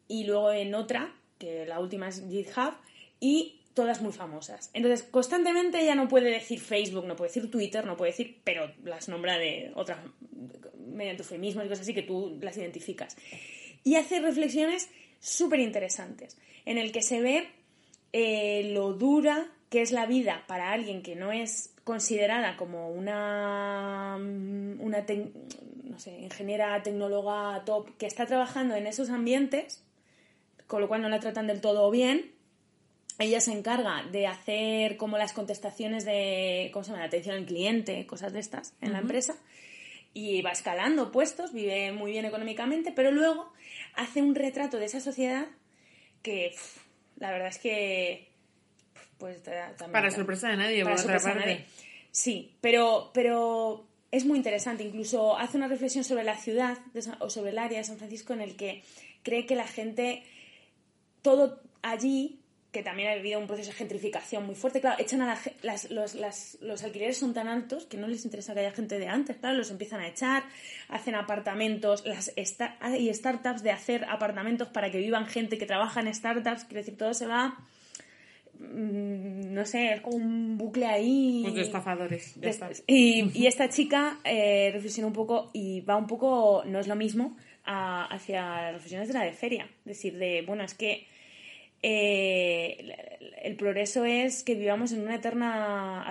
y 0.07 0.23
luego 0.23 0.51
en 0.51 0.73
otra, 0.73 1.13
que 1.37 1.65
la 1.65 1.79
última 1.79 2.07
es 2.07 2.23
GitHub, 2.27 2.73
y 3.19 3.58
todas 3.79 4.01
muy 4.01 4.11
famosas. 4.11 4.69
Entonces, 4.73 5.07
constantemente 5.09 5.79
ella 5.79 5.95
no 5.95 6.09
puede 6.09 6.29
decir 6.31 6.59
Facebook, 6.59 7.05
no 7.05 7.15
puede 7.15 7.29
decir 7.29 7.49
Twitter, 7.49 7.85
no 7.85 7.95
puede 7.95 8.11
decir, 8.11 8.41
pero 8.43 8.69
las 8.83 9.07
nombra 9.07 9.37
de 9.37 9.71
otras, 9.73 9.99
mediante 10.77 11.23
eufemismos 11.23 11.63
y 11.65 11.69
cosas 11.69 11.83
así 11.83 11.93
que 11.93 12.01
tú 12.01 12.37
las 12.41 12.57
identificas. 12.57 13.15
Y 13.85 13.95
hace 13.95 14.19
reflexiones 14.19 14.89
súper 15.21 15.61
interesantes, 15.61 16.37
en 16.65 16.77
el 16.77 16.91
que 16.91 17.01
se 17.01 17.21
ve 17.21 17.47
eh, 18.11 18.71
lo 18.73 18.91
dura 18.91 19.47
que 19.69 19.81
es 19.81 19.93
la 19.93 20.05
vida 20.05 20.43
para 20.45 20.73
alguien 20.73 21.01
que 21.01 21.15
no 21.15 21.31
es 21.31 21.73
considerada 21.85 22.57
como 22.57 22.91
una, 22.91 24.17
una 24.17 25.05
tec- 25.05 25.31
no 25.83 25.99
sé, 25.99 26.19
ingeniera, 26.19 26.83
tecnóloga 26.83 27.63
top, 27.65 27.95
que 27.97 28.07
está 28.07 28.25
trabajando 28.25 28.75
en 28.75 28.87
esos 28.87 29.09
ambientes, 29.09 29.85
con 30.67 30.81
lo 30.81 30.87
cual 30.89 31.01
no 31.01 31.09
la 31.09 31.19
tratan 31.21 31.47
del 31.47 31.61
todo 31.61 31.89
bien. 31.91 32.37
Ella 33.19 33.41
se 33.41 33.51
encarga 33.51 34.03
de 34.11 34.25
hacer 34.27 34.97
como 34.97 35.17
las 35.17 35.33
contestaciones 35.33 36.05
de, 36.05 36.69
¿cómo 36.73 36.83
se 36.83 36.91
llama?, 36.91 37.01
de 37.03 37.07
atención 37.07 37.35
al 37.35 37.45
cliente, 37.45 38.05
cosas 38.07 38.33
de 38.33 38.39
estas 38.39 38.73
en 38.81 38.93
la 38.93 38.99
empresa. 38.99 39.35
Y 40.13 40.41
va 40.41 40.51
escalando 40.51 41.11
puestos, 41.11 41.53
vive 41.53 41.91
muy 41.91 42.11
bien 42.11 42.25
económicamente, 42.25 42.91
pero 42.91 43.11
luego 43.11 43.51
hace 43.95 44.21
un 44.21 44.33
retrato 44.35 44.77
de 44.79 44.85
esa 44.85 45.01
sociedad 45.01 45.45
que 46.23 46.55
la 47.17 47.31
verdad 47.31 47.49
es 47.49 47.59
que 47.59 48.29
pues 49.17 49.43
también 49.43 49.91
Para 49.91 50.09
sorpresa 50.11 50.49
de 50.49 50.57
nadie, 50.57 50.83
para 50.83 50.95
por 50.95 51.03
otra 51.03 51.19
sorpresa 51.19 51.29
de 51.29 51.35
parte. 51.35 51.53
nadie. 51.61 51.65
Sí, 52.11 52.55
pero, 52.61 53.11
pero 53.13 53.85
es 54.11 54.25
muy 54.25 54.37
interesante. 54.37 54.83
Incluso 54.83 55.37
hace 55.37 55.57
una 55.57 55.67
reflexión 55.67 56.03
sobre 56.05 56.23
la 56.23 56.37
ciudad 56.37 56.77
de 56.93 57.01
San- 57.01 57.17
o 57.21 57.29
sobre 57.29 57.51
el 57.51 57.59
área 57.59 57.77
de 57.79 57.83
San 57.83 57.97
Francisco 57.97 58.33
en 58.33 58.41
el 58.41 58.55
que 58.55 58.81
cree 59.23 59.45
que 59.45 59.55
la 59.55 59.67
gente, 59.67 60.23
todo 61.21 61.61
allí, 61.81 62.38
que 62.71 62.83
también 62.83 63.09
ha 63.09 63.15
vivido 63.15 63.39
un 63.39 63.47
proceso 63.47 63.71
de 63.71 63.75
gentrificación 63.77 64.45
muy 64.45 64.53
fuerte, 64.55 64.79
claro, 64.79 65.01
echan 65.01 65.21
a 65.23 65.25
la 65.25 65.39
las- 65.63 65.89
los, 65.89 66.13
las- 66.13 66.57
los 66.61 66.83
alquileres 66.83 67.17
son 67.17 67.33
tan 67.33 67.47
altos 67.47 67.85
que 67.85 67.97
no 67.97 68.07
les 68.07 68.25
interesa 68.25 68.53
que 68.53 68.59
haya 68.59 68.71
gente 68.71 68.99
de 68.99 69.07
antes, 69.07 69.37
claro, 69.37 69.57
los 69.57 69.71
empiezan 69.71 70.01
a 70.01 70.07
echar, 70.07 70.43
hacen 70.89 71.15
apartamentos, 71.15 72.05
las 72.05 72.31
esta- 72.35 72.77
hay 72.79 73.11
startups 73.13 73.63
de 73.63 73.71
hacer 73.71 74.05
apartamentos 74.05 74.67
para 74.67 74.91
que 74.91 74.99
vivan 74.99 75.25
gente 75.25 75.57
que 75.57 75.65
trabaja 75.65 75.99
en 76.01 76.13
startups, 76.13 76.65
quiero 76.65 76.81
decir, 76.81 76.95
todo 76.97 77.13
se 77.15 77.25
va 77.25 77.57
mm, 78.59 79.53
no 79.53 79.65
sé, 79.65 79.93
es 79.93 80.01
como 80.01 80.17
un 80.17 80.57
bucle 80.57 80.85
ahí. 80.85 81.41
Pues 81.43 81.55
de 81.55 81.61
estafadores, 81.61 82.35
ya 82.35 82.41
De- 82.41 82.49
está. 82.49 82.69
Y, 82.87 83.31
y 83.37 83.47
esta 83.47 83.69
chica 83.69 84.19
eh, 84.23 84.69
reflexiona 84.73 85.07
un 85.07 85.13
poco 85.13 85.49
y 85.53 85.81
va 85.81 85.95
un 85.95 86.07
poco, 86.07 86.63
no 86.65 86.79
es 86.79 86.87
lo 86.87 86.95
mismo, 86.95 87.35
a- 87.65 88.05
hacia 88.05 88.41
las 88.61 88.73
reflexiones 88.73 89.07
de 89.07 89.13
la 89.13 89.23
de 89.23 89.33
feria. 89.33 89.63
Es 89.79 89.85
decir, 89.85 90.17
de, 90.17 90.43
bueno, 90.45 90.63
es 90.63 90.73
que 90.73 91.07
eh, 91.81 93.17
el, 93.41 93.55
progreso 93.55 94.05
es 94.05 94.43
que 94.43 94.55
vivamos 94.55 94.91
en 94.91 95.01
una 95.01 95.15
eterna 95.15 96.05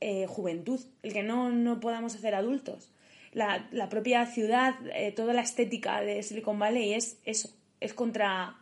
eh, 0.00 0.26
juventud, 0.26 0.80
el 1.02 1.12
que 1.12 1.22
no, 1.22 1.50
no 1.50 1.80
podamos 1.80 2.14
hacer 2.14 2.34
adultos. 2.34 2.90
La, 3.32 3.68
la 3.70 3.88
propia 3.88 4.24
ciudad, 4.26 4.74
eh, 4.94 5.12
toda 5.12 5.34
la 5.34 5.42
estética 5.42 6.00
de 6.00 6.22
Silicon 6.22 6.58
Valley 6.58 6.94
es 6.94 7.18
eso, 7.24 7.50
es 7.80 7.94
contra 7.94 8.56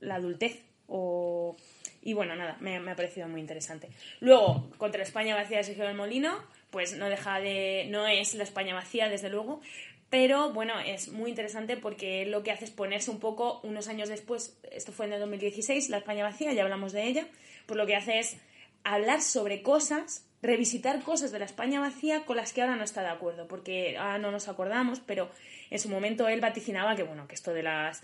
la 0.00 0.16
adultez. 0.16 0.62
O... 0.86 1.56
Y 2.02 2.14
bueno, 2.14 2.34
nada, 2.34 2.56
me, 2.60 2.80
me 2.80 2.92
ha 2.92 2.96
parecido 2.96 3.28
muy 3.28 3.40
interesante. 3.40 3.88
Luego, 4.20 4.70
contra 4.78 5.02
España 5.02 5.34
vacía 5.34 5.58
de 5.58 5.64
Sergio 5.64 5.84
del 5.84 5.96
Molino, 5.96 6.38
pues 6.70 6.96
no 6.96 7.08
deja 7.08 7.40
de. 7.40 7.86
no 7.90 8.06
es 8.06 8.34
la 8.34 8.44
España 8.44 8.74
vacía, 8.74 9.08
desde 9.08 9.28
luego. 9.28 9.60
Pero 10.10 10.52
bueno, 10.52 10.74
es 10.80 11.12
muy 11.12 11.30
interesante 11.30 11.76
porque 11.76 12.26
lo 12.26 12.42
que 12.42 12.50
hace 12.50 12.64
es 12.64 12.72
ponerse 12.72 13.12
un 13.12 13.20
poco 13.20 13.60
unos 13.62 13.86
años 13.86 14.08
después, 14.08 14.58
esto 14.72 14.90
fue 14.90 15.06
en 15.06 15.12
el 15.12 15.20
2016, 15.20 15.88
la 15.88 15.98
España 15.98 16.24
vacía, 16.24 16.52
ya 16.52 16.64
hablamos 16.64 16.92
de 16.92 17.04
ella, 17.04 17.28
pues 17.66 17.78
lo 17.78 17.86
que 17.86 17.94
hace 17.94 18.18
es 18.18 18.36
hablar 18.82 19.22
sobre 19.22 19.62
cosas, 19.62 20.26
revisitar 20.42 21.00
cosas 21.02 21.30
de 21.30 21.38
la 21.38 21.44
España 21.44 21.78
vacía 21.78 22.24
con 22.24 22.36
las 22.36 22.52
que 22.52 22.62
ahora 22.62 22.74
no 22.74 22.82
está 22.82 23.02
de 23.02 23.08
acuerdo, 23.08 23.46
porque 23.46 23.96
ahora 23.98 24.18
no 24.18 24.32
nos 24.32 24.48
acordamos, 24.48 25.00
pero 25.00 25.30
en 25.70 25.78
su 25.78 25.88
momento 25.88 26.26
él 26.28 26.40
vaticinaba 26.40 26.96
que 26.96 27.04
bueno, 27.04 27.28
que 27.28 27.36
esto 27.36 27.52
de 27.52 27.62
las 27.62 28.02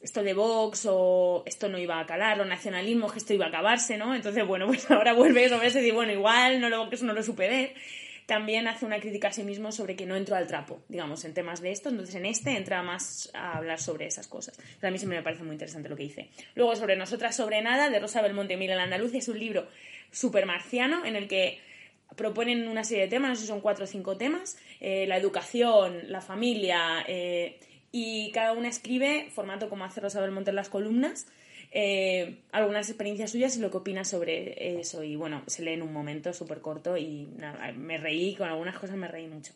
esto 0.00 0.22
de 0.22 0.34
Vox 0.34 0.86
o 0.90 1.42
esto 1.46 1.68
no 1.68 1.78
iba 1.78 1.98
a 1.98 2.06
calar, 2.06 2.40
o 2.40 2.44
nacionalismo, 2.44 3.10
que 3.10 3.18
esto 3.18 3.34
iba 3.34 3.46
a 3.46 3.48
acabarse, 3.48 3.96
¿no? 3.96 4.14
Entonces, 4.14 4.46
bueno, 4.46 4.66
pues 4.66 4.90
ahora 4.90 5.14
vuelve 5.14 5.44
eso 5.44 5.56
y 5.56 5.66
dice, 5.66 5.92
bueno, 5.92 6.12
igual 6.12 6.60
no 6.60 6.68
lo, 6.68 6.90
eso 6.90 7.04
no 7.04 7.12
lo 7.12 7.22
supe 7.22 7.48
ver. 7.48 7.74
También 8.26 8.66
hace 8.66 8.84
una 8.84 8.98
crítica 8.98 9.28
a 9.28 9.32
sí 9.32 9.44
mismo 9.44 9.70
sobre 9.70 9.94
que 9.94 10.04
no 10.04 10.16
entró 10.16 10.34
al 10.34 10.48
trapo, 10.48 10.82
digamos, 10.88 11.24
en 11.24 11.32
temas 11.32 11.60
de 11.60 11.70
esto. 11.70 11.88
Entonces, 11.88 12.16
en 12.16 12.26
este 12.26 12.56
entra 12.56 12.82
más 12.82 13.30
a 13.34 13.56
hablar 13.56 13.80
sobre 13.80 14.06
esas 14.06 14.26
cosas. 14.26 14.58
Pero 14.80 14.88
a 14.88 14.90
mí 14.90 14.98
sí 14.98 15.06
me 15.06 15.22
parece 15.22 15.44
muy 15.44 15.52
interesante 15.52 15.88
lo 15.88 15.96
que 15.96 16.02
dice. 16.02 16.28
Luego, 16.56 16.74
sobre 16.74 16.96
Nosotras 16.96 17.36
sobre 17.36 17.62
Nada, 17.62 17.88
de 17.88 18.00
Rosa 18.00 18.22
Belmonte 18.22 18.54
y 18.54 18.56
Miguel 18.56 18.80
Andaluz, 18.80 19.14
es 19.14 19.28
un 19.28 19.38
libro 19.38 19.68
súper 20.10 20.44
marciano 20.44 21.04
en 21.04 21.14
el 21.14 21.28
que 21.28 21.60
proponen 22.16 22.68
una 22.68 22.84
serie 22.84 23.04
de 23.04 23.10
temas, 23.10 23.30
no 23.30 23.34
sé 23.36 23.42
si 23.42 23.48
son 23.48 23.60
cuatro 23.60 23.84
o 23.84 23.86
cinco 23.86 24.16
temas, 24.16 24.56
eh, 24.80 25.06
la 25.06 25.16
educación, 25.16 26.10
la 26.10 26.20
familia, 26.20 27.04
eh, 27.06 27.58
y 27.92 28.30
cada 28.32 28.52
una 28.52 28.68
escribe, 28.68 29.28
formato 29.34 29.68
como 29.68 29.84
hace 29.84 30.00
Rosa 30.00 30.20
Belmonte 30.20 30.50
en 30.50 30.56
las 30.56 30.68
columnas, 30.68 31.26
eh, 31.72 32.38
algunas 32.52 32.88
experiencias 32.88 33.30
suyas 33.30 33.56
y 33.56 33.60
lo 33.60 33.70
que 33.70 33.78
opina 33.78 34.04
sobre 34.04 34.80
eso. 34.80 35.02
Y 35.02 35.16
bueno, 35.16 35.42
se 35.46 35.62
lee 35.62 35.72
en 35.72 35.82
un 35.82 35.92
momento 35.92 36.32
súper 36.32 36.60
corto 36.60 36.96
y 36.96 37.28
nada, 37.36 37.72
me 37.72 37.98
reí, 37.98 38.34
con 38.34 38.48
algunas 38.48 38.78
cosas 38.78 38.96
me 38.96 39.08
reí 39.08 39.26
mucho. 39.26 39.52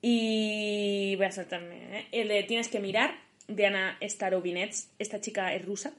Y 0.00 1.14
voy 1.16 1.26
a 1.26 1.32
saltarme. 1.32 1.98
¿eh? 1.98 2.06
El 2.12 2.28
de 2.28 2.42
Tienes 2.42 2.68
que 2.68 2.80
mirar, 2.80 3.18
de 3.48 3.66
Ana 3.66 3.98
Starovinets. 4.02 4.90
Esta 4.98 5.20
chica 5.20 5.54
es 5.54 5.64
rusa. 5.64 5.94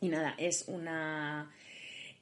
Y 0.00 0.08
nada, 0.08 0.34
es 0.38 0.64
una 0.68 1.50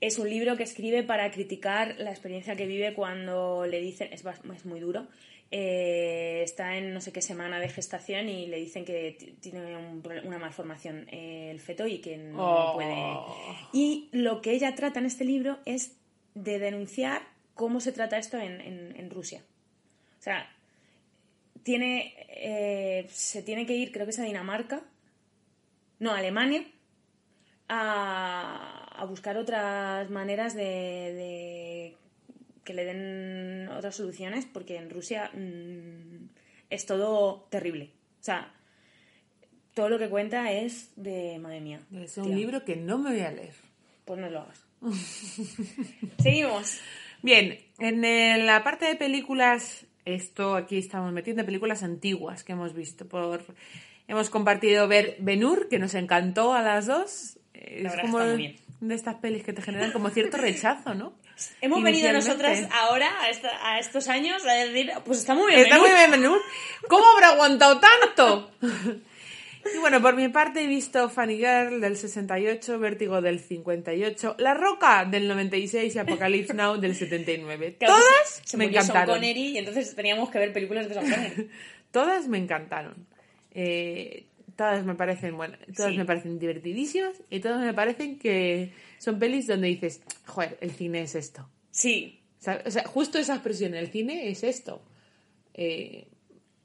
Es 0.00 0.18
un 0.18 0.28
libro 0.28 0.56
que 0.56 0.62
escribe 0.62 1.02
para 1.02 1.30
criticar 1.30 1.96
la 1.98 2.10
experiencia 2.10 2.56
que 2.56 2.66
vive 2.66 2.94
cuando 2.94 3.66
le 3.66 3.80
dicen, 3.80 4.12
es, 4.12 4.24
es 4.54 4.64
muy 4.66 4.80
duro, 4.80 5.06
eh, 5.50 6.40
está 6.42 6.76
en 6.76 6.92
no 6.92 7.00
sé 7.00 7.12
qué 7.12 7.22
semana 7.22 7.60
de 7.60 7.68
gestación 7.68 8.28
y 8.28 8.46
le 8.46 8.56
dicen 8.58 8.84
que 8.84 9.36
tiene 9.40 9.76
un 9.76 10.02
una 10.24 10.38
malformación 10.38 11.06
eh, 11.10 11.50
el 11.50 11.60
feto 11.60 11.86
y 11.86 11.98
que 11.98 12.16
no 12.16 12.70
Oh. 12.70 12.74
puede... 12.74 13.16
Y 13.72 14.08
lo 14.12 14.40
que 14.42 14.52
ella 14.52 14.74
trata 14.74 14.98
en 14.98 15.06
este 15.06 15.24
libro 15.24 15.58
es 15.64 15.96
de 16.34 16.58
denunciar 16.58 17.22
cómo 17.54 17.80
se 17.80 17.92
trata 17.92 18.18
esto 18.18 18.38
en, 18.38 18.60
en- 18.60 18.94
en 18.96 19.10
Rusia. 19.10 19.42
O 20.18 20.22
sea, 20.22 20.50
tiene, 21.62 22.14
eh, 22.28 23.06
se 23.10 23.42
tiene 23.42 23.66
que 23.66 23.74
ir, 23.74 23.92
creo 23.92 24.04
que 24.04 24.10
es 24.10 24.18
a 24.18 24.24
Dinamarca, 24.24 24.82
no, 25.98 26.10
a 26.12 26.18
Alemania, 26.18 26.64
a, 27.68 29.00
a 29.00 29.04
buscar 29.06 29.36
otras 29.36 30.10
maneras 30.10 30.54
de, 30.54 30.62
de 30.62 31.96
que 32.66 32.74
le 32.74 32.84
den 32.84 33.68
otras 33.68 33.94
soluciones, 33.96 34.44
porque 34.44 34.76
en 34.76 34.90
Rusia 34.90 35.30
mm, 35.32 36.28
es 36.68 36.84
todo 36.84 37.46
terrible. 37.48 37.92
O 38.20 38.24
sea, 38.24 38.52
todo 39.72 39.88
lo 39.88 39.98
que 39.98 40.10
cuenta 40.10 40.52
es 40.52 40.90
de, 40.96 41.38
madre 41.38 41.60
mía. 41.60 41.80
Es 41.94 42.18
un 42.18 42.34
libro 42.34 42.64
que 42.64 42.76
no 42.76 42.98
me 42.98 43.12
voy 43.12 43.20
a 43.20 43.30
leer. 43.30 43.54
Pues 44.04 44.20
no 44.20 44.28
lo 44.28 44.40
hagas. 44.40 44.66
Seguimos. 46.22 46.80
Bien, 47.22 47.58
en 47.78 48.46
la 48.46 48.62
parte 48.64 48.86
de 48.86 48.96
películas, 48.96 49.86
esto 50.04 50.56
aquí 50.56 50.76
estamos 50.76 51.12
metiendo 51.12 51.46
películas 51.46 51.84
antiguas 51.84 52.42
que 52.42 52.52
hemos 52.52 52.74
visto. 52.74 53.06
Por 53.08 53.44
Hemos 54.08 54.28
compartido 54.28 54.88
ver 54.88 55.16
Benur, 55.20 55.68
que 55.68 55.78
nos 55.78 55.94
encantó 55.94 56.52
a 56.52 56.62
las 56.62 56.86
dos. 56.86 57.38
La 57.54 57.90
Es 57.90 58.00
como 58.00 58.18
está 58.20 58.32
muy 58.32 58.36
bien. 58.36 58.56
de 58.80 58.94
estas 58.94 59.16
pelis 59.16 59.44
que 59.44 59.52
te 59.52 59.62
generan 59.62 59.92
como 59.92 60.10
cierto 60.10 60.36
rechazo, 60.36 60.94
¿no? 60.94 61.14
Hemos 61.60 61.82
venido 61.82 62.12
nosotras 62.12 62.60
ahora, 62.72 63.10
a, 63.22 63.28
esta- 63.30 63.72
a 63.72 63.78
estos 63.78 64.08
años, 64.08 64.44
a 64.46 64.52
decir, 64.54 64.90
pues 65.04 65.18
está 65.18 65.34
muy 65.34 65.48
bien. 65.52 65.60
Está 65.64 65.76
Benur. 65.76 65.88
muy 65.90 65.98
bien 65.98 66.10
Benur. 66.10 66.40
¿Cómo 66.88 67.04
habrá 67.14 67.28
aguantado 67.28 67.80
tanto? 67.80 68.50
Y 69.74 69.78
bueno, 69.78 70.00
por 70.00 70.14
mi 70.14 70.28
parte 70.28 70.62
he 70.62 70.68
visto 70.68 71.08
Funny 71.08 71.38
Girl 71.38 71.80
del 71.80 71.96
68, 71.96 72.78
Vértigo 72.78 73.20
del 73.20 73.40
58, 73.40 74.36
La 74.38 74.54
Roca 74.54 75.04
del 75.04 75.26
96 75.26 75.92
y 75.92 75.98
Apocalypse 75.98 76.54
Now 76.54 76.76
del 76.76 76.94
79. 76.94 77.74
Claro, 77.80 77.94
Todas 77.94 78.28
se- 78.30 78.42
se 78.50 78.56
me 78.58 78.66
Sean 78.66 78.74
encantaron. 78.84 79.16
Connery 79.16 79.40
y 79.48 79.58
entonces 79.58 79.92
teníamos 79.96 80.30
que 80.30 80.38
ver 80.38 80.52
películas 80.52 80.86
de 80.88 80.94
Sean 80.94 81.10
Connery. 81.10 81.50
Todas 81.90 82.28
me 82.28 82.38
encantaron. 82.38 83.08
Eh, 83.50 84.26
todas 84.56 84.84
me 84.84 84.94
parecen 84.94 85.36
bueno, 85.36 85.56
todas 85.76 85.92
Sí. 85.92 85.98
me 85.98 86.04
parecen 86.04 86.38
divertidísimas 86.38 87.22
y 87.30 87.40
todas 87.40 87.60
me 87.60 87.74
parecen 87.74 88.18
que 88.18 88.72
son 88.98 89.18
pelis 89.18 89.46
donde 89.46 89.68
dices, 89.68 90.00
joder, 90.26 90.56
el 90.60 90.70
cine 90.72 91.02
es 91.02 91.14
esto. 91.14 91.48
Sí, 91.70 92.20
O 92.40 92.42
sea, 92.42 92.62
o 92.64 92.70
sea, 92.70 92.84
justo 92.86 93.18
esa 93.18 93.34
expresión, 93.34 93.74
el 93.74 93.88
cine 93.88 94.28
es 94.28 94.42
esto. 94.44 94.82
Eh, 95.54 96.06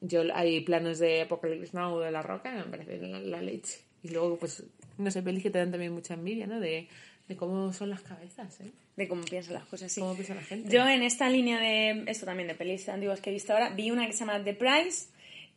yo 0.02 0.24
hay 0.34 0.62
planos 0.62 1.00
de 1.00 1.22
Apocalypse 1.22 1.76
Now 1.78 2.00
de 2.00 2.12
La 2.12 2.22
Roca, 2.22 2.52
me 2.52 2.64
parece 2.64 2.98
la, 2.98 3.20
la 3.20 3.42
leche. 3.42 3.80
Y 4.04 4.10
luego, 4.10 4.38
pues, 4.38 4.64
no 4.98 5.12
sé, 5.12 5.22
pelis 5.22 5.44
que 5.44 5.50
te 5.52 5.60
dan 5.60 5.72
también 5.72 5.94
mucha 5.94 6.16
envidia, 6.16 6.48
¿no? 6.48 6.60
De, 6.60 6.88
de 7.28 7.36
cómo 7.38 7.72
son 7.72 7.90
las 7.90 8.02
cabezas, 8.02 8.60
¿eh? 8.62 8.72
de 8.98 9.08
cómo 9.08 9.24
piensan 9.24 9.54
las 9.54 9.66
cosas, 9.66 9.92
sí. 9.92 10.02
Cómo 10.02 10.16
piensa 10.16 10.34
la 10.36 10.42
gente. 10.42 10.70
Yo 10.70 10.86
en 10.88 11.04
esta 11.04 11.30
línea 11.30 11.60
de, 11.60 12.04
esto 12.08 12.26
también, 12.26 12.48
de 12.48 12.56
pelis 12.56 12.88
antiguas 12.90 13.22
que 13.22 13.30
he 13.30 13.34
visto 13.34 13.54
ahora, 13.54 13.70
vi 13.70 13.90
una 13.92 14.06
que 14.08 14.14
se 14.14 14.20
llama 14.20 14.44
The 14.44 14.54
Price, 14.56 15.10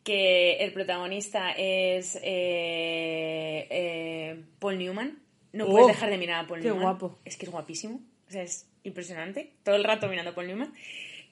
que 0.05 0.57
el 0.59 0.73
protagonista 0.73 1.51
es 1.53 2.17
eh, 2.23 3.67
eh, 3.71 4.45
Paul 4.59 4.79
Newman. 4.79 5.19
No 5.53 5.67
Oh, 5.67 5.71
puedes 5.71 5.89
dejar 5.89 6.11
de 6.11 6.19
mirar 6.19 6.45
a 6.45 6.47
Paul 6.49 6.61
qué 6.61 6.67
Newman. 6.69 6.83
guapo. 6.83 7.19
Es 7.25 7.37
que 7.37 7.47
es 7.47 7.53
guapísimo. 7.53 8.01
O 8.29 8.31
sea, 8.31 8.43
es 8.43 8.69
impresionante. 8.83 9.53
Todo 9.63 9.77
el 9.77 9.85
rato 9.85 10.09
mirando 10.09 10.31
a 10.33 10.35
Paul 10.35 10.47
Newman. 10.49 10.73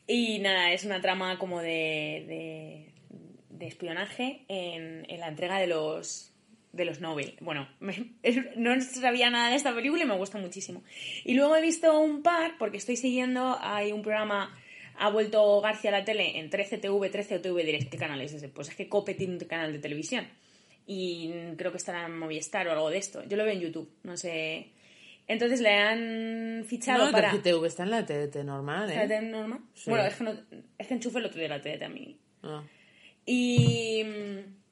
Y 0.06 0.38
nada, 0.40 0.72
es 0.72 0.84
una 0.84 1.00
trama 1.00 1.38
como 1.38 1.60
de, 1.60 2.24
de, 2.26 2.92
de 3.50 3.66
espionaje 3.66 4.44
en, 4.48 5.04
en 5.08 5.20
la 5.20 5.28
entrega 5.28 5.58
de 5.58 5.66
los 5.66 6.28
de 6.72 6.86
los 6.86 7.00
Nobel. 7.02 7.36
Bueno, 7.40 7.68
me- 7.80 8.12
no 8.56 8.80
sabía 8.80 9.28
nada 9.28 9.50
de 9.50 9.56
esta 9.56 9.74
película 9.74 10.04
y 10.04 10.06
me 10.06 10.16
gusta 10.16 10.38
muchísimo. 10.38 10.82
Y 11.22 11.34
luego 11.34 11.54
he 11.54 11.60
visto 11.60 12.00
un 12.00 12.22
par, 12.22 12.52
porque 12.58 12.78
estoy 12.78 12.96
siguiendo, 12.96 13.58
hay 13.60 13.92
un 13.92 14.00
programa, 14.00 14.56
ha 14.98 15.10
vuelto 15.10 15.60
García 15.60 15.90
a 15.90 15.98
la 15.98 16.04
tele 16.04 16.38
en 16.38 16.50
13TV, 16.50 17.10
13 17.10 17.36
o 17.36 17.40
TV 17.40 17.64
Direct. 17.64 17.90
¿Qué 17.90 17.98
canal 17.98 18.20
es 18.20 18.32
ese? 18.34 18.48
Pues 18.48 18.68
es 18.68 18.76
que 18.76 18.88
Cope 18.88 19.14
tiene 19.14 19.34
un 19.34 19.40
canal 19.40 19.72
de 19.72 19.78
televisión. 19.78 20.26
Y 20.86 21.32
creo 21.56 21.70
que 21.70 21.78
estará 21.78 22.06
en 22.06 22.18
Movistar 22.18 22.66
o 22.68 22.72
algo 22.72 22.90
de 22.90 22.98
esto. 22.98 23.22
Yo 23.24 23.36
lo 23.36 23.44
veo 23.44 23.52
en 23.52 23.60
YouTube, 23.60 23.90
no 24.02 24.16
sé. 24.16 24.72
Entonces 25.28 25.60
le 25.60 25.70
han 25.70 26.64
fichado 26.66 27.06
no, 27.06 27.12
para... 27.12 27.30
TGTV 27.30 27.64
está 27.64 27.84
en 27.84 27.90
la 27.90 28.04
TDT 28.04 28.44
normal, 28.44 28.90
¿eh? 28.90 28.96
¿La 28.96 29.06
TDT 29.06 29.30
normal? 29.30 29.60
Sí. 29.74 29.90
Bueno, 29.90 30.04
es 30.04 30.14
que, 30.14 30.24
no, 30.24 30.32
es 30.78 30.86
que 30.86 30.94
enchufe 30.94 31.18
el 31.18 31.26
otro 31.26 31.38
día 31.38 31.48
la 31.48 31.60
TDT 31.60 31.82
a 31.82 31.88
mí. 31.88 32.18
Ah. 32.42 32.62
Y, 33.24 34.04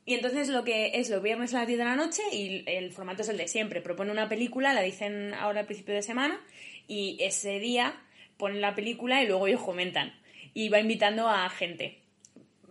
y 0.04 0.14
entonces 0.14 0.48
lo 0.48 0.64
que 0.64 0.98
es 0.98 1.08
los 1.08 1.22
viernes 1.22 1.54
a 1.54 1.58
las 1.58 1.66
10 1.68 1.78
de 1.78 1.84
la 1.84 1.96
noche 1.96 2.22
y 2.32 2.64
el 2.66 2.92
formato 2.92 3.22
es 3.22 3.28
el 3.28 3.36
de 3.36 3.46
siempre. 3.46 3.80
Propone 3.80 4.10
una 4.10 4.28
película, 4.28 4.74
la 4.74 4.82
dicen 4.82 5.34
ahora 5.34 5.60
al 5.60 5.66
principio 5.66 5.94
de 5.94 6.02
semana 6.02 6.40
y 6.88 7.16
ese 7.20 7.60
día 7.60 7.94
ponen 8.40 8.60
la 8.60 8.74
película 8.74 9.22
y 9.22 9.28
luego 9.28 9.46
ellos 9.46 9.62
comentan. 9.62 10.12
Y 10.54 10.68
va 10.68 10.80
invitando 10.80 11.28
a 11.28 11.48
gente. 11.50 11.98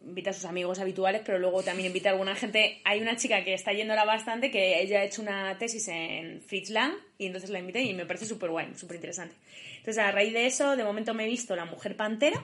Invita 0.05 0.31
a 0.31 0.33
sus 0.33 0.43
amigos 0.45 0.79
habituales, 0.79 1.21
pero 1.25 1.39
luego 1.39 1.63
también 1.63 1.87
invita 1.87 2.09
a 2.09 2.11
alguna 2.13 2.35
gente. 2.35 2.81
Hay 2.83 2.99
una 2.99 3.15
chica 3.15 3.43
que 3.45 3.53
está 3.53 3.71
yéndola 3.71 4.03
bastante, 4.03 4.51
que 4.51 4.81
ella 4.81 4.99
ha 4.99 5.03
hecho 5.05 5.21
una 5.21 5.57
tesis 5.57 5.87
en 5.87 6.41
Fritz 6.41 6.69
Lang 6.71 6.93
y 7.17 7.27
entonces 7.27 7.49
la 7.51 7.59
invité 7.59 7.83
y 7.83 7.93
me 7.93 8.05
parece 8.05 8.25
súper 8.25 8.49
guay, 8.49 8.73
súper 8.75 8.95
interesante. 8.95 9.35
Entonces 9.77 9.99
a 9.99 10.11
raíz 10.11 10.33
de 10.33 10.45
eso, 10.47 10.75
de 10.75 10.83
momento 10.83 11.13
me 11.13 11.23
he 11.25 11.27
visto 11.29 11.55
La 11.55 11.65
Mujer 11.65 11.95
Pantera, 11.95 12.43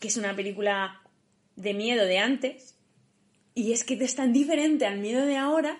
que 0.00 0.08
es 0.08 0.16
una 0.16 0.34
película 0.34 1.00
de 1.54 1.74
miedo 1.74 2.04
de 2.06 2.18
antes, 2.18 2.74
y 3.54 3.72
es 3.72 3.84
que 3.84 3.94
es 3.94 4.14
tan 4.16 4.32
diferente 4.32 4.84
al 4.86 4.98
miedo 4.98 5.24
de 5.26 5.36
ahora 5.36 5.78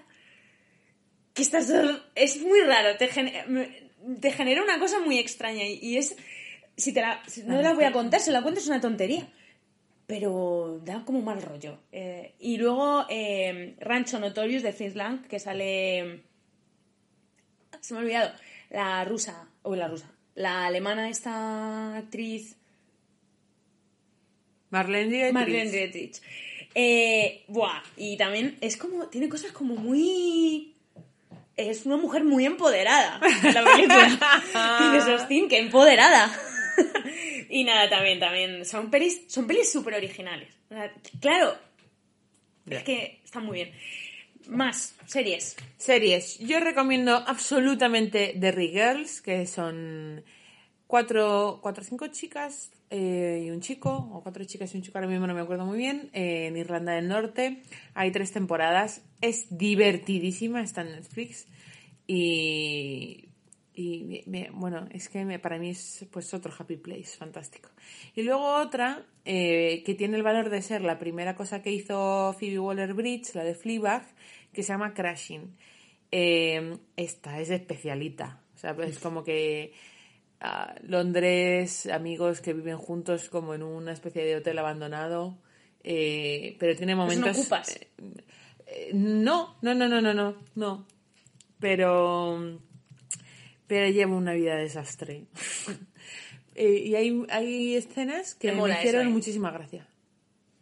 que 1.34 1.42
estás 1.42 1.70
es 2.14 2.40
muy 2.40 2.60
raro, 2.60 2.96
te, 2.96 3.08
gene- 3.08 3.44
me- 3.46 3.90
te 4.20 4.30
genera 4.32 4.62
una 4.62 4.78
cosa 4.78 5.00
muy 5.00 5.18
extraña 5.18 5.64
y 5.64 5.98
es 5.98 6.16
si 6.76 6.92
te 6.92 7.00
la 7.00 7.22
si 7.26 7.42
no 7.44 7.60
la 7.62 7.72
voy 7.72 7.84
a 7.84 7.92
contar, 7.92 8.20
si 8.20 8.30
la 8.30 8.42
cuento 8.42 8.60
es 8.60 8.66
una 8.66 8.80
tontería. 8.80 9.26
Pero 10.06 10.80
da 10.84 11.04
como 11.04 11.20
mal 11.20 11.42
rollo. 11.42 11.80
Eh, 11.90 12.34
y 12.38 12.58
luego 12.58 13.06
eh, 13.08 13.74
Rancho 13.80 14.20
Notorious 14.20 14.62
de 14.62 14.72
Fritz 14.72 14.94
Lang, 14.94 15.26
que 15.26 15.40
sale. 15.40 16.22
Se 17.80 17.92
me 17.92 18.00
ha 18.00 18.02
olvidado. 18.02 18.32
La 18.70 19.04
rusa. 19.04 19.48
O 19.62 19.74
la 19.74 19.88
rusa. 19.88 20.08
La 20.36 20.66
alemana, 20.66 21.08
esta 21.08 21.96
actriz. 21.96 22.56
Marlene 24.70 25.10
Dietrich. 25.10 25.34
Marlene 25.34 25.70
Dietrich. 25.70 26.22
Eh, 26.74 27.44
buah, 27.48 27.82
y 27.96 28.18
también 28.18 28.58
es 28.60 28.76
como, 28.76 29.08
tiene 29.08 29.28
cosas 29.28 29.50
como 29.50 29.76
muy... 29.76 30.74
Es 31.56 31.86
una 31.86 31.96
mujer 31.96 32.22
muy 32.22 32.44
empoderada 32.44 33.18
la 33.18 33.64
película. 33.64 34.92
y 34.94 35.00
Sostin, 35.00 35.48
que 35.48 35.58
empoderada. 35.58 36.30
y 37.50 37.64
nada, 37.64 37.88
también, 37.88 38.18
también, 38.18 38.64
son 38.64 38.90
pelis, 38.90 39.22
son 39.28 39.46
pelis 39.46 39.70
súper 39.70 39.94
originales. 39.94 40.48
Claro, 41.20 41.56
es 42.68 42.82
que 42.82 43.20
están 43.24 43.44
muy 43.44 43.56
bien. 43.56 43.72
Más, 44.48 44.94
series. 45.06 45.56
Series. 45.76 46.38
Yo 46.38 46.60
recomiendo 46.60 47.16
absolutamente 47.16 48.36
The 48.38 48.52
Girls, 48.52 49.20
que 49.20 49.46
son 49.46 50.24
cuatro, 50.86 51.58
cuatro 51.62 51.82
o 51.82 51.84
cinco 51.84 52.06
chicas 52.08 52.70
eh, 52.90 53.42
y 53.44 53.50
un 53.50 53.60
chico, 53.60 54.08
o 54.12 54.22
cuatro 54.22 54.44
chicas 54.44 54.72
y 54.72 54.76
un 54.76 54.84
chico, 54.84 54.98
ahora 54.98 55.08
mismo 55.08 55.26
no 55.26 55.34
me 55.34 55.40
acuerdo 55.40 55.66
muy 55.66 55.78
bien, 55.78 56.10
eh, 56.12 56.46
en 56.46 56.56
Irlanda 56.56 56.92
del 56.92 57.08
Norte. 57.08 57.62
Hay 57.94 58.12
tres 58.12 58.32
temporadas. 58.32 59.02
Es 59.20 59.46
divertidísima, 59.56 60.62
está 60.62 60.82
en 60.82 60.92
Netflix. 60.92 61.46
Y, 62.06 63.25
y 63.76 64.02
me- 64.04 64.22
me- 64.26 64.50
bueno, 64.52 64.88
es 64.90 65.08
que 65.08 65.24
me- 65.24 65.38
para 65.38 65.58
mí 65.58 65.70
es 65.70 66.04
pues 66.10 66.32
otro 66.34 66.52
happy 66.58 66.76
place, 66.78 67.16
fantástico. 67.16 67.68
Y 68.14 68.22
luego 68.22 68.56
otra 68.56 69.04
eh, 69.24 69.82
que 69.84 69.94
tiene 69.94 70.16
el 70.16 70.22
valor 70.22 70.50
de 70.50 70.62
ser 70.62 70.80
la 70.82 70.98
primera 70.98 71.36
cosa 71.36 71.62
que 71.62 71.70
hizo 71.70 72.34
Phoebe 72.38 72.58
Waller-Bridge, 72.58 73.34
la 73.34 73.44
de 73.44 73.54
Fleabag, 73.54 74.04
que 74.52 74.62
se 74.62 74.72
llama 74.72 74.94
Crashing. 74.94 75.56
Eh, 76.10 76.78
esta 76.96 77.40
es 77.40 77.50
especialita, 77.50 78.40
o 78.54 78.58
sea, 78.58 78.70
es 78.84 78.98
como 79.00 79.22
que 79.24 79.72
ah, 80.40 80.74
Londres, 80.82 81.86
amigos 81.86 82.40
que 82.40 82.52
viven 82.54 82.78
juntos 82.78 83.28
como 83.28 83.54
en 83.54 83.62
una 83.62 83.92
especie 83.92 84.24
de 84.24 84.36
hotel 84.36 84.58
abandonado, 84.58 85.36
eh, 85.82 86.56
pero 86.60 86.76
tiene 86.76 86.94
Pues 86.96 87.18
no 87.18 87.26
momentos... 87.26 87.38
ocupas. 87.42 87.80
Eh, 88.68 88.90
no, 88.94 89.56
no, 89.62 89.74
no, 89.74 89.88
no, 89.88 90.00
no, 90.00 90.14
no, 90.14 90.36
no. 90.54 90.86
Pero, 91.58 92.60
pero 93.66 93.88
llevo 93.88 94.16
una 94.16 94.32
vida 94.34 94.56
de 94.56 94.62
desastre. 94.62 95.24
Eh, 96.58 96.84
y 96.86 96.94
hay, 96.94 97.22
hay 97.28 97.74
escenas 97.76 98.34
que 98.34 98.46
Me 98.46 98.54
me, 98.54 98.60
mola 98.60 98.74
eso, 98.76 98.84
hicieron 98.86 99.08
¿eh? 99.08 99.10
muchísima 99.10 99.50
gracia. 99.50 99.86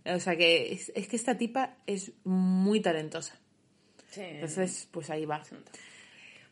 O 0.06 0.18
sea 0.18 0.34
que 0.36 0.72
es, 0.72 0.90
es 0.96 1.06
que 1.06 1.14
esta 1.14 1.38
tipa 1.38 1.76
es 1.86 2.10
muy 2.24 2.80
talentosa. 2.80 3.38
Sí. 4.10 4.22
Entonces, 4.22 4.88
pues 4.90 5.08
ahí 5.10 5.24
va. 5.24 5.40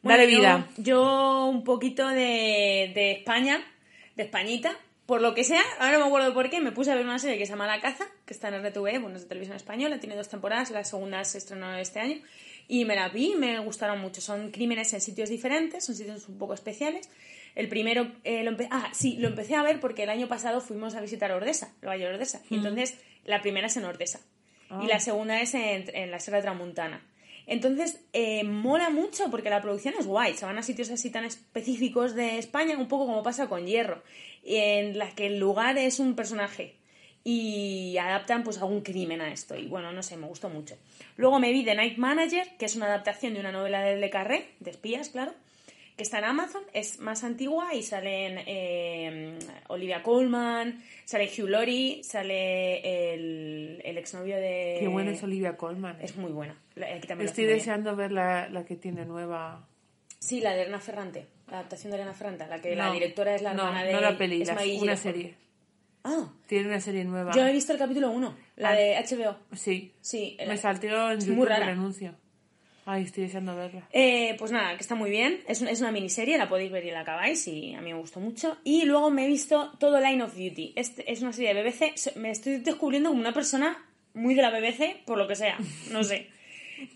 Dale 0.03 0.31
yo- 0.31 0.39
vida. 0.39 0.69
Yo, 0.77 1.47
un 1.47 1.65
poquito 1.65 2.07
de, 2.07 2.93
de 2.95 3.11
España, 3.11 3.65
de 4.15 4.23
Españita, 4.23 4.79
por 5.07 5.21
lo 5.21 5.35
que 5.35 5.43
sea, 5.43 5.63
ahora 5.81 5.95
no 5.95 6.01
me 6.01 6.07
acuerdo 6.07 6.33
por 6.35 6.49
qué, 6.49 6.61
me 6.61 6.71
puse 6.71 6.93
a 6.93 6.95
ver 6.95 7.05
una 7.05 7.19
serie 7.19 7.37
que 7.37 7.45
se 7.47 7.51
llama 7.51 7.67
La 7.67 7.81
Caza, 7.81 8.07
que 8.25 8.35
está 8.35 8.47
en 8.47 8.65
RTV, 8.65 9.01
bueno, 9.01 9.17
es 9.17 9.23
de 9.23 9.29
televisión 9.29 9.57
española, 9.57 9.99
tiene 9.99 10.15
dos 10.15 10.29
temporadas, 10.29 10.71
la 10.71 10.85
segunda 10.85 11.25
se 11.25 11.39
estrenó 11.39 11.75
este 11.75 11.99
año, 11.99 12.21
y 12.69 12.85
me 12.85 12.95
la 12.97 13.09
vi 13.09 13.33
y 13.33 13.37
me 13.37 13.59
gustaron 13.61 14.01
mucho. 14.01 14.21
Son 14.21 14.51
crímenes 14.51 14.93
en 14.93 15.01
sitios 15.01 15.29
diferentes, 15.29 15.85
son 15.85 15.95
sitios 15.95 16.29
un 16.29 16.39
poco 16.39 16.55
especiales. 16.55 17.09
El 17.55 17.69
primero, 17.69 18.11
eh, 18.25 18.43
lo 18.45 18.53
empe- 18.53 18.69
ah, 18.71 18.89
sí, 18.95 19.17
lo 19.19 19.29
empecé 19.29 19.55
a 19.57 19.63
ver 19.63 19.79
porque 19.81 20.05
el 20.05 20.11
año 20.11 20.27
pasado 20.29 20.61
fuimos 20.61 20.95
a 20.95 21.01
visitar 21.01 21.31
Ordesa, 21.33 21.75
el 21.83 21.89
Valle 21.89 22.05
de 22.05 22.15
Ordesa, 22.15 22.41
y 22.49 22.55
entonces 22.57 22.99
la 23.25 23.43
primera 23.43 23.67
es 23.67 23.77
en 23.77 23.85
Ordesa, 23.85 24.21
y 24.83 24.87
la 24.87 25.01
segunda 25.01 25.41
es 25.43 25.53
en, 25.55 25.85
en 25.95 26.11
la 26.11 26.19
Sierra 26.19 26.41
Tramuntana. 26.41 27.05
Entonces, 27.47 28.01
eh, 28.15 28.45
mola 28.45 28.89
mucho 28.89 29.31
porque 29.31 29.51
la 29.51 29.61
producción 29.61 29.95
es 29.99 30.07
guay. 30.07 30.35
Se 30.35 30.47
van 30.47 30.57
a 30.59 30.63
sitios 30.63 30.91
así 30.91 31.11
tan 31.11 31.25
específicos 31.25 32.15
de 32.15 32.39
España, 32.39 32.79
un 32.79 32.89
poco 32.89 33.05
como 33.05 33.23
pasa 33.23 33.49
con 33.49 33.67
Hierro, 33.67 34.03
en 34.45 34.97
la 34.97 35.11
que 35.11 35.27
el 35.27 35.39
lugar 35.39 35.77
es 35.77 35.99
un 35.99 36.15
personaje 36.15 36.77
y 37.25 37.97
adaptan 37.99 38.43
pues 38.43 38.59
algún 38.59 38.81
crimen 38.81 39.21
a 39.21 39.33
esto. 39.33 39.57
Y 39.57 39.67
bueno, 39.69 39.93
no 39.93 40.03
sé, 40.03 40.17
me 40.17 40.27
gustó 40.27 40.49
mucho. 40.49 40.77
Luego 41.17 41.39
me 41.39 41.53
vi 41.53 41.65
The 41.65 41.75
Night 41.75 41.97
Manager, 41.99 42.47
que 42.59 42.65
es 42.67 42.77
una 42.77 42.87
adaptación 42.87 43.35
de 43.35 43.41
una 43.41 43.53
novela 43.53 43.83
de 43.83 43.97
Le 43.97 44.11
Carré, 44.11 44.49
de 44.61 44.71
espías, 44.73 45.09
claro, 45.11 45.33
que 45.97 46.03
está 46.05 46.19
en 46.19 46.25
Amazon, 46.25 46.63
es 46.73 46.99
más 47.01 47.23
antigua 47.23 47.75
y 47.75 47.83
salen 47.83 48.39
eh, 48.47 49.39
Olivia 49.69 50.03
Colman, 50.03 50.83
sale 51.05 51.27
Hugh 51.31 51.49
Laurie, 51.51 52.03
sale 52.03 53.13
el, 53.15 53.81
el 53.85 53.99
exnovio 53.99 54.37
de... 54.37 54.79
Qué 54.81 54.89
buena 54.89 55.13
es 55.13 55.23
Olivia 55.23 55.57
Colman. 55.57 55.99
Es 56.01 56.17
muy 56.17 56.33
buena. 56.33 56.57
Aquí 56.77 57.07
también 57.07 57.29
Estoy 57.29 57.45
deseando 57.45 57.95
ver 57.95 58.11
la, 58.11 58.49
la 58.49 58.65
que 58.65 58.77
tiene 58.77 59.05
nueva. 59.05 59.69
Sí, 60.19 60.41
la 60.41 60.55
de 60.55 60.63
Elena 60.63 60.81
Ferrante, 60.81 61.27
la 61.49 61.59
adaptación 61.59 61.91
de 61.91 61.97
Elena 61.99 62.15
Ferrante, 62.15 62.47
la 62.47 62.61
que 62.61 62.75
la 62.75 62.91
directora 62.93 63.35
es 63.35 63.43
la 63.43 63.53
no, 63.53 63.65
hermana 63.65 63.85
de 63.85 63.93
No 63.93 64.01
la 64.01 64.17
peli, 64.17 64.41
es 64.43 64.49
la- 64.49 64.63
una 64.81 64.97
serie. 64.97 65.35
Ah, 66.05 66.33
Tiene 66.47 66.69
una 66.69 66.81
serie 66.81 67.05
nueva. 67.05 67.33
yo 67.35 67.47
he 67.47 67.53
visto 67.53 67.73
el 67.73 67.79
capítulo 67.79 68.11
1, 68.11 68.37
la 68.57 68.71
Ah. 68.71 68.75
de 68.75 68.97
HBO. 68.97 69.37
Sí. 69.55 69.93
Sí, 70.01 70.35
Me 70.39 70.45
era- 70.45 70.57
salteó 70.57 71.11
en 71.13 71.19
es 71.19 71.27
YouTube 71.27 71.47
muy 71.49 71.57
el 71.57 71.63
anuncio. 71.63 72.15
Ay, 72.85 73.05
estoy 73.05 73.23
deseando 73.25 73.55
verla. 73.55 73.87
Eh, 73.93 74.35
pues 74.41 74.51
nada, 74.51 74.75
que 74.75 74.81
está 74.83 74.97
muy 74.97 75.09
bien. 75.11 75.41
Es, 75.47 75.63
es 75.63 75.81
una 75.81 75.93
miniserie, 75.93 76.37
la 76.37 76.49
podéis 76.49 76.73
ver 76.73 76.85
y 76.85 76.91
la 76.91 77.01
acabáis 77.03 77.47
y 77.47 77.75
a 77.75 77.81
mí 77.81 77.93
me 77.93 77.99
gustó 78.01 78.19
mucho. 78.19 78.59
Y 78.65 78.85
luego 78.87 79.09
me 79.11 79.25
he 79.25 79.29
visto 79.29 79.71
todo 79.79 80.01
Line 80.01 80.21
of 80.25 80.35
Duty. 80.35 80.73
Este, 80.75 81.11
es 81.13 81.23
una 81.23 81.33
serie 81.33 81.55
de 81.55 81.63
BBC. 81.63 82.17
Me 82.17 82.31
estoy 82.33 82.57
descubriendo 82.57 83.11
como 83.11 83.21
una 83.21 83.33
persona 83.33 83.79
muy 84.15 84.35
de 84.35 84.43
la 84.43 84.51
BBC, 84.51 85.03
por 85.07 85.17
lo 85.17 85.29
que 85.29 85.37
sea. 85.37 85.57
No 85.93 86.03
sé. 86.03 86.27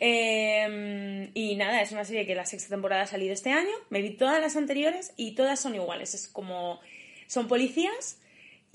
Eh, 0.00 1.30
y 1.34 1.54
nada, 1.54 1.80
es 1.80 1.92
una 1.92 2.04
serie 2.04 2.26
que 2.26 2.34
la 2.34 2.44
sexta 2.44 2.70
temporada 2.70 3.02
ha 3.02 3.06
salido 3.06 3.32
este 3.32 3.50
año. 3.52 3.70
Me 3.90 4.02
vi 4.02 4.10
todas 4.10 4.40
las 4.40 4.56
anteriores 4.56 5.12
y 5.16 5.36
todas 5.36 5.60
son 5.60 5.76
iguales. 5.76 6.12
Es 6.14 6.26
como. 6.26 6.80
Son 7.28 7.46
policías 7.46 8.18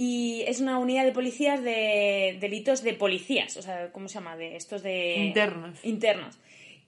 y 0.03 0.41
es 0.47 0.59
una 0.61 0.79
unidad 0.79 1.05
de 1.05 1.11
policías 1.11 1.61
de 1.63 2.37
delitos 2.41 2.81
de 2.81 2.93
policías. 2.93 3.55
O 3.57 3.61
sea, 3.61 3.91
¿cómo 3.91 4.07
se 4.07 4.15
llama? 4.15 4.35
De 4.35 4.55
estos 4.55 4.81
de. 4.81 5.15
Internos. 5.17 5.77
Internos. 5.83 6.39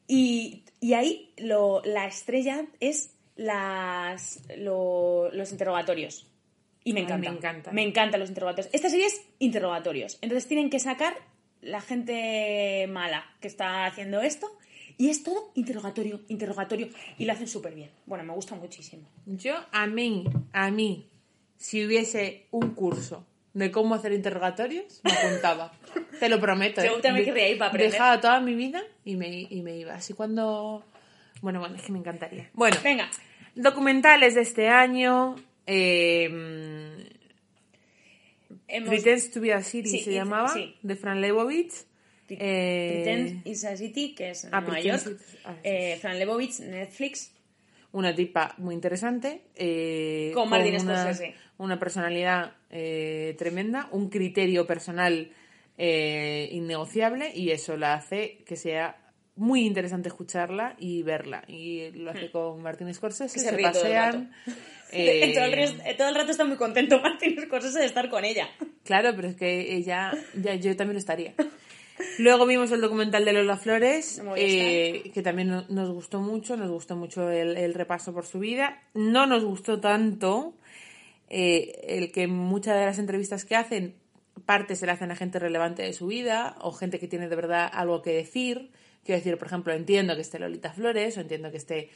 Y, 0.07 0.63
y 0.79 0.93
ahí 0.93 1.31
lo, 1.37 1.81
la 1.85 2.07
estrella 2.07 2.65
es 2.79 3.11
las, 3.35 4.43
lo- 4.57 5.29
los 5.31 5.51
interrogatorios. 5.51 6.27
Y 6.83 6.93
me 6.93 7.01
Ay, 7.01 7.05
encanta. 7.05 7.29
me 7.29 7.37
encanta. 7.37 7.71
Me 7.71 7.83
encantan 7.83 8.19
los 8.19 8.29
interrogatorios. 8.29 8.73
Esta 8.73 8.89
serie 8.89 9.05
es 9.05 9.21
interrogatorios. 9.39 10.17
Entonces 10.21 10.47
tienen 10.47 10.69
que 10.69 10.79
sacar 10.79 11.13
la 11.61 11.81
gente 11.81 12.87
mala 12.89 13.23
que 13.39 13.47
está 13.47 13.85
haciendo 13.85 14.21
esto. 14.21 14.47
Y 14.97 15.09
es 15.09 15.23
todo 15.23 15.51
interrogatorio, 15.55 16.21
interrogatorio. 16.27 16.89
Y 17.17 17.25
lo 17.25 17.33
hacen 17.33 17.47
súper 17.47 17.73
bien. 17.75 17.89
Bueno, 18.05 18.23
me 18.23 18.33
gusta 18.33 18.55
muchísimo. 18.55 19.07
Yo, 19.25 19.55
a 19.71 19.87
mí, 19.87 20.25
a 20.51 20.69
mí, 20.71 21.09
si 21.63 21.85
hubiese 21.85 22.47
un 22.51 22.71
curso 22.75 23.25
de 23.53 23.71
cómo 23.71 23.95
hacer 23.95 24.11
interrogatorios, 24.11 24.99
me 25.03 25.11
apuntaba. 25.13 25.71
Te 26.19 26.27
lo 26.27 26.39
prometo. 26.41 26.83
Yo 26.83 26.97
¿eh? 26.97 27.01
también 27.01 27.25
querría 27.25 27.47
ir 27.47 27.57
para 27.57 27.69
aprender. 27.69 27.91
Dejaba 27.91 28.19
toda 28.19 28.41
mi 28.41 28.53
vida 28.55 28.81
y 29.05 29.15
me, 29.15 29.29
y 29.49 29.61
me 29.61 29.77
iba. 29.77 29.93
Así 29.93 30.13
cuando... 30.13 30.83
Bueno, 31.41 31.59
bueno, 31.61 31.75
es 31.75 31.83
que 31.83 31.91
me 31.93 31.99
encantaría. 31.99 32.49
Bueno, 32.53 32.75
Venga. 32.83 33.09
documentales 33.55 34.35
de 34.35 34.41
este 34.41 34.67
año. 34.67 35.35
Eh, 35.67 37.07
Hemos... 38.67 38.89
Pretends 38.89 39.31
to 39.31 39.39
be 39.41 39.53
a 39.53 39.61
City 39.61 39.89
Sí, 39.89 39.99
se 39.99 40.11
y- 40.11 40.15
llamaba, 40.15 40.49
sí. 40.49 40.75
de 40.81 40.95
Fran 40.95 41.21
Lebowitz. 41.21 41.85
Pre- 42.27 42.37
Eh, 42.39 43.01
Pretend 43.03 43.47
is 43.47 43.63
a 43.65 43.75
City, 43.77 44.15
que 44.15 44.31
es 44.31 44.45
en 44.45 44.55
ah, 44.55 44.61
Nueva 44.61 44.75
Pretend 44.81 45.03
York. 45.05 45.19
is- 45.21 45.37
ah, 45.45 45.53
sí, 45.53 45.59
Eh, 45.63 45.97
Fran 46.01 46.19
Lebowitz, 46.19 46.59
Netflix. 46.61 47.31
una 47.91 48.15
tipa 48.15 48.55
muy 48.57 48.73
interesante. 48.73 49.41
eh, 49.55 50.31
Con 50.33 50.49
Martin 50.49 50.81
una, 50.81 51.03
Scorsese. 51.03 51.35
Una 51.57 51.79
personalidad 51.79 52.53
eh, 52.69 53.35
tremenda, 53.37 53.87
un 53.91 54.09
criterio 54.09 54.65
personal 54.67 55.31
eh, 55.77 56.49
innegociable 56.51 57.31
y 57.35 57.51
eso 57.51 57.77
la 57.77 57.93
hace 57.95 58.39
que 58.45 58.55
sea 58.55 58.97
muy 59.35 59.65
interesante 59.65 60.09
escucharla 60.09 60.75
y 60.77 61.01
verla. 61.03 61.43
Y 61.47 61.89
lo 61.91 62.11
hace 62.11 62.29
con 62.31 62.61
Martin 62.61 62.93
Scorsese, 62.93 63.25
Hmm. 63.31 63.33
Que 63.33 63.39
se, 63.39 63.49
se 63.49 63.55
ríe 63.55 63.71
todo 63.71 63.85
el 63.85 63.91
pasean. 63.93 64.31
rato. 64.45 64.59
eh, 64.91 65.31
todo, 65.35 65.45
el 65.45 65.51
res- 65.53 65.97
todo 65.97 66.09
el 66.09 66.15
rato 66.15 66.31
está 66.31 66.45
muy 66.45 66.57
contento 66.57 66.99
Martin 67.01 67.39
Scorsese 67.41 67.79
de 67.79 67.85
estar 67.85 68.09
con 68.09 68.23
ella. 68.25 68.47
Claro, 68.83 69.13
pero 69.15 69.29
es 69.29 69.35
que 69.35 69.75
ella, 69.75 70.11
ya, 70.35 70.53
yo 70.55 70.75
también 70.75 70.93
lo 70.93 70.99
estaría. 70.99 71.33
Luego 72.19 72.45
vimos 72.45 72.71
el 72.71 72.81
documental 72.81 73.23
de 73.23 73.33
Lola 73.33 73.55
Flores, 73.57 74.21
eh, 74.35 75.09
que 75.13 75.21
también 75.21 75.47
no- 75.47 75.65
nos 75.69 75.89
gustó 75.91 76.19
mucho, 76.19 76.55
nos 76.57 76.69
gustó 76.69 76.95
mucho 76.95 77.29
el, 77.31 77.55
el 77.57 77.73
repaso 77.73 78.13
por 78.13 78.25
su 78.25 78.39
vida. 78.39 78.81
No 78.93 79.25
nos 79.25 79.43
gustó 79.43 79.79
tanto 79.79 80.53
eh, 81.35 81.97
el 81.97 82.11
que 82.11 82.27
muchas 82.27 82.77
de 82.77 82.85
las 82.85 82.99
entrevistas 82.99 83.43
que 83.43 83.55
hacen, 83.55 83.95
parte 84.45 84.75
se 84.75 84.85
le 84.85 84.91
hacen 84.91 85.09
a 85.09 85.15
gente 85.15 85.39
relevante 85.39 85.81
de 85.81 85.93
su 85.93 86.05
vida 86.05 86.55
o 86.61 86.71
gente 86.71 86.99
que 86.99 87.07
tiene 87.07 87.27
de 87.27 87.35
verdad 87.35 87.67
algo 87.73 88.03
que 88.03 88.11
decir. 88.13 88.69
Quiero 89.03 89.17
decir, 89.17 89.37
por 89.39 89.47
ejemplo, 89.47 89.73
entiendo 89.73 90.13
que 90.15 90.21
esté 90.21 90.37
Lolita 90.37 90.71
Flores 90.73 91.17
o 91.17 91.21
entiendo 91.21 91.49
que 91.49 91.57
esté 91.57 91.89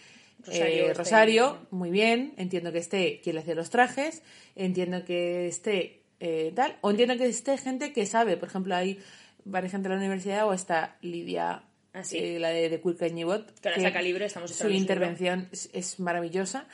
Rosario, 0.44 0.88
eh, 0.88 0.94
Rosario, 0.96 1.68
muy 1.70 1.92
bien. 1.92 2.34
Entiendo 2.38 2.72
que 2.72 2.80
esté 2.80 3.22
quien 3.22 3.36
le 3.36 3.42
hacía 3.42 3.54
los 3.54 3.70
trajes. 3.70 4.24
Entiendo 4.56 5.06
que 5.06 5.48
esté 5.48 6.02
eh, 6.20 6.52
tal. 6.56 6.76
O 6.82 6.90
entiendo 6.90 7.16
que 7.16 7.28
esté 7.28 7.60
gente 7.60 7.94
que 7.94 8.08
sabe. 8.08 8.38
Por 8.38 8.50
ejemplo, 8.50 8.76
hay 8.76 9.00
varias 9.46 9.72
gente 9.72 9.88
de 9.88 9.94
la 9.96 10.00
universidad 10.02 10.48
o 10.48 10.54
está 10.54 10.98
Lidia, 11.02 11.62
Ah, 11.94 12.04
sí. 12.04 12.18
eh, 12.18 12.40
la 12.40 12.50
de, 12.50 12.70
de 12.70 12.82
Queer 12.82 12.98
Kanye 12.98 13.26
Bot, 13.26 13.60
Que 13.60 13.82
saca 13.82 14.02
estamos 14.02 14.52
Su 14.52 14.70
intervención 14.70 15.48
es, 15.52 15.70
es 15.74 16.00
maravillosa. 16.00 16.68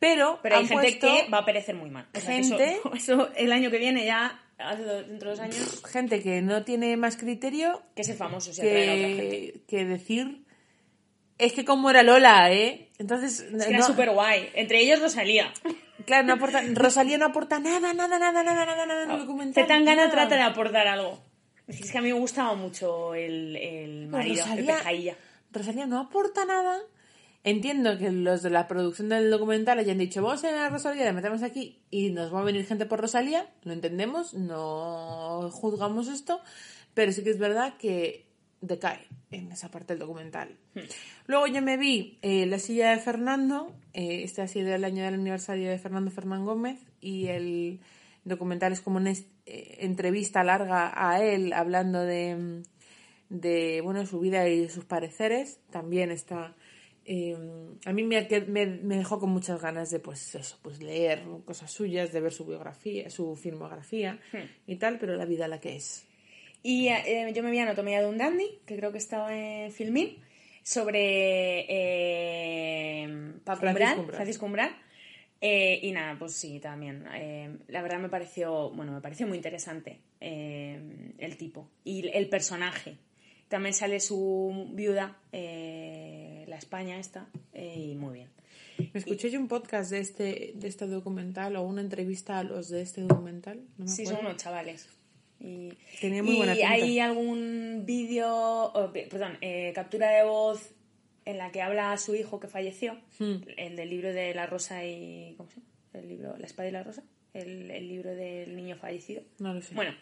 Pero, 0.00 0.38
Pero 0.42 0.56
hay 0.56 0.66
gente 0.66 0.82
puesto 0.82 1.06
que 1.06 1.30
va 1.30 1.38
a 1.38 1.44
perecer 1.44 1.74
muy 1.74 1.90
mal. 1.90 2.06
O 2.14 2.20
sea, 2.20 2.36
que 2.36 2.44
gente- 2.44 2.72
Eso, 2.76 2.92
eso 2.94 3.28
el 3.36 3.52
año 3.52 3.70
que 3.70 3.78
viene 3.78 4.04
ya, 4.06 4.40
hace 4.58 4.82
do- 4.84 5.02
dentro 5.02 5.30
de 5.30 5.36
dos 5.36 5.40
años, 5.40 5.82
gente 5.90 6.22
que 6.22 6.40
no 6.42 6.62
tiene 6.64 6.96
más 6.96 7.16
criterio 7.16 7.82
que 7.96 8.04
ser 8.04 8.16
famoso 8.16 8.50
y 8.50 8.54
atraer 8.54 8.88
a 8.90 8.92
otra 8.94 9.06
gente. 9.08 9.30
que, 9.30 9.60
que 9.66 9.84
decir. 9.84 10.44
Es 11.38 11.52
que 11.52 11.64
como 11.64 11.88
era 11.90 12.02
Lola, 12.02 12.52
¿eh? 12.52 12.88
Entonces, 12.98 13.40
Es 13.40 13.64
que 13.64 13.70
era 13.70 13.78
no- 13.78 13.86
súper 13.86 14.10
guay. 14.10 14.48
Entre 14.54 14.80
ellos 14.80 15.00
Rosalía. 15.00 15.52
Claro, 16.04 16.26
no 16.26 16.32
aporta, 16.34 16.62
Rosalía 16.74 17.18
no 17.18 17.26
aporta 17.26 17.58
nada, 17.60 17.92
nada, 17.92 18.18
nada, 18.18 18.42
nada, 18.42 18.54
nada, 18.54 18.86
nada 18.86 19.04
en 19.04 19.10
el 19.10 19.18
documental. 19.20 19.62
Zetangana 19.64 19.96
nada. 20.06 20.10
trata 20.10 20.34
de 20.36 20.42
aportar 20.42 20.86
algo. 20.88 21.22
Es 21.68 21.90
que 21.92 21.98
a 21.98 22.00
mí 22.00 22.08
me 22.12 22.18
gustaba 22.18 22.54
mucho 22.54 23.14
el, 23.14 23.54
el 23.56 24.10
No, 24.10 24.16
marido, 24.16 24.42
Rosalía, 24.44 24.78
Jailla. 24.78 25.16
Rosalía 25.52 25.86
no 25.86 26.00
aporta 26.00 26.44
nada. 26.44 26.78
Entiendo 27.48 27.96
que 27.96 28.12
los 28.12 28.42
de 28.42 28.50
la 28.50 28.68
producción 28.68 29.08
del 29.08 29.30
documental 29.30 29.78
hayan 29.78 29.96
dicho, 29.96 30.20
vamos 30.20 30.44
a 30.44 30.50
ir 30.50 30.56
a 30.56 30.68
Rosalía, 30.68 31.06
la 31.06 31.14
metemos 31.14 31.42
aquí 31.42 31.80
y 31.90 32.10
nos 32.10 32.32
va 32.32 32.40
a 32.40 32.44
venir 32.44 32.66
gente 32.66 32.84
por 32.84 33.00
Rosalía. 33.00 33.48
Lo 33.62 33.72
entendemos, 33.72 34.34
no 34.34 35.48
juzgamos 35.50 36.08
esto, 36.08 36.42
pero 36.92 37.10
sí 37.10 37.24
que 37.24 37.30
es 37.30 37.38
verdad 37.38 37.78
que 37.78 38.26
decae 38.60 39.00
en 39.30 39.50
esa 39.50 39.70
parte 39.70 39.94
del 39.94 40.00
documental. 40.00 40.58
Luego 41.26 41.46
yo 41.46 41.62
me 41.62 41.78
vi 41.78 42.18
eh, 42.20 42.44
La 42.44 42.58
silla 42.58 42.90
de 42.90 42.98
Fernando, 42.98 43.74
eh, 43.94 44.24
este 44.24 44.42
ha 44.42 44.46
sido 44.46 44.74
el 44.74 44.84
año 44.84 45.02
del 45.02 45.14
aniversario 45.14 45.70
de 45.70 45.78
Fernando 45.78 46.10
Fernán 46.10 46.44
Gómez 46.44 46.78
y 47.00 47.28
el 47.28 47.80
documental 48.24 48.74
es 48.74 48.82
como 48.82 48.98
una 48.98 49.12
eh, 49.12 49.22
entrevista 49.78 50.44
larga 50.44 50.92
a 50.94 51.24
él 51.24 51.54
hablando 51.54 52.02
de, 52.02 52.62
de 53.30 53.80
bueno 53.82 54.04
su 54.04 54.20
vida 54.20 54.46
y 54.50 54.68
sus 54.68 54.84
pareceres. 54.84 55.60
También 55.70 56.10
está 56.10 56.54
eh, 57.08 57.36
a 57.86 57.92
mí 57.92 58.02
me, 58.04 58.28
que- 58.28 58.42
me, 58.42 58.66
me 58.66 58.96
dejó 58.98 59.18
con 59.18 59.30
muchas 59.30 59.60
ganas 59.60 59.90
de 59.90 59.98
pues 59.98 60.34
eso, 60.34 60.58
pues 60.62 60.82
leer 60.82 61.22
cosas 61.44 61.70
suyas, 61.72 62.12
de 62.12 62.20
ver 62.20 62.32
su 62.32 62.44
biografía, 62.44 63.08
su 63.10 63.34
filmografía 63.34 64.20
y 64.66 64.76
tal, 64.76 64.98
pero 64.98 65.16
la 65.16 65.24
vida 65.24 65.48
la 65.48 65.60
que 65.60 65.74
es. 65.76 66.04
Y 66.62 66.88
eh, 66.88 67.32
yo 67.34 67.42
me 67.42 67.50
vi 67.50 67.58
Anatomía 67.60 68.00
de 68.00 68.08
un 68.08 68.18
Dandy, 68.18 68.60
que 68.66 68.76
creo 68.76 68.92
que 68.92 68.98
estaba 68.98 69.34
en 69.36 69.72
Filmin, 69.72 70.18
sobre 70.62 71.64
eh, 71.68 73.32
Paco 73.44 73.60
Francisco 73.60 74.00
Umbral. 74.00 74.16
Francisco 74.16 74.46
Umbral. 74.46 74.76
Eh, 75.40 75.78
y 75.82 75.92
nada, 75.92 76.18
pues 76.18 76.32
sí, 76.34 76.58
también. 76.58 77.04
eh, 77.14 77.56
la 77.68 77.80
verdad 77.82 78.00
me 78.00 78.08
pareció, 78.08 78.70
bueno, 78.70 78.92
me 78.92 79.00
pareció 79.00 79.26
muy 79.26 79.36
interesante 79.36 80.00
eh, 80.20 81.12
el 81.18 81.36
tipo 81.36 81.68
y 81.84 82.08
el 82.08 82.28
personaje. 82.28 82.96
También 83.46 83.72
sale 83.72 84.00
su 84.00 84.68
viuda, 84.74 85.16
eh, 85.32 86.27
la 86.48 86.56
España 86.56 86.98
esta, 86.98 87.28
eh, 87.52 87.90
y 87.92 87.94
muy 87.94 88.14
bien. 88.14 88.28
Me 88.92 89.00
escuché 89.00 89.30
yo 89.30 89.40
un 89.40 89.48
podcast 89.48 89.90
de 89.90 89.98
este, 90.00 90.52
de 90.54 90.68
este 90.68 90.86
documental 90.86 91.56
o 91.56 91.62
una 91.62 91.80
entrevista 91.80 92.38
a 92.38 92.44
los 92.44 92.68
de 92.68 92.82
este 92.82 93.02
documental. 93.02 93.60
No 93.76 93.84
me 93.86 93.90
Sí, 93.90 94.06
son 94.06 94.18
unos 94.20 94.36
chavales. 94.36 94.88
Y, 95.40 95.72
Tenía 96.00 96.22
muy 96.22 96.34
y 96.34 96.36
buena 96.38 96.52
pinta. 96.54 96.70
hay 96.70 96.98
algún 97.00 97.82
vídeo, 97.86 98.72
pe- 98.92 99.06
perdón, 99.10 99.36
eh, 99.40 99.72
captura 99.74 100.10
de 100.10 100.24
voz 100.24 100.70
en 101.24 101.38
la 101.38 101.52
que 101.52 101.60
habla 101.62 101.92
a 101.92 101.98
su 101.98 102.14
hijo 102.14 102.40
que 102.40 102.48
falleció, 102.48 102.94
Hmm. 103.18 103.36
el 103.56 103.76
del 103.76 103.90
libro 103.90 104.12
de 104.12 104.34
la 104.34 104.46
rosa 104.46 104.84
y... 104.84 105.34
¿Cómo 105.36 105.48
se 105.50 105.56
llama? 105.56 105.68
El 105.94 106.08
libro, 106.08 106.36
La 106.38 106.46
espada 106.46 106.68
y 106.68 106.72
la 106.72 106.82
rosa, 106.82 107.02
el, 107.34 107.70
el 107.70 107.88
libro 107.88 108.14
del 108.14 108.56
niño 108.56 108.76
fallecido. 108.76 109.22
No 109.38 109.54
lo 109.54 109.60
sé. 109.62 109.74
Bueno, 109.74 109.92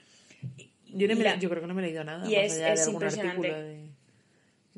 yo, 0.86 1.08
no 1.08 1.14
me- 1.14 1.20
y 1.20 1.24
la- 1.24 1.38
yo 1.38 1.48
creo 1.50 1.60
que 1.62 1.66
no 1.68 1.74
me 1.74 1.82
he 1.82 1.86
leído 1.86 2.04
nada. 2.04 2.30
y 2.30 2.34
más 2.36 2.44
es- 2.44 2.52
allá 2.58 2.72
es 2.74 2.86
de 2.86 2.92
impresionante. 2.92 3.48
artículo 3.50 3.60
de. 3.68 3.95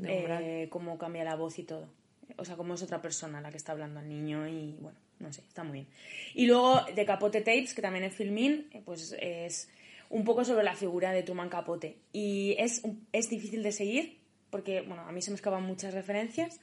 Eh, 0.05 0.69
cómo 0.71 0.99
cambia 0.99 1.25
la 1.25 1.37
voz 1.37 1.59
y 1.59 1.65
todo. 1.65 1.89
O 2.37 2.45
sea, 2.45 2.57
cómo 2.57 2.75
es 2.75 2.83
otra 2.83 3.01
persona 3.01 3.41
la 3.41 3.51
que 3.51 3.57
está 3.57 3.73
hablando 3.73 4.01
al 4.01 4.09
niño 4.09 4.47
y 4.47 4.77
bueno, 4.81 4.99
no 5.19 5.33
sé, 5.33 5.43
está 5.49 5.65
muy 5.65 5.73
bien. 5.81 5.87
Y 6.35 6.47
luego 6.47 6.81
de 6.95 7.05
Capote 7.05 7.41
Tapes, 7.41 7.75
que 7.75 7.83
también 7.83 8.05
es 8.05 8.15
Filmin, 8.15 8.69
eh, 8.73 8.83
pues 8.85 9.17
es 9.21 9.69
un 10.11 10.25
poco 10.25 10.45
sobre 10.45 10.65
la 10.65 10.75
figura 10.75 11.13
de 11.13 11.23
Truman 11.23 11.49
Capote. 11.49 11.97
Y 12.13 12.55
es, 12.59 12.83
es 13.13 13.31
difícil 13.31 13.63
de 13.63 13.73
seguir, 13.73 14.19
porque 14.51 14.83
bueno, 14.83 15.03
a 15.03 15.13
mí 15.13 15.23
se 15.23 15.31
me 15.31 15.35
escapan 15.37 15.63
muchas 15.65 15.95
referencias, 15.95 16.61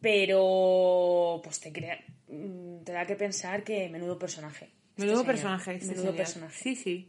pero 0.00 1.40
pues 1.42 1.60
te 1.60 1.72
crea, 1.72 1.98
mm, 2.28 2.84
te 2.84 2.92
da 2.92 3.06
que 3.06 3.16
pensar 3.16 3.64
que 3.64 3.88
menudo 3.88 4.18
personaje. 4.18 4.66
este 4.96 5.06
Menudo 5.06 5.24
personaje. 5.24 5.74
este 5.74 5.86
menudo 5.86 6.02
señor. 6.02 6.16
personaje. 6.16 6.62
Sí, 6.62 6.76
sí. 6.76 7.06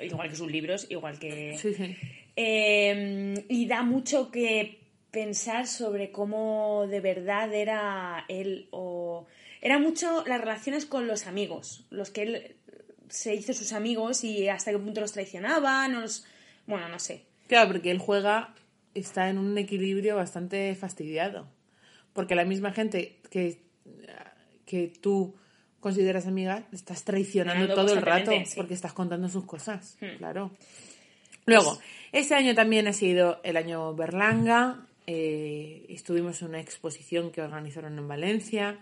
Igual 0.00 0.28
que 0.30 0.36
sus 0.36 0.50
libros, 0.50 0.86
igual 0.90 1.18
que... 1.18 1.56
Sí, 1.58 1.74
sí. 1.74 1.96
Eh, 2.36 3.44
y 3.48 3.66
da 3.66 3.82
mucho 3.82 4.30
que 4.30 4.77
pensar 5.10 5.66
sobre 5.66 6.10
cómo 6.10 6.86
de 6.88 7.00
verdad 7.00 7.52
era 7.54 8.24
él 8.28 8.68
o 8.70 9.26
era 9.60 9.78
mucho 9.78 10.24
las 10.26 10.40
relaciones 10.40 10.86
con 10.86 11.06
los 11.06 11.26
amigos, 11.26 11.86
los 11.90 12.10
que 12.10 12.22
él 12.22 12.56
se 13.08 13.34
hizo 13.34 13.54
sus 13.54 13.72
amigos 13.72 14.22
y 14.22 14.48
hasta 14.48 14.70
qué 14.70 14.78
punto 14.78 15.00
los 15.00 15.12
traicionaba, 15.12 15.88
no 15.88 16.00
los 16.00 16.26
bueno, 16.68 16.88
no 16.90 16.98
sé. 16.98 17.24
Claro, 17.48 17.68
porque 17.68 17.90
él 17.90 17.98
juega, 17.98 18.54
está 18.94 19.30
en 19.30 19.38
un 19.38 19.56
equilibrio 19.56 20.16
bastante 20.16 20.74
fastidiado. 20.74 21.48
Porque 22.12 22.34
la 22.34 22.44
misma 22.44 22.72
gente 22.72 23.20
que, 23.30 23.62
que 24.66 24.92
tú 25.00 25.34
consideras 25.80 26.26
amiga, 26.26 26.64
estás 26.72 27.04
traicionando 27.04 27.74
todo 27.74 27.94
el 27.94 28.02
rato 28.02 28.32
sí. 28.44 28.52
porque 28.54 28.74
estás 28.74 28.92
contando 28.92 29.28
sus 29.30 29.44
cosas. 29.44 29.96
Hmm. 30.00 30.18
Claro. 30.18 30.50
Luego, 31.46 31.78
este 32.12 32.34
año 32.34 32.54
también 32.54 32.86
ha 32.86 32.92
sido 32.92 33.40
el 33.42 33.56
año 33.56 33.94
Berlanga. 33.94 34.87
Eh, 35.10 35.86
estuvimos 35.88 36.42
en 36.42 36.48
una 36.48 36.60
exposición 36.60 37.30
que 37.32 37.40
organizaron 37.40 37.96
en 37.96 38.06
Valencia, 38.06 38.78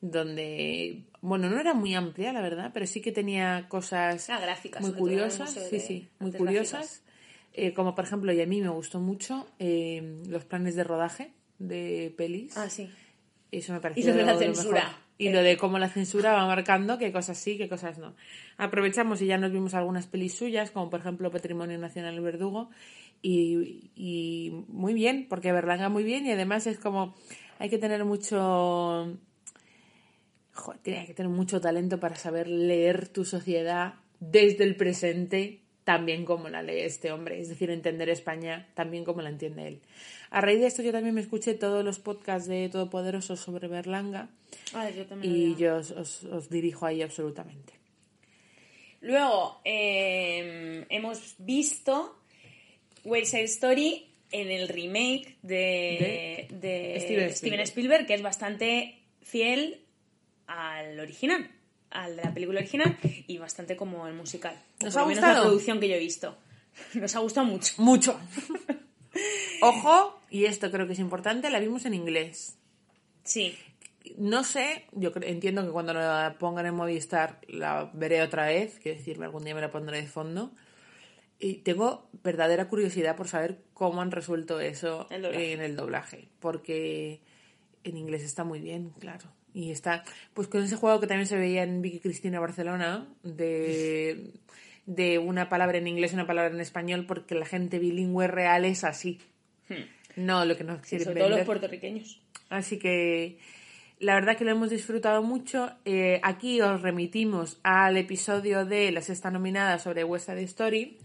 donde, 0.00 1.04
bueno, 1.20 1.48
no 1.48 1.60
era 1.60 1.74
muy 1.74 1.94
amplia, 1.94 2.32
la 2.32 2.40
verdad, 2.40 2.72
pero 2.74 2.88
sí 2.88 3.00
que 3.00 3.12
tenía 3.12 3.66
cosas 3.68 4.26
gráfica, 4.26 4.80
muy 4.80 4.92
curiosas. 4.94 5.52
Sí, 5.70 5.78
sí, 5.78 6.08
muy 6.18 6.32
curiosas. 6.32 7.04
Eh, 7.52 7.72
como 7.72 7.94
por 7.94 8.04
ejemplo, 8.04 8.32
y 8.32 8.40
a 8.40 8.46
mí 8.46 8.60
me 8.60 8.68
gustó 8.68 8.98
mucho, 8.98 9.46
eh, 9.60 10.20
los 10.26 10.44
planes 10.44 10.74
de 10.74 10.82
rodaje 10.82 11.30
de 11.60 12.12
pelis. 12.16 12.56
Ah, 12.56 12.68
sí. 12.68 12.90
Eso 13.52 13.72
me 13.72 13.80
pareció 13.80 14.02
Y 14.02 14.06
lo 14.08 14.14
de 14.14 14.22
la 14.24 14.32
mejor. 14.32 14.44
censura. 14.56 14.98
Y 15.18 15.28
lo 15.28 15.42
de 15.42 15.56
cómo 15.56 15.78
la 15.78 15.88
censura 15.88 16.32
va 16.32 16.46
marcando 16.46 16.98
qué 16.98 17.12
cosas 17.12 17.38
sí, 17.38 17.56
qué 17.58 17.68
cosas 17.68 17.98
no. 17.98 18.16
Aprovechamos 18.56 19.22
y 19.22 19.26
ya 19.26 19.38
nos 19.38 19.52
vimos 19.52 19.74
algunas 19.74 20.08
pelis 20.08 20.34
suyas, 20.34 20.72
como 20.72 20.90
por 20.90 20.98
ejemplo 21.00 21.30
Patrimonio 21.30 21.78
Nacional 21.78 22.14
El 22.14 22.22
Verdugo. 22.22 22.70
Y, 23.22 23.90
y 23.94 24.64
muy 24.68 24.94
bien, 24.94 25.26
porque 25.28 25.52
Berlanga 25.52 25.88
muy 25.88 26.04
bien 26.04 26.24
y 26.26 26.30
además 26.32 26.66
es 26.66 26.78
como 26.78 27.14
hay 27.58 27.68
que 27.68 27.78
tener 27.78 28.04
mucho 28.04 29.16
Joder, 30.52 30.80
tiene 30.80 31.06
que 31.06 31.14
tener 31.14 31.30
mucho 31.30 31.60
talento 31.60 32.00
para 32.00 32.16
saber 32.16 32.48
leer 32.48 33.08
tu 33.08 33.24
sociedad 33.24 33.94
desde 34.18 34.64
el 34.64 34.76
presente 34.76 35.60
tan 35.84 36.04
bien 36.06 36.24
como 36.24 36.48
la 36.48 36.62
lee 36.62 36.80
este 36.80 37.10
hombre, 37.10 37.40
es 37.40 37.48
decir, 37.48 37.70
entender 37.70 38.08
España 38.10 38.68
tan 38.74 38.90
bien 38.90 39.04
como 39.04 39.22
la 39.22 39.30
entiende 39.30 39.66
él. 39.66 39.80
A 40.30 40.40
raíz 40.40 40.60
de 40.60 40.66
esto 40.66 40.82
yo 40.82 40.92
también 40.92 41.14
me 41.14 41.20
escuché 41.20 41.54
todos 41.54 41.84
los 41.84 41.98
podcasts 41.98 42.46
de 42.48 42.68
Todopoderoso 42.68 43.36
sobre 43.36 43.66
Berlanga 43.68 44.28
Ah, 44.74 44.88
yo 44.90 45.06
también 45.06 45.34
y 45.34 45.54
yo 45.56 45.76
os, 45.76 45.90
os- 45.92 46.24
os 46.24 46.48
dirijo 46.50 46.84
ahí 46.86 47.00
absolutamente. 47.02 47.72
Luego 49.00 49.60
eh, 49.64 50.84
hemos 50.90 51.34
visto 51.38 52.19
West 53.04 53.32
Side 53.32 53.44
Story 53.44 54.06
en 54.32 54.50
el 54.50 54.68
remake 54.68 55.36
de, 55.42 56.46
de 56.50 57.00
Steven 57.00 57.00
Steven, 57.00 57.30
Spielberg. 57.30 57.62
Spielberg. 57.62 58.06
que 58.06 58.14
es 58.14 58.22
bastante 58.22 59.02
fiel 59.22 59.84
al 60.46 60.98
original, 60.98 61.50
al 61.90 62.16
de 62.16 62.22
la 62.22 62.34
película 62.34 62.60
original, 62.60 62.96
y 63.26 63.38
bastante 63.38 63.76
como 63.76 64.06
el 64.06 64.14
musical. 64.14 64.54
¿Nos 64.82 64.96
ha 64.96 65.02
gustado? 65.02 65.34
la 65.34 65.40
producción 65.42 65.80
que 65.80 65.88
yo 65.88 65.94
he 65.94 66.00
visto. 66.00 66.36
Nos 66.94 67.14
ha 67.16 67.20
gustado 67.20 67.46
mucho. 67.46 67.74
Mucho. 67.78 68.18
Ojo, 69.62 70.20
y 70.30 70.44
esto 70.44 70.70
creo 70.70 70.86
que 70.86 70.94
es 70.94 70.98
importante, 70.98 71.50
la 71.50 71.60
vimos 71.60 71.84
en 71.84 71.94
inglés. 71.94 72.56
Sí, 73.24 73.56
No 74.16 74.44
sé, 74.44 74.86
yo 74.92 75.12
entiendo 75.22 75.64
que 75.64 75.70
cuando 75.70 75.92
la 75.92 76.36
pongan 76.38 76.66
en 76.66 76.74
Movistar 76.74 77.40
la 77.48 77.90
veré 77.92 78.22
otra 78.22 78.46
vez, 78.46 78.78
quiero 78.80 78.98
decirme, 78.98 79.26
algún 79.26 79.44
día 79.44 79.54
me 79.54 79.60
la 79.60 79.70
pondré 79.70 80.00
de 80.00 80.08
fondo. 80.08 80.52
Y 81.40 81.54
tengo 81.56 82.08
verdadera 82.22 82.68
curiosidad 82.68 83.16
por 83.16 83.26
saber 83.26 83.58
cómo 83.72 84.02
han 84.02 84.10
resuelto 84.10 84.60
eso 84.60 85.06
El 85.10 85.24
en 85.24 85.60
el 85.60 85.74
doblaje, 85.74 86.28
porque 86.38 87.20
en 87.82 87.96
inglés 87.96 88.22
está 88.22 88.44
muy 88.44 88.60
bien, 88.60 88.90
claro. 88.98 89.26
Y 89.54 89.70
está, 89.70 90.04
pues 90.34 90.48
con 90.48 90.62
ese 90.62 90.76
juego 90.76 91.00
que 91.00 91.06
también 91.06 91.26
se 91.26 91.36
veía 91.36 91.62
en 91.62 91.82
Vicky 91.82 91.98
Cristina 92.00 92.38
Barcelona, 92.38 93.08
de, 93.22 94.32
de 94.86 95.18
una 95.18 95.48
palabra 95.48 95.78
en 95.78 95.88
inglés 95.88 96.12
y 96.12 96.14
una 96.14 96.26
palabra 96.26 96.54
en 96.54 96.60
español, 96.60 97.06
porque 97.06 97.34
la 97.34 97.46
gente 97.46 97.78
bilingüe 97.78 98.28
real 98.28 98.64
es 98.64 98.84
así. 98.84 99.18
No 100.16 100.44
lo 100.44 100.56
que 100.56 100.64
nos 100.64 100.80
quieren 100.82 101.06
sobre 101.06 101.20
todo 101.20 101.30
los 101.30 101.46
puertorriqueños. 101.46 102.20
Así 102.50 102.78
que 102.78 103.38
la 104.00 104.14
verdad 104.14 104.36
que 104.36 104.44
lo 104.44 104.50
hemos 104.50 104.70
disfrutado 104.70 105.22
mucho. 105.22 105.70
Eh, 105.84 106.20
aquí 106.22 106.60
os 106.60 106.82
remitimos 106.82 107.60
al 107.62 107.96
episodio 107.96 108.64
de 108.64 108.90
la 108.90 109.02
sexta 109.02 109.30
nominada 109.30 109.78
sobre 109.78 110.04
West 110.04 110.26
Side 110.26 110.42
Story, 110.44 110.98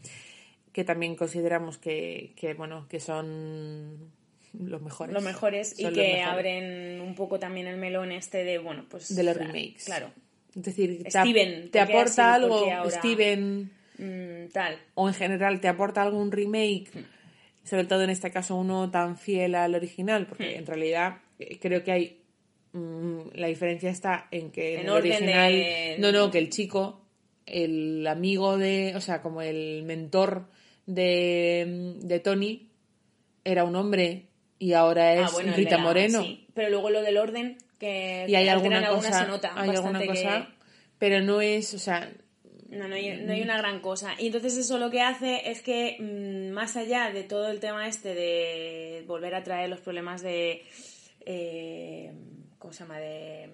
que 0.76 0.84
también 0.84 1.16
consideramos 1.16 1.78
que, 1.78 2.34
que, 2.36 2.54
bueno, 2.54 2.86
que 2.90 3.00
son 3.00 4.12
los 4.60 4.82
mejores. 4.82 5.14
Los 5.14 5.24
mejores 5.24 5.80
y 5.80 5.84
Son 5.84 5.94
que 5.94 6.02
mejores. 6.02 6.28
abren 6.28 7.00
un 7.00 7.16
poco 7.16 7.40
también 7.40 7.68
el 7.68 7.78
melón 7.78 8.12
este 8.12 8.44
de, 8.44 8.58
bueno, 8.58 8.84
pues... 8.90 9.16
de 9.16 9.24
los 9.24 9.38
claro, 9.38 9.54
remakes. 9.54 9.86
Claro. 9.86 10.12
Es 10.54 10.64
decir, 10.64 11.02
te, 11.04 11.12
Steven, 11.12 11.70
te 11.72 11.80
¿por 11.80 11.88
qué 11.88 11.94
aporta 11.94 12.34
así? 12.36 12.42
¿Por 12.42 12.54
algo, 12.60 12.72
ahora? 12.74 12.92
Steven, 12.92 13.72
Mm, 13.98 14.50
tal. 14.52 14.78
o 14.96 15.08
en 15.08 15.14
general 15.14 15.62
te 15.62 15.70
aporta 15.70 16.02
algún 16.02 16.30
remake, 16.30 16.90
sobre 17.64 17.86
todo 17.86 18.04
en 18.04 18.10
este 18.10 18.30
caso 18.30 18.58
uno 18.58 18.92
tan 18.92 19.18
fiel 19.18 19.56
al 19.56 19.74
original, 19.76 20.28
porque 20.28 20.56
Hmm. 20.56 20.60
en 20.60 20.66
realidad 20.66 21.18
eh, 21.40 21.58
creo 21.62 21.82
que 21.86 21.92
hay 21.94 22.22
mm, 22.74 23.20
la 23.36 23.48
diferencia 23.48 23.90
está 23.90 24.28
en 24.32 24.52
que 24.52 24.74
en, 24.74 24.80
En 24.82 24.86
el 24.88 24.92
original 24.92 25.52
de- 25.54 25.96
no 26.00 26.12
no 26.12 26.30
que 26.30 26.40
el 26.40 26.50
chico 26.50 27.02
el 27.46 28.06
amigo 28.08 28.58
de 28.58 28.92
o 28.98 29.00
sea 29.00 29.22
como 29.22 29.42
el 29.42 29.84
mentor 29.84 30.50
de, 30.86 31.96
de 32.02 32.20
Tony 32.20 32.70
era 33.44 33.64
un 33.64 33.76
hombre 33.76 34.28
y 34.60 34.74
ahora 34.74 35.14
es 35.14 35.28
Ah, 35.28 35.30
bueno, 35.34 35.54
Rita 35.56 35.78
Moreno 35.78 36.22
sí. 36.22 36.48
Pero 36.54 36.70
luego 36.70 36.90
lo 36.90 37.02
del 37.02 37.18
orden, 37.18 37.58
que 37.80 38.26
y 38.28 38.36
hay 38.36 38.48
alguna 38.48 38.88
cosa 38.88 39.24
se 39.24 39.28
nota 39.28 39.52
hay 39.56 39.70
alguna 39.70 40.00
bastante 40.00 40.08
cosa 40.08 40.48
que... 40.48 40.54
pero 40.98 41.22
no 41.22 41.42
es 41.42 41.74
o 41.74 41.80
sea 41.80 42.10
No, 42.70 42.88
no 42.88 42.96
hay, 42.96 43.22
no 43.22 43.34
hay 43.34 43.42
una 43.42 43.58
gran 43.58 43.80
cosa. 43.80 44.16
Y 44.18 44.28
entonces 44.28 44.58
eso 44.58 44.78
lo 44.80 44.90
que 44.90 45.02
hace 45.02 45.50
es 45.52 45.62
que, 45.62 45.98
mm, 46.00 46.52
más 46.52 46.76
allá 46.76 47.12
de 47.12 47.24
todo 47.24 47.50
el 47.50 47.60
tema 47.60 47.88
este 47.88 48.14
de 48.16 49.04
volver 49.08 49.36
a 49.36 49.44
traer 49.44 49.70
los 49.70 49.80
problemas 49.80 50.22
de... 50.22 50.64
eh, 51.26 52.12
¿Cómo 52.58 52.74
se 52.74 52.80
llama? 52.80 53.00
De, 53.00 53.50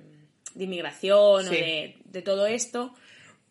de 0.55 0.63
inmigración 0.63 1.47
o 1.47 1.49
de, 1.49 1.97
de 2.05 2.21
todo 2.21 2.45
esto, 2.47 2.93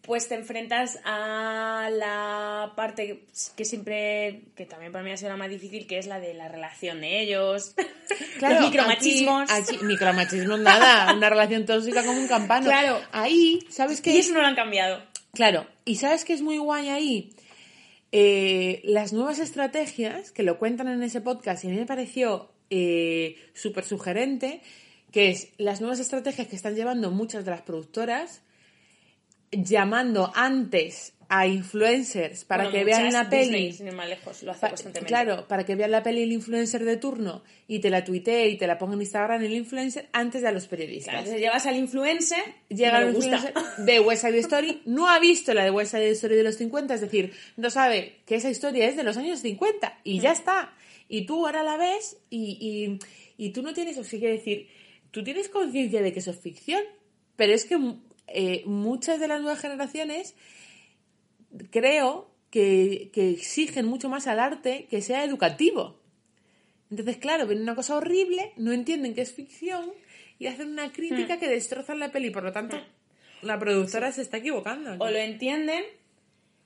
pues 0.02 0.28
te 0.28 0.34
enfrentas 0.34 0.98
a 1.04 1.88
la 1.92 2.72
parte 2.74 3.24
que, 3.56 3.64
siempre, 3.64 4.42
que 4.56 4.66
también 4.66 4.92
para 4.92 5.04
mí 5.04 5.10
ha 5.12 5.16
sido 5.16 5.30
la 5.30 5.36
más 5.36 5.50
difícil, 5.50 5.86
que 5.86 5.98
es 5.98 6.06
la 6.06 6.18
de 6.20 6.34
la 6.34 6.48
relación 6.48 7.00
de 7.00 7.20
ellos, 7.20 7.74
los 8.40 8.60
micromachismos. 8.60 9.50
Aquí, 9.50 9.76
aquí- 9.76 9.84
micromachismos 9.84 10.58
nada, 10.60 11.12
una 11.14 11.28
relación 11.28 11.66
tóxica 11.66 12.04
como 12.04 12.18
un 12.18 12.28
campano. 12.28 12.66
Claro. 12.66 13.00
Ahí, 13.12 13.60
¿sabes 13.68 14.00
qué? 14.00 14.12
Y 14.12 14.18
eso 14.18 14.32
no 14.32 14.40
lo 14.40 14.46
han 14.46 14.56
cambiado. 14.56 15.02
Claro, 15.32 15.66
y 15.84 15.96
¿sabes 15.96 16.24
qué 16.24 16.32
es 16.32 16.42
muy 16.42 16.58
guay 16.58 16.88
ahí? 16.88 17.30
Eh, 18.12 18.80
las 18.84 19.12
nuevas 19.12 19.38
estrategias 19.38 20.32
que 20.32 20.42
lo 20.42 20.58
cuentan 20.58 20.88
en 20.88 21.02
ese 21.02 21.20
podcast 21.20 21.62
y 21.62 21.68
a 21.68 21.70
mí 21.70 21.76
me 21.76 21.86
pareció 21.86 22.50
eh, 22.70 23.36
súper 23.54 23.84
sugerente, 23.84 24.62
que 25.12 25.30
es 25.30 25.48
las 25.58 25.80
nuevas 25.80 26.00
estrategias 26.00 26.48
que 26.48 26.56
están 26.56 26.74
llevando 26.74 27.10
muchas 27.12 27.44
de 27.44 27.52
las 27.52 27.62
productoras 27.62 28.42
llamando 29.50 30.30
antes 30.34 31.14
a 31.32 31.46
influencers 31.46 32.44
para 32.44 32.64
Bueno, 32.64 32.78
que 32.78 32.84
vean 32.84 33.12
la 33.12 33.30
peli. 33.30 33.42
Disney, 33.44 33.72
sin 33.72 33.86
ir 33.86 33.92
más 33.92 34.08
lejos, 34.08 34.42
lo 34.42 34.50
hace 34.50 34.60
Pa- 34.62 34.68
constantemente. 34.70 35.06
claro, 35.06 35.46
para 35.46 35.64
que 35.64 35.76
vean 35.76 35.92
la 35.92 36.02
peli 36.02 36.22
el 36.24 36.32
influencer 36.32 36.84
de 36.84 36.96
turno 36.96 37.44
y 37.68 37.78
te 37.78 37.88
la 37.88 38.04
tuitee 38.04 38.48
y 38.48 38.56
te 38.58 38.66
la 38.66 38.78
ponga 38.78 38.94
en 38.94 39.02
Instagram 39.02 39.40
el 39.44 39.52
influencer 39.52 40.08
antes 40.12 40.42
de 40.42 40.48
a 40.48 40.52
los 40.52 40.66
periodistas. 40.66 41.12
Claro, 41.12 41.18
entonces 41.20 41.40
llevas 41.40 41.66
al 41.66 41.76
influencer, 41.76 42.42
Llega 42.68 43.04
gusta. 43.04 43.36
influencer 43.36 43.54
de 43.84 44.00
West 44.00 44.22
Side 44.24 44.38
Story, 44.40 44.82
no 44.86 45.08
ha 45.08 45.20
visto 45.20 45.54
la 45.54 45.62
de 45.62 45.70
West 45.70 45.92
Side 45.92 46.10
Story 46.10 46.34
de 46.34 46.42
los 46.42 46.56
50, 46.56 46.94
es 46.94 47.00
decir, 47.00 47.32
no 47.56 47.70
sabe 47.70 48.16
que 48.26 48.34
esa 48.34 48.50
historia 48.50 48.88
es 48.88 48.96
de 48.96 49.04
los 49.04 49.16
años 49.16 49.38
50 49.40 50.00
y 50.02 50.18
Mm. 50.18 50.22
ya 50.22 50.32
está. 50.32 50.74
Y 51.08 51.26
tú 51.26 51.46
ahora 51.46 51.62
la 51.62 51.76
ves 51.76 52.16
y, 52.28 52.98
y, 53.38 53.44
y 53.44 53.50
tú 53.50 53.62
no 53.62 53.72
tienes, 53.72 53.96
o 53.98 54.02
sea, 54.04 54.18
quiere 54.18 54.34
decir, 54.34 54.66
tú 55.12 55.22
tienes 55.22 55.48
conciencia 55.48 56.02
de 56.02 56.12
que 56.12 56.18
eso 56.18 56.32
es 56.32 56.40
ficción, 56.40 56.82
pero 57.36 57.52
es 57.52 57.64
que 57.66 57.78
eh, 58.32 58.62
muchas 58.66 59.20
de 59.20 59.28
las 59.28 59.40
nuevas 59.40 59.60
generaciones 59.60 60.34
creo 61.70 62.30
que, 62.50 63.10
que 63.12 63.30
exigen 63.30 63.86
mucho 63.86 64.08
más 64.08 64.26
al 64.26 64.40
arte 64.40 64.86
que 64.90 65.02
sea 65.02 65.24
educativo. 65.24 66.00
Entonces, 66.90 67.18
claro, 67.18 67.46
ven 67.46 67.62
una 67.62 67.74
cosa 67.74 67.96
horrible, 67.96 68.52
no 68.56 68.72
entienden 68.72 69.14
que 69.14 69.20
es 69.20 69.32
ficción 69.32 69.92
y 70.38 70.46
hacen 70.46 70.68
una 70.70 70.92
crítica 70.92 71.36
Hmm. 71.36 71.38
que 71.40 71.48
destrozan 71.48 71.98
la 72.00 72.10
peli. 72.10 72.30
Por 72.30 72.42
lo 72.42 72.50
tanto, 72.52 72.80
la 73.42 73.58
productora 73.58 74.10
se 74.10 74.22
está 74.22 74.38
equivocando. 74.38 74.96
o 74.98 75.10
lo 75.10 75.18
entienden. 75.18 75.84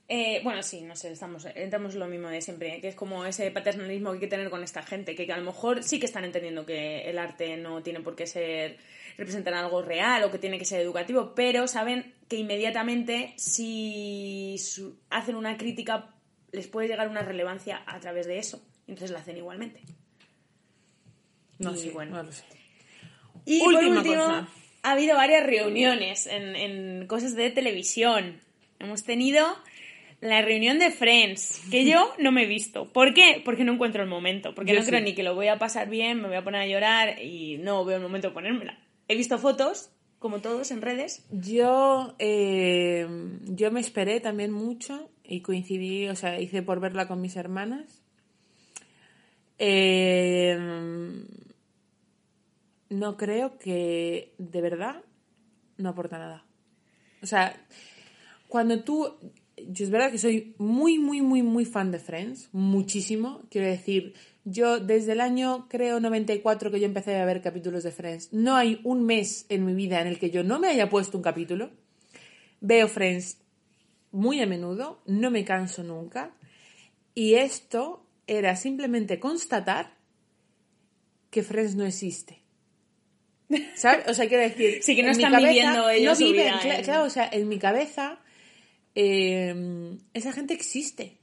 eh, 0.08 0.40
bueno, 0.44 0.62
sí, 0.62 0.82
no 0.82 0.96
sé, 0.96 1.12
estamos, 1.12 1.46
entramos 1.54 1.94
en 1.94 2.00
lo 2.00 2.06
mismo 2.06 2.28
de 2.28 2.40
siempre, 2.42 2.80
que 2.80 2.88
es 2.88 2.94
como 2.94 3.24
ese 3.24 3.50
paternalismo 3.50 4.10
que 4.10 4.14
hay 4.16 4.20
que 4.20 4.26
tener 4.28 4.50
con 4.50 4.62
esta 4.62 4.82
gente, 4.82 5.14
que, 5.14 5.30
a 5.32 5.36
lo 5.38 5.44
mejor 5.44 5.82
sí 5.82 5.98
que 5.98 6.06
están 6.06 6.24
entendiendo 6.24 6.66
que 6.66 7.08
el 7.08 7.18
arte 7.18 7.56
no 7.56 7.82
tiene 7.82 8.00
por 8.00 8.14
qué 8.14 8.26
ser 8.26 8.76
representar 9.16 9.54
algo 9.54 9.82
real 9.82 10.24
o 10.24 10.30
que 10.30 10.38
tiene 10.38 10.58
que 10.58 10.64
ser 10.64 10.80
educativo, 10.80 11.34
pero 11.34 11.68
saben 11.68 12.14
que 12.28 12.36
inmediatamente 12.36 13.34
si 13.36 14.56
hacen 15.10 15.36
una 15.36 15.56
crítica 15.56 16.14
les 16.52 16.68
puede 16.68 16.88
llegar 16.88 17.08
una 17.08 17.22
relevancia 17.22 17.82
a 17.86 17.98
través 18.00 18.26
de 18.26 18.38
eso, 18.38 18.64
entonces 18.86 19.10
la 19.10 19.18
hacen 19.20 19.36
igualmente. 19.36 19.80
No 21.58 21.74
y 21.74 21.78
sé, 21.78 21.90
bueno. 21.90 22.16
no 22.16 22.22
lo 22.22 22.32
sé. 22.32 22.44
Y 23.44 23.60
Última 23.60 23.80
por 23.80 23.98
último, 23.98 24.14
cosa. 24.24 24.48
ha 24.82 24.92
habido 24.92 25.16
varias 25.16 25.44
reuniones 25.44 26.26
en, 26.26 26.56
en 26.56 27.06
cosas 27.06 27.34
de 27.34 27.50
televisión. 27.50 28.40
Hemos 28.78 29.04
tenido 29.04 29.46
la 30.20 30.40
reunión 30.40 30.78
de 30.78 30.90
Friends, 30.90 31.62
que 31.70 31.84
yo 31.84 32.14
no 32.18 32.32
me 32.32 32.44
he 32.44 32.46
visto. 32.46 32.92
¿Por 32.92 33.14
qué? 33.14 33.42
Porque 33.44 33.64
no 33.64 33.74
encuentro 33.74 34.02
el 34.02 34.08
momento. 34.08 34.54
Porque 34.54 34.72
Yo 34.72 34.80
no 34.80 34.86
creo 34.86 35.00
ni 35.00 35.14
que 35.14 35.22
lo 35.22 35.34
voy 35.34 35.48
a 35.48 35.58
pasar 35.58 35.88
bien, 35.88 36.20
me 36.20 36.28
voy 36.28 36.36
a 36.36 36.44
poner 36.44 36.62
a 36.62 36.66
llorar 36.66 37.22
y 37.22 37.58
no 37.58 37.84
veo 37.84 37.96
el 37.96 38.02
momento 38.02 38.28
de 38.28 38.34
ponérmela. 38.34 38.78
He 39.14 39.16
visto 39.16 39.38
fotos, 39.38 39.92
como 40.18 40.40
todos, 40.40 40.72
en 40.72 40.82
redes. 40.82 41.24
Yo, 41.30 42.16
eh, 42.18 43.06
yo 43.44 43.70
me 43.70 43.78
esperé 43.78 44.18
también 44.18 44.50
mucho 44.50 45.08
y 45.22 45.40
coincidí, 45.40 46.08
o 46.08 46.16
sea, 46.16 46.40
hice 46.40 46.62
por 46.62 46.80
verla 46.80 47.06
con 47.06 47.20
mis 47.20 47.36
hermanas. 47.36 48.02
Eh, 49.60 50.58
no 52.88 53.16
creo 53.16 53.56
que 53.56 54.34
de 54.38 54.60
verdad 54.60 55.04
no 55.76 55.90
aporta 55.90 56.18
nada. 56.18 56.44
O 57.22 57.26
sea, 57.26 57.54
cuando 58.48 58.82
tú. 58.82 59.14
Yo 59.56 59.85
es 59.85 59.90
verdad 59.90 60.10
que 60.10 60.18
soy 60.18 60.55
muy, 60.59 60.98
muy, 60.98 61.22
muy, 61.22 61.43
muy 61.43 61.64
fan 61.64 61.90
de 61.93 61.98
Friends. 61.98 62.48
Muchísimo. 62.52 63.43
Quiero 63.51 63.68
decir, 63.68 64.14
yo 64.44 64.81
desde 64.81 65.12
el 65.12 65.20
año, 65.20 65.68
creo, 65.68 66.01
94 66.01 66.70
que 66.70 66.81
yo 66.81 66.86
empecé 66.86 67.16
a 67.16 67.24
ver 67.24 67.40
capítulos 67.40 67.85
de 67.85 67.93
Friends, 67.93 68.32
no 68.32 68.56
hay 68.56 68.81
un 68.85 69.05
mes 69.05 69.47
en 69.48 69.64
mi 69.64 69.74
vida 69.74 70.01
en 70.01 70.09
el 70.09 70.18
que 70.18 70.31
yo 70.31 70.43
no 70.43 70.59
me 70.59 70.68
haya 70.68 70.89
puesto 70.90 71.16
un 71.16 71.22
capítulo. 71.22 71.70
Veo 72.60 72.89
Friends 72.89 73.39
muy 74.10 74.40
a 74.40 74.47
menudo, 74.47 75.02
no 75.06 75.31
me 75.31 75.44
canso 75.44 75.82
nunca. 75.85 76.35
Y 77.14 77.35
esto 77.35 78.05
era 78.26 78.56
simplemente 78.56 79.20
constatar 79.20 79.94
que 81.31 81.43
Friends 81.43 81.74
no 81.76 81.85
existe. 81.85 82.43
¿Sabes? 83.76 84.09
O 84.09 84.14
sea, 84.14 84.26
quiero 84.26 84.43
decir. 84.43 84.82
Sí, 84.82 84.97
que 84.97 85.02
no 85.02 85.10
están 85.10 85.31
cabeza- 85.32 85.48
viviendo 85.48 85.89
ellos 85.90 86.18
No 86.18 86.26
viven, 86.26 86.52
vida 86.62 86.82
claro, 86.82 87.05
o 87.05 87.10
sea, 87.10 87.28
en 87.31 87.48
mi 87.48 87.59
cabeza 87.59 88.18
eh, 88.94 89.96
esa 90.12 90.32
gente 90.32 90.54
existe. 90.54 91.18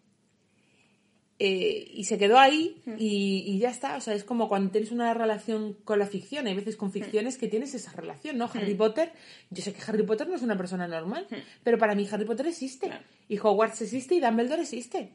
Eh, 1.44 1.90
y 1.96 2.04
se 2.04 2.20
quedó 2.20 2.38
ahí 2.38 2.84
y, 3.00 3.44
y 3.48 3.58
ya 3.58 3.72
está. 3.72 3.96
O 3.98 4.02
sea, 4.02 4.14
es 4.14 4.24
como 4.24 4.48
cuando 4.48 4.70
tienes 4.72 4.92
una 4.92 5.12
relación 5.16 5.74
con 5.84 5.98
la 5.98 6.06
ficción. 6.06 6.46
Hay 6.46 6.54
veces 6.54 6.76
con 6.78 6.92
ficciones 6.92 7.40
que 7.40 7.48
tienes 7.48 7.74
esa 7.74 7.92
relación, 7.94 8.38
¿no? 8.38 8.48
Harry 8.54 8.76
Potter, 8.76 9.12
yo 9.50 9.64
sé 9.64 9.74
que 9.74 9.82
Harry 9.88 10.04
Potter 10.04 10.28
no 10.28 10.36
es 10.36 10.44
una 10.44 10.56
persona 10.56 10.88
normal, 10.88 11.26
pero 11.64 11.80
para 11.80 11.96
mí 11.96 12.08
Harry 12.12 12.26
Potter 12.26 12.46
existe. 12.46 12.92
Y 13.28 13.40
Hogwarts 13.40 13.82
existe 13.82 14.14
y 14.14 14.20
Dumbledore 14.20 14.62
existe. 14.62 15.14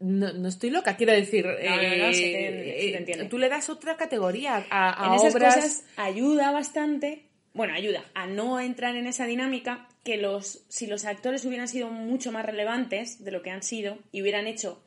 No, 0.00 0.32
no 0.34 0.48
estoy 0.48 0.68
loca, 0.70 0.96
quiero 0.96 1.12
decir. 1.12 1.46
no, 1.46 1.52
no, 1.52 1.62
eh, 1.62 2.92
te- 2.98 3.04
te 3.04 3.22
eh. 3.22 3.24
Tú 3.26 3.38
le 3.38 3.48
das 3.48 3.68
otra 3.70 3.96
categoría 3.96 4.66
a, 4.70 5.04
a 5.04 5.08
en 5.08 5.14
esas 5.14 5.34
obras. 5.34 5.54
cosas 5.56 5.84
ayuda 5.96 6.50
bastante, 6.52 7.26
bueno, 7.54 7.72
ayuda 7.74 8.04
a 8.14 8.26
no 8.26 8.60
entrar 8.60 8.96
en 8.96 9.06
esa 9.06 9.26
dinámica 9.26 9.88
que 10.04 10.16
los 10.16 10.64
si 10.68 10.86
los 10.86 11.04
actores 11.04 11.44
hubieran 11.44 11.68
sido 11.68 11.88
mucho 11.90 12.32
más 12.32 12.44
relevantes 12.46 13.22
de 13.24 13.30
lo 13.30 13.42
que 13.42 13.50
han 13.50 13.62
sido 13.62 13.98
y 14.12 14.22
hubieran 14.22 14.46
hecho 14.46 14.82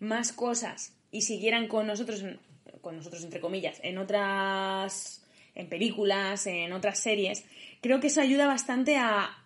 más 0.00 0.32
cosas 0.32 0.94
y 1.10 1.22
siguieran 1.22 1.68
con 1.68 1.86
nosotros 1.86 2.24
con 2.80 2.96
nosotros 2.96 3.22
entre 3.24 3.40
comillas 3.40 3.78
en 3.82 3.98
otras 3.98 5.22
en 5.54 5.68
películas, 5.68 6.46
en 6.46 6.72
otras 6.72 6.98
series, 7.00 7.44
creo 7.80 7.98
que 8.00 8.08
eso 8.08 8.20
ayuda 8.20 8.46
bastante 8.46 8.96
a 8.96 9.42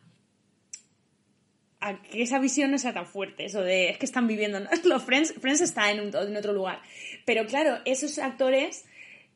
a 1.82 2.02
que 2.02 2.22
esa 2.22 2.38
visión 2.38 2.70
no 2.70 2.78
sea 2.78 2.92
tan 2.92 3.06
fuerte, 3.06 3.46
eso 3.46 3.62
de 3.62 3.88
es 3.88 3.96
que 3.98 4.04
están 4.04 4.26
viviendo, 4.26 4.60
los 4.84 5.02
Friends, 5.02 5.32
Friends 5.40 5.62
está 5.62 5.90
en, 5.90 6.00
un- 6.00 6.14
en 6.14 6.36
otro 6.36 6.52
lugar, 6.52 6.82
pero 7.24 7.46
claro, 7.46 7.78
esos 7.86 8.18
actores, 8.18 8.84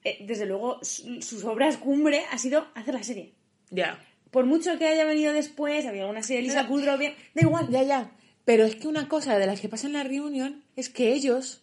eh, 0.05 0.19
desde 0.27 0.45
luego, 0.47 0.79
su- 0.83 1.23
sus 1.23 1.43
obras 1.45 1.79
cumbre 1.79 2.23
ha 2.31 2.37
sido 2.39 2.67
hacer 2.75 2.93
la 2.95 3.03
serie. 3.03 3.33
Ya. 3.71 3.99
Por 4.35 4.47
mucho 4.47 4.77
que 4.79 4.87
haya 4.89 5.05
venido 5.05 5.33
después, 5.33 5.87
había 5.87 6.07
una 6.09 6.25
serie 6.25 6.43
de 6.43 6.49
Lisa 6.49 6.67
Kudrow, 6.67 6.99
bien, 6.99 7.15
da 7.35 7.43
igual. 7.43 7.69
Ya, 7.71 7.85
ya. 7.85 8.11
Pero 8.45 8.65
es 8.65 8.75
que 8.75 8.89
una 8.89 9.09
cosa 9.09 9.39
de 9.39 9.47
las 9.47 9.61
que 9.61 9.69
pasa 9.69 9.87
en 9.87 9.93
la 9.93 10.03
reunión 10.03 10.65
es 10.75 10.89
que 10.89 11.13
ellos 11.13 11.63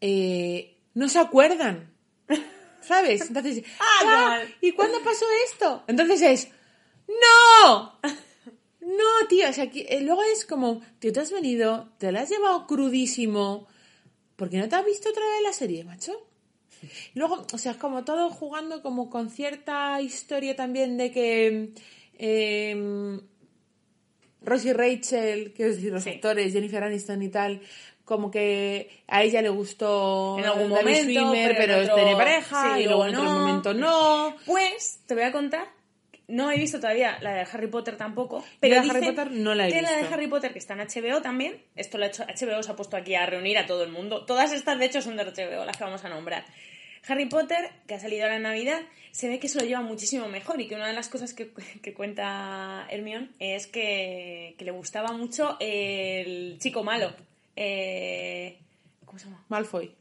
eh, 0.00 0.78
no 0.94 1.10
se 1.10 1.18
acuerdan. 1.18 1.92
¿Sabes? 2.80 3.26
Entonces, 3.28 3.62
Ah, 3.78 3.84
"Ah, 4.00 4.04
mal". 4.40 4.54
¿y 4.62 4.72
cuándo 4.72 5.02
pasó 5.04 5.26
esto? 5.52 5.84
Entonces 5.86 6.22
es, 6.22 6.48
¡No! 7.08 8.00
No, 8.80 9.28
tío, 9.28 9.50
o 9.50 9.52
sea, 9.52 9.68
que, 9.70 9.80
eh, 9.82 10.00
luego 10.00 10.22
es 10.32 10.46
como, 10.46 10.80
tío, 10.98 11.12
te 11.12 11.20
has 11.20 11.30
venido, 11.30 11.90
te 11.98 12.10
la 12.10 12.20
has 12.22 12.30
llevado 12.30 12.66
crudísimo, 12.66 13.66
¿por 14.36 14.48
qué 14.48 14.56
no 14.56 14.68
te 14.68 14.76
has 14.76 14.84
visto 14.86 15.10
otra 15.10 15.24
vez 15.26 15.42
la 15.42 15.52
serie, 15.52 15.84
macho? 15.84 16.12
Luego, 17.14 17.46
o 17.52 17.58
sea, 17.58 17.72
es 17.72 17.78
como 17.78 18.04
todo 18.04 18.30
jugando 18.30 18.82
como 18.82 19.10
con 19.10 19.30
cierta 19.30 20.00
historia 20.00 20.54
también 20.56 20.96
de 20.96 21.10
que 21.12 21.70
eh, 22.18 23.20
Ross 24.42 24.64
y 24.64 24.72
Rachel, 24.72 25.52
quiero 25.54 25.72
decir, 25.74 25.92
los 25.92 26.04
Sí. 26.04 26.10
actores, 26.10 26.52
Jennifer 26.52 26.82
Aniston 26.84 27.22
y 27.22 27.28
tal, 27.28 27.60
como 28.04 28.30
que 28.30 29.02
a 29.08 29.22
ella 29.24 29.42
le 29.42 29.48
gustó 29.48 30.36
En 30.38 30.44
algún 30.44 30.68
momento, 30.68 31.30
pero 31.32 31.54
pero, 31.56 31.82
otro- 31.82 31.94
tiene 31.96 32.14
pareja, 32.16 32.74
sí, 32.76 32.82
y 32.82 32.84
luego 32.84 33.06
en 33.06 33.16
otro 33.16 33.30
momento 33.30 33.74
no. 33.74 34.36
Pues, 34.46 35.00
te 35.06 35.14
voy 35.14 35.24
a 35.24 35.32
contar, 35.32 35.66
no 36.28 36.50
he 36.50 36.56
visto 36.56 36.80
todavía 36.80 37.18
la 37.20 37.34
de 37.34 37.40
Harry 37.42 37.68
Potter 37.68 37.96
tampoco, 37.96 38.44
pero 38.60 38.76
la 38.76 38.82
de 38.82 38.90
Harry 38.90 39.06
Potter 39.06 39.30
no 39.32 39.54
la 39.54 39.68
he 39.68 39.72
que 39.72 39.82
la 39.82 39.90
de 39.92 39.98
visto. 39.98 40.14
Harry 40.14 40.26
Potter 40.26 40.52
que 40.52 40.58
está 40.58 40.74
en 40.74 40.80
HBO 40.80 41.22
también, 41.22 41.62
esto 41.76 41.98
lo 41.98 42.04
ha 42.04 42.08
hecho, 42.08 42.24
HBO 42.24 42.62
se 42.62 42.70
ha 42.72 42.76
puesto 42.76 42.96
aquí 42.96 43.14
a 43.14 43.26
reunir 43.26 43.58
a 43.58 43.66
todo 43.66 43.84
el 43.84 43.90
mundo, 43.90 44.24
todas 44.24 44.52
estas 44.52 44.78
de 44.78 44.86
hecho 44.86 45.02
son 45.02 45.16
de 45.16 45.24
HBO, 45.24 45.64
las 45.64 45.76
que 45.76 45.84
vamos 45.84 46.04
a 46.04 46.08
nombrar. 46.08 46.44
Harry 47.08 47.26
Potter, 47.26 47.70
que 47.86 47.94
ha 47.94 48.00
salido 48.00 48.24
ahora 48.24 48.36
en 48.36 48.42
Navidad, 48.42 48.80
se 49.12 49.28
ve 49.28 49.38
que 49.38 49.48
se 49.48 49.60
lo 49.60 49.64
lleva 49.64 49.80
muchísimo 49.80 50.28
mejor 50.28 50.60
y 50.60 50.66
que 50.66 50.74
una 50.74 50.88
de 50.88 50.92
las 50.92 51.08
cosas 51.08 51.34
que, 51.34 51.52
que 51.82 51.94
cuenta 51.94 52.86
Hermione 52.90 53.30
es 53.38 53.66
que, 53.66 54.54
que 54.58 54.64
le 54.64 54.72
gustaba 54.72 55.12
mucho 55.12 55.56
el 55.60 56.58
chico 56.58 56.82
malo. 56.82 57.14
Eh, 57.54 58.58
¿Cómo 59.04 59.18
se 59.18 59.26
llama? 59.26 59.44
Malfoy. 59.48 59.94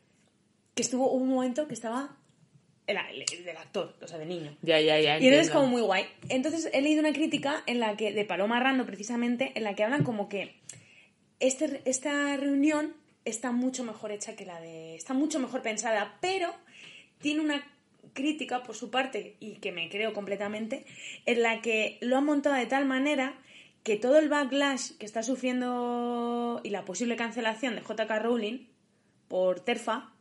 Que 0.73 0.81
estuvo 0.81 1.11
un 1.11 1.30
momento 1.30 1.68
que 1.68 1.73
estaba 1.73 2.18
el, 2.88 2.98
el 2.98 3.45
del 3.45 3.57
actor, 3.57 3.95
o 4.02 4.07
sea, 4.07 4.18
de 4.18 4.26
niño. 4.26 4.56
Ya, 4.62 4.80
ya, 4.80 4.99
ya. 4.99 5.20
Y 5.20 5.28
entonces 5.28 5.48
entiendo. 5.48 5.53
como 5.53 5.68
muy 5.68 5.82
guay. 5.82 6.06
Entonces 6.30 6.70
he 6.72 6.82
leído 6.82 6.99
una 6.99 7.14
crítica 7.14 7.64
en 7.66 7.80
la 7.80 7.98
que, 7.98 8.14
de 8.14 8.26
Paloma 8.26 8.60
Rando 8.60 8.86
precisamente, 8.86 9.52
en 9.56 9.64
la 9.64 9.76
que 9.76 9.84
hablan 9.84 10.03
como 10.03 10.30
que 10.30 10.56
este, 11.40 11.82
esta 11.86 12.38
reunión 12.38 12.94
está 13.26 13.52
mucho 13.52 13.84
mejor 13.84 14.12
hecha 14.12 14.36
que 14.36 14.45
la 14.45 14.60
de... 14.62 14.95
está 14.95 15.14
mucho 15.14 15.40
mejor 15.40 15.62
pensada, 15.62 16.18
pero 16.22 16.53
tiene 17.20 17.41
una 17.41 17.66
crítica 18.14 18.64
por 18.64 18.76
su 18.76 18.91
parte, 18.91 19.36
y 19.40 19.56
que 19.56 19.72
me 19.72 19.90
creo 19.90 20.14
completamente, 20.14 20.86
en 21.26 21.41
la 21.41 21.62
que 21.62 21.98
lo 22.02 22.18
han 22.18 22.26
montado 22.26 22.56
de 22.56 22.66
tal 22.66 22.86
manera 22.86 23.38
que 23.84 23.98
todo 23.98 24.18
el 24.18 24.30
backlash 24.30 24.91
que 24.98 25.06
está 25.06 25.22
sufriendo 25.22 26.62
y 26.64 26.70
la 26.70 26.86
posible 26.86 27.16
cancelación 27.16 27.76
de 27.76 27.82
JK 27.82 28.10
Rowling 28.22 28.68
por 29.28 29.60
Terfa. 29.60 30.12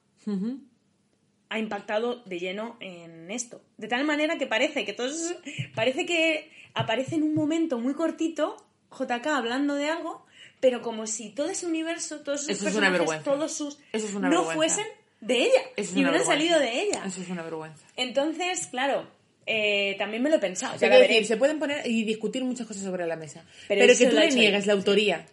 Ha 1.55 1.59
impactado 1.61 2.17
de 2.25 2.41
lleno 2.41 2.77
en 2.81 3.31
esto. 3.31 3.63
De 3.77 3.87
tal 3.87 4.05
manera 4.05 4.39
que 4.39 4.47
parece 4.47 4.85
que 4.85 4.93
todos. 4.93 5.37
Parece 5.75 6.05
que 6.05 6.51
aparece 6.75 7.15
en 7.15 7.23
un 7.23 7.35
momento 7.35 7.79
muy 7.79 7.95
cortito 7.95 8.57
JK 8.91 9.27
hablando 9.29 9.75
de 9.77 9.89
algo, 9.89 10.27
pero 10.59 10.83
como 10.83 11.07
si 11.07 11.31
todo 11.31 11.49
ese 11.49 11.67
universo, 11.67 12.21
todos 12.23 12.43
esos 12.49 12.51
Eso 12.57 12.69
es 12.69 12.75
una 12.75 12.91
personajes, 12.91 12.99
vergüenza. 12.99 13.31
todos 13.31 13.53
sus. 13.53 13.79
Eso 13.93 14.07
es 14.09 14.15
una 14.15 14.29
no 14.29 14.45
vergüenza. 14.45 14.55
fuesen 14.55 14.87
de 15.21 15.43
ella. 15.45 15.61
Eso 15.77 15.91
es 15.93 15.97
y 15.97 16.01
hubieran 16.05 16.25
salido 16.25 16.59
de 16.59 16.83
ella. 16.83 17.05
Eso 17.07 17.21
es 17.23 17.29
una 17.29 17.43
vergüenza. 17.43 17.87
Entonces, 17.97 18.67
claro, 18.67 19.07
eh, 19.47 19.95
también 19.99 20.23
me 20.23 20.31
lo 20.31 20.37
he 20.37 20.39
pensado. 20.39 20.75
O 20.75 20.79
sea, 20.79 20.89
ya 20.89 20.95
la 20.95 20.99
quiero 20.99 21.09
veré. 21.09 21.15
decir, 21.21 21.29
se 21.29 21.37
pueden 21.37 21.59
poner 21.59 21.87
y 21.87 22.05
discutir 22.05 22.45
muchas 22.45 22.67
cosas 22.67 22.83
sobre 22.83 23.07
la 23.07 23.17
mesa. 23.17 23.45
Pero 23.69 23.81
Pero, 23.87 23.99
que 23.99 24.07
tú 24.07 24.17
le 24.17 24.31
niegues 24.31 24.67
la 24.67 24.73
autoría. 24.73 25.27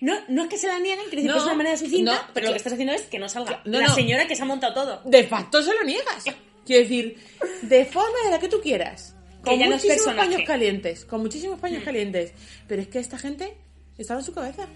No, 0.00 0.14
no 0.28 0.42
es 0.44 0.48
que 0.48 0.58
se 0.58 0.66
la 0.68 0.78
nieguen, 0.78 1.04
quiere 1.08 1.22
decir 1.22 1.30
No, 1.30 1.34
que 1.34 1.38
es 1.40 1.44
una 1.46 1.54
manera 1.54 1.76
sucinta, 1.76 2.12
no, 2.12 2.20
pero 2.34 2.46
lo 2.46 2.50
que- 2.50 2.54
que 2.54 2.56
estás 2.58 2.72
haciendo 2.74 2.92
es 2.94 3.02
que 3.02 3.18
no 3.18 3.28
salga. 3.28 3.62
No, 3.64 3.80
la 3.80 3.88
señora 3.88 4.26
que 4.26 4.36
se 4.36 4.42
ha 4.42 4.46
montado 4.46 4.74
todo. 4.74 5.02
De 5.04 5.24
facto 5.24 5.62
se 5.62 5.72
lo 5.74 5.82
niegas. 5.84 6.24
Quiero 6.66 6.82
decir, 6.82 7.16
de 7.62 7.84
forma 7.86 8.16
de 8.24 8.30
la 8.30 8.38
que 8.38 8.48
tú 8.48 8.60
quieras. 8.60 9.16
Que 9.42 9.52
Con 9.52 9.62
es 9.62 9.70
muchísimos 9.70 10.14
paños 10.14 10.42
calientes. 10.46 11.04
Con 11.06 11.20
muchísimos 11.22 11.58
paños 11.58 11.82
calientes. 11.82 12.34
Pero 12.68 12.82
es 12.82 12.88
que 12.88 12.98
esta 12.98 13.16
gente 13.18 13.54
estaba 13.96 14.20
en 14.20 14.26
su 14.26 14.34
cabeza. 14.34 14.68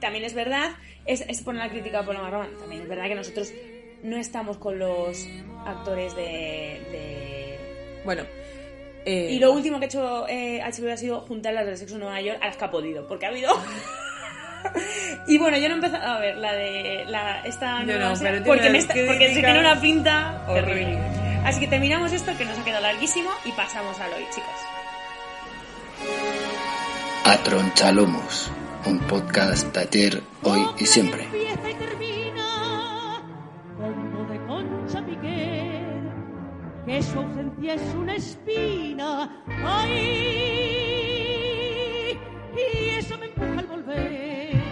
También 0.00 0.24
es 0.24 0.34
verdad, 0.34 0.76
es, 1.04 1.22
es 1.28 1.42
poner 1.42 1.64
la 1.66 1.70
crítica 1.70 1.98
a 1.98 2.04
Paul 2.04 2.18
Marrón, 2.18 2.48
también 2.58 2.82
es 2.82 2.88
verdad 2.88 3.08
que 3.08 3.14
nosotros 3.16 3.52
no 4.04 4.16
estamos 4.16 4.58
con 4.58 4.78
los 4.78 5.26
actores 5.66 6.14
de... 6.14 6.22
de- 6.22 7.23
Bueno. 8.04 8.24
eh, 9.04 9.28
Y 9.32 9.38
lo 9.38 9.52
último 9.52 9.78
que 9.78 9.86
ha 9.86 9.88
hecho 9.88 10.26
eh, 10.28 10.60
HBO 10.62 10.92
ha 10.92 10.96
sido 10.96 11.20
juntar 11.22 11.54
las 11.54 11.66
del 11.66 11.76
sexo 11.76 11.94
en 11.94 12.00
Nueva 12.02 12.20
York 12.20 12.38
a 12.42 12.46
las 12.46 12.56
que 12.56 12.64
ha 12.64 12.70
podido, 12.70 13.06
porque 13.06 13.26
ha 13.26 13.30
habido... 13.30 13.50
y 15.26 15.38
bueno, 15.38 15.56
yo 15.58 15.68
no 15.68 15.74
he 15.74 15.78
empezado 15.78 16.04
a 16.14 16.18
ver 16.20 16.36
la 16.36 16.52
de 16.54 17.04
la, 17.08 17.40
esta 17.44 17.82
nueva 17.82 18.08
no, 18.10 18.16
serie, 18.16 18.32
pero 18.40 18.44
porque, 18.46 18.60
tiene 18.62 18.72
me 18.72 18.78
está- 18.78 18.94
porque 19.06 19.28
se 19.34 19.40
tiene 19.40 19.58
una 19.60 19.80
pinta 19.80 20.44
horrible. 20.48 20.74
terrible. 20.74 20.98
Así 21.44 21.60
que 21.60 21.66
terminamos 21.66 22.12
esto 22.12 22.32
que 22.38 22.44
nos 22.46 22.58
ha 22.58 22.64
quedado 22.64 22.82
larguísimo 22.82 23.30
y 23.44 23.52
pasamos 23.52 23.98
al 24.00 24.12
hoy, 24.14 24.24
chicos. 24.34 24.50
A 27.26 27.36
Tronchalomos, 27.42 28.50
un 28.86 28.98
podcast 29.00 29.74
de 29.74 29.80
ayer, 29.80 30.22
hoy 30.42 30.66
y 30.78 30.86
siempre. 30.86 31.26
Que 36.86 37.02
su 37.02 37.18
ausencia 37.18 37.74
es 37.74 37.94
una 37.94 38.16
espina. 38.16 39.44
¡Ay! 39.64 40.24
Y 42.56 42.88
eso 42.90 43.18
me 43.18 43.26
empuja 43.26 43.60
al 43.60 43.66
volver. 43.66 44.62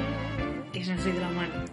Que 0.72 0.84
se 0.84 0.94
la 0.94 1.30
mano. 1.30 1.64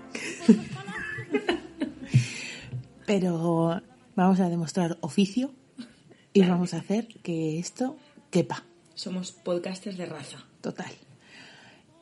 Pero 3.06 3.82
vamos 4.16 4.40
a 4.40 4.50
demostrar 4.50 4.98
oficio 5.02 5.52
y 6.34 6.42
vamos 6.42 6.74
a 6.74 6.78
hacer 6.78 7.08
que 7.24 7.60
esto 7.60 7.98
quepa. 8.30 8.64
Somos 8.94 9.32
podcasters 9.32 9.98
de 9.98 10.06
raza. 10.06 10.46
Total. 10.62 10.92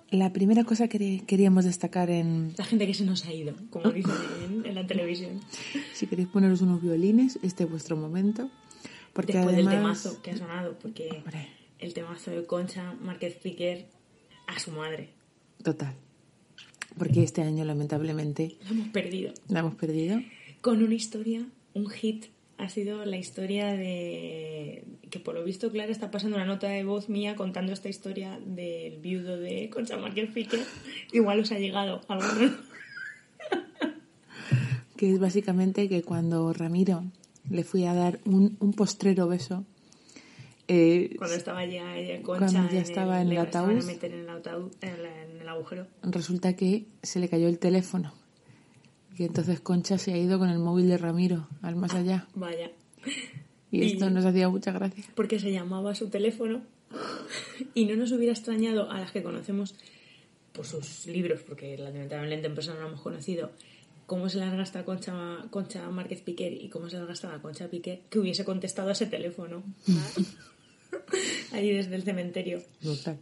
La 0.10 0.32
primera 0.32 0.64
cosa 0.64 0.88
que 0.88 1.22
queríamos 1.28 1.66
destacar 1.66 2.10
en... 2.10 2.54
La 2.58 2.64
gente 2.64 2.88
que 2.88 2.94
se 2.94 3.04
nos 3.04 3.26
ha 3.26 3.34
ido, 3.34 3.54
como 3.70 3.92
dicen 3.92 4.14
en, 4.46 4.66
en 4.66 4.76
la 4.76 4.88
televisión. 4.88 5.42
Si 5.94 6.08
queréis 6.08 6.30
poneros 6.30 6.62
unos 6.62 6.82
violines, 6.82 7.38
este 7.44 7.66
es 7.66 7.70
vuestro 7.70 7.98
momento. 7.98 8.50
Porque 9.12 9.34
Después 9.34 9.56
además... 9.56 9.74
del 9.74 9.82
temazo 9.82 10.22
que 10.22 10.32
ha 10.32 10.38
sonado, 10.38 10.78
porque 10.80 11.10
Hombre. 11.12 11.48
el 11.80 11.94
temazo 11.94 12.32
de 12.32 12.46
Concha 12.46 12.94
Márquez 13.02 13.36
Piquer 13.36 13.88
a 14.48 14.58
su 14.60 14.72
madre. 14.72 15.10
Total. 15.62 15.94
Porque 16.98 17.24
este 17.24 17.42
año, 17.42 17.66
lamentablemente, 17.66 18.56
Lo 18.66 18.72
hemos 18.76 18.88
perdido. 18.90 19.34
la 19.50 19.60
hemos 19.60 19.76
perdido. 19.76 20.22
Con 20.62 20.82
una 20.84 20.96
historia, 20.96 21.46
un 21.74 21.90
hit. 21.90 22.28
Ha 22.60 22.70
sido 22.70 23.06
la 23.06 23.18
historia 23.18 23.68
de. 23.74 24.84
que 25.12 25.20
por 25.20 25.36
lo 25.36 25.44
visto, 25.44 25.72
Clara 25.72 25.92
está 25.92 26.10
pasando 26.10 26.38
una 26.38 26.46
nota 26.46 26.68
de 26.68 26.84
voz 26.84 27.08
mía 27.08 27.36
contando 27.36 27.72
esta 27.72 27.88
historia 27.88 28.40
del 28.46 28.98
viudo 28.98 29.38
de 29.38 29.70
Concha 29.70 29.96
Márquez 29.98 30.32
Piquer. 30.34 30.62
Igual 31.14 31.40
os 31.40 31.52
ha 31.52 31.60
llegado 31.60 32.02
alguno. 32.08 32.56
Que 34.96 35.12
es 35.14 35.20
básicamente 35.20 35.88
que 35.88 36.02
cuando 36.02 36.52
Ramiro 36.54 37.04
le 37.50 37.64
fui 37.64 37.86
a 37.86 37.94
dar 37.94 38.20
un, 38.26 38.58
un 38.60 38.74
postrero 38.74 39.28
beso, 39.28 39.64
eh, 40.68 41.14
Cuando 41.20 41.36
estaba 41.36 41.64
ya 41.66 41.96
ella, 41.96 42.22
Concha. 42.24 42.48
Cuando 42.52 42.72
ya 42.74 42.82
estaba 42.82 43.22
en 43.22 43.32
el 43.32 43.38
estaban 43.38 43.70
a 43.70 43.74
ataúd. 43.80 43.86
meter 43.88 44.12
en 44.14 44.20
el 44.22 44.30
ataúd, 44.30 44.72
en, 44.82 45.04
la- 45.04 45.24
en 45.24 45.42
el 45.42 45.48
agujero. 45.48 45.86
resulta 46.02 46.56
que 46.56 46.88
se 47.04 47.20
le 47.20 47.30
cayó 47.30 47.48
el 47.48 47.60
teléfono. 47.60 48.14
Y 49.18 49.24
entonces 49.24 49.60
Concha 49.60 49.98
se 49.98 50.14
ha 50.14 50.18
ido 50.18 50.38
con 50.38 50.50
el 50.50 50.60
móvil 50.60 50.88
de 50.90 50.98
Ramiro 50.98 51.48
al 51.62 51.76
más 51.76 51.94
allá. 51.94 52.28
Vaya. 52.36 52.72
Y 53.72 53.84
esto 53.84 54.10
nos 54.10 54.26
hacía 54.26 54.50
mucha 54.50 54.72
gracia. 54.72 55.04
porque 55.16 55.40
se 55.40 55.52
llamaba 55.52 55.92
a 55.92 55.96
su 55.96 56.10
teléfono 56.10 56.62
y 57.74 57.86
no 57.86 57.96
nos 57.96 58.12
hubiera 58.12 58.34
extrañado 58.34 58.90
a 58.90 59.00
las 59.00 59.12
que 59.12 59.24
conocemos 59.24 59.76
por 60.54 60.66
sus 60.66 61.06
libros, 61.08 61.42
porque 61.48 61.78
lamentablemente 61.78 62.48
en 62.48 62.56
persona 62.56 62.78
no 62.78 62.84
lo 62.84 62.88
hemos 62.90 63.02
conocido, 63.02 63.52
cómo 64.06 64.30
se 64.30 64.38
las 64.38 64.56
gasta 64.56 64.86
Concha, 64.86 65.14
Concha 65.50 65.90
Márquez 65.90 66.22
Piquer 66.22 66.54
y 66.54 66.70
cómo 66.70 66.90
se 66.90 66.98
las 66.98 67.08
gastaba 67.08 67.42
Concha 67.42 67.68
Piquer, 67.68 68.02
que 68.10 68.20
hubiese 68.20 68.46
contestado 68.46 68.90
a 68.90 68.94
ese 68.94 69.06
teléfono. 69.06 69.64
Ahí 71.52 71.72
desde 71.72 71.96
el 71.96 72.04
cementerio. 72.04 72.62
Brutal. 72.82 73.18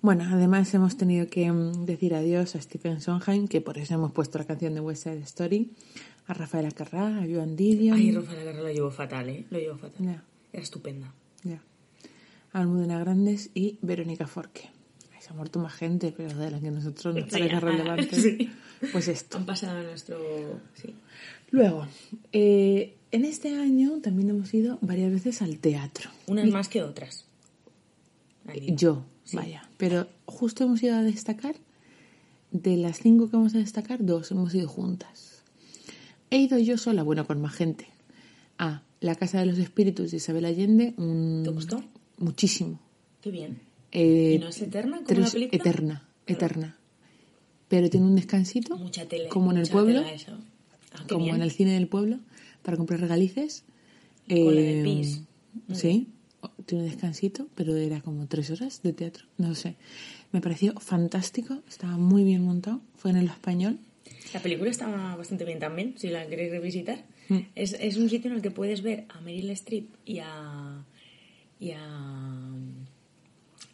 Bueno, 0.00 0.24
además 0.30 0.72
hemos 0.74 0.96
tenido 0.96 1.26
que 1.26 1.50
mm, 1.50 1.84
decir 1.84 2.14
adiós 2.14 2.54
a 2.54 2.60
Stephen 2.60 3.00
Sondheim, 3.00 3.48
que 3.48 3.60
por 3.60 3.78
eso 3.78 3.94
hemos 3.94 4.12
puesto 4.12 4.38
la 4.38 4.44
canción 4.44 4.74
de 4.74 4.80
West 4.80 5.04
Side 5.04 5.20
Story, 5.20 5.72
a 6.26 6.34
Rafaela 6.34 6.70
Carrá, 6.70 7.18
a 7.18 7.26
Joan 7.26 7.56
Didion, 7.56 7.96
Ay, 7.96 8.12
Rafael 8.12 8.40
Agarra 8.40 8.62
lo 8.62 8.70
llevó 8.72 8.90
fatal, 8.90 9.28
¿eh? 9.28 9.46
Lo 9.50 9.58
llevó 9.58 9.76
fatal. 9.76 10.06
Ya. 10.06 10.24
Era 10.52 10.62
estupenda. 10.62 11.12
ya, 11.42 11.62
a 12.52 12.60
Almudena 12.60 12.98
Grandes 13.00 13.50
y 13.54 13.78
Verónica 13.82 14.26
Forque. 14.26 14.70
Ay, 15.14 15.20
se 15.20 15.30
ha 15.30 15.34
muerto 15.34 15.58
más 15.58 15.74
gente, 15.74 16.14
pero 16.16 16.32
de 16.38 16.50
la 16.50 16.60
que 16.60 16.70
nosotros 16.70 17.14
nos 17.14 17.30
parece 17.30 17.60
relevante. 17.60 18.14
sí. 18.16 18.50
Pues 18.92 19.08
esto. 19.08 19.36
Han 19.36 19.46
pasado 19.46 19.82
nuestro... 19.82 20.60
Sí. 20.74 20.94
Luego, 21.50 21.86
eh, 22.32 22.94
en 23.10 23.24
este 23.24 23.56
año 23.56 24.00
también 24.00 24.30
hemos 24.30 24.52
ido 24.54 24.78
varias 24.80 25.10
veces 25.10 25.42
al 25.42 25.58
teatro. 25.58 26.10
Unas 26.26 26.46
más 26.48 26.68
que 26.68 26.82
otras. 26.82 27.26
Ahí. 28.46 28.76
Vaya. 29.32 29.68
Pero 29.76 30.08
justo 30.26 30.64
hemos 30.64 30.82
ido 30.82 30.96
a 30.96 31.02
destacar, 31.02 31.56
de 32.50 32.76
las 32.76 32.98
cinco 33.00 33.28
que 33.28 33.36
vamos 33.36 33.54
a 33.54 33.58
destacar, 33.58 34.04
dos 34.04 34.30
hemos 34.30 34.54
ido 34.54 34.68
juntas. 34.68 35.42
He 36.30 36.38
ido 36.38 36.58
yo 36.58 36.78
sola, 36.78 37.02
bueno, 37.02 37.26
con 37.26 37.40
más 37.40 37.54
gente, 37.54 37.86
a 38.58 38.82
La 39.00 39.14
Casa 39.14 39.38
de 39.40 39.46
los 39.46 39.58
Espíritus 39.58 40.10
de 40.10 40.16
Isabel 40.18 40.44
Allende. 40.44 40.94
un- 40.96 41.42
¿Te 41.44 41.50
gustó? 41.50 41.82
Muchísimo. 42.18 42.80
Qué 43.20 43.30
bien. 43.30 43.60
Eh, 43.92 44.34
¿Y 44.36 44.38
no 44.38 44.48
es 44.48 44.60
eterna 44.60 44.96
como 44.96 45.06
tres- 45.06 45.26
la 45.26 45.30
película? 45.30 45.60
Eterna, 45.62 46.08
eterna. 46.26 46.76
Pero 47.68 47.88
tiene 47.90 48.06
un 48.06 48.16
descansito, 48.16 48.76
Mucha 48.78 49.06
tele. 49.06 49.28
como 49.28 49.52
en 49.52 49.58
el 49.58 49.68
pueblo. 49.68 50.02
Ah, 50.92 51.04
como 51.08 51.24
bien. 51.24 51.36
en 51.36 51.42
el 51.42 51.50
cine 51.50 51.72
del 51.74 51.86
pueblo, 51.86 52.18
para 52.62 52.76
comprar 52.76 53.00
regalices. 53.00 53.64
Con 54.28 54.54
la 54.54 54.60
de 54.60 54.80
Eh, 54.80 54.84
Pis. 54.84 55.22
Sí, 55.72 56.08
tiene 56.66 56.84
un 56.84 56.90
descansito, 56.90 57.48
pero 57.54 57.76
era 57.76 58.00
como 58.00 58.26
tres 58.26 58.50
horas 58.50 58.82
de 58.82 58.92
teatro, 58.92 59.26
no 59.38 59.54
sé. 59.54 59.76
Me 60.32 60.40
pareció 60.40 60.78
fantástico, 60.80 61.62
estaba 61.68 61.96
muy 61.96 62.24
bien 62.24 62.44
montado, 62.44 62.80
fue 62.96 63.10
en 63.10 63.16
el 63.18 63.26
español. 63.26 63.78
La 64.32 64.40
película 64.40 64.70
está 64.70 64.86
bastante 65.16 65.44
bien 65.44 65.58
también, 65.58 65.94
si 65.96 66.08
la 66.08 66.26
queréis 66.26 66.50
revisitar. 66.50 67.04
Mm. 67.28 67.38
Es, 67.54 67.72
es 67.74 67.96
un 67.96 68.08
sitio 68.08 68.30
en 68.30 68.36
el 68.36 68.42
que 68.42 68.50
puedes 68.50 68.82
ver 68.82 69.06
a 69.08 69.20
Meryl 69.20 69.50
Streep 69.50 69.88
y 70.04 70.18
a... 70.20 70.84
y 71.58 71.70
a... 71.72 71.80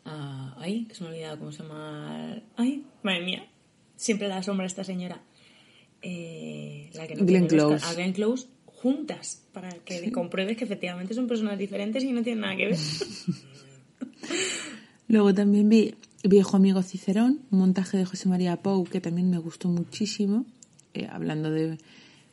a 0.04 0.56
ay, 0.58 0.84
que 0.86 0.94
se 0.94 1.02
me 1.02 1.08
ha 1.08 1.12
olvidado 1.12 1.38
cómo 1.38 1.52
se 1.52 1.62
llama... 1.62 2.42
Ay, 2.56 2.84
madre 3.02 3.24
mía. 3.24 3.48
Siempre 3.96 4.28
la 4.28 4.42
sombra 4.42 4.66
esta 4.66 4.84
señora. 4.84 5.22
Eh, 6.02 6.90
la 6.94 7.06
que 7.06 7.16
no 7.16 7.24
Glenn. 7.24 7.46
Close. 7.46 7.84
A 7.84 7.94
Glenn 7.94 8.12
Close 8.12 8.48
juntas, 8.84 9.40
para 9.54 9.70
que 9.70 10.12
compruebes 10.12 10.58
que 10.58 10.64
efectivamente 10.64 11.14
son 11.14 11.26
personas 11.26 11.58
diferentes 11.58 12.04
y 12.04 12.12
no 12.12 12.22
tienen 12.22 12.42
nada 12.42 12.54
que 12.54 12.66
ver. 12.66 12.76
Luego 15.08 15.32
también 15.32 15.70
vi 15.70 15.94
Viejo 16.22 16.58
Amigo 16.58 16.82
Cicerón, 16.82 17.40
un 17.50 17.60
montaje 17.60 17.96
de 17.96 18.04
José 18.04 18.28
María 18.28 18.56
Pou, 18.56 18.84
que 18.84 19.00
también 19.00 19.30
me 19.30 19.38
gustó 19.38 19.70
muchísimo, 19.70 20.44
eh, 20.92 21.08
hablando 21.10 21.50
de, 21.50 21.78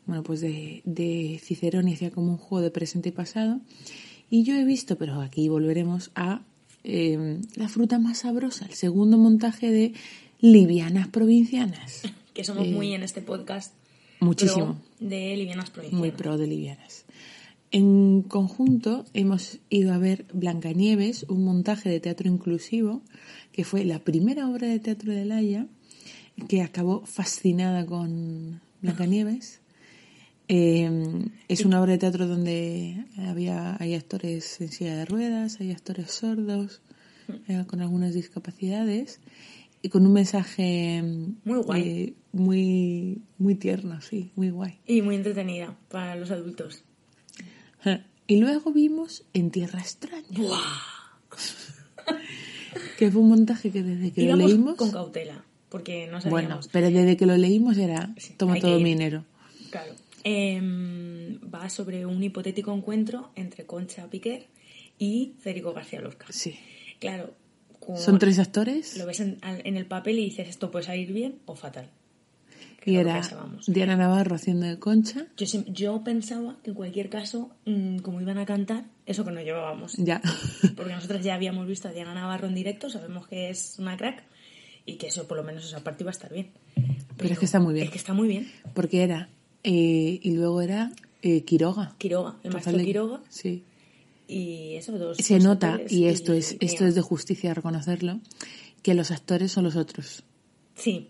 bueno, 0.05 0.23
pues 0.23 0.41
de, 0.41 0.81
de 0.83 1.39
Cicerón 1.41 1.87
y 1.87 1.93
hacía 1.93 2.11
como 2.11 2.31
un 2.31 2.37
juego 2.37 2.61
de 2.61 2.69
presente 2.69 3.07
y 3.07 3.11
pasado. 3.13 3.61
Y 4.29 4.43
yo 4.43 4.53
he 4.55 4.65
visto, 4.65 4.97
pero 4.97 5.21
aquí 5.21 5.47
volveremos 5.47 6.11
a 6.15 6.41
eh, 6.83 7.39
La 7.55 7.69
fruta 7.69 7.97
más 7.97 8.19
sabrosa, 8.19 8.65
el 8.65 8.73
segundo 8.73 9.17
montaje 9.17 9.71
de 9.71 9.93
Livianas 10.41 11.07
Provincianas. 11.07 12.01
que 12.33 12.43
somos 12.43 12.67
Eh, 12.67 12.71
muy 12.71 12.93
en 12.93 13.03
este 13.03 13.21
podcast. 13.21 13.73
Muchísimo. 14.21 14.79
pro 14.97 15.09
de 15.09 15.35
Livianas 15.35 15.69
Provincianas. 15.69 15.99
Muy 15.99 16.11
pro 16.11 16.37
de 16.37 16.47
livianas. 16.47 17.05
En 17.71 18.23
conjunto 18.23 19.05
hemos 19.13 19.59
ido 19.69 19.93
a 19.93 19.97
ver 19.97 20.25
Blancanieves, 20.33 21.23
un 21.29 21.43
montaje 21.43 21.89
de 21.89 21.99
teatro 21.99 22.29
inclusivo, 22.29 23.01
que 23.51 23.63
fue 23.63 23.85
la 23.85 23.99
primera 23.99 24.49
obra 24.49 24.67
de 24.67 24.79
teatro 24.79 25.11
de 25.11 25.25
Laia, 25.25 25.67
que 26.47 26.61
acabó 26.61 27.05
fascinada 27.05 27.85
con 27.85 28.61
Blancanieves. 28.81 29.61
Eh, 30.47 31.29
es 31.47 31.63
una 31.63 31.81
obra 31.81 31.93
de 31.93 31.97
teatro 31.97 32.27
donde 32.27 33.05
había 33.17 33.77
hay 33.79 33.95
actores 33.95 34.59
en 34.59 34.69
silla 34.69 34.97
de 34.97 35.05
ruedas, 35.05 35.61
hay 35.61 35.71
actores 35.71 36.11
sordos, 36.11 36.81
eh, 37.47 37.63
con 37.67 37.79
algunas 37.79 38.13
discapacidades 38.13 39.21
y 39.81 39.89
con 39.89 40.05
un 40.05 40.13
mensaje 40.13 41.01
Muy 41.43 41.59
guay. 41.59 41.81
eh, 41.81 42.13
muy 42.33 43.21
muy 43.37 43.55
tierno, 43.55 44.01
sí, 44.01 44.31
muy 44.35 44.49
guay. 44.49 44.79
Y 44.85 45.01
muy 45.01 45.15
entretenida 45.15 45.77
para 45.89 46.15
los 46.15 46.31
adultos. 46.31 46.83
Y 48.27 48.39
luego 48.39 48.71
vimos 48.71 49.25
En 49.33 49.51
Tierra 49.51 49.79
Extraña, 49.79 50.25
que 52.97 53.11
fue 53.11 53.21
un 53.21 53.29
montaje 53.29 53.71
que 53.71 53.83
desde 53.83 54.11
que 54.11 54.21
lo 54.21 54.27
Íbamos 54.27 54.49
leímos, 54.51 54.75
con 54.75 54.91
cautela, 54.91 55.43
porque 55.69 56.05
no 56.07 56.19
bueno, 56.29 56.47
sabíamos. 56.47 56.67
pero 56.71 56.89
desde 56.89 57.17
que 57.17 57.25
lo 57.25 57.35
leímos 57.35 57.77
era 57.77 58.13
Sí, 58.17 58.33
toma 58.37 58.55
todo 58.59 58.79
mi 58.79 58.91
dinero. 58.91 59.25
Claro. 59.69 59.93
Em, 60.23 61.39
va 61.53 61.69
sobre 61.69 62.05
un 62.05 62.23
hipotético 62.23 62.73
encuentro 62.73 63.31
entre 63.35 63.65
Concha 63.65 64.07
Piquer 64.09 64.47
y 64.99 65.33
Federico 65.39 65.73
García 65.73 65.99
Lorca. 65.99 66.27
Sí. 66.29 66.55
Claro. 66.99 67.33
Con- 67.81 67.97
Son 67.97 68.17
tres 68.19 68.39
actores 68.39 68.95
Lo 68.97 69.05
ves 69.05 69.19
en, 69.19 69.37
en 69.43 69.75
el 69.75 69.85
papel 69.85 70.19
y 70.19 70.25
dices, 70.25 70.47
esto 70.47 70.71
puede 70.71 70.85
salir 70.85 71.11
bien 71.11 71.39
o 71.45 71.55
fatal. 71.55 71.89
Que 72.79 72.91
y 72.91 72.95
era. 72.95 73.21
Diana 73.67 73.95
Navarro 73.95 74.35
haciendo 74.35 74.65
de 74.65 74.79
Concha. 74.79 75.27
Yo, 75.37 75.45
yo 75.67 76.03
pensaba 76.03 76.57
que 76.63 76.71
en 76.71 76.75
cualquier 76.75 77.09
caso, 77.09 77.51
mm, 77.65 77.97
como 77.99 78.21
iban 78.21 78.39
a 78.39 78.45
cantar, 78.47 78.85
eso 79.05 79.23
que 79.23 79.31
no 79.31 79.41
llevábamos. 79.41 79.93
Ya. 79.97 80.19
Porque 80.75 80.91
nosotros 80.93 81.23
ya 81.23 81.35
habíamos 81.35 81.67
visto 81.67 81.89
a 81.89 81.91
Diana 81.91 82.15
Navarro 82.15 82.47
en 82.47 82.55
directo, 82.55 82.89
sabemos 82.89 83.27
que 83.27 83.49
es 83.51 83.75
una 83.77 83.97
crack 83.97 84.23
y 84.87 84.95
que 84.95 85.07
eso 85.07 85.27
por 85.27 85.37
lo 85.37 85.43
menos 85.43 85.63
esa 85.65 85.83
parte 85.83 86.03
iba 86.03 86.09
a 86.09 86.13
estar 86.13 86.33
bien. 86.33 86.49
Pero 87.17 87.33
es 87.33 87.37
que 87.37 87.45
está 87.45 87.59
muy 87.59 87.75
bien. 87.75 87.85
Es 87.85 87.91
que 87.91 87.99
está 87.99 88.13
muy 88.13 88.27
bien. 88.27 88.51
Porque 88.73 89.03
era. 89.03 89.29
eh, 89.63 90.19
y 90.23 90.31
luego 90.31 90.59
era 90.63 90.91
eh, 91.21 91.43
Quiroga. 91.43 91.93
Quiroga, 91.99 92.37
el 92.43 92.51
maestro 92.51 92.79
Quiroga 92.79 93.21
Sí. 93.29 93.63
Y 94.31 94.75
eso. 94.75 95.13
Se 95.15 95.39
nota, 95.39 95.79
y 95.89 96.05
esto 96.05 96.33
es, 96.33 96.53
y- 96.59 96.65
esto 96.65 96.85
es 96.85 96.95
de 96.95 97.01
justicia 97.01 97.53
reconocerlo, 97.53 98.19
que 98.81 98.93
los 98.93 99.11
actores 99.11 99.51
son 99.51 99.63
los 99.65 99.75
otros. 99.75 100.23
Sí, 100.75 101.09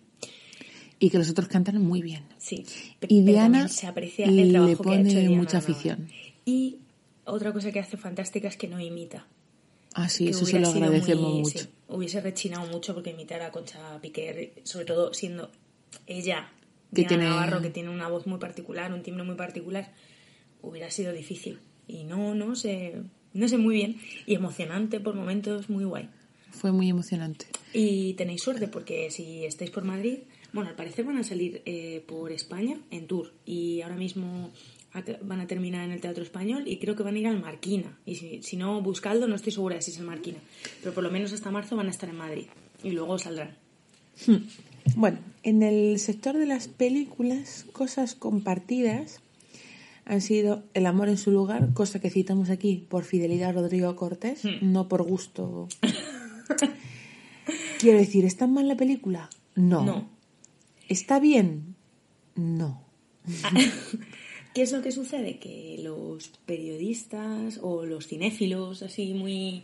Y 0.99 1.10
que 1.10 1.18
los 1.18 1.30
otros 1.30 1.48
cantan 1.48 1.81
muy 1.81 2.02
bien. 2.02 2.23
sí. 2.38 2.65
Y 3.07 3.22
Diana 3.23 3.68
se 3.68 3.88
aprecia 3.88 4.26
el 4.26 4.35
le 4.35 4.49
trabajo 4.52 4.68
que 4.84 4.89
ha 4.89 4.98
pone 4.98 5.10
hecho 5.10 5.19
Diana 5.19 5.35
mucha 5.35 5.57
afición. 5.57 6.07
Y 6.45 6.77
otra 7.26 7.52
cosa 7.53 7.72
que 7.72 7.80
hace 7.80 7.98
fantástica 7.98 8.48
es 8.48 8.57
que 8.57 8.68
no 8.68 8.80
imita. 8.80 9.26
Ah, 9.93 10.07
sí, 10.10 10.26
que 10.26 10.30
eso 10.31 10.45
se 10.45 10.60
lo 10.60 10.68
agradecemos 10.69 11.31
muy- 11.34 11.41
mucho. 11.41 11.60
sí, 11.60 11.69
hubiese 11.88 12.22
rechinado 12.22 12.68
mucho 12.68 12.93
porque 12.93 13.10
imitar 13.11 13.41
a 13.41 13.52
Concha 13.52 13.99
Piquer, 14.02 14.53
sobre 14.64 14.85
todo 14.85 15.14
siendo 15.14 15.49
ella, 16.07 16.49
Que 16.93 17.02
Diana 17.02 17.07
tiene- 17.10 17.23
Navarro, 17.26 17.61
que 17.61 17.69
tiene 17.72 17.89
una 17.89 18.07
voz 18.07 18.26
muy 18.27 18.38
particular, 18.39 18.93
un 18.93 19.02
timbre 19.03 19.23
muy 19.23 19.35
particular, 19.35 19.91
hubiera 20.61 20.89
sido 20.91 21.11
difícil. 21.14 21.60
Y 21.91 22.03
no, 22.03 22.34
no 22.35 22.55
sé, 22.55 23.01
no 23.34 23.47
sé 23.47 23.57
muy 23.57 23.76
bien. 23.76 23.97
Y 24.26 24.35
emocionante 24.35 24.99
por 24.99 25.15
momentos, 25.15 25.69
muy 25.69 25.84
guay. 25.84 26.09
Fue 26.51 26.72
muy 26.72 26.89
emocionante. 26.89 27.47
Y 27.73 28.13
tenéis 28.13 28.41
suerte 28.41 28.68
porque 28.68 29.09
si 29.11 29.45
estáis 29.45 29.72
por 29.72 29.84
Madrid, 29.84 30.19
bueno, 30.53 30.69
al 30.69 30.76
parecer 30.76 31.05
van 31.05 31.18
a 31.18 31.23
salir 31.23 31.61
eh, 31.65 32.03
por 32.07 32.31
España 32.31 32.77
en 32.91 33.07
tour 33.07 33.34
y 33.45 33.81
ahora 33.81 33.95
mismo 33.95 34.51
van 35.22 35.39
a 35.39 35.47
terminar 35.47 35.85
en 35.85 35.91
el 35.91 36.01
Teatro 36.01 36.22
Español 36.22 36.63
y 36.65 36.77
creo 36.77 36.95
que 36.95 37.03
van 37.03 37.15
a 37.15 37.19
ir 37.19 37.27
al 37.27 37.39
Marquina. 37.39 37.97
Y 38.05 38.15
si, 38.15 38.43
si 38.43 38.57
no, 38.57 38.81
buscadlo, 38.81 39.27
no 39.27 39.35
estoy 39.35 39.53
segura 39.53 39.76
de 39.76 39.81
si 39.81 39.91
es 39.91 39.97
el 39.97 40.05
Marquina. 40.05 40.39
Pero 40.81 40.93
por 40.93 41.03
lo 41.03 41.11
menos 41.11 41.31
hasta 41.31 41.51
marzo 41.51 41.76
van 41.76 41.88
a 41.88 41.91
estar 41.91 42.09
en 42.09 42.18
Madrid 42.18 42.47
y 42.84 42.91
luego 42.91 43.18
saldrán. 43.18 43.55
Bueno, 44.95 45.19
en 45.43 45.63
el 45.63 45.99
sector 45.99 46.38
de 46.38 46.45
las 46.45 46.68
películas, 46.68 47.65
cosas 47.72 48.15
compartidas 48.15 49.22
han 50.06 50.22
sido 50.22 50.64
El 50.73 50.86
amor 50.86 51.10
en 51.10 51.18
su 51.18 51.32
lugar, 51.32 51.73
cosa 51.73 51.99
que 51.99 52.10
citamos 52.10 52.49
aquí 52.49 52.86
por 52.90 53.03
fidelidad 53.03 53.49
a 53.49 53.53
Rodrigo 53.53 53.95
Cortés, 53.95 54.41
no 54.61 54.88
por 54.88 55.03
gusto. 55.03 55.68
Quiero 57.80 57.99
decir, 57.99 58.26
¿está 58.26 58.48
mal 58.48 58.68
la 58.68 58.78
película? 58.78 59.30
No. 59.56 59.84
No. 59.84 60.10
¿Está 60.88 61.19
bien? 61.19 61.76
No. 62.36 62.84
¿Qué 64.53 64.61
es 64.61 64.72
lo 64.72 64.82
que 64.82 64.91
sucede? 64.91 65.40
Que 65.40 65.80
los 65.82 66.28
periodistas 66.45 67.60
o 67.61 67.86
los 67.86 68.07
cinéfilos 68.07 68.84
así 68.84 69.14
muy 69.14 69.64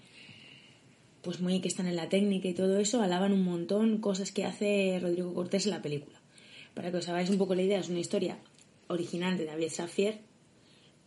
pues 1.22 1.42
muy 1.42 1.60
que 1.60 1.68
están 1.68 1.88
en 1.88 1.98
la 1.98 2.08
técnica 2.08 2.48
y 2.48 2.54
todo 2.54 2.80
eso 2.80 3.02
alaban 3.02 3.34
un 3.34 3.44
montón 3.44 3.98
cosas 3.98 4.32
que 4.32 4.46
hace 4.46 4.98
Rodrigo 5.02 5.34
Cortés 5.34 5.66
en 5.66 5.72
la 5.72 5.82
película. 5.82 6.22
Para 6.74 6.90
que 6.90 6.98
os 6.98 7.10
hagáis 7.10 7.30
un 7.30 7.38
poco 7.38 7.54
la 7.54 7.64
idea, 7.64 7.80
es 7.80 7.90
una 7.90 8.00
historia 8.00 8.38
original 8.88 9.38
de 9.38 9.44
David 9.46 9.70
Safier, 9.70 10.22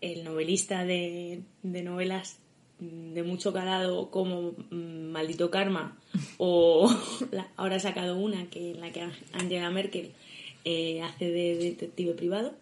el 0.01 0.25
novelista 0.25 0.85
de, 0.85 1.43
de 1.63 1.83
novelas 1.83 2.39
de 2.79 3.23
mucho 3.23 3.53
calado 3.53 4.11
como 4.11 4.53
mm, 4.71 5.11
Maldito 5.13 5.51
Karma 5.51 5.99
o 6.39 6.91
la- 7.31 7.49
ahora 7.57 7.77
ha 7.77 7.81
sacado 7.81 8.17
una 8.17 8.47
que 8.49 8.71
en 8.71 8.81
la 8.81 8.91
que 8.91 9.07
Angela 9.33 9.71
Merkel 9.71 10.13
eh, 10.65 11.03
hace 11.03 11.31
de 11.31 11.57
detective 11.57 12.15
privado 12.15 12.55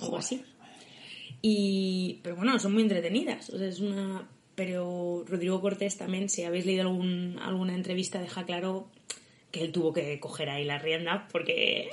algo 0.00 0.16
así. 0.16 0.42
Y 1.42 2.18
pero 2.22 2.36
bueno 2.36 2.58
son 2.58 2.72
muy 2.74 2.82
entretenidas 2.82 3.50
o 3.50 3.58
sea 3.58 3.68
es 3.68 3.80
una 3.80 4.28
pero 4.54 5.24
Rodrigo 5.26 5.60
Cortés 5.60 5.96
también 5.96 6.28
si 6.28 6.42
habéis 6.42 6.66
leído 6.66 6.82
algún, 6.82 7.38
alguna 7.40 7.74
entrevista 7.74 8.20
deja 8.20 8.44
claro 8.44 8.88
que 9.52 9.62
él 9.62 9.70
tuvo 9.72 9.92
que 9.92 10.18
coger 10.20 10.50
ahí 10.50 10.64
la 10.64 10.78
rienda 10.78 11.28
porque 11.30 11.90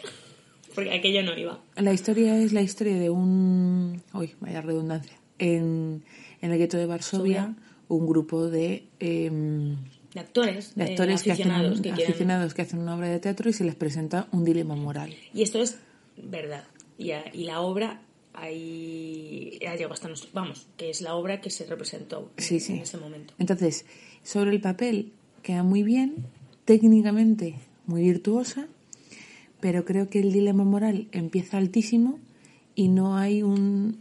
porque 0.75 0.93
aquello 0.93 1.23
no 1.23 1.37
iba 1.37 1.59
La 1.77 1.93
historia 1.93 2.37
es 2.37 2.53
la 2.53 2.61
historia 2.61 2.97
de 2.99 3.09
un... 3.09 4.01
Uy, 4.13 4.33
vaya 4.41 4.61
redundancia. 4.61 5.17
En, 5.39 6.03
en 6.41 6.51
el 6.51 6.57
gueto 6.57 6.77
de 6.77 6.85
Varsovia, 6.85 7.55
un 7.87 8.05
grupo 8.07 8.47
de... 8.47 8.85
em, 8.99 9.75
de 10.13 10.19
actores 10.21 10.75
de 10.75 10.85
de 10.85 10.91
actores 10.91 11.23
que 11.23 11.31
hacen, 11.31 11.47
aficionados 11.51 11.81
que 11.81 11.89
quieren- 11.91 12.05
aficionados 12.11 12.53
que 12.53 12.61
hacen 12.61 12.79
una 12.79 12.95
obra 12.95 13.09
de 13.09 13.19
teatro 13.19 13.49
y 13.49 13.53
se 13.53 13.63
les 13.65 13.75
presenta 13.75 14.27
un 14.31 14.45
dilema 14.45 14.75
moral. 14.75 15.13
Y 15.33 15.41
esto 15.41 15.61
es 15.61 15.77
verdad. 16.17 16.63
Y, 16.97 17.11
a- 17.11 17.25
y 17.33 17.43
la 17.45 17.59
obra 17.61 18.01
ahí 18.33 19.59
ha 19.67 19.75
llegado 19.75 19.93
hasta 19.93 20.07
nosotros. 20.07 20.33
Vamos, 20.33 20.67
que 20.77 20.89
es 20.89 21.01
la 21.01 21.15
obra 21.15 21.41
que 21.41 21.49
se 21.49 21.65
representó 21.65 22.31
en- 22.37 22.43
Sí, 22.43 22.59
sí. 22.59 22.73
en 22.73 22.79
ese 22.79 22.97
momento. 22.97 23.33
Entonces, 23.39 23.85
sobre 24.23 24.51
el 24.51 24.61
papel 24.61 25.11
queda 25.43 25.63
muy 25.63 25.83
bien, 25.83 26.25
técnicamente 26.65 27.55
muy 27.85 28.01
virtuosa, 28.03 28.67
pero 29.65 29.83
creo 29.83 30.09
que 30.11 30.19
el 30.19 30.31
dilema 30.31 30.63
moral 30.63 31.07
empieza 31.11 31.57
altísimo 31.57 32.19
y 32.75 32.87
no 32.87 33.17
hay 33.17 33.41
un 33.41 33.97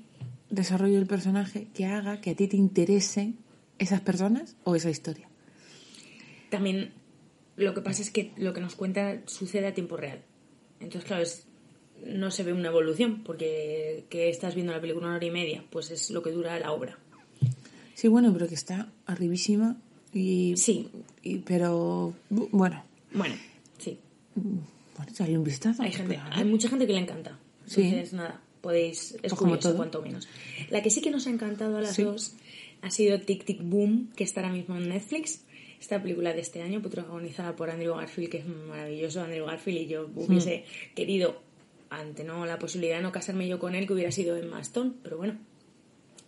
desarrollo 0.51 0.97
del 0.97 1.07
personaje 1.07 1.69
que 1.73 1.87
haga 1.87 2.21
que 2.21 2.29
a 2.33 2.37
ti 2.37 2.49
te 2.49 2.59
interese 2.59 3.33
esas 3.79 4.03
personas 4.03 4.57
o 4.65 4.77
esa 4.77 4.91
historia. 4.91 5.27
También 6.51 6.93
lo 7.57 7.73
que 7.73 7.81
pasa 7.81 8.03
es 8.03 8.11
que 8.11 8.33
lo 8.37 8.53
que 8.53 8.61
nos 8.61 8.75
cuenta 8.75 9.23
sucede 9.25 9.67
a 9.67 9.73
tiempo 9.73 9.97
real. 9.97 10.21
Entonces, 10.81 11.05
claro, 11.09 11.23
es- 11.23 11.47
no 12.07 12.31
se 12.31 12.43
ve 12.43 12.53
una 12.53 12.69
evolución, 12.69 13.23
porque 13.25 14.05
que 14.11 14.29
estás 14.29 14.55
viendo 14.55 14.75
la 14.75 14.83
película 14.83 15.07
una 15.07 15.17
hora 15.17 15.25
y 15.25 15.31
media, 15.31 15.65
pues 15.71 15.91
es 15.91 16.11
lo 16.11 16.23
que 16.23 16.31
dura 16.31 16.59
la 16.59 16.73
obra. 16.73 16.99
Sí, 17.95 18.09
bueno, 18.09 18.35
pero 18.35 18.49
que 18.49 18.55
está 18.55 18.93
arribísima 19.07 19.79
y... 20.13 20.59
Sí. 20.59 20.91
y- 21.23 21.39
pero, 21.39 22.13
bu- 22.31 22.51
bueno, 22.53 22.85
Bueno, 23.15 23.35
sí. 23.79 23.99
Bueno, 24.97 25.13
echarle 25.13 25.39
un 25.39 25.45
vistazo. 25.45 25.83
Hay, 25.83 25.93
gente, 25.93 26.15
Claro. 26.15 26.31
hay 26.35 26.45
mucha 26.45 26.69
gente 26.69 26.87
que 26.87 26.93
le 26.93 27.01
encanta. 27.01 27.39
Sí. 27.67 27.83
Entonces, 27.83 28.13
nada, 28.13 28.41
podéis... 28.61 29.13
Es 29.13 29.21
Pues 29.23 29.35
curioso, 29.35 29.77
cuanto 29.77 30.03
menos. 30.03 30.29
La 30.71 30.83
que 30.83 30.91
sí 30.91 31.01
que 31.01 31.11
nos 31.11 31.27
ha 31.27 31.31
encantado 31.31 31.79
a 31.79 31.81
las 31.81 31.95
Sí. 31.95 32.03
dos 32.03 32.35
ha 32.83 32.91
sido 32.91 33.21
Tic 33.21 33.45
Tic 33.45 33.61
Boom, 33.63 34.11
que 34.15 34.25
está 34.25 34.41
ahora 34.43 34.53
mismo 34.53 34.77
en 34.77 34.89
Netflix. 34.89 35.45
Esta 35.81 36.01
película 36.03 36.33
de 36.33 36.41
este 36.41 36.63
año, 36.63 36.81
protagonizada 36.81 37.55
por 37.57 37.69
Andrew 37.71 37.95
Garfield, 37.95 38.31
que 38.31 38.39
es 38.39 38.47
maravilloso. 38.47 39.21
Andrew 39.23 39.47
Garfield 39.47 39.79
y 39.83 39.87
yo 39.87 40.11
hubiese 40.15 40.65
Hmm. 40.67 40.95
querido, 40.95 41.43
ante 41.91 42.25
no 42.25 42.47
la 42.47 42.59
posibilidad 42.59 42.97
de 42.97 43.03
no 43.03 43.13
casarme 43.13 43.47
yo 43.49 43.59
con 43.59 43.75
él, 43.75 43.87
que 43.87 43.93
hubiera 43.93 44.11
sido 44.13 44.37
Emma 44.37 44.61
Stone. 44.61 44.93
Pero 45.03 45.17
bueno, 45.19 45.39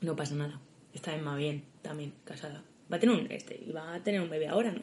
no 0.00 0.14
pasa 0.16 0.34
nada. 0.34 0.60
Está 0.92 1.14
Emma 1.14 1.36
bien, 1.36 1.62
también, 1.82 2.12
casada. 2.24 2.62
Va 2.92 2.96
a 2.96 3.00
tener 3.00 3.16
un, 3.16 3.30
este, 3.32 3.60
y 3.66 3.72
va 3.72 3.94
a 3.94 4.02
tener 4.02 4.20
un 4.20 4.30
bebé 4.30 4.48
ahora, 4.48 4.72
¿no? 4.72 4.80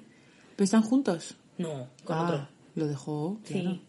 ¿Pero 0.56 0.64
están 0.66 0.82
juntos? 0.84 1.36
No, 1.58 1.88
con 2.04 2.18
ah, 2.18 2.24
otro. 2.24 2.48
Lo 2.76 2.88
dejó, 2.88 3.40
Sí. 3.44 3.54
claro. 3.62 3.80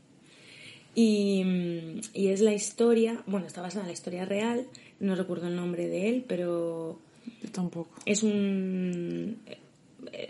Y, 0.94 1.42
mm, 1.44 2.00
y 2.14 2.28
es 2.28 2.40
la 2.40 2.52
historia, 2.54 3.22
bueno, 3.26 3.46
está 3.46 3.60
basada 3.62 3.82
en 3.82 3.88
la 3.88 3.92
historia 3.92 4.24
real, 4.24 4.66
no 5.00 5.14
recuerdo 5.16 5.48
el 5.48 5.56
nombre 5.56 5.88
de 5.88 6.08
él, 6.08 6.24
pero 6.28 7.00
Yo 7.42 7.50
tampoco. 7.50 7.90
es 8.06 8.22
un 8.22 9.38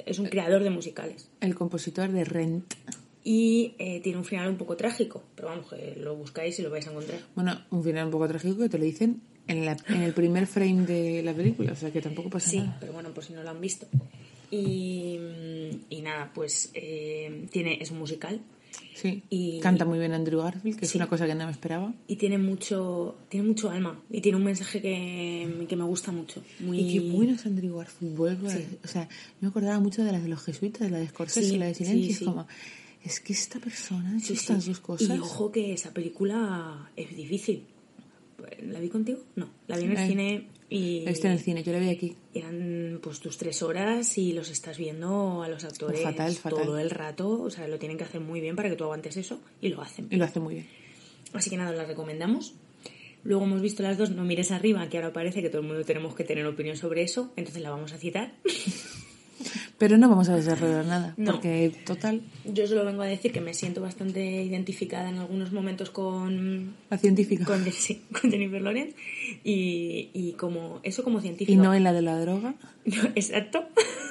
es 0.07 0.19
un 0.19 0.27
creador 0.27 0.63
de 0.63 0.71
musicales 0.71 1.29
El 1.41 1.55
compositor 1.55 2.11
de 2.11 2.25
Rent. 2.25 2.73
y 3.25 3.75
eh, 3.79 4.01
tiene 4.01 4.19
un 4.19 4.25
final 4.25 4.49
un 4.49 4.57
poco 4.57 4.77
trágico, 4.77 5.23
pero 5.35 5.49
vamos, 5.49 5.69
que 5.69 5.97
lo 6.01 6.15
buscáis 6.17 6.59
y 6.59 6.63
lo 6.63 6.71
vais 6.71 6.87
a 6.87 6.91
encontrar. 6.91 7.21
Bueno, 7.35 7.59
un 7.71 7.83
final 7.85 8.07
un 8.07 8.11
poco 8.13 8.29
trágico 8.29 8.59
que 8.59 8.69
te 8.69 8.79
lo 8.79 8.85
dicen 8.85 9.21
en, 9.49 9.67
la- 9.67 9.77
en 9.89 10.03
el 10.03 10.15
primer 10.15 10.47
frame 10.47 10.87
de 10.87 11.23
la 11.23 11.35
película, 11.35 11.73
o 11.73 11.77
sea 11.77 11.91
que 11.93 12.01
tampoco 12.01 12.31
pasa 12.31 12.49
Sí, 12.51 12.59
nada. 12.59 12.77
pero 12.81 12.93
bueno, 12.95 13.11
por 13.13 13.25
si 13.25 13.33
no 13.35 13.43
lo 13.43 13.51
han 13.51 13.61
visto. 13.61 13.87
Y, 14.51 15.19
y 15.91 16.03
nada, 16.03 16.31
pues 16.35 16.71
eh, 16.75 17.47
tiene, 17.51 17.79
es 17.81 17.91
un 17.91 17.99
musical 17.99 18.41
Sí. 18.95 19.23
Y- 19.31 19.61
Canta 19.61 19.85
muy 19.85 19.99
bien 20.01 20.13
Andrew 20.13 20.41
Garfield, 20.41 20.77
que 20.79 20.85
es 20.85 20.91
Sí. 20.91 20.99
una 20.99 21.09
cosa 21.09 21.27
que 21.27 21.35
no 21.35 21.47
me 21.47 21.53
esperaba. 21.53 21.93
Y 22.09 22.17
tiene 22.17 22.39
mucho, 22.39 23.17
tiene 23.29 23.47
mucho 23.47 23.71
alma. 23.71 24.01
Y 24.11 24.21
tiene 24.21 24.37
un 24.39 24.45
mensaje 24.45 24.81
que, 24.81 25.67
que 25.69 25.77
me 25.77 25.85
gusta 25.85 26.11
mucho. 26.13 26.43
Muy... 26.61 26.79
Y 26.81 26.93
qué 26.95 27.11
bueno 27.13 27.35
es 27.35 27.45
Andrew 27.47 27.77
Garfield. 27.77 28.17
Vuelvo 28.17 28.49
a- 28.49 28.51
Sí. 28.51 28.65
O 28.85 28.89
sea, 28.89 29.09
me 29.41 29.49
acordaba 29.49 29.79
mucho 29.81 30.03
de 30.05 30.11
las 30.13 30.23
de 30.23 30.29
los 30.29 30.43
jesuitas, 30.43 30.81
de 30.83 30.91
la 30.91 30.99
de 30.99 31.09
Scorsese 31.09 31.49
Sí, 31.49 31.55
y 31.55 31.59
la 31.59 31.67
de 31.67 31.75
Silencio. 31.75 32.11
es 32.11 32.19
como, 32.21 32.47
es 33.05 33.21
que 33.21 33.33
esta 33.33 33.59
persona 33.61 34.17
estas 34.17 34.67
dos 34.67 34.81
cosas. 34.81 35.09
Y 35.17 35.21
ojo 35.21 35.51
que 35.53 35.73
esa 35.73 35.93
película 35.93 36.91
es 36.97 37.15
difícil. 37.17 37.65
¿La 38.63 38.81
vi 38.81 38.89
contigo? 38.89 39.21
No, 39.37 39.49
la 39.69 39.77
vi 39.77 39.85
en 39.85 39.91
el 39.93 39.99
Eh, 39.99 40.07
cine 40.09 40.47
y 40.75 41.05
en 41.07 41.31
el 41.31 41.39
cine, 41.39 41.63
yo 41.63 41.73
la 41.73 41.79
vi 41.79 41.89
aquí. 41.89 42.17
eran 42.35 42.99
pues 43.01 43.21
tus 43.21 43.39
tres 43.39 43.63
horas 43.63 44.19
y 44.19 44.33
los 44.33 44.51
estás 44.51 44.77
viendo 44.77 45.45
a 45.45 45.49
los 45.49 45.63
actores 45.63 46.03
Fatal, 46.03 46.35
fatal. 46.35 46.65
todo 46.65 46.79
el 46.81 46.91
rato. 46.91 47.43
O 47.43 47.49
sea, 47.49 47.69
lo 47.69 47.79
tienen 47.79 47.97
que 47.97 48.03
hacer 48.03 48.21
muy 48.21 48.41
bien 48.41 48.57
para 48.57 48.69
que 48.69 48.75
tú 48.75 48.83
aguantes 48.83 49.17
eso 49.17 49.41
y 49.61 49.69
lo 49.69 49.81
hacen. 49.81 50.09
Y 50.11 50.17
lo 50.17 50.25
hace 50.25 50.41
muy 50.41 50.55
bien. 50.55 50.67
Así 51.33 51.49
que 51.49 51.57
nada, 51.57 51.71
la 51.71 51.85
recomendamos. 51.85 52.55
Luego 53.23 53.45
hemos 53.45 53.63
visto 53.63 53.85
las 53.85 53.97
dos, 53.97 54.11
no 54.11 54.25
mires 54.25 54.51
arriba, 54.51 54.89
que 54.89 54.99
ahora 54.99 55.13
parece 55.13 55.43
que 55.43 55.49
todo 55.49 55.63
el 55.63 55.69
mundo 55.69 55.85
tenemos 55.85 56.17
que 56.17 56.25
tener 56.25 56.45
opinión 56.45 56.77
sobre 56.77 57.03
eso, 57.03 57.33
entonces 57.37 57.63
la 57.63 57.71
vamos 57.71 57.93
a 57.93 57.99
citar. 57.99 58.35
Pero 59.79 59.99
no 59.99 60.09
vamos 60.09 60.29
a 60.29 60.37
desarrollar 60.37 60.85
nada, 60.87 61.15
No. 61.17 61.33
porque 61.33 61.73
total, 61.85 62.23
Yo 62.45 62.67
solo 62.67 62.85
vengo 62.85 63.03
a 63.03 63.07
decir 63.07 63.33
que 63.33 63.41
me 63.41 63.53
siento 63.55 63.81
bastante 63.81 64.43
identificada 64.43 65.09
en 65.09 65.17
algunos 65.19 65.53
momentos 65.53 65.91
con, 65.91 66.75
la 66.91 66.99
científica. 66.99 67.45
con, 67.45 67.65
sí, 67.73 68.03
con 68.21 68.31
Jennifer 68.31 68.63
Lawrence 68.63 68.95
y, 69.43 70.11
y 70.15 70.33
como 70.33 70.81
eso 70.85 71.03
como 71.03 71.19
Y 71.19 71.23
científica. 71.23 71.61
no 71.63 71.75
en 71.75 71.83
la 71.85 71.93
de 71.93 72.03
la 72.03 72.19
droga. 72.21 72.55
Exacto. 73.15 73.65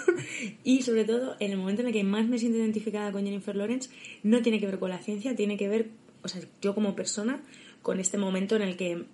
y 0.64 0.82
sobre 0.82 1.06
todo, 1.06 1.36
en 1.40 1.52
el 1.52 1.58
momento 1.58 1.82
en 1.82 1.88
el 1.88 1.94
que 1.94 2.04
más 2.04 2.28
me 2.28 2.38
siento 2.38 2.58
identificada 2.58 3.12
con 3.12 3.24
Jennifer 3.24 3.56
Lawrence, 3.56 3.90
no 4.24 4.42
tiene 4.42 4.60
que 4.60 4.66
ver 4.66 4.80
con 4.80 4.90
la 4.90 5.00
ciencia, 5.00 5.36
tiene 5.36 5.58
que 5.58 5.68
ver, 5.70 5.90
o 6.24 6.28
sea, 6.28 6.42
yo 6.62 6.76
como 6.76 6.96
persona, 6.96 7.42
con 7.82 8.00
este 8.00 8.18
momento 8.18 8.56
en 8.58 8.62
el 8.64 8.76
que 8.78 9.06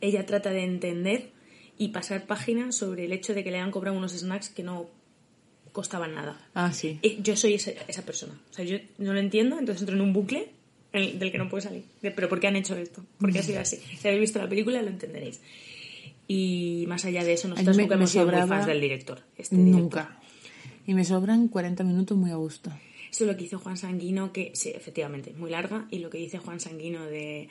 ella 0.00 0.24
trata 0.26 0.50
de 0.50 0.64
entender 0.64 1.30
y 1.82 1.88
pasar 1.88 2.26
páginas 2.26 2.76
sobre 2.76 3.04
el 3.06 3.12
hecho 3.12 3.34
de 3.34 3.42
que 3.44 3.50
le 3.50 3.58
han 3.58 3.70
cobrado 3.70 3.96
unos 3.96 4.12
snacks 4.12 4.48
que 4.50 4.62
no 4.62 4.86
costaban 5.72 6.14
nada. 6.14 6.38
Ah, 6.54 6.72
sí. 6.72 6.98
Y 7.02 7.22
yo 7.22 7.34
soy 7.36 7.54
esa, 7.54 7.70
esa 7.88 8.02
persona. 8.02 8.38
O 8.50 8.54
sea, 8.54 8.64
yo 8.64 8.78
no 8.98 9.12
lo 9.12 9.18
entiendo, 9.20 9.58
entonces 9.58 9.82
entro 9.82 9.96
en 9.96 10.02
un 10.02 10.12
bucle 10.12 10.50
el- 10.92 11.18
del 11.18 11.32
que 11.32 11.38
no 11.38 11.48
puedo 11.48 11.62
salir. 11.62 11.84
De, 12.02 12.10
Pero 12.10 12.28
¿por 12.28 12.38
qué 12.40 12.46
han 12.48 12.56
hecho 12.56 12.76
esto? 12.76 13.04
¿Por 13.18 13.32
qué 13.32 13.38
ha 13.38 13.42
sido 13.42 13.60
así? 13.60 13.76
Si 13.98 14.06
habéis 14.06 14.20
visto 14.20 14.38
la 14.38 14.48
película 14.48 14.82
lo 14.82 14.88
entenderéis. 14.88 15.40
Y 16.28 16.84
más 16.88 17.04
allá 17.04 17.24
de 17.24 17.32
eso, 17.32 17.48
nosotros 17.48 17.76
nunca 17.76 17.96
me 17.96 18.00
hemos 18.02 18.10
sido 18.10 18.26
muy 18.26 18.46
fans 18.48 18.66
del 18.66 18.80
director. 18.80 19.22
este 19.36 19.56
director. 19.56 19.80
Nunca. 19.80 20.20
Y 20.86 20.94
me 20.94 21.04
sobran 21.04 21.48
40 21.48 21.84
minutos 21.84 22.16
muy 22.16 22.30
a 22.30 22.36
gusto. 22.36 22.70
Eso 23.10 23.24
es 23.24 23.30
lo 23.30 23.36
que 23.36 23.44
hizo 23.44 23.58
Juan 23.58 23.76
Sanguino, 23.76 24.32
que 24.32 24.52
sí, 24.54 24.70
efectivamente, 24.70 25.32
muy 25.36 25.50
larga, 25.50 25.86
y 25.90 25.98
lo 25.98 26.08
que 26.10 26.18
dice 26.18 26.38
Juan 26.38 26.60
Sanguino 26.60 27.04
de, 27.04 27.48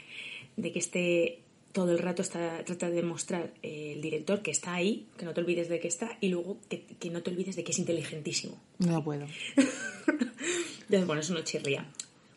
de 0.57 0.71
que 0.71 0.79
este 0.79 1.39
todo 1.73 1.91
el 1.91 1.99
rato 1.99 2.21
está, 2.21 2.63
trata 2.65 2.89
de 2.89 3.01
mostrar 3.03 3.53
eh, 3.63 3.93
el 3.95 4.01
director 4.01 4.41
que 4.41 4.51
está 4.51 4.73
ahí, 4.73 5.07
que 5.17 5.25
no 5.25 5.33
te 5.33 5.41
olvides 5.41 5.69
de 5.69 5.79
que 5.79 5.87
está, 5.87 6.17
y 6.21 6.29
luego 6.29 6.57
que, 6.69 6.83
que 6.99 7.09
no 7.09 7.21
te 7.23 7.31
olvides 7.31 7.55
de 7.55 7.63
que 7.63 7.71
es 7.71 7.79
inteligentísimo. 7.79 8.57
No 8.79 9.03
puedo. 9.03 9.25
Entonces, 9.57 11.05
bueno, 11.07 11.21
eso 11.21 11.33
no 11.33 11.41
chirría. 11.41 11.85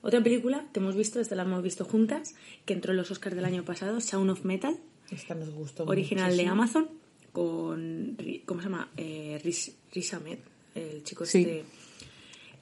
Otra 0.02 0.22
película 0.22 0.66
que 0.72 0.80
hemos 0.80 0.94
visto, 0.96 1.18
esta 1.20 1.34
la 1.34 1.42
hemos 1.42 1.62
visto 1.62 1.84
juntas, 1.84 2.34
que 2.66 2.74
entró 2.74 2.92
en 2.92 2.98
los 2.98 3.10
Oscars 3.10 3.34
del 3.34 3.44
año 3.44 3.64
pasado, 3.64 4.00
Sound 4.00 4.30
of 4.30 4.44
Metal, 4.44 4.78
Esta 5.10 5.34
nos 5.34 5.50
gustó 5.50 5.84
original 5.84 6.36
de. 6.36 6.46
Amazon, 6.46 6.88
con, 7.32 8.16
¿cómo 8.46 8.60
se 8.60 8.68
llama? 8.68 8.90
Eh, 8.96 9.40
Riz, 9.42 9.74
Riz 9.92 10.14
Ahmed, 10.14 10.38
el 10.74 11.02
chico 11.04 11.24
Sí. 11.26 11.38
este. 11.40 11.64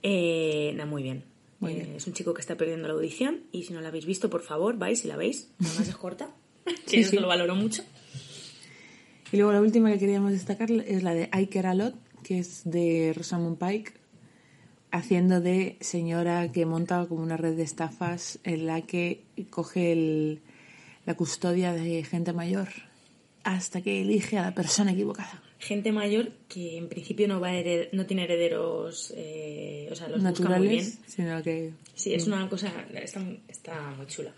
Eh, 0.02 0.72
no, 0.76 0.86
muy 0.86 1.02
bien. 1.02 1.24
Muy 1.60 1.72
Eh, 1.72 1.74
bien. 1.76 1.96
Es 1.96 2.06
un 2.06 2.12
chico 2.12 2.32
que 2.34 2.40
está 2.40 2.56
perdiendo 2.56 2.88
la 2.88 2.94
audición 2.94 3.40
y 3.52 3.64
si 3.64 3.72
no 3.72 3.80
la 3.80 3.88
habéis 3.88 4.06
visto, 4.06 4.30
por 4.30 4.42
favor, 4.42 4.78
vais 4.78 5.00
si 5.00 5.08
la 5.08 5.16
veis. 5.16 5.50
Además 5.60 5.88
es 5.88 5.96
corta. 5.96 6.34
Sí, 6.86 6.96
que 6.96 7.00
eso 7.00 7.10
sí. 7.10 7.16
lo 7.18 7.28
valoro 7.28 7.54
mucho. 7.54 7.82
Y 9.32 9.36
luego 9.38 9.52
la 9.52 9.60
última 9.60 9.90
que 9.92 9.98
queríamos 9.98 10.32
destacar 10.32 10.70
es 10.70 11.02
la 11.02 11.14
de 11.14 11.28
I 11.32 11.46
Care 11.46 11.68
A 11.68 11.74
Lot, 11.74 11.94
que 12.22 12.38
es 12.38 12.62
de 12.64 13.12
Rosamund 13.16 13.58
Pike, 13.58 13.92
haciendo 14.90 15.40
de 15.40 15.76
señora 15.80 16.52
que 16.52 16.66
monta 16.66 17.06
como 17.06 17.22
una 17.22 17.36
red 17.38 17.56
de 17.56 17.62
estafas 17.62 18.38
en 18.44 18.66
la 18.66 18.82
que 18.82 19.22
coge 19.50 19.92
el- 19.92 20.40
la 21.06 21.14
custodia 21.14 21.72
de 21.72 22.04
gente 22.04 22.32
mayor 22.34 22.68
hasta 23.42 23.80
que 23.80 24.02
elige 24.02 24.38
a 24.38 24.42
la 24.42 24.54
persona 24.54 24.92
equivocada. 24.92 25.42
Gente 25.58 25.92
mayor 25.92 26.30
que 26.48 26.76
en 26.76 26.88
principio 26.88 27.26
no 27.26 27.40
va 27.40 27.48
a 27.48 27.54
hered- 27.54 27.88
no 27.92 28.04
tiene 28.06 28.24
herederos, 28.24 29.12
eh, 29.16 29.88
o 29.90 29.94
sea, 29.96 30.08
los 30.08 30.22
busca 30.22 30.48
muy 30.58 30.68
bien. 30.68 30.84
naturales, 30.84 30.98
sino 31.06 31.42
que 31.42 31.72
Sí, 31.94 32.12
es 32.14 32.26
una 32.26 32.48
cosa, 32.48 32.70
está, 32.94 33.20
está 33.48 33.94
muy 33.96 34.06
chula. 34.06 34.32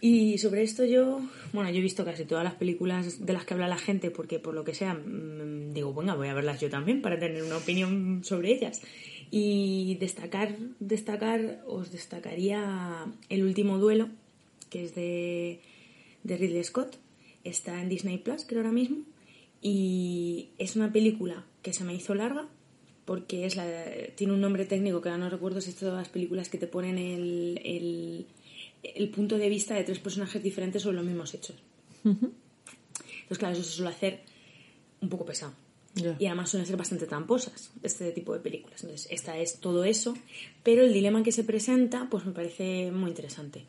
Y 0.00 0.38
sobre 0.38 0.62
esto 0.62 0.84
yo, 0.84 1.20
bueno, 1.52 1.70
yo 1.70 1.78
he 1.78 1.82
visto 1.82 2.04
casi 2.04 2.24
todas 2.24 2.44
las 2.44 2.54
películas 2.54 3.24
de 3.24 3.32
las 3.32 3.44
que 3.44 3.54
habla 3.54 3.66
la 3.66 3.78
gente 3.78 4.10
porque 4.12 4.38
por 4.38 4.54
lo 4.54 4.62
que 4.62 4.74
sea, 4.74 4.94
mm, 4.94 5.72
digo, 5.72 5.92
venga, 5.92 6.14
voy 6.14 6.28
a 6.28 6.34
verlas 6.34 6.60
yo 6.60 6.70
también 6.70 7.02
para 7.02 7.18
tener 7.18 7.42
una 7.42 7.56
opinión 7.56 8.22
sobre 8.22 8.52
ellas. 8.52 8.80
Y 9.30 9.96
destacar, 10.00 10.56
destacar, 10.78 11.62
os 11.66 11.90
destacaría 11.90 13.06
El 13.28 13.42
último 13.42 13.78
duelo, 13.78 14.08
que 14.70 14.84
es 14.84 14.94
de, 14.94 15.60
de 16.22 16.36
Ridley 16.36 16.64
Scott. 16.64 16.96
Está 17.44 17.82
en 17.82 17.88
Disney 17.88 18.18
Plus, 18.18 18.44
creo 18.46 18.60
ahora 18.60 18.72
mismo. 18.72 18.98
Y 19.60 20.50
es 20.58 20.76
una 20.76 20.92
película 20.92 21.44
que 21.62 21.72
se 21.72 21.84
me 21.84 21.94
hizo 21.94 22.14
larga, 22.14 22.48
porque 23.04 23.46
es 23.46 23.56
la, 23.56 23.66
tiene 24.14 24.34
un 24.34 24.40
nombre 24.40 24.64
técnico 24.64 25.00
que 25.00 25.08
ahora 25.08 25.24
no 25.24 25.30
recuerdo 25.30 25.60
si 25.60 25.70
es 25.70 25.76
todas 25.76 25.96
las 25.96 26.08
películas 26.08 26.48
que 26.48 26.58
te 26.58 26.66
ponen 26.66 26.98
el, 26.98 27.60
el, 27.64 28.26
el 28.82 29.10
punto 29.10 29.38
de 29.38 29.48
vista 29.48 29.74
de 29.74 29.84
tres 29.84 29.98
personajes 29.98 30.42
diferentes 30.42 30.82
sobre 30.82 30.96
los 30.96 31.06
mismos 31.06 31.34
hechos. 31.34 31.56
Entonces, 32.04 33.38
claro, 33.38 33.54
eso 33.54 33.64
se 33.64 33.72
suele 33.72 33.90
hacer 33.90 34.20
un 35.00 35.08
poco 35.08 35.24
pesado. 35.24 35.52
Y 36.18 36.26
además 36.26 36.50
suelen 36.50 36.66
ser 36.66 36.76
bastante 36.76 37.06
tramposas 37.06 37.72
este 37.82 38.12
tipo 38.12 38.32
de 38.32 38.38
películas. 38.38 38.84
Entonces, 38.84 39.08
esta 39.10 39.36
es 39.36 39.58
todo 39.58 39.82
eso, 39.84 40.14
pero 40.62 40.82
el 40.84 40.92
dilema 40.92 41.24
que 41.24 41.32
se 41.32 41.42
presenta, 41.42 42.06
pues 42.08 42.24
me 42.24 42.32
parece 42.32 42.92
muy 42.92 43.10
interesante. 43.10 43.64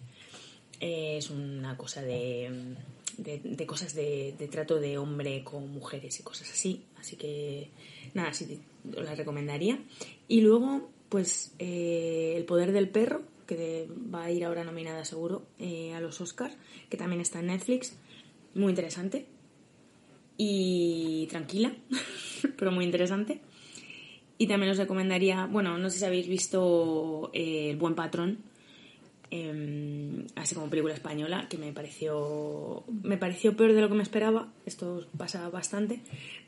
Eh, 0.80 1.18
es 1.18 1.32
una 1.32 1.76
cosa 1.76 2.04
de, 2.04 2.76
de, 3.18 3.42
de 3.44 3.66
cosas 3.66 3.96
de, 3.96 4.36
de 4.38 4.48
trato 4.48 4.80
de 4.80 4.98
hombre 5.00 5.44
con 5.44 5.72
mujeres 5.72 6.20
y 6.20 6.24
cosas 6.24 6.52
así. 6.52 6.84
Así 7.00 7.16
que, 7.16 7.70
nada, 8.14 8.32
sí, 8.34 8.60
os 8.96 9.04
la 9.04 9.16
recomendaría. 9.16 9.80
Y 10.28 10.42
luego, 10.42 10.90
pues, 11.10 11.54
eh, 11.58 12.36
El 12.38 12.46
poder 12.46 12.72
del 12.74 12.90
perro, 12.90 13.24
que 13.50 13.88
va 14.14 14.26
a 14.26 14.32
ir 14.32 14.46
ahora 14.46 14.64
nominada 14.64 15.04
seguro 15.06 15.48
eh, 15.58 15.94
a 15.96 16.00
los 16.00 16.22
Oscars, 16.22 16.56
que 16.88 16.98
también 16.98 17.20
está 17.20 17.40
en 17.40 17.48
Netflix. 17.48 17.98
Muy 18.54 18.70
interesante. 18.70 19.26
Y 20.38 21.26
tranquila, 21.32 21.74
pero 22.58 22.72
muy 22.72 22.86
interesante. 22.86 23.42
Y 24.38 24.46
también 24.48 24.72
os 24.72 24.78
recomendaría, 24.78 25.48
bueno, 25.48 25.80
no 25.80 25.90
sé 25.90 25.98
si 25.98 26.06
habéis 26.06 26.28
visto 26.28 27.32
eh, 27.34 27.72
El 27.72 27.78
buen 27.78 27.96
patrón, 27.96 28.38
eh, 29.32 30.26
así 30.36 30.54
como 30.54 30.70
película 30.70 30.94
española, 30.94 31.48
que 31.50 31.58
me 31.58 31.74
pareció 31.74 32.84
me 33.04 33.18
pareció 33.18 33.58
peor 33.58 33.74
de 33.74 33.82
lo 33.82 33.90
que 33.90 33.96
me 33.96 34.04
esperaba. 34.04 34.54
Esto 34.68 35.08
pasa 35.18 35.50
bastante, 35.50 36.02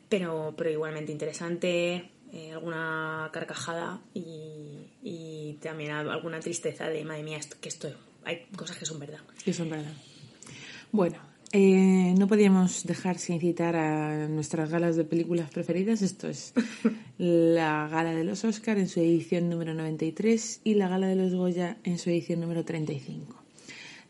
pero, 0.07 0.53
pero 0.55 0.69
igualmente 0.69 1.11
interesante. 1.11 2.11
Eh, 2.31 2.51
alguna 2.51 3.29
carcajada 3.33 4.01
y, 4.13 4.87
y 5.03 5.57
también 5.61 5.91
al- 5.91 6.09
alguna 6.09 6.39
tristeza 6.39 6.87
de 6.87 7.03
madre 7.03 7.23
mía, 7.23 7.37
esto, 7.37 7.57
que 7.59 7.69
esto 7.69 7.89
hay 8.23 8.45
cosas 8.55 8.77
que 8.77 8.85
son 8.85 8.99
verdad. 8.99 9.19
que 9.43 9.53
son 9.53 9.69
verdad. 9.69 9.93
Bueno, 10.91 11.17
eh, 11.53 12.13
no 12.17 12.27
podíamos 12.27 12.83
dejar 12.85 13.17
sin 13.17 13.39
citar 13.39 13.75
a 13.75 14.27
nuestras 14.27 14.69
galas 14.69 14.95
de 14.95 15.03
películas 15.05 15.49
preferidas. 15.49 16.01
Esto 16.01 16.27
es 16.29 16.53
la 17.17 17.87
gala 17.89 18.13
de 18.13 18.23
los 18.23 18.43
Oscar 18.45 18.77
en 18.77 18.87
su 18.87 18.99
edición 18.99 19.49
número 19.49 19.73
93 19.73 20.61
y 20.63 20.75
la 20.75 20.87
gala 20.87 21.07
de 21.07 21.15
los 21.15 21.33
Goya 21.33 21.77
en 21.83 21.97
su 21.97 22.09
edición 22.09 22.39
número 22.41 22.63
35. 22.63 23.35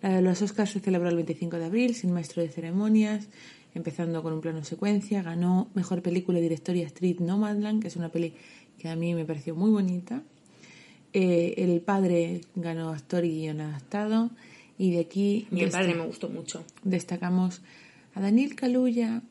La 0.01 0.09
de 0.15 0.21
los 0.23 0.41
Oscars 0.41 0.71
se 0.71 0.79
celebró 0.79 1.09
el 1.09 1.15
25 1.15 1.57
de 1.57 1.65
abril 1.65 1.93
sin 1.95 2.11
maestro 2.11 2.41
de 2.41 2.49
ceremonias, 2.49 3.27
empezando 3.73 4.21
con 4.23 4.33
un 4.33 4.41
plano 4.41 4.63
secuencia. 4.63 5.21
Ganó 5.23 5.69
Mejor 5.73 6.01
Película, 6.01 6.39
Director 6.39 6.75
y 6.75 6.83
Actriz 6.83 7.19
Nomadland, 7.19 7.81
que 7.81 7.87
es 7.87 7.95
una 7.95 8.09
peli 8.09 8.33
que 8.77 8.89
a 8.89 8.95
mí 8.95 9.13
me 9.13 9.25
pareció 9.25 9.55
muy 9.55 9.69
bonita. 9.71 10.21
Eh, 11.13 11.55
el 11.57 11.81
padre 11.81 12.41
ganó 12.55 12.89
actor 12.89 13.25
y 13.25 13.41
guion 13.41 13.61
adaptado. 13.61 14.29
Y 14.77 14.91
de 14.91 14.99
aquí 15.01 15.47
Mi 15.51 15.67
padre 15.67 15.93
me 15.93 16.05
gustó 16.05 16.29
mucho. 16.29 16.63
destacamos 16.83 17.61
a 18.15 18.21
Daniel 18.21 18.55
Kaluuya, 18.55 19.21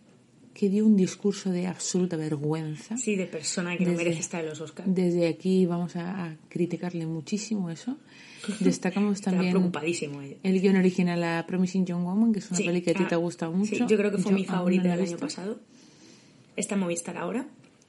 que 0.55 0.69
dio 0.69 0.85
un 0.87 0.97
discurso 0.97 1.51
de 1.51 1.67
absoluta 1.67 2.17
vergüenza. 2.17 2.97
Sí, 2.97 3.17
de 3.17 3.27
persona 3.27 3.77
que 3.77 3.85
no 3.85 3.91
Desde- 3.91 4.05
merece 4.05 4.21
estar 4.21 4.43
en 4.43 4.51
los 4.51 4.61
Oscars. 4.61 4.93
Desde 4.95 5.27
aquí 5.29 5.67
vamos 5.67 5.97
a, 5.97 6.27
a 6.27 6.37
criticarle 6.49 7.07
muchísimo 7.07 7.71
eso. 7.71 7.97
Destacamos 8.61 9.15
Estaba 9.17 9.37
también 9.37 9.53
preocupadísimo 9.55 10.21
ella. 10.23 10.37
el 10.43 10.61
guion 10.61 10.77
original 10.77 11.23
a 11.25 11.47
Promising 11.47 11.87
Young 11.87 12.05
Woman, 12.05 12.33
que 12.33 12.39
es 12.41 12.49
una 12.51 12.59
Sí, 12.59 12.65
peli 12.65 12.83
que 12.83 12.91
a 12.91 12.95
ti 12.95 13.03
ah, 13.05 13.09
te 13.09 13.15
ha 13.15 13.19
gustado 13.19 13.53
mucho. 13.53 13.75
sí, 13.75 13.85
yo 13.89 13.97
creo 13.97 14.11
que 14.11 14.19
fue 14.19 14.33
Yo 14.33 14.37
mi 14.39 14.45
favorita 14.45 14.85
no 14.89 14.97
del 14.97 15.09
año 15.09 15.19
pasado. 15.19 15.59
Está 16.57 16.75
en 16.75 16.81
Movistar 16.81 17.17
ahora. 17.17 17.47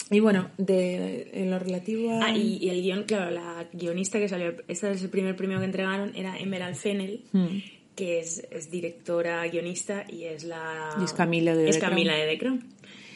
Y 0.10 0.20
bueno, 0.20 0.50
de, 0.58 1.30
en 1.34 1.50
lo 1.52 1.58
relativo 1.60 2.12
a... 2.12 2.26
Ah, 2.26 2.38
y, 2.38 2.58
y 2.58 2.70
el 2.70 2.82
guion, 2.82 3.04
claro, 3.04 3.32
la 3.32 3.66
guionista 3.72 4.20
que 4.20 4.28
salió, 4.28 4.54
este 4.68 4.92
es 4.92 5.02
el 5.04 5.10
primer 5.10 5.36
premio 5.38 5.60
que 5.60 5.66
entregaron, 5.66 6.14
era 6.16 6.38
Emerald 6.38 6.76
Fennel, 6.76 7.24
Hmm. 7.32 7.60
que 7.96 8.20
es, 8.20 8.46
es 8.52 8.70
directora, 8.70 9.48
guionista 9.48 10.06
y 10.10 10.26
es 10.26 10.44
la... 10.44 10.98
Y 11.00 11.04
es 11.06 11.14
Camila 11.14 11.56
de 11.56 11.70
Es 11.70 11.76
The 11.76 11.80
Crown. 11.80 11.92
Camila 11.92 12.16
de 12.16 12.28
The 12.28 12.38
Crown. 12.38 12.66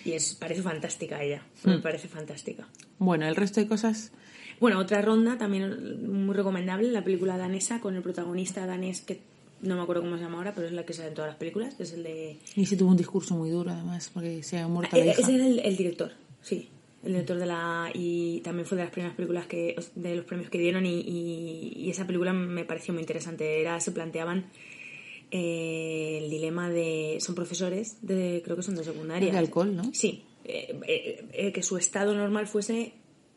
Y 0.06 0.12
es, 0.14 0.36
parece 0.36 0.62
fantástica 0.62 1.22
ella, 1.22 1.42
Hmm. 1.64 1.70
me 1.72 1.80
parece 1.80 2.08
fantástica. 2.08 2.68
Bueno, 2.98 3.28
el 3.28 3.36
resto 3.36 3.60
de 3.60 3.68
cosas... 3.68 4.14
Bueno, 4.60 4.80
otra 4.80 5.02
ronda 5.02 5.38
también 5.38 6.24
muy 6.26 6.36
recomendable, 6.36 6.92
la 6.92 7.04
película 7.04 7.38
danesa 7.38 7.80
con 7.82 7.96
el 7.96 8.02
protagonista 8.02 8.66
danés 8.66 9.02
que 9.02 9.20
no 9.62 9.76
me 9.76 9.82
acuerdo 9.82 10.02
cómo 10.04 10.18
se 10.18 10.24
llama 10.24 10.38
ahora, 10.38 10.54
pero 10.54 10.68
es 10.68 10.74
la 10.74 10.86
que 10.86 10.94
sale 10.94 11.10
en 11.10 11.14
todas 11.16 11.30
las 11.30 11.38
películas, 11.38 11.76
es 11.80 11.94
el 11.94 12.04
de... 12.04 12.38
Y 12.56 12.66
sí 12.66 12.76
tuvo 12.78 12.92
un 12.92 12.98
discurso 12.98 13.36
muy 13.36 13.50
duro, 13.50 13.72
además, 13.72 14.10
porque 14.14 14.44
se 14.44 14.60
ha 14.60 14.68
muerto 14.68 14.96
Ah, 14.96 15.00
la 15.00 15.06
hija. 15.12 15.22
Ese 15.22 15.36
era 15.36 15.48
el, 15.48 15.60
el 15.60 15.76
director, 15.78 16.12
sí. 16.42 16.70
El 17.04 17.12
director 17.14 17.38
de 17.38 17.46
la. 17.46 17.92
Y 17.94 18.40
también 18.42 18.66
fue 18.66 18.78
de 18.80 18.84
las 18.86 18.92
primeras 18.92 19.16
películas 19.16 19.46
que. 19.46 19.76
de 19.94 20.16
los 20.16 20.26
premios 20.26 20.50
que 20.50 20.58
dieron. 20.58 20.88
Y, 20.88 21.02
y- 21.02 21.74
y 21.78 21.90
esa 21.92 22.08
película 22.08 22.34
me 22.34 22.66
pareció 22.66 22.96
muy 22.96 23.02
interesante. 23.04 23.62
Era, 23.62 23.80
se 23.80 23.92
planteaban 23.92 24.46
eh, 25.32 26.20
el 26.24 26.30
dilema 26.32 26.70
de. 26.70 27.18
Son 27.20 27.36
profesores, 27.36 27.98
de 28.02 28.42
creo 28.44 28.56
que 28.56 28.64
son 28.64 28.76
de 28.76 28.84
secundaria. 28.84 29.32
De 29.32 29.38
alcohol, 29.38 29.76
¿no? 29.76 29.84
Sí. 29.94 30.24
eh, 30.46 30.76
eh, 30.88 31.26
eh, 31.34 31.52
que 31.52 31.62
su 31.64 31.78
estado 31.78 32.16
normal 32.16 32.48
fuese 32.48 32.94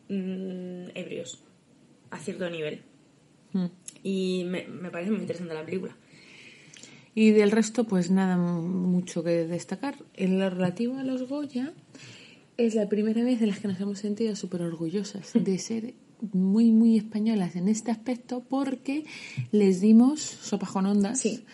mm, 0.09 0.89
ebrios. 0.95 1.43
A 2.11 2.19
cierto 2.19 2.49
nivel. 2.49 2.81
Mm. 3.53 3.65
Y 4.03 4.43
me, 4.45 4.67
me 4.67 4.91
parece 4.91 5.11
muy 5.11 5.21
interesante 5.21 5.53
la 5.53 5.65
película. 5.65 5.95
Y 7.15 7.31
del 7.31 7.51
resto, 7.51 7.85
pues 7.85 8.11
nada 8.11 8.37
mucho 8.37 9.23
que 9.23 9.45
destacar. 9.45 9.95
En 10.15 10.39
lo 10.39 10.49
relativo 10.49 10.97
a 10.97 11.03
los 11.03 11.27
Goya, 11.27 11.73
es 12.57 12.75
la 12.75 12.89
primera 12.89 13.23
vez 13.23 13.41
en 13.41 13.49
las 13.49 13.59
que 13.59 13.67
nos 13.67 13.79
hemos 13.79 13.99
sentido 13.99 14.35
súper 14.35 14.61
orgullosas 14.61 15.31
de 15.33 15.57
ser 15.57 15.93
muy, 16.33 16.71
muy 16.71 16.97
españolas 16.97 17.55
en 17.55 17.69
este 17.69 17.91
aspecto 17.91 18.43
porque 18.47 19.05
les 19.51 19.79
dimos 19.79 20.19
sopa 20.19 20.67
con 20.67 20.85
ondas. 20.85 21.19
Sí. 21.19 21.45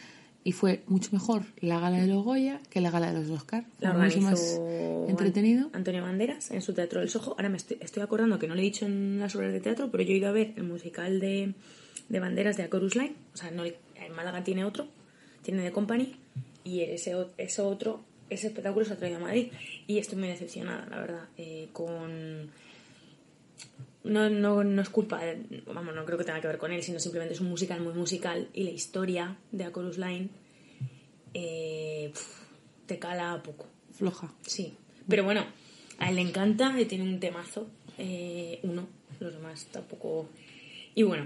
Y 0.47 0.51
fue 0.51 0.83
mucho 0.87 1.09
mejor 1.11 1.41
la 1.59 1.79
gala 1.79 1.97
de 1.99 2.05
los 2.05 2.23
Goya 2.23 2.61
que 2.69 2.79
la 2.79 2.91
gala 2.91 3.11
de 3.11 3.19
los 3.19 3.29
Oscar. 3.31 3.65
La 3.79 3.93
Fue 3.93 4.03
mucho 4.03 4.21
más 4.21 4.61
entretenido. 5.09 5.65
An- 5.69 5.77
Antonio 5.77 6.03
Banderas 6.03 6.51
en 6.51 6.61
su 6.61 6.73
Teatro 6.73 6.99
del 6.99 7.09
Sojo. 7.09 7.31
Ahora 7.31 7.49
me 7.49 7.57
estoy, 7.57 7.77
estoy 7.81 8.03
acordando 8.03 8.37
que 8.37 8.47
no 8.47 8.53
lo 8.53 8.61
he 8.61 8.63
dicho 8.63 8.85
en 8.85 9.19
las 9.19 9.35
obras 9.35 9.51
de 9.51 9.59
teatro, 9.59 9.89
pero 9.91 10.03
yo 10.03 10.11
he 10.13 10.17
ido 10.17 10.29
a 10.29 10.31
ver 10.31 10.53
el 10.55 10.63
musical 10.63 11.19
de, 11.19 11.53
de 12.09 12.19
Banderas 12.19 12.57
de 12.57 12.63
A 12.63 12.69
Chorus 12.69 12.95
Line. 12.95 13.15
O 13.33 13.37
sea, 13.37 13.49
no, 13.49 13.65
en 13.65 13.75
Málaga 14.15 14.43
tiene 14.43 14.65
otro, 14.65 14.87
tiene 15.41 15.63
The 15.63 15.71
Company, 15.71 16.15
y 16.63 16.81
ese, 16.81 17.15
ese 17.37 17.61
otro, 17.63 18.01
ese 18.29 18.45
espectáculo 18.47 18.85
se 18.85 18.93
ha 18.93 18.97
traído 18.97 19.17
a 19.17 19.21
Madrid. 19.21 19.47
Y 19.87 19.97
estoy 19.97 20.19
muy 20.19 20.27
decepcionada, 20.27 20.85
la 20.91 20.99
verdad, 20.99 21.23
eh, 21.37 21.69
con... 21.73 22.51
No, 24.05 24.29
no, 24.29 24.63
no 24.63 24.81
es 24.81 24.89
culpa, 24.89 25.19
vamos, 25.65 25.95
no 25.95 26.05
creo 26.05 26.17
que 26.17 26.23
tenga 26.23 26.39
que 26.39 26.47
ver 26.47 26.59
con 26.59 26.71
él, 26.71 26.83
sino 26.83 26.99
simplemente 26.99 27.33
es 27.33 27.41
un 27.41 27.49
musical 27.49 27.81
muy 27.81 27.93
musical 27.93 28.49
y 28.53 28.63
la 28.63 28.69
historia 28.69 29.37
de 29.51 29.63
A 29.63 29.71
Chorus 29.71 29.97
Line 29.97 30.29
eh, 31.33 32.13
te 32.85 32.99
cala 32.99 33.41
poco. 33.43 33.65
Floja. 33.91 34.31
Sí, 34.45 34.77
pero 35.07 35.23
bueno, 35.23 35.45
a 35.97 36.09
él 36.09 36.15
le 36.15 36.21
encanta, 36.21 36.79
y 36.79 36.85
tiene 36.85 37.03
un 37.03 37.19
temazo, 37.19 37.67
eh, 37.97 38.59
uno, 38.63 38.87
los 39.19 39.33
demás 39.33 39.65
tampoco. 39.71 40.29
Y 40.93 41.03
bueno, 41.03 41.25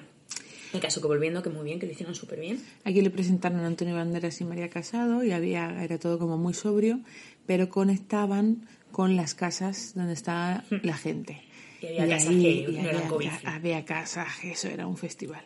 el 0.73 0.79
caso 0.79 1.01
que 1.01 1.07
volviendo, 1.07 1.41
que 1.41 1.49
muy 1.49 1.65
bien, 1.65 1.79
que 1.79 1.85
lo 1.85 1.91
hicieron 1.91 2.15
súper 2.15 2.39
bien. 2.39 2.63
Aquí 2.83 3.01
le 3.01 3.09
presentaron 3.09 3.59
a 3.61 3.67
Antonio 3.67 3.95
Banderas 3.95 4.39
y 4.41 4.45
María 4.45 4.69
Casado 4.69 5.23
y 5.23 5.31
había 5.31 5.83
era 5.83 5.97
todo 5.97 6.19
como 6.19 6.37
muy 6.37 6.53
sobrio, 6.53 6.99
pero 7.45 7.69
conectaban 7.69 8.67
con 8.91 9.15
las 9.15 9.35
casas 9.35 9.93
donde 9.95 10.13
estaba 10.13 10.63
la 10.83 10.95
gente. 10.95 11.41
Y 11.81 11.87
había 11.87 12.05
Y 12.05 12.09
casaje, 12.09 12.35
ahí- 12.35 12.63
no 12.67 12.71
y 12.71 12.77
era 12.77 12.89
había, 12.97 13.07
COVID. 13.09 13.27
ca- 13.43 13.55
había 13.55 13.85
casaje, 13.85 14.51
eso 14.51 14.67
era 14.67 14.87
un 14.87 14.97
festival. 14.97 15.43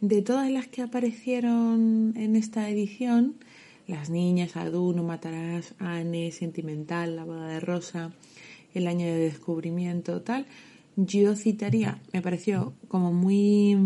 De 0.00 0.22
todas 0.22 0.50
las 0.50 0.66
que 0.68 0.82
aparecieron 0.82 2.14
en 2.16 2.36
esta 2.36 2.68
edición, 2.70 3.34
Las 3.86 4.10
Niñas, 4.10 4.56
Adu, 4.56 4.92
No 4.92 5.02
Matarás, 5.02 5.74
Anne, 5.78 6.30
Sentimental, 6.30 7.16
La 7.16 7.24
Boda 7.24 7.48
de 7.48 7.60
Rosa, 7.60 8.12
El 8.74 8.86
Año 8.86 9.06
de 9.06 9.16
Descubrimiento, 9.18 10.20
tal, 10.22 10.46
yo 10.96 11.34
citaría, 11.36 12.00
me 12.12 12.22
pareció 12.22 12.72
como 12.88 13.12
muy... 13.12 13.76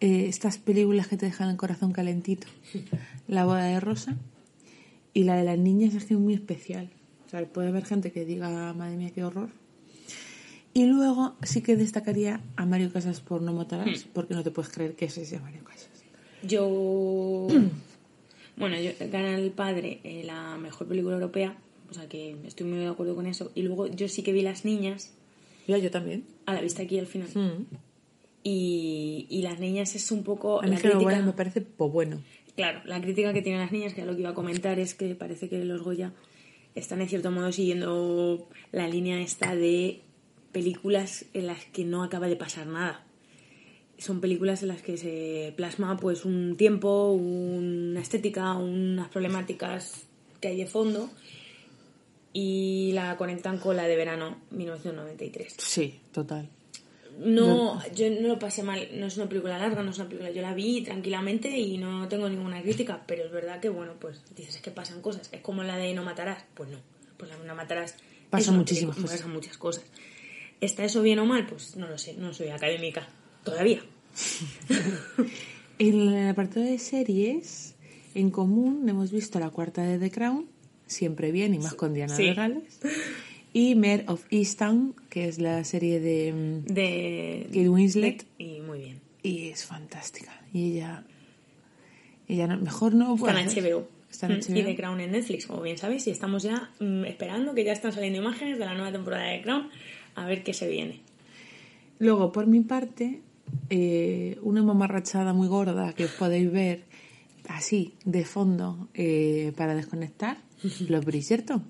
eh, 0.00 0.26
estas 0.28 0.58
películas 0.58 1.08
que 1.08 1.16
te 1.16 1.26
dejan 1.26 1.48
el 1.50 1.56
corazón 1.56 1.92
calentito, 1.92 2.46
La 3.28 3.44
Boda 3.44 3.64
de 3.64 3.80
Rosa, 3.80 4.16
y 5.14 5.24
la 5.24 5.34
de 5.36 5.44
las 5.44 5.58
niñas 5.58 5.94
es 5.94 6.04
que 6.04 6.14
es 6.14 6.20
muy 6.20 6.34
especial. 6.34 6.90
O 7.26 7.30
sea, 7.30 7.44
puede 7.46 7.68
haber 7.68 7.84
gente 7.86 8.12
que 8.12 8.24
diga, 8.24 8.72
madre 8.74 8.96
mía, 8.96 9.10
qué 9.14 9.24
horror. 9.24 9.48
Y 10.76 10.84
luego 10.84 11.34
sí 11.42 11.62
que 11.62 11.74
destacaría 11.74 12.42
a 12.56 12.66
Mario 12.66 12.92
Casas 12.92 13.20
por 13.20 13.40
No 13.40 13.54
Matarás, 13.54 14.04
porque 14.12 14.34
no 14.34 14.42
te 14.42 14.50
puedes 14.50 14.70
creer 14.70 14.94
que 14.94 15.06
ese 15.06 15.24
sea 15.24 15.40
Mario 15.40 15.64
Casas. 15.64 15.88
Yo. 16.42 17.48
bueno, 18.58 18.76
yo, 18.78 18.90
gana 19.10 19.38
el 19.38 19.50
padre 19.52 20.00
eh, 20.04 20.22
la 20.24 20.58
mejor 20.58 20.86
película 20.86 21.14
europea, 21.14 21.56
o 21.90 21.94
sea 21.94 22.06
que 22.10 22.36
estoy 22.46 22.66
muy 22.66 22.78
de 22.80 22.88
acuerdo 22.88 23.14
con 23.14 23.26
eso. 23.26 23.50
Y 23.54 23.62
luego 23.62 23.86
yo 23.86 24.06
sí 24.08 24.22
que 24.22 24.32
vi 24.34 24.42
Las 24.42 24.66
Niñas, 24.66 25.14
Ya, 25.66 25.78
yo 25.78 25.90
también. 25.90 26.24
a 26.44 26.52
la 26.52 26.60
vista 26.60 26.82
aquí 26.82 26.98
al 26.98 27.06
final. 27.06 27.28
Mm. 27.34 27.74
Y, 28.44 29.26
y 29.30 29.40
Las 29.42 29.58
Niñas 29.58 29.94
es 29.94 30.10
un 30.12 30.24
poco. 30.24 30.60
A 30.60 30.64
mí 30.64 30.72
la 30.72 30.76
que 30.76 30.88
lo 30.88 30.94
crítica- 30.94 31.10
bueno 31.12 31.26
me 31.26 31.32
parece 31.32 31.62
po 31.62 31.88
bueno. 31.88 32.20
Claro, 32.54 32.80
la 32.84 33.00
crítica 33.00 33.32
que 33.32 33.40
tienen 33.40 33.62
las 33.62 33.72
niñas, 33.72 33.94
que 33.94 34.02
es 34.02 34.06
lo 34.06 34.14
que 34.14 34.20
iba 34.20 34.30
a 34.30 34.34
comentar, 34.34 34.78
es 34.78 34.94
que 34.94 35.14
parece 35.14 35.48
que 35.48 35.64
los 35.64 35.82
Goya 35.82 36.12
están 36.74 37.00
en 37.00 37.08
cierto 37.08 37.30
modo 37.30 37.50
siguiendo 37.52 38.46
la 38.72 38.88
línea 38.88 39.20
esta 39.20 39.54
de 39.54 40.02
películas 40.56 41.26
en 41.34 41.48
las 41.48 41.66
que 41.66 41.84
no 41.84 42.02
acaba 42.02 42.28
de 42.28 42.36
pasar 42.36 42.66
nada. 42.66 43.04
Son 43.98 44.22
películas 44.22 44.62
en 44.62 44.68
las 44.68 44.80
que 44.80 44.96
se 44.96 45.52
plasma 45.54 45.98
pues 45.98 46.24
un 46.24 46.56
tiempo, 46.56 47.12
una 47.12 48.00
estética, 48.00 48.54
unas 48.54 49.10
problemáticas 49.10 50.06
que 50.40 50.48
hay 50.48 50.56
de 50.56 50.64
fondo 50.64 51.10
y 52.32 52.92
la 52.94 53.18
conectan 53.18 53.58
con 53.58 53.76
la 53.76 53.86
de 53.86 53.96
verano 53.96 54.38
1993. 54.50 55.56
Sí, 55.58 56.00
total. 56.10 56.48
No, 57.18 57.78
yo 57.94 58.08
no 58.08 58.28
lo 58.28 58.38
pasé 58.38 58.62
mal. 58.62 58.88
No 58.94 59.08
es 59.08 59.18
una 59.18 59.28
película 59.28 59.58
larga, 59.58 59.82
no 59.82 59.90
es 59.90 59.98
una 59.98 60.08
película. 60.08 60.30
Yo 60.30 60.40
la 60.40 60.54
vi 60.54 60.80
tranquilamente 60.80 61.50
y 61.50 61.76
no 61.76 62.08
tengo 62.08 62.30
ninguna 62.30 62.62
crítica, 62.62 63.02
pero 63.06 63.26
es 63.26 63.30
verdad 63.30 63.60
que, 63.60 63.68
bueno, 63.68 63.92
pues 64.00 64.22
dices 64.34 64.56
es 64.56 64.62
que 64.62 64.70
pasan 64.70 65.02
cosas. 65.02 65.28
Es 65.32 65.42
como 65.42 65.62
la 65.64 65.76
de 65.76 65.92
No 65.92 66.02
Matarás. 66.02 66.46
Pues 66.54 66.70
no, 66.70 66.78
pues 67.18 67.30
la 67.30 67.36
de 67.36 67.46
No 67.46 67.54
Matarás. 67.54 67.96
Una 68.32 68.52
muchísimas 68.52 68.96
cosas. 68.96 69.18
Pasan 69.18 69.32
muchas 69.34 69.58
cosas. 69.58 69.84
¿Está 70.60 70.84
eso 70.84 71.02
bien 71.02 71.18
o 71.18 71.26
mal? 71.26 71.46
Pues 71.46 71.76
no 71.76 71.86
lo 71.88 71.98
sé, 71.98 72.14
no 72.14 72.32
soy 72.34 72.48
académica 72.48 73.06
todavía. 73.44 73.82
En 75.78 76.00
el 76.00 76.28
apartado 76.28 76.64
de 76.64 76.78
series, 76.78 77.74
en 78.14 78.30
común 78.30 78.88
hemos 78.88 79.12
visto 79.12 79.38
la 79.38 79.50
cuarta 79.50 79.82
de 79.82 79.98
The 79.98 80.10
Crown, 80.10 80.46
siempre 80.86 81.32
bien 81.32 81.54
y 81.54 81.58
más 81.58 81.74
con 81.74 81.92
Diana 81.92 82.16
Sí. 82.16 82.24
de 82.24 82.34
Gales. 82.34 82.80
Y 83.52 83.74
Mare 83.74 84.04
of 84.08 84.24
Easttown, 84.30 84.94
que 85.10 85.28
es 85.28 85.38
la 85.38 85.62
serie 85.64 86.00
de... 86.00 86.32
mm, 86.32 86.72
De 86.72 87.44
Kate 87.48 87.68
Winslet. 87.68 88.26
Y 88.38 88.60
muy 88.60 88.78
bien. 88.80 89.00
Y 89.22 89.48
es 89.48 89.64
fantástica. 89.64 90.40
Y 90.52 90.72
ella... 90.72 91.04
Ella 92.28 92.46
no- 92.48 92.58
mejor 92.58 92.94
no 92.94 93.14
Está 93.14 93.40
en. 93.40 93.48
HBO. 93.48 93.88
Está 94.10 94.26
en 94.26 94.32
Mm, 94.32 94.40
HBO. 94.40 94.58
Y 94.58 94.62
The 94.64 94.76
Crown 94.76 95.00
en 95.00 95.12
Netflix, 95.12 95.46
como 95.46 95.62
bien 95.62 95.78
sabéis, 95.78 96.06
y 96.06 96.10
estamos 96.10 96.42
ya 96.42 96.70
mm, 96.80 97.04
esperando 97.04 97.54
que 97.54 97.64
ya 97.64 97.72
están 97.72 97.92
saliendo 97.92 98.18
imágenes 98.18 98.58
de 98.58 98.64
la 98.64 98.74
nueva 98.74 98.92
temporada 98.92 99.24
de 99.24 99.38
The 99.38 99.42
Crown, 99.44 99.68
a 100.16 100.26
ver 100.26 100.42
qué 100.42 100.52
se 100.52 100.68
viene. 100.68 101.00
Luego, 101.98 102.32
por 102.32 102.46
mi 102.46 102.60
parte, 102.60 103.20
eh, 103.70 104.38
una 104.42 104.62
mamarrachada 104.62 105.32
muy 105.32 105.48
gorda 105.48 105.92
que 105.94 106.04
os 106.06 106.10
podéis 106.12 106.50
ver 106.50 106.84
así, 107.48 107.94
de 108.04 108.24
fondo, 108.24 108.88
eh, 108.94 109.52
para 109.56 109.74
desconectar, 109.74 110.38
los 110.88 111.04
Bridgerton. 111.04 111.64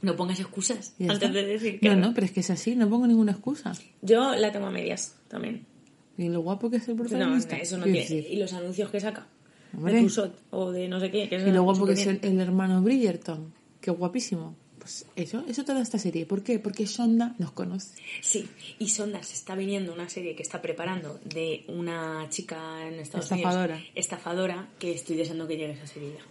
No 0.00 0.14
pongas 0.14 0.38
excusas 0.38 0.94
antes 1.00 1.14
está. 1.22 1.28
de 1.32 1.44
decir 1.46 1.80
que 1.80 1.88
No, 1.88 1.96
no, 1.96 2.14
pero 2.14 2.24
es 2.24 2.30
que 2.32 2.40
es 2.40 2.50
así, 2.50 2.76
no 2.76 2.88
pongo 2.88 3.06
ninguna 3.08 3.32
excusa. 3.32 3.72
Yo 4.00 4.34
la 4.36 4.52
tengo 4.52 4.66
a 4.66 4.70
medias 4.70 5.16
también. 5.28 5.66
Y 6.16 6.28
lo 6.28 6.40
guapo 6.40 6.70
que 6.70 6.76
es 6.76 6.86
el 6.88 6.96
No, 6.96 7.02
protagonista. 7.02 7.56
eso 7.56 7.78
no 7.78 7.84
tiene. 7.84 8.06
Y 8.30 8.36
los 8.36 8.52
anuncios 8.52 8.90
que 8.90 9.00
saca. 9.00 9.26
Hombre. 9.74 9.94
De 9.94 10.02
Tusot 10.02 10.38
o 10.50 10.70
de 10.70 10.86
no 10.86 11.00
sé 11.00 11.10
qué. 11.10 11.28
Que 11.28 11.36
Y 11.36 11.50
lo 11.50 11.62
guapo 11.64 11.84
que 11.86 11.94
es 11.94 12.06
el, 12.06 12.20
el 12.22 12.38
hermano 12.40 12.80
Bridgerton. 12.82 13.52
Qué 13.80 13.90
guapísimo. 13.90 14.54
Pues 14.82 15.06
eso, 15.14 15.44
eso 15.48 15.64
toda 15.64 15.80
esta 15.80 15.96
serie. 15.96 16.26
¿Por 16.26 16.42
qué? 16.42 16.58
Porque 16.58 16.88
Sonda 16.88 17.36
nos 17.38 17.52
conoce. 17.52 18.02
Sí, 18.20 18.48
y 18.80 18.88
Sonda 18.88 19.22
se 19.22 19.34
está 19.34 19.54
viniendo 19.54 19.92
una 19.92 20.08
serie 20.08 20.34
que 20.34 20.42
está 20.42 20.60
preparando 20.60 21.20
de 21.24 21.64
una 21.68 22.26
chica 22.30 22.84
en 22.88 22.94
Estados 22.94 23.30
Estafadora. 23.30 23.74
Unidos. 23.76 23.92
Estafadora. 23.94 24.68
que 24.80 24.90
estoy 24.90 25.14
deseando 25.14 25.46
que 25.46 25.56
llegue 25.56 25.74
esa 25.74 25.86
serie 25.86 26.14
ya. 26.14 26.24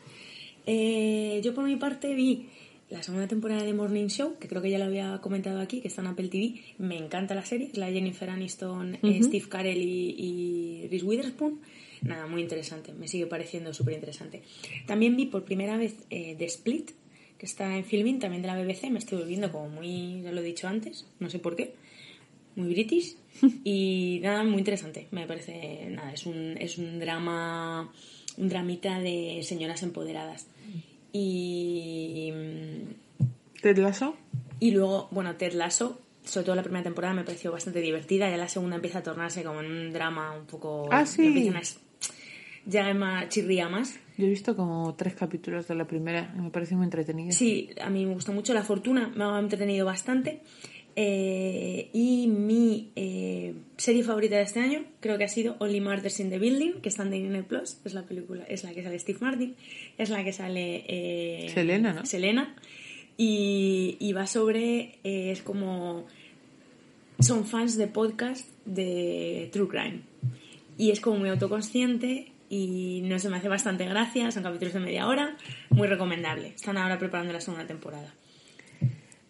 Eh, 0.65 1.39
yo 1.41 1.53
por 1.55 1.63
mi 1.63 1.77
parte 1.77 2.13
vi 2.13 2.49
la 2.89 3.01
segunda 3.01 3.25
temporada 3.25 3.63
de 3.63 3.73
Morning 3.73 4.07
Show, 4.07 4.37
que 4.37 4.49
creo 4.49 4.61
que 4.61 4.69
ya 4.69 4.79
lo 4.79 4.83
había 4.83 5.19
comentado 5.21 5.61
aquí, 5.61 5.79
que 5.79 5.87
está 5.87 6.01
en 6.01 6.07
Apple 6.07 6.27
TV. 6.27 6.55
Me 6.77 6.97
encanta 6.97 7.33
la 7.33 7.45
serie, 7.45 7.69
la 7.75 7.85
de 7.85 7.93
Jennifer 7.93 8.29
Aniston, 8.29 8.97
eh, 9.01 9.23
Steve 9.23 9.47
Carell 9.47 9.81
y, 9.81 10.15
y 10.17 10.87
Reese 10.89 11.05
Witherspoon. 11.05 11.61
Nada, 12.01 12.27
muy 12.27 12.41
interesante, 12.41 12.91
me 12.93 13.07
sigue 13.07 13.27
pareciendo 13.27 13.73
súper 13.73 13.93
interesante. 13.93 14.41
También 14.87 15.15
vi 15.15 15.27
por 15.27 15.45
primera 15.45 15.77
vez 15.77 15.95
eh, 16.09 16.35
The 16.37 16.45
Split, 16.45 16.91
que 17.41 17.47
está 17.47 17.75
en 17.75 17.83
filming, 17.83 18.19
también 18.19 18.43
de 18.43 18.49
la 18.49 18.55
BBC. 18.55 18.91
Me 18.91 18.99
estoy 18.99 19.17
volviendo 19.17 19.51
como 19.51 19.67
muy, 19.67 20.21
ya 20.21 20.31
lo 20.31 20.41
he 20.41 20.43
dicho 20.43 20.67
antes, 20.67 21.07
no 21.19 21.27
sé 21.27 21.39
por 21.39 21.55
qué, 21.55 21.73
muy 22.55 22.69
british. 22.71 23.15
y 23.63 24.19
nada, 24.21 24.43
muy 24.43 24.59
interesante. 24.59 25.07
Me 25.09 25.25
parece, 25.25 25.87
nada, 25.89 26.13
es 26.13 26.27
un, 26.27 26.55
es 26.59 26.77
un 26.77 26.99
drama, 26.99 27.91
un 28.37 28.47
dramita 28.47 28.99
de 28.99 29.41
señoras 29.41 29.81
empoderadas. 29.81 30.45
Y, 31.13 32.31
¿Ted 33.59 33.79
Lasso? 33.79 34.15
y 34.59 34.69
luego, 34.69 35.07
bueno, 35.09 35.35
Ted 35.35 35.53
Lasso, 35.53 35.99
sobre 36.23 36.45
todo 36.45 36.55
la 36.55 36.61
primera 36.61 36.83
temporada 36.83 37.15
me 37.15 37.23
pareció 37.23 37.51
bastante 37.51 37.81
divertida. 37.81 38.29
Ya 38.29 38.37
la 38.37 38.49
segunda 38.49 38.75
empieza 38.75 38.99
a 38.99 39.03
tornarse 39.03 39.43
como 39.43 39.61
en 39.61 39.65
un 39.65 39.93
drama 39.93 40.37
un 40.37 40.45
poco. 40.45 40.89
Ah, 40.91 41.07
sí. 41.07 41.51
ya 42.67 42.93
más, 42.93 43.29
chirría 43.29 43.67
más. 43.67 43.99
Yo 44.17 44.25
he 44.25 44.29
visto 44.29 44.55
como 44.55 44.93
tres 44.95 45.13
capítulos 45.15 45.67
de 45.67 45.75
la 45.75 45.87
primera 45.87 46.33
y 46.37 46.41
me 46.41 46.49
parece 46.49 46.75
muy 46.75 46.85
entretenido. 46.85 47.31
Sí, 47.31 47.69
a 47.81 47.89
mí 47.89 48.05
me 48.05 48.13
gustó 48.13 48.33
mucho 48.33 48.53
La 48.53 48.63
Fortuna, 48.63 49.11
me 49.15 49.23
ha 49.23 49.39
entretenido 49.39 49.85
bastante. 49.85 50.41
Eh, 50.95 51.89
y 51.93 52.27
mi 52.27 52.91
eh, 52.97 53.53
serie 53.77 54.03
favorita 54.03 54.35
de 54.35 54.41
este 54.41 54.59
año 54.59 54.83
creo 54.99 55.17
que 55.17 55.23
ha 55.23 55.29
sido 55.29 55.55
Only 55.59 55.79
Murders 55.79 56.19
in 56.19 56.29
the 56.29 56.37
Building, 56.37 56.81
que 56.81 56.89
está 56.89 57.03
en 57.03 57.11
Disney 57.11 57.41
Plus. 57.43 57.77
Es 57.85 57.93
la 57.93 58.03
película, 58.03 58.43
es 58.43 58.63
la 58.63 58.73
que 58.73 58.83
sale 58.83 58.99
Steve 58.99 59.19
Martin, 59.21 59.55
es 59.97 60.09
la 60.09 60.23
que 60.23 60.33
sale 60.33 60.83
eh, 60.87 61.49
Selena, 61.53 61.93
¿no? 61.93 62.05
Selena. 62.05 62.55
Y, 63.17 63.97
y 63.99 64.13
va 64.13 64.27
sobre, 64.27 64.95
es 65.03 65.41
como, 65.41 66.05
son 67.19 67.45
fans 67.45 67.77
de 67.77 67.87
podcast 67.87 68.47
de 68.65 69.49
True 69.53 69.67
Crime. 69.67 70.01
Y 70.77 70.91
es 70.91 70.99
como 70.99 71.17
muy 71.17 71.29
autoconsciente 71.29 72.30
y 72.53 73.01
no 73.05 73.17
se 73.17 73.29
me 73.29 73.37
hace 73.37 73.47
bastante 73.47 73.85
gracia, 73.85 74.29
son 74.29 74.43
capítulos 74.43 74.73
de 74.73 74.81
media 74.81 75.07
hora, 75.07 75.37
muy 75.69 75.87
recomendable. 75.87 76.49
Están 76.49 76.77
ahora 76.77 76.99
preparando 76.99 77.31
la 77.31 77.39
segunda 77.39 77.65
temporada. 77.65 78.13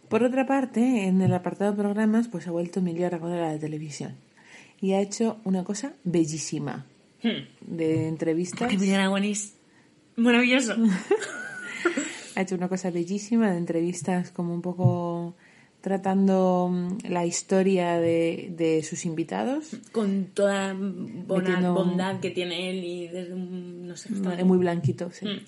Por 0.10 0.24
otra 0.24 0.48
parte, 0.48 1.06
en 1.06 1.22
el 1.22 1.32
apartado 1.32 1.70
de 1.70 1.78
programas, 1.78 2.28
pues 2.28 2.48
ha 2.48 2.52
vuelto 2.52 2.80
Emilio 2.80 3.06
Aragón 3.06 3.34
a 3.34 3.54
la 3.54 3.60
televisión. 3.60 4.16
Y 4.82 4.94
ha 4.94 5.02
hecho 5.02 5.38
una 5.44 5.64
cosa 5.64 5.94
bellísima. 6.04 6.88
Hmm. 7.22 7.46
De 7.62 8.08
entrevistas. 8.08 8.74
Emilio 8.74 8.96
Aragón 8.96 9.24
es 9.24 9.54
maravilloso. 10.16 10.76
Ha 12.34 12.42
hecho 12.44 12.56
una 12.56 12.70
cosa 12.70 12.92
bellísima 12.92 13.52
de 13.52 13.58
entrevistas 13.58 14.32
como 14.32 14.54
un 14.54 14.62
poco 14.62 15.11
tratando 15.82 16.70
mm, 16.72 16.98
la 17.10 17.26
historia 17.26 17.98
de, 18.00 18.54
de 18.56 18.84
sus 18.84 19.06
invitados. 19.06 19.72
Con 19.92 20.26
toda 20.34 20.74
bona- 20.76 21.72
bondad 21.72 22.20
que 22.20 22.30
tiene 22.32 22.70
él 22.70 22.84
y 22.84 23.08
desde 23.08 23.34
un, 23.34 23.88
no 23.88 23.98
sé, 23.98 24.14
está 24.14 24.36
Es 24.40 24.46
muy 24.46 24.58
blanquito, 24.60 25.12
sí. 25.12 25.26
Mm. 25.26 25.40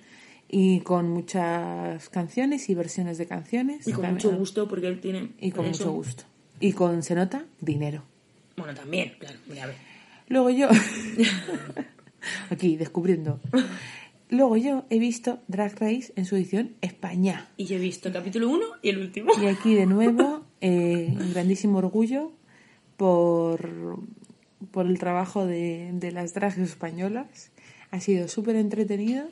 Y 0.56 0.80
con 0.82 1.10
muchas 1.10 2.10
canciones 2.10 2.70
y 2.70 2.76
versiones 2.76 3.18
de 3.18 3.26
canciones. 3.28 3.88
y 3.88 3.92
con 3.92 4.04
También- 4.04 4.14
mucho 4.28 4.38
gusto 4.38 4.68
porque 4.68 4.88
él 4.88 5.00
tiene... 5.00 5.30
Y 5.40 5.52
con 5.52 5.66
eso- 5.66 5.86
mucho 5.86 5.94
gusto. 5.94 6.24
Y 6.60 6.74
con, 6.74 7.02
se 7.04 7.16
nota, 7.16 7.46
dinero. 7.62 8.04
Bueno, 8.56 8.74
también, 8.76 9.14
claro, 9.20 9.38
mira, 9.48 9.64
a 9.64 9.68
ver. 9.68 9.76
Luego 10.30 10.50
yo, 10.52 10.70
aquí 12.50 12.78
descubriendo. 12.78 13.40
Luego 14.34 14.58
yo 14.58 14.86
he 14.90 14.98
visto 15.00 15.40
Drag 15.48 15.74
Race 15.80 16.12
en 16.16 16.26
su 16.26 16.36
edición 16.36 16.72
España. 16.82 17.50
Y 17.56 17.66
yo 17.66 17.76
he 17.76 17.80
visto 17.80 18.08
el 18.08 18.14
capítulo 18.16 18.50
1 18.50 18.66
y 18.82 18.90
el 18.90 18.98
último. 19.00 19.32
Y 19.42 19.46
aquí 19.46 19.76
de 19.76 19.86
nuevo, 19.86 20.44
eh, 20.62 21.10
un 21.12 21.32
grandísimo 21.34 21.78
orgullo 21.78 22.32
por, 22.98 24.00
por 24.72 24.86
el 24.88 24.98
trabajo 25.00 25.46
de, 25.46 25.92
de 25.94 26.12
las 26.12 26.34
drags 26.34 26.58
españolas. 26.58 27.52
Ha 27.92 28.00
sido 28.00 28.28
súper 28.28 28.56
entretenido. 28.56 29.26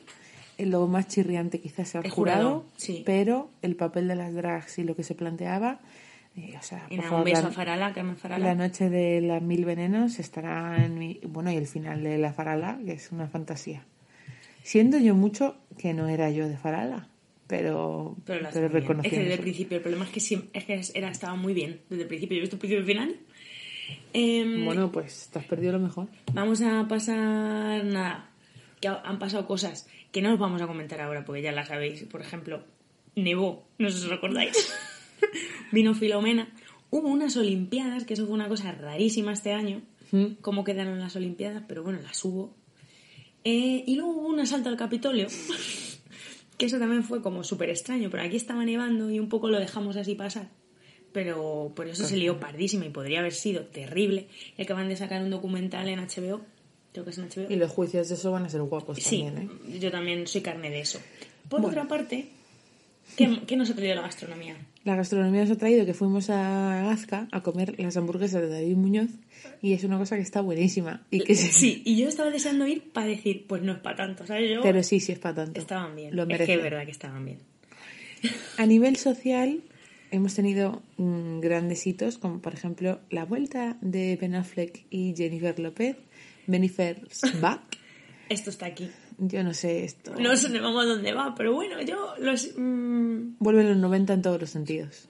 Lo 0.58 0.86
más 0.86 1.08
chirriante 1.08 1.58
quizás 1.60 1.88
sea 1.88 2.00
el, 2.00 2.06
El 2.06 2.12
jurado, 2.12 2.50
jurado, 2.60 2.64
sí. 2.76 3.02
pero 3.04 3.50
el 3.62 3.74
papel 3.74 4.06
de 4.06 4.14
las 4.14 4.32
drags 4.34 4.78
y 4.78 4.84
lo 4.84 4.94
que 4.94 5.02
se 5.02 5.14
planteaba, 5.16 5.80
eh, 6.36 6.54
o 6.56 6.62
sea, 6.62 6.86
Y 6.90 6.96
por 6.96 6.98
nada, 6.98 7.08
favor, 7.10 7.18
un 7.26 7.32
beso 7.32 7.42
la- 7.42 7.48
a 7.48 7.52
Farala, 7.52 7.92
Carmen 7.92 8.16
Farala. 8.16 8.46
la 8.46 8.54
noche 8.54 8.88
de 8.88 9.20
las 9.22 9.42
mil 9.42 9.64
venenos 9.64 10.20
estará 10.20 10.84
en 10.84 10.96
mi... 10.98 11.18
Bueno, 11.26 11.50
y 11.50 11.56
el 11.56 11.66
final 11.66 12.04
de 12.04 12.18
la 12.18 12.32
farala, 12.32 12.78
que 12.84 12.92
es 12.92 13.10
una 13.10 13.26
fantasía. 13.26 13.84
Siendo 14.62 14.98
yo 14.98 15.14
mucho 15.14 15.56
que 15.78 15.92
no 15.94 16.08
era 16.08 16.30
yo 16.30 16.48
de 16.48 16.56
farala, 16.56 17.08
pero, 17.46 18.16
Pero, 18.24 18.48
pero 18.52 18.68
bien. 18.70 19.00
Es 19.04 19.10
que 19.10 19.18
desde 19.18 19.34
el 19.34 19.40
principio, 19.40 19.76
el 19.76 19.82
problema 19.82 20.04
es 20.04 20.10
que, 20.10 20.20
sí, 20.20 20.48
es 20.52 20.64
que 20.64 20.80
era, 20.94 21.10
estaba 21.10 21.34
muy 21.36 21.52
bien. 21.54 21.80
Desde 21.90 22.02
el 22.02 22.08
principio, 22.08 22.36
yo 22.36 22.38
he 22.38 22.42
visto 22.42 22.56
el 22.56 22.60
principio 22.60 22.78
y 22.78 22.80
el 22.80 22.86
final. 22.86 23.16
Em, 24.12 24.64
Bueno, 24.64 24.90
pues 24.92 25.28
te 25.32 25.38
has 25.38 25.44
perdido 25.46 25.72
lo 25.72 25.78
mejor. 25.80 26.08
Vamos 26.32 26.60
a 26.62 26.86
pasar 26.88 27.84
nada. 27.84 28.28
Que 28.80 28.88
ha- 28.88 29.00
han 29.04 29.18
pasado 29.18 29.46
cosas 29.46 29.88
que 30.12 30.22
no 30.22 30.32
os 30.32 30.38
vamos 30.38 30.60
a 30.62 30.66
comentar 30.66 31.00
ahora 31.00 31.24
porque 31.24 31.42
ya 31.42 31.52
las 31.52 31.68
sabéis. 31.68 32.04
Por 32.04 32.20
ejemplo, 32.20 32.64
nevó, 33.16 33.66
no 33.78 33.90
sé 33.90 33.98
si 33.98 34.04
os 34.04 34.10
recordáis. 34.10 34.52
Vino 35.72 35.94
Filomena. 35.94 36.48
Hubo 36.90 37.08
unas 37.08 37.36
Olimpiadas, 37.36 38.04
que 38.04 38.14
eso 38.14 38.26
fue 38.26 38.34
una 38.34 38.48
cosa 38.48 38.72
rarísima 38.72 39.32
este 39.32 39.52
año. 39.52 39.82
Mm. 40.10 40.34
Cómo 40.42 40.62
quedaron 40.64 40.98
las 40.98 41.16
Olimpiadas, 41.16 41.62
pero 41.66 41.82
bueno, 41.82 42.00
las 42.02 42.22
hubo. 42.24 42.54
Eh, 43.44 43.84
y 43.86 43.94
luego 43.96 44.12
hubo 44.12 44.28
un 44.28 44.40
asalto 44.40 44.68
al 44.68 44.76
Capitolio. 44.76 45.28
que 46.58 46.66
eso 46.66 46.78
también 46.78 47.02
fue 47.02 47.22
como 47.22 47.44
súper 47.44 47.70
extraño, 47.70 48.08
pero 48.10 48.22
aquí 48.22 48.36
estaba 48.36 48.64
nevando 48.64 49.10
y 49.10 49.18
un 49.18 49.28
poco 49.28 49.48
lo 49.48 49.58
dejamos 49.58 49.96
así 49.96 50.14
pasar. 50.14 50.48
Pero 51.12 51.72
por 51.74 51.88
eso 51.88 52.04
se 52.04 52.16
lió 52.16 52.40
pardísima 52.40 52.86
y 52.86 52.90
podría 52.90 53.20
haber 53.20 53.34
sido 53.34 53.64
terrible. 53.66 54.28
Y 54.56 54.62
acaban 54.62 54.88
de 54.88 54.96
sacar 54.96 55.22
un 55.22 55.30
documental 55.30 55.88
en 55.88 55.98
HBO. 55.98 56.40
Creo 56.92 57.04
que 57.04 57.10
es 57.10 57.18
en 57.18 57.28
HBO. 57.28 57.52
Y 57.52 57.56
los 57.56 57.70
juicios 57.70 58.08
de 58.08 58.14
eso 58.14 58.30
van 58.30 58.44
a 58.44 58.48
ser 58.48 58.62
guapos 58.62 58.98
Sí, 58.98 59.22
también, 59.22 59.50
¿eh? 59.68 59.78
yo 59.78 59.90
también 59.90 60.26
soy 60.26 60.40
carne 60.40 60.70
de 60.70 60.80
eso. 60.80 61.00
Por 61.48 61.64
otra 61.64 61.86
parte, 61.86 62.28
¿qué, 63.16 63.40
qué 63.46 63.56
nos 63.56 63.68
ha 63.70 63.74
traído 63.74 63.96
la 63.96 64.02
gastronomía? 64.02 64.56
La 64.84 64.96
gastronomía 64.96 65.42
nos 65.42 65.50
ha 65.50 65.58
traído 65.58 65.84
que 65.84 65.94
fuimos 65.94 66.30
a 66.30 66.82
Gazca 66.86 67.28
a 67.30 67.42
comer 67.42 67.78
las 67.78 67.96
hamburguesas 67.96 68.40
de 68.40 68.48
David 68.48 68.76
Muñoz 68.76 69.10
y 69.62 69.72
es 69.74 69.84
una 69.84 69.96
cosa 69.96 70.16
que 70.16 70.22
está 70.22 70.40
buenísima. 70.40 71.06
Y 71.10 71.20
que 71.20 71.34
Sí, 71.36 71.82
y 71.86 71.96
yo 71.96 72.08
estaba 72.08 72.30
deseando 72.30 72.66
ir 72.66 72.92
para 72.92 73.06
decir, 73.06 73.46
pues 73.46 73.62
no 73.62 73.72
es 73.72 73.78
para 73.78 73.96
tanto, 73.96 74.26
¿sabes? 74.26 74.50
Yo 74.50 74.60
Pero 74.60 74.82
sí, 74.82 74.98
sí 75.00 75.12
es 75.12 75.18
para 75.20 75.36
tanto. 75.36 75.60
estaban 75.60 75.94
bien. 75.96 76.14
Lo 76.14 76.22
es 76.22 76.28
que 76.28 76.32
merece. 76.34 76.54
es 76.54 76.62
verdad 76.62 76.84
que 76.84 76.90
estaban 76.90 77.24
bien. 77.24 77.38
A 78.58 78.66
nivel 78.66 78.96
social, 78.96 79.62
hemos 80.10 80.34
tenido 80.34 80.82
mm, 80.96 81.40
grandes 81.40 81.86
hitos, 81.86 82.18
como 82.18 82.40
por 82.42 82.54
ejemplo 82.54 83.00
la 83.10 83.24
vuelta 83.24 83.78
de 83.80 84.16
Ben 84.20 84.34
Affleck 84.34 84.84
y 84.90 85.14
Jennifer 85.16 85.58
López. 85.58 85.96
Jennifer's 86.50 87.40
back. 87.40 87.60
Esto 88.28 88.50
está 88.50 88.66
aquí. 88.66 88.90
Yo 89.18 89.44
no 89.44 89.52
sé 89.54 89.84
esto. 89.84 90.14
No 90.18 90.34
sé 90.36 90.48
vamos 90.58 90.84
a 90.84 90.86
dónde 90.88 91.12
va, 91.12 91.34
pero 91.36 91.52
bueno, 91.54 91.80
yo 91.82 92.14
los... 92.18 92.50
mm, 92.56 93.36
Vuelven 93.38 93.68
los 93.68 93.76
90 93.76 94.14
en 94.14 94.22
todos 94.22 94.40
los 94.40 94.50
sentidos. 94.50 95.08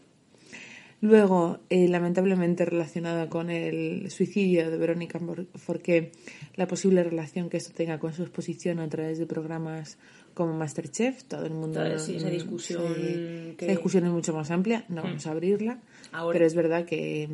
Luego, 1.02 1.58
eh, 1.68 1.88
lamentablemente 1.88 2.64
relacionada 2.64 3.28
con 3.28 3.50
el 3.50 4.08
suicidio 4.12 4.70
de 4.70 4.76
Verónica 4.78 5.20
Forqué, 5.56 6.12
la 6.54 6.68
posible 6.68 7.02
relación 7.02 7.50
que 7.50 7.56
esto 7.56 7.72
tenga 7.74 7.98
con 7.98 8.12
su 8.14 8.22
exposición 8.22 8.78
a 8.78 8.88
través 8.88 9.18
de 9.18 9.26
programas 9.26 9.98
como 10.32 10.56
Masterchef, 10.56 11.24
todo 11.24 11.44
el 11.44 11.54
mundo... 11.54 11.80
Sí, 11.98 12.16
esa 12.16 12.28
mm, 12.28 12.30
discusión 12.30 12.94
sí, 12.94 13.02
que- 13.02 13.64
Esa 13.64 13.72
discusión 13.72 14.04
es 14.04 14.12
mucho 14.12 14.32
más 14.32 14.52
amplia, 14.52 14.84
no 14.88 15.02
vamos 15.02 15.26
a 15.26 15.32
abrirla, 15.32 15.80
Ahora. 16.12 16.34
pero 16.34 16.46
es 16.46 16.54
verdad 16.54 16.84
que, 16.84 17.28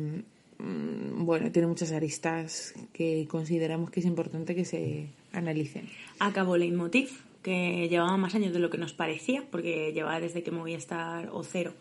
mm, 0.57 1.23
bueno, 1.25 1.51
tiene 1.51 1.67
muchas 1.67 1.91
aristas 1.91 2.73
que 2.91 3.27
consideramos 3.29 3.91
que 3.91 3.99
es 3.99 4.05
importante 4.07 4.55
que 4.55 4.65
se 4.65 5.09
analicen. 5.31 5.87
acabó 6.17 6.57
Leitmotiv, 6.57 7.11
que 7.43 7.87
llevaba 7.87 8.17
más 8.17 8.33
años 8.33 8.51
de 8.51 8.57
lo 8.59 8.71
que 8.71 8.79
nos 8.79 8.93
parecía, 8.93 9.43
porque 9.51 9.91
llevaba 9.93 10.19
desde 10.19 10.41
que 10.41 10.49
Movistar 10.49 11.29
o 11.31 11.43
Cero 11.43 11.73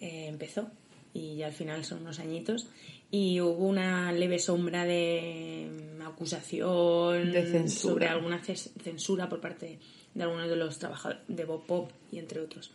eh, 0.00 0.26
empezó, 0.28 0.70
y 1.14 1.36
ya 1.36 1.46
al 1.46 1.52
final 1.54 1.84
son 1.84 2.02
unos 2.02 2.18
añitos. 2.18 2.66
Y 3.10 3.40
hubo 3.40 3.66
una 3.68 4.10
leve 4.12 4.38
sombra 4.40 4.84
de 4.84 5.70
mm, 5.98 6.02
acusación 6.02 7.32
De 7.32 7.46
censura. 7.46 7.92
sobre 7.94 8.06
alguna 8.08 8.42
censura 8.44 9.28
por 9.28 9.40
parte 9.40 9.78
de 10.14 10.22
algunos 10.22 10.48
de 10.50 10.56
los 10.56 10.78
trabajadores 10.78 11.22
de 11.28 11.44
Bob 11.44 11.64
Pop 11.64 11.90
y 12.12 12.18
entre 12.18 12.40
otros. 12.40 12.72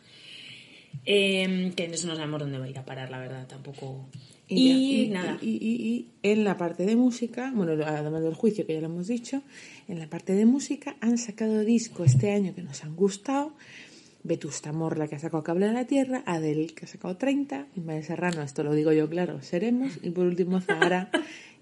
Eh, 1.05 1.71
que 1.75 1.83
en 1.85 1.93
eso 1.93 2.07
no 2.07 2.15
sabemos 2.15 2.39
dónde 2.39 2.57
va 2.57 2.65
a 2.65 2.69
ir 2.69 2.77
a 2.79 2.85
parar, 2.85 3.09
la 3.11 3.19
verdad, 3.19 3.47
tampoco. 3.47 4.07
Y, 4.47 5.07
ya, 5.09 5.13
nada, 5.13 5.37
Y, 5.41 5.49
y- 5.49 5.87
y 5.87 6.07
en 6.23 6.43
la 6.43 6.57
parte 6.57 6.83
de 6.85 6.95
música, 6.95 7.51
bueno, 7.53 7.73
además 7.85 8.23
del 8.23 8.33
juicio 8.33 8.65
que 8.65 8.73
ya 8.73 8.79
lo 8.79 8.87
hemos 8.87 9.07
dicho, 9.07 9.43
en 9.87 9.99
la 9.99 10.07
parte 10.09 10.33
de 10.33 10.45
música 10.45 10.95
han 11.01 11.17
sacado 11.19 11.63
disco 11.63 12.03
este 12.03 12.31
año 12.31 12.55
que 12.55 12.63
nos 12.63 12.83
han 12.83 12.95
gustado. 12.95 13.53
Vetusta 14.23 14.71
Morla 14.73 15.07
que 15.07 15.15
ha 15.15 15.19
sacado 15.19 15.43
Cable 15.43 15.67
a 15.67 15.73
la 15.73 15.85
Tierra, 15.85 16.23
Adele 16.25 16.67
que 16.67 16.85
ha 16.85 16.87
sacado 16.87 17.15
30, 17.17 17.67
Ismael 17.75 18.03
Serrano, 18.03 18.41
esto 18.41 18.63
lo 18.63 18.73
digo 18.73 18.91
yo 18.91 19.09
claro, 19.09 19.41
Seremos, 19.41 19.97
y 20.01 20.09
por 20.09 20.25
último 20.25 20.59
Zahara 20.61 21.09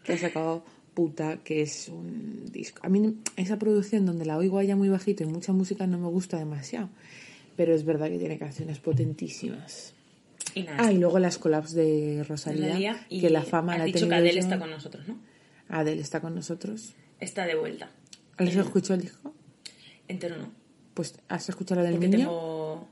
que 0.04 0.14
ha 0.14 0.18
sacado 0.18 0.64
Puta, 0.94 1.38
que 1.44 1.62
es 1.62 1.90
un 1.90 2.46
disco. 2.52 2.80
A 2.82 2.90
mí 2.90 3.18
esa 3.36 3.60
producción 3.60 4.08
donde 4.08 4.26
la 4.26 4.36
oigo 4.36 4.58
allá 4.58 4.76
muy 4.76 4.90
bajito 4.90 5.22
y 5.24 5.28
mucha 5.28 5.54
música 5.54 5.86
no 5.86 6.00
me 6.00 6.08
gusta 6.08 6.40
demasiado, 6.40 6.90
pero 7.56 7.76
es 7.76 7.86
verdad 7.86 8.10
que 8.10 8.18
tiene 8.18 8.40
canciones 8.40 8.80
potentísimas. 8.80 9.94
y 10.56 10.64
nada. 10.64 10.78
Ah, 10.80 10.92
y 10.92 10.98
luego 10.98 11.20
las 11.20 11.38
collabs 11.38 11.74
de 11.74 12.26
Rosalía, 12.28 13.06
y 13.10 13.22
que 13.22 13.30
la 13.30 13.44
fama 13.44 13.74
has 13.74 13.80
la 13.80 13.86
dicho 13.86 14.10
que 14.10 14.34
yo. 14.34 14.40
está 14.40 14.58
con 14.58 14.72
nosotros, 14.72 15.08
¿no? 15.08 15.20
Adele 15.70 16.02
está 16.02 16.20
con 16.20 16.34
nosotros. 16.34 16.96
Está 17.20 17.46
de 17.46 17.54
vuelta. 17.54 17.92
¿Has 18.38 18.56
escuchado 18.56 18.96
el 18.96 19.02
disco? 19.02 19.36
Entero 20.08 20.38
no. 20.38 20.52
Pues 20.98 21.16
has 21.30 21.48
escuchado 21.48 21.82
la 21.82 21.86
del 21.90 21.94
Porque 22.00 22.08
niño. 22.10 22.26
tengo. 22.28 22.88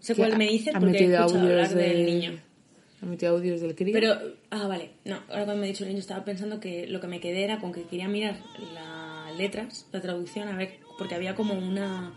Sé 0.00 0.14
cuál 0.14 0.38
me 0.38 0.46
dice 0.48 0.70
ha 0.70 0.80
porque 0.80 0.86
he 0.98 1.00
metido 1.02 1.18
escuchado 1.18 1.40
audios 1.44 1.68
hablar 1.68 1.74
del 1.86 1.96
de- 2.06 2.12
niño. 2.12 2.40
Ha 3.02 3.06
metido 3.06 3.32
audios 3.36 3.60
del 3.60 3.74
crío. 3.74 3.92
Pero, 3.92 4.14
ah, 4.50 4.66
vale. 4.66 4.90
No, 5.04 5.16
ahora 5.28 5.44
cuando 5.44 5.56
me 5.56 5.66
he 5.66 5.70
dicho 5.70 5.84
el 5.84 5.88
niño 5.90 6.00
estaba 6.00 6.24
pensando 6.24 6.58
que 6.60 6.86
lo 6.86 7.00
que 7.00 7.06
me 7.08 7.20
quedé 7.20 7.44
era 7.44 7.58
con 7.58 7.72
que 7.72 7.82
quería 7.84 8.08
mirar 8.08 8.38
las 8.74 9.36
letras, 9.36 9.86
la 9.92 10.00
traducción, 10.00 10.48
a 10.48 10.56
ver, 10.56 10.78
porque 10.98 11.14
había 11.14 11.34
como 11.34 11.54
una... 11.54 12.12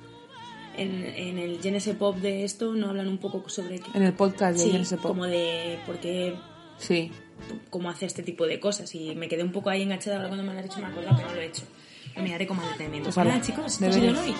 En, 0.76 1.04
en 1.06 1.38
el 1.38 1.62
Genesis 1.62 1.94
Pop 1.96 2.18
de 2.18 2.44
esto 2.44 2.74
no 2.74 2.90
hablan 2.90 3.08
un 3.08 3.18
poco 3.20 3.48
sobre... 3.48 3.80
qué- 3.80 3.92
En 3.94 4.04
el 4.04 4.14
podcast 4.14 4.58
de 4.58 4.64
sí, 4.64 4.72
Genesis 4.72 4.98
Pop. 4.98 5.08
como 5.12 5.26
de 5.26 5.78
por 5.86 6.00
qué, 6.00 6.34
Sí. 6.78 7.12
cómo 7.70 7.90
hace 7.90 8.06
este 8.08 8.24
tipo 8.24 8.48
de 8.48 8.60
cosas 8.60 8.94
y 8.96 9.14
me 9.16 9.28
quedé 9.28 9.44
un 9.44 9.52
poco 9.52 9.70
ahí 9.70 9.84
enganchada 9.84 10.16
ahora 10.16 10.30
cuando 10.30 10.44
me 10.46 10.54
lo 10.54 10.60
has 10.60 10.66
dicho 10.66 10.80
me 10.80 10.88
acuerdo 10.88 11.16
que 11.16 11.24
no 11.24 11.34
lo 11.34 11.42
he 11.42 11.46
hecho. 11.46 11.64
Lo 12.16 12.22
miraré 12.24 12.46
con 12.48 12.58
más 12.58 12.70
detenimiento. 12.72 13.08
Pues 13.10 13.18
Hola 13.18 13.42
chicos, 13.42 13.80
deberes. 13.80 14.18
hoy. 14.20 14.34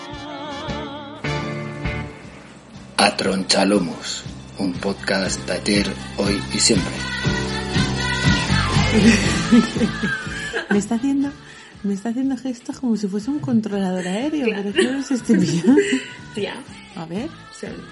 A 2.96 3.16
Tronchalomos, 3.16 4.24
un 4.58 4.72
podcast 4.74 5.44
de 5.46 5.52
ayer, 5.52 5.92
hoy 6.16 6.40
y 6.54 6.58
siempre. 6.58 6.92
Me 10.70 10.78
está 10.78 10.94
haciendo, 10.96 11.30
me 11.82 11.94
está 11.94 12.08
haciendo 12.10 12.36
gestos 12.36 12.78
como 12.80 12.96
si 12.96 13.06
fuese 13.08 13.30
un 13.30 13.38
controlador 13.40 14.06
aéreo, 14.06 14.46
pero 14.54 14.72
¿qué 14.72 14.84
no 14.90 14.98
es 14.98 15.10
este 15.10 15.36
mío? 15.36 15.62
Ya, 16.36 16.54
A 16.96 17.04
ver. 17.06 17.28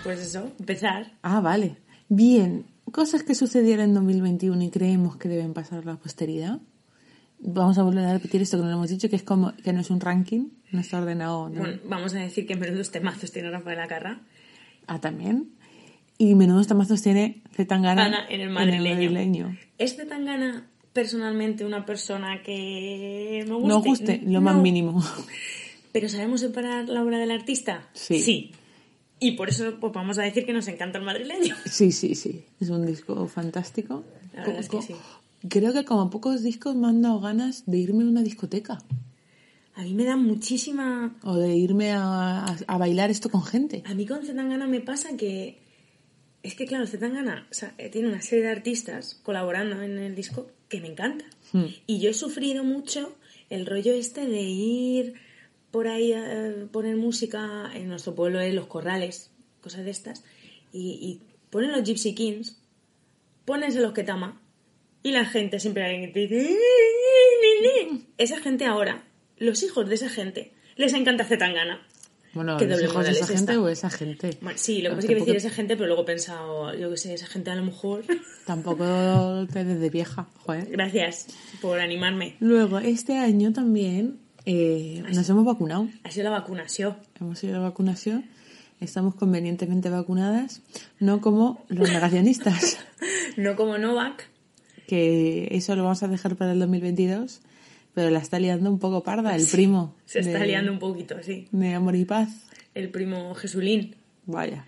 pues 0.03 0.21
eso, 0.21 0.51
empezar. 0.59 1.13
Ah, 1.23 1.41
vale. 1.41 1.77
Bien. 2.09 2.67
Cosas 2.91 3.23
que 3.23 3.35
sucedieron 3.35 3.87
en 3.87 3.95
2021 3.95 4.63
y 4.65 4.71
creemos 4.71 5.17
que 5.17 5.29
deben 5.29 5.55
pasar 5.55 5.81
a 5.81 5.85
la 5.93 5.97
posteridad. 5.97 6.61
Vamos 7.45 7.77
a 7.77 7.83
volver 7.83 8.05
a 8.05 8.13
repetir 8.13 8.41
esto 8.41 8.57
que 8.57 8.63
no 8.63 8.69
lo 8.71 8.77
hemos 8.77 8.89
dicho, 8.91 9.11
que 9.11 9.17
es 9.17 9.25
como 9.25 9.53
que 9.57 9.73
no 9.73 9.81
es 9.81 9.91
un 9.91 10.01
ranking, 10.01 10.49
no 10.71 10.81
está 10.81 10.99
ordenado. 10.99 11.49
¿no? 11.49 11.59
Bueno, 11.61 11.79
vamos 11.87 12.15
a 12.15 12.19
decir 12.21 12.47
que 12.47 12.55
menudos 12.55 12.91
temazos 12.93 13.33
tiene 13.33 13.51
Rafael 13.51 13.81
Acarra. 13.81 14.21
Ah, 14.87 15.01
también. 15.01 15.49
Y 16.19 16.37
menudos 16.37 16.69
tamazos 16.69 17.03
tiene 17.03 17.43
Zetangana 17.53 18.05
Ana 18.07 18.27
en 18.29 18.43
el 18.43 18.51
madrileño. 18.51 18.95
madrileño. 18.95 19.59
¿Es 19.79 19.97
de 19.97 20.05
Tangana 20.07 20.69
personalmente 20.93 21.65
una 21.65 21.85
persona 21.85 22.43
que 22.45 23.45
me 23.49 23.55
guste? 23.55 23.69
No 23.69 23.83
guste, 23.83 24.23
lo 24.25 24.41
más 24.41 24.55
No. 24.55 24.63
mínimo. 24.63 25.03
¿Pero 25.91 26.09
sabemos 26.09 26.41
separar 26.43 26.89
la 26.89 27.03
obra 27.03 27.19
del 27.19 27.33
artista? 27.33 27.89
Sí. 27.93 28.21
Sí. 28.21 28.53
Y 29.19 29.33
por 29.33 29.49
eso 29.49 29.79
pues 29.81 29.93
vamos 29.93 30.19
a 30.19 30.23
decir 30.23 30.47
que 30.47 30.53
nos 30.53 30.69
encanta 30.69 30.99
el 30.99 31.05
madrileño. 31.05 31.57
Sí, 31.65 31.91
sí, 31.91 32.15
sí. 32.15 32.45
Es 32.61 32.71
un 32.71 32.87
disco 32.87 33.27
fantástico. 33.27 34.05
La 34.35 34.43
verdad 34.45 34.61
es 34.61 34.69
que 34.69 34.81
sí. 34.83 34.95
Creo 35.49 35.73
que 35.73 35.85
como 35.85 36.11
pocos 36.11 36.43
discos 36.43 36.75
me 36.77 36.89
han 36.89 37.03
dado 37.03 37.21
ganas 37.21 37.65
de 37.67 37.79
irme 37.79 38.05
a 38.05 38.07
una 38.07 38.23
discoteca. 38.23 38.79
A 39.75 39.83
mí 39.83 39.95
me 39.95 40.05
da 40.05 40.17
muchísima... 40.17 41.17
O 41.25 41.37
de 41.37 41.57
irme 41.57 41.93
a, 41.93 42.45
a- 42.45 42.57
a 42.67 42.79
bailar 42.79 43.11
esto 43.11 43.31
con 43.31 43.43
gente. 43.43 43.83
A 43.87 43.95
mí 43.95 44.07
con 44.07 44.25
Zetangana 44.25 44.67
me 44.67 44.81
pasa 44.81 45.17
que... 45.17 45.61
Es 46.43 46.55
que 46.57 46.67
claro, 46.67 46.87
Zetangana 46.87 47.47
o 47.51 47.55
sea, 47.55 47.75
eh, 47.79 47.89
tiene 47.89 48.09
una 48.09 48.21
serie 48.21 48.45
de 48.45 48.51
artistas 48.51 49.19
colaborando 49.23 49.81
en 49.81 49.99
el 49.99 50.15
disco 50.15 50.49
que 50.69 50.81
me 50.81 50.89
encanta. 50.89 51.25
Hmm. 51.53 51.67
Y 51.87 52.01
yo 52.01 52.11
he 52.11 52.15
sufrido 52.15 52.65
mucho 52.65 53.15
el 53.49 53.65
rollo 53.65 53.93
este 53.95 54.27
de 54.27 54.43
ir 54.43 55.15
por 55.71 55.87
ahí 55.89 56.13
a 56.13 56.53
poner 56.71 56.97
música 56.97 57.71
en 57.75 57.89
nuestro 57.89 58.15
pueblo, 58.15 58.41
en 58.41 58.55
los 58.57 58.67
corrales, 58.67 59.31
cosas 59.63 59.85
de 59.85 59.91
estas, 59.91 60.23
y, 60.73 60.99
y 61.01 61.23
ponen 61.49 61.73
los 61.73 61.83
Gypsy 61.85 62.15
Kings, 62.15 62.59
pones 63.47 63.75
los 63.77 63.93
Ketama, 63.93 64.42
y 65.03 65.13
la 65.13 65.25
gente 65.25 65.59
siempre 65.61 65.85
hay 65.85 65.95
alguien 65.95 66.13
que 66.13 66.15
te 66.15 66.35
dice... 66.35 66.57
"Ni, 67.43 67.89
ni, 67.91 67.93
ni". 67.93 68.07
Esa 68.19 68.39
gente 68.41 68.65
ahora, 68.65 69.05
los 69.37 69.63
hijos 69.63 69.89
de 69.89 69.95
esa 69.95 70.09
gente, 70.09 70.53
les 70.77 70.93
encanta 70.95 71.25
Zetangana. 71.25 71.87
Bueno, 72.35 72.57
Qué 72.57 72.65
los 72.67 72.79
doble 72.79 72.91
hijos 72.91 73.05
de 73.05 73.11
esa 73.13 73.21
es 73.25 73.27
gente 73.31 73.53
esta. 73.53 73.63
o 73.63 73.69
esa 73.69 73.91
gente. 73.91 74.39
Bueno, 74.41 74.59
sí, 74.59 74.81
lo 74.81 74.89
que 74.91 74.97
pasa 74.97 75.07
es 75.07 75.09
que 75.15 75.21
decir 75.21 75.37
esa 75.37 75.51
gente, 75.51 75.77
pero 75.77 75.87
luego 75.89 76.03
he 76.03 76.07
pensado, 76.07 76.75
yo 76.75 76.91
que 76.91 76.97
sé, 76.97 77.13
esa 77.13 77.27
gente 77.27 77.51
a 77.51 77.57
lo 77.57 77.65
mejor... 77.65 78.05
Tampoco 78.47 79.47
te 79.53 79.65
de 79.65 79.91
vieja, 79.91 80.27
joder. 80.45 80.67
Gracias 80.71 81.27
por 81.61 81.79
animarme. 81.79 82.37
Luego, 82.41 82.79
este 82.79 83.19
año 83.19 83.53
también 83.53 84.19
eh, 84.47 85.03
nos 85.13 85.29
hemos 85.29 85.45
vacunado. 85.45 85.89
Ha 86.05 86.11
sido 86.11 86.25
la 86.25 86.31
vacunación. 86.31 86.97
Hemos 87.21 87.45
ido 87.45 87.57
a 87.57 87.59
la 87.59 87.65
vacunación. 87.65 88.25
Estamos 88.81 89.15
convenientemente 89.15 89.91
vacunadas, 89.91 90.63
no 90.99 91.21
como 91.21 91.65
los 91.69 91.89
negacionistas, 91.91 92.79
No 93.37 93.55
como 93.57 93.77
Novak. 93.79 94.29
Que 94.93 95.49
eso 95.53 95.75
lo 95.75 95.85
vamos 95.85 96.03
a 96.03 96.09
dejar 96.09 96.37
para 96.37 96.53
el 96.53 96.59
2022, 96.59 97.41
pero 97.95 98.11
la 98.11 98.19
está 98.19 98.39
liando 98.39 98.71
un 98.71 98.79
poco 98.79 99.03
parda 99.03 99.35
el 99.35 99.47
primo. 99.47 99.95
Se 100.05 100.21
está 100.21 100.41
de- 100.41 100.47
liando 100.49 100.71
un 100.71 100.79
poquito, 100.79 101.17
sí. 101.23 101.49
De 101.51 101.73
Amor 101.73 101.97
y 101.97 102.05
Paz. 102.05 102.29
El 102.75 102.91
primo 102.91 103.35
Jesulín. 103.35 103.97
Vaya. 104.27 104.67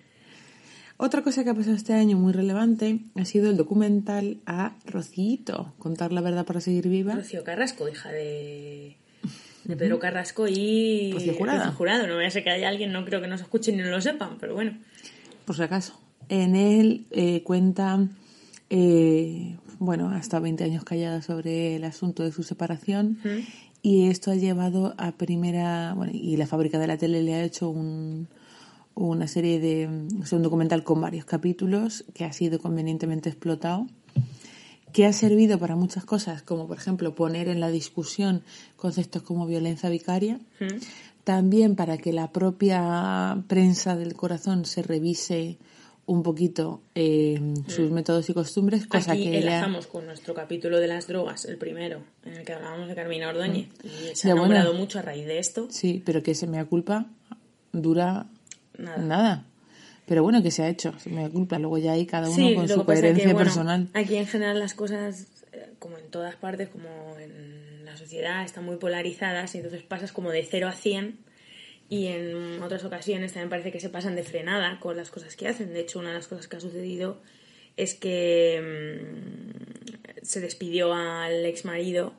Otra 0.97 1.23
cosa 1.23 1.45
que 1.45 1.51
ha 1.51 1.55
pasado 1.55 1.77
este 1.77 1.93
año 1.93 2.17
muy 2.17 2.33
relevante 2.33 3.01
ha 3.17 3.25
sido 3.27 3.51
el 3.51 3.57
documental 3.59 4.39
a 4.47 4.77
Rocito, 4.87 5.75
Contar 5.79 6.11
la 6.13 6.23
verdad 6.23 6.47
para 6.47 6.61
seguir 6.61 6.89
viva. 6.89 7.15
Rocío 7.15 7.45
Carrasco, 7.45 7.87
hija 7.89 8.11
de, 8.11 8.97
de 9.65 9.77
Pedro 9.77 9.99
Carrasco 9.99 10.47
y 10.49 11.13
Rocío 11.13 11.35
Jurado. 11.35 11.59
Rocío 11.59 11.73
Jurado. 11.77 12.07
No 12.07 12.15
voy 12.15 12.25
a 12.25 12.31
ser 12.31 12.45
que 12.45 12.51
haya 12.51 12.69
alguien, 12.71 12.93
no 12.93 13.05
creo 13.05 13.21
que 13.21 13.27
nos 13.29 13.43
escuchen 13.43 13.77
ni 13.77 13.83
no 13.83 13.91
lo 13.91 14.01
sepan, 14.01 14.39
pero 14.41 14.55
bueno. 14.55 14.79
por 15.45 15.55
si 15.57 15.63
acaso. 15.63 16.01
En 16.31 16.57
él 16.57 17.05
eh, 17.11 17.43
cuenta, 17.43 18.09
eh, 18.71 19.57
bueno, 19.79 20.11
hasta 20.11 20.41
20 20.41 20.65
años 20.65 20.85
callada 20.85 21.23
sobre 21.23 21.77
el 21.77 21.85
asunto 21.85 22.23
de 22.23 22.33
su 22.33 22.43
separación 22.43 23.19
y 23.83 24.09
esto 24.09 24.31
ha 24.31 24.35
llevado 24.35 24.95
a 24.97 25.13
primera, 25.13 25.95
bueno, 25.95 26.13
y 26.15 26.37
la 26.37 26.47
fábrica 26.47 26.79
de 26.79 26.87
la 26.87 26.97
tele 26.97 27.23
le 27.23 27.35
ha 27.35 27.43
hecho 27.43 27.69
un, 27.69 28.29
una 28.95 29.29
serie 29.29 29.61
de, 29.61 29.89
o 30.21 30.27
sea, 30.27 30.37
un 30.37 30.43
documental 30.43 30.85
con 30.85 31.01
varios 31.01 31.25
capítulos 31.25 32.05
que 32.15 32.25
ha 32.25 32.33
sido 32.33 32.59
convenientemente 32.59 33.29
explotado 33.29 33.87
que 34.95 35.07
ha 35.07 35.13
servido 35.13 35.59
para 35.59 35.75
muchas 35.75 36.05
cosas, 36.05 36.43
como 36.43 36.69
por 36.69 36.77
ejemplo 36.77 37.17
poner 37.17 37.49
en 37.49 37.59
la 37.59 37.69
discusión 37.69 38.45
conceptos 38.77 39.23
como 39.23 39.45
violencia 39.45 39.91
vicaria, 39.91 40.39
también 41.25 41.75
para 41.75 41.99
que 41.99 42.13
la 42.13 42.31
propia 42.31 43.43
prensa 43.49 43.97
del 43.97 44.15
corazón 44.15 44.65
se 44.65 44.83
revise 44.83 45.59
un 46.07 46.23
poquito 46.23 46.83
eh, 46.95 47.41
sus 47.67 47.91
métodos 47.91 48.29
y 48.29 48.35
costumbres, 48.35 48.87
cosa 48.87 49.13
Aquí 49.13 49.25
que 49.25 49.39
enlazamos 49.39 49.87
con 49.87 50.05
nuestro 50.07 50.35
capítulo 50.35 50.79
de 50.79 50.87
las 50.87 51.07
drogas, 51.07 51.45
el 51.47 51.57
primero, 51.57 52.01
en 52.25 52.35
el 52.35 52.45
que 52.45 52.53
hablábamos 52.53 52.89
de 52.89 52.95
Carmina 52.95 53.29
Ordóñez. 53.31 53.69
Y 53.83 54.15
se 54.15 54.29
Ya, 54.29 54.33
ha 54.33 54.37
bueno. 54.37 54.55
nombrado 54.55 54.75
mucho 54.75 54.99
a 54.99 55.03
raíz 55.03 55.27
de 55.27 55.39
esto. 55.39 55.67
Sí, 55.71 56.03
pero 56.05 56.23
que 56.23 56.35
se 56.35 56.47
mea 56.47 56.65
culpa 56.67 57.07
dura 57.73 58.27
Nada. 58.79 58.99
nada. 58.99 59.45
Pero 60.07 60.23
bueno, 60.23 60.43
que 60.43 60.51
se 60.51 60.63
ha 60.63 60.69
hecho, 60.69 60.93
se 60.99 61.09
mea 61.09 61.31
culpa. 61.31 61.59
Luego 61.59 61.79
ya 61.79 61.93
hay 61.93 62.05
cada 62.05 62.29
uno 62.29 62.37
Sí, 62.37 62.55
con 62.55 62.69
su 62.69 62.85
coherencia 62.85 63.25
que, 63.25 63.33
bueno, 63.33 63.39
personal. 63.47 63.89
Aquí 63.95 64.17
en 64.17 64.27
general 64.27 64.59
las 64.59 64.75
cosas, 64.75 65.27
eh, 65.53 65.71
como 65.79 65.97
en 65.97 66.11
todas 66.11 66.37
partes, 66.37 66.69
como 66.69 67.17
en 67.19 67.85
la 67.87 67.97
sociedad, 67.97 68.45
están 68.45 68.67
muy 68.67 68.77
polarizadas 68.77 69.55
y 69.55 69.59
entonces 69.59 69.83
pasas 69.83 70.13
como 70.13 70.31
de 70.31 70.45
0 70.45 70.69
a 70.69 70.73
100 70.73 71.17
y 71.89 72.07
en 72.07 72.63
otras 72.63 72.85
ocasiones 72.85 73.33
también 73.33 73.51
parece 73.51 73.71
que 73.71 73.81
se 73.81 73.91
pasan 73.91 74.17
de 74.17 74.23
frenada 74.23 74.81
con 74.81 74.97
las 74.97 75.11
cosas 75.11 75.37
que 75.37 75.49
hacen. 75.49 75.73
De 75.73 75.81
hecho, 75.81 75.99
una 75.99 76.09
de 76.09 76.15
las 76.15 76.27
cosas 76.27 76.49
que 76.49 76.57
ha 76.57 76.61
sucedido 76.61 77.21
es 77.77 77.95
que 77.95 78.61
mm, 78.63 80.23
se 80.23 80.41
despidió 80.41 80.95
al 80.95 81.45
ex 81.45 81.65
marido 81.65 82.15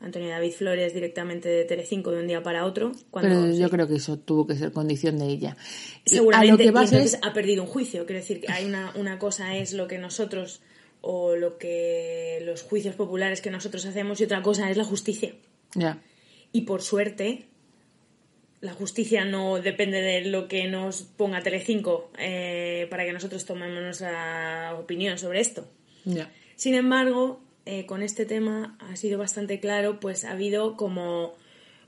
Antonio 0.00 0.28
David 0.28 0.52
Flores 0.52 0.94
directamente 0.94 1.48
de 1.48 1.64
Telecinco 1.64 2.12
de 2.12 2.20
un 2.20 2.28
día 2.28 2.42
para 2.42 2.64
otro. 2.64 2.92
Cuando 3.10 3.30
Pero 3.30 3.52
sí, 3.52 3.58
yo 3.58 3.68
creo 3.68 3.88
que 3.88 3.96
eso 3.96 4.18
tuvo 4.18 4.46
que 4.46 4.54
ser 4.54 4.72
condición 4.72 5.18
de 5.18 5.26
ella. 5.26 5.56
Seguramente 6.04 6.48
A 6.48 6.52
lo 6.52 6.58
que 6.58 6.64
y 6.64 6.70
vas 6.70 6.92
entonces 6.92 7.14
es... 7.14 7.20
ha 7.22 7.32
perdido 7.32 7.64
un 7.64 7.68
juicio. 7.68 8.06
Quiero 8.06 8.20
decir 8.20 8.40
que 8.40 8.52
hay 8.52 8.64
una, 8.64 8.92
una 8.94 9.18
cosa 9.18 9.56
es 9.56 9.72
lo 9.72 9.88
que 9.88 9.98
nosotros 9.98 10.60
o 11.00 11.34
lo 11.34 11.58
que 11.58 12.40
los 12.44 12.62
juicios 12.62 12.94
populares 12.94 13.40
que 13.40 13.50
nosotros 13.50 13.86
hacemos 13.86 14.20
y 14.20 14.24
otra 14.24 14.42
cosa 14.42 14.70
es 14.70 14.76
la 14.76 14.84
justicia. 14.84 15.34
Ya. 15.74 16.00
Y 16.52 16.62
por 16.62 16.82
suerte, 16.82 17.47
la 18.60 18.72
justicia 18.72 19.24
no 19.24 19.60
depende 19.60 20.00
de 20.00 20.22
lo 20.24 20.48
que 20.48 20.66
nos 20.66 21.02
ponga 21.02 21.42
Telecinco 21.42 22.10
eh, 22.18 22.86
para 22.90 23.04
que 23.04 23.12
nosotros 23.12 23.44
tomemos 23.44 23.82
nuestra 23.82 24.74
opinión 24.78 25.18
sobre 25.18 25.40
esto. 25.40 25.66
Sin 26.56 26.74
embargo, 26.74 27.40
eh, 27.66 27.86
con 27.86 28.02
este 28.02 28.24
tema 28.24 28.76
ha 28.80 28.96
sido 28.96 29.18
bastante 29.18 29.60
claro, 29.60 30.00
pues 30.00 30.24
ha 30.24 30.32
habido 30.32 30.76
como, 30.76 31.34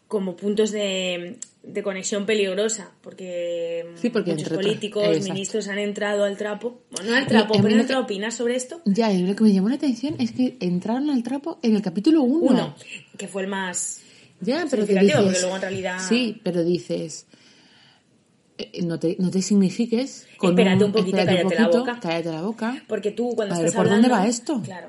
como 0.07 0.37
puntos 0.37 0.71
de, 0.71 1.39
de 1.63 1.83
conexión 1.83 2.27
peligrosa, 2.27 2.93
porque, 3.01 3.87
Sí, 3.97 4.11
porque 4.11 4.33
muchos 4.33 4.51
políticos, 4.51 5.05
exacto. 5.05 5.33
ministros 5.33 5.69
han 5.69 5.79
entrado 5.79 6.25
al 6.25 6.37
trapo. 6.37 6.83
Bueno, 6.91 7.11
no 7.11 7.17
al 7.17 7.27
trapo, 7.27 7.55
Y 7.55 7.63
pero 7.63 7.75
han 7.75 7.81
entrado 7.81 8.03
a 8.03 8.05
opinar 8.05 8.31
sobre 8.31 8.57
esto. 8.57 8.81
Ya, 8.85 9.13
y 9.13 9.23
lo 9.27 9.35
que 9.35 9.43
me 9.43 9.53
llamó 9.53 9.71
la 9.71 9.77
atención 9.77 10.17
es 10.19 10.33
que 10.33 10.57
entraron 10.61 11.11
al 11.11 11.23
trapo 11.23 11.59
en 11.63 11.75
el 11.75 11.83
capítulo 11.83 12.23
1. 12.23 12.47
Uno, 12.47 12.77
que 13.17 13.27
fue 13.27 13.43
el 13.43 13.49
más... 13.49 14.03
Ya, 14.41 14.67
pero 14.71 14.87
que 14.87 14.95
dices... 14.99 15.17
porque 15.17 15.41
luego 15.41 15.57
en 15.57 15.63
realidad- 15.63 15.99
Sí, 16.09 16.41
pero 16.43 16.65
dices... 16.65 17.27
eh, 18.59 18.83
No 18.83 18.99
te, 18.99 19.17
no 19.19 19.31
te 19.31 19.43
signifiques 19.43 20.27
con 20.37 20.51
Espérate 20.51 20.85
un 20.85 20.93
poquito, 20.93 21.17
espérate 21.19 21.43
cállate 21.43 21.63
la 21.63 21.69
boca. 21.69 21.99
cállate 22.01 22.29
la 22.31 22.43
boca. 22.43 22.83
Porque 22.89 23.11
tú 23.11 23.35
cuando 23.37 23.55
estás 23.55 23.73
¿por 23.75 23.89
dónde 23.89 24.07
hablando- 24.07 24.25
va 24.25 24.29
esto? 24.29 24.63
Claro. 24.63 24.89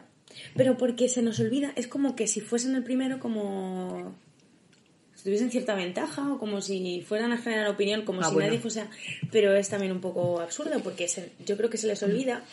Pero 0.56 0.78
porque 0.78 1.08
se 1.10 1.22
nos 1.22 1.40
olvida, 1.40 1.72
es 1.76 1.88
como 1.88 2.16
que 2.16 2.28
si 2.28 2.42
fuesen 2.42 2.76
el 2.76 2.84
primero 2.84 3.20
como... 3.20 4.14
tuviesen 5.24 5.52
cierta 5.52 5.76
ventaja 5.76 6.34
o 6.34 6.40
como 6.40 6.62
si 6.62 7.02
fueran 7.08 7.32
a 7.32 7.38
generar 7.38 7.68
opinión, 7.70 8.04
como 8.04 8.22
Ah, 8.22 8.26
si 8.30 8.34
bueno. 8.34 8.48
nadie 8.48 8.60
fuese... 8.60 8.86
Pero 9.32 9.54
es 9.56 9.70
también 9.70 9.92
un 9.92 10.02
poco 10.02 10.40
absurdo 10.40 10.80
porque 10.84 11.08
se- 11.08 11.32
yo 11.46 11.58
creo 11.58 11.70
que 11.70 11.78
se 11.78 11.88
les 11.88 12.02
olvida, 12.04 12.44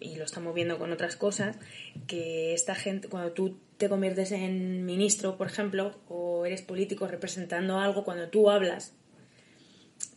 y 0.00 0.16
lo 0.16 0.24
estamos 0.24 0.54
viendo 0.54 0.76
con 0.78 0.90
otras 0.92 1.16
cosas, 1.16 1.56
que 2.06 2.52
esta 2.52 2.74
gente, 2.74 3.08
cuando 3.08 3.32
tú 3.32 3.56
te 3.78 3.88
conviertes 3.88 4.32
en 4.32 4.84
ministro, 4.86 5.36
por 5.36 5.46
ejemplo, 5.48 5.98
o 6.08 6.46
eres 6.46 6.62
político 6.62 7.06
representando 7.06 7.78
algo, 7.78 8.04
cuando 8.04 8.28
tú 8.28 8.48
hablas, 8.50 8.92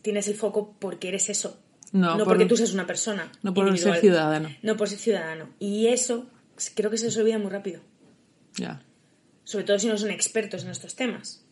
tienes 0.02 0.28
el 0.28 0.34
foco 0.34 0.74
porque 0.78 1.08
eres 1.08 1.28
eso. 1.28 1.58
No, 1.92 2.16
por- 2.18 2.24
porque 2.26 2.44
tú 2.46 2.56
seas 2.56 2.72
una 2.74 2.86
persona. 2.86 3.30
no 3.42 3.54
por 3.54 3.76
ser 3.78 3.96
ciudadano. 4.00 4.48
No 4.62 4.76
por 4.76 4.88
ser 4.88 4.98
ciudadano. 4.98 5.48
Y 5.58 5.86
eso 5.88 6.26
creo 6.74 6.90
que 6.90 6.98
se 6.98 7.06
les 7.06 7.16
olvida 7.16 7.38
muy 7.38 7.50
rápido. 7.50 7.80
Ya. 8.56 8.82
Sobre 9.44 9.64
todo 9.64 9.78
si 9.78 9.86
no 9.88 9.96
son 9.96 10.10
expertos 10.10 10.64
en 10.64 10.70
estos 10.70 10.94
temas. 10.94 11.42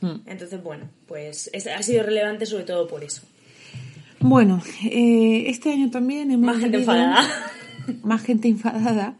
Hmm. 0.00 0.20
Entonces, 0.26 0.62
bueno, 0.62 0.88
pues 1.06 1.50
es- 1.52 1.66
ha 1.66 1.82
sido 1.82 2.02
relevante 2.04 2.46
sobre 2.46 2.64
todo 2.64 2.86
por 2.86 3.02
eso. 3.04 3.22
Bueno, 4.20 4.62
eh, 4.84 5.44
este 5.48 5.72
año 5.72 5.90
también 5.90 6.30
hemos 6.30 6.46
Más 6.46 6.58
gente 6.60 6.78
enfadada. 6.78 7.26
Más 8.02 8.22
gente 8.22 8.48
enfadada 8.48 9.16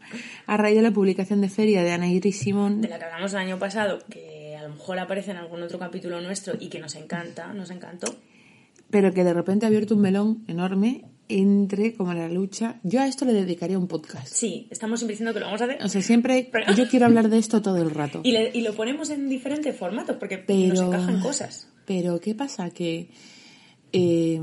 a 0.47 0.57
raíz 0.57 0.75
de 0.75 0.81
la 0.81 0.91
publicación 0.91 1.41
de 1.41 1.49
Feria 1.49 1.83
de 1.83 1.91
Ana 1.91 2.07
Iris 2.07 2.39
Simón. 2.39 2.81
De 2.81 2.87
la 2.89 2.97
que 2.99 3.05
hablamos 3.05 3.31
el 3.33 3.39
año 3.39 3.59
pasado, 3.59 3.99
que 4.09 4.55
a 4.57 4.63
lo 4.63 4.69
mejor 4.69 4.99
aparece 4.99 5.31
en 5.31 5.37
algún 5.37 5.61
otro 5.63 5.79
capítulo 5.79 6.21
nuestro 6.21 6.53
y 6.59 6.67
que 6.69 6.79
nos 6.79 6.95
encanta, 6.95 7.53
nos 7.53 7.71
encantó. 7.71 8.13
pero 8.89 9.13
que 9.13 9.23
de 9.23 9.33
repente 9.33 9.65
ha 9.65 9.69
abierto 9.69 9.95
un 9.95 10.01
melón 10.01 10.43
enorme 10.47 11.05
entre 11.29 11.93
como 11.93 12.13
la 12.13 12.27
lucha. 12.27 12.79
Yo 12.83 12.99
a 12.99 13.07
esto 13.07 13.23
le 13.23 13.31
dedicaría 13.31 13.77
un 13.79 13.87
podcast. 13.87 14.27
Sí, 14.27 14.67
estamos 14.69 14.99
siempre 14.99 15.13
diciendo 15.13 15.33
que 15.33 15.39
lo 15.39 15.45
vamos 15.45 15.61
a 15.61 15.63
hacer. 15.65 15.77
O 15.81 15.87
sea, 15.87 16.01
siempre 16.01 16.49
Pero- 16.51 16.73
yo 16.73 16.89
quiero 16.89 17.05
hablar 17.05 17.29
de 17.29 17.37
esto 17.37 17.61
todo 17.61 17.77
el 17.81 17.89
rato. 17.91 18.19
Y, 18.25 18.33
le- 18.33 18.51
y 18.53 18.59
lo 18.61 18.73
ponemos 18.73 19.09
en 19.11 19.29
diferentes 19.29 19.73
formatos 19.77 20.17
porque 20.17 20.39
Pero 20.39 20.73
nos 20.75 20.79
encajan 20.81 21.21
cosas. 21.21 21.69
Pero 21.85 22.19
¿qué 22.19 22.35
pasa? 22.35 22.69
Que 22.71 23.09
eh, 23.93 24.41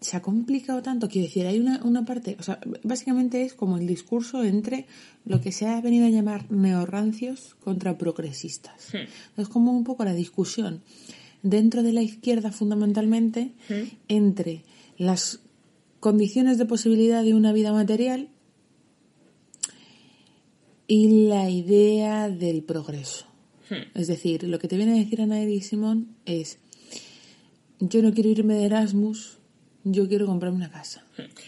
se 0.00 0.16
ha 0.16 0.22
complicado 0.22 0.82
tanto. 0.82 1.08
Quiero 1.08 1.28
decir, 1.28 1.46
hay 1.46 1.58
una, 1.58 1.82
una 1.84 2.04
parte, 2.04 2.36
o 2.38 2.42
sea, 2.42 2.60
básicamente 2.82 3.42
es 3.42 3.54
como 3.54 3.78
el 3.78 3.86
discurso 3.86 4.44
entre 4.44 4.86
lo 5.24 5.40
que 5.40 5.52
se 5.52 5.66
ha 5.66 5.80
venido 5.80 6.06
a 6.06 6.10
llamar 6.10 6.50
neorrancios 6.50 7.54
contra 7.60 7.96
progresistas. 7.96 8.92
Es 9.36 9.48
como 9.48 9.72
un 9.72 9.84
poco 9.84 10.04
la 10.04 10.14
discusión 10.14 10.82
dentro 11.42 11.82
de 11.82 11.92
la 11.92 12.02
izquierda 12.02 12.52
fundamentalmente 12.52 13.52
entre 14.08 14.64
las 14.98 15.40
condiciones 16.00 16.58
de 16.58 16.66
posibilidad 16.66 17.22
de 17.22 17.34
una 17.34 17.52
vida 17.52 17.72
material 17.72 18.28
y 20.86 21.28
la 21.28 21.48
idea 21.48 22.28
del 22.28 22.62
progreso. 22.62 23.26
Es 23.94 24.06
decir, 24.06 24.44
lo 24.44 24.58
que 24.58 24.68
te 24.68 24.76
viene 24.76 24.92
a 24.92 24.96
decir 24.96 25.22
Ana 25.22 25.40
Simón 25.62 26.14
es, 26.26 26.58
yo 27.80 28.02
no 28.02 28.12
quiero 28.12 28.28
irme 28.28 28.54
de 28.54 28.66
Erasmus, 28.66 29.38
yo 29.84 30.08
quiero 30.08 30.26
comprarme 30.26 30.56
una 30.56 30.70
casa. 30.70 31.04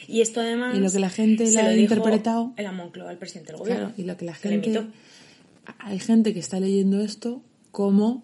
Y 0.08 0.20
esto 0.20 0.40
además. 0.40 0.76
Y 0.76 0.80
lo 0.80 0.90
que 0.90 0.98
la 1.00 1.10
gente 1.10 1.50
la 1.50 1.66
ha 1.66 1.76
interpretado- 1.76 2.52
El 2.56 2.72
Moncloa, 2.72 3.10
el 3.12 3.18
presidente 3.18 3.52
del 3.52 3.58
gobierno. 3.60 3.86
Claro, 3.88 4.02
y 4.02 4.06
lo 4.06 4.16
que 4.16 4.24
la 4.24 4.34
gente... 4.34 4.70
Hay 5.78 5.98
gente 5.98 6.32
que 6.32 6.38
está 6.40 6.60
leyendo 6.60 7.00
esto 7.00 7.42
como 7.72 8.22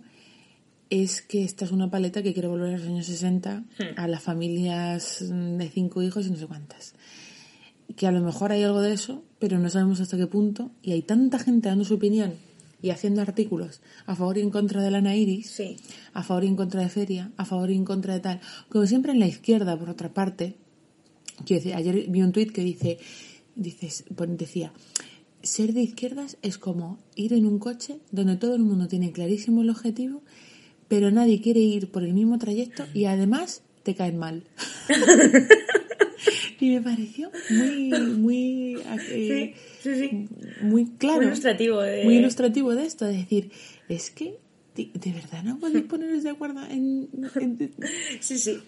es 0.90 1.22
que 1.22 1.42
esta 1.42 1.64
es 1.64 1.72
una 1.72 1.90
paleta 1.90 2.22
que 2.22 2.32
quiere 2.34 2.48
volver 2.48 2.74
a 2.74 2.78
los 2.78 2.86
años 2.86 3.06
60 3.06 3.64
a 3.96 4.08
las 4.08 4.22
familias 4.22 5.22
mm, 5.28 5.56
de 5.56 5.68
cinco 5.70 6.02
hijos 6.02 6.26
y 6.26 6.30
no 6.30 6.36
sé 6.36 6.46
cuántas. 6.46 6.94
Que 7.96 8.06
a 8.06 8.12
lo 8.12 8.20
mejor 8.20 8.52
hay 8.52 8.62
algo 8.62 8.80
de 8.80 8.92
eso, 8.92 9.24
pero 9.38 9.58
no 9.58 9.68
sabemos 9.70 10.00
hasta 10.00 10.16
qué 10.16 10.26
punto. 10.26 10.70
Y 10.82 10.92
hay 10.92 11.02
tanta 11.02 11.38
gente 11.38 11.68
dando 11.68 11.84
su 11.84 11.94
opinión 11.94 12.34
y 12.82 12.90
haciendo 12.90 13.22
artículos 13.22 13.80
a 14.06 14.14
favor 14.16 14.36
y 14.38 14.40
en 14.42 14.50
contra 14.50 14.82
de 14.82 14.90
la 14.90 14.98
Ana 14.98 15.14
Iris, 15.16 15.50
Sí. 15.50 15.76
a 16.12 16.22
favor 16.22 16.44
y 16.44 16.48
en 16.48 16.56
contra 16.56 16.80
de 16.82 16.88
Feria, 16.88 17.30
a 17.36 17.44
favor 17.44 17.70
y 17.70 17.76
en 17.76 17.84
contra 17.84 18.14
de 18.14 18.20
tal. 18.20 18.40
Como 18.68 18.86
siempre 18.86 19.12
en 19.12 19.20
la 19.20 19.26
izquierda, 19.28 19.78
por 19.78 19.88
otra 19.88 20.12
parte, 20.12 20.56
quiero 21.46 21.60
decir, 21.62 21.74
ayer 21.74 22.06
vi 22.08 22.22
un 22.22 22.32
tuit 22.32 22.50
que 22.52 22.62
dice, 22.62 22.98
dices, 23.54 24.04
pon- 24.16 24.36
decía, 24.36 24.72
ser 25.42 25.72
de 25.72 25.82
izquierdas 25.82 26.36
es 26.42 26.58
como 26.58 26.98
ir 27.16 27.32
en 27.32 27.46
un 27.46 27.58
coche 27.58 27.98
donde 28.10 28.36
todo 28.36 28.54
el 28.54 28.62
mundo 28.62 28.86
tiene 28.88 29.12
clarísimo 29.12 29.62
el 29.62 29.70
objetivo, 29.70 30.22
pero 30.88 31.10
nadie 31.10 31.40
quiere 31.40 31.60
ir 31.60 31.90
por 31.90 32.02
el 32.04 32.12
mismo 32.14 32.38
trayecto 32.38 32.84
y 32.94 33.06
además 33.06 33.62
te 33.82 33.94
caen 33.94 34.18
mal. 34.18 34.44
y 36.66 36.70
me 36.74 36.80
pareció 36.80 37.30
muy, 37.50 37.90
muy, 38.16 38.74
eh, 39.10 39.54
Sí, 39.82 39.90
sí, 39.94 40.08
sí. 40.08 40.28
muy 40.60 40.86
claro. 40.98 41.16
Muy 41.18 41.26
ilustrativo 41.26 41.80
de- 41.82 42.04
Muy 42.04 42.16
ilustrativo 42.16 42.74
de 42.74 42.84
esto, 42.86 43.04
de 43.04 43.16
decir, 43.18 43.50
es 43.88 44.10
que 44.10 44.38
de, 44.76 44.90
verdad 45.12 45.42
no 45.42 45.58
podéis 45.58 45.84
poneros 45.88 46.22
de 46.22 46.30
acuerdo 46.30 46.62
en, 46.70 47.08
en- 47.36 47.74
Sí, 48.20 48.38
sí. 48.38 48.60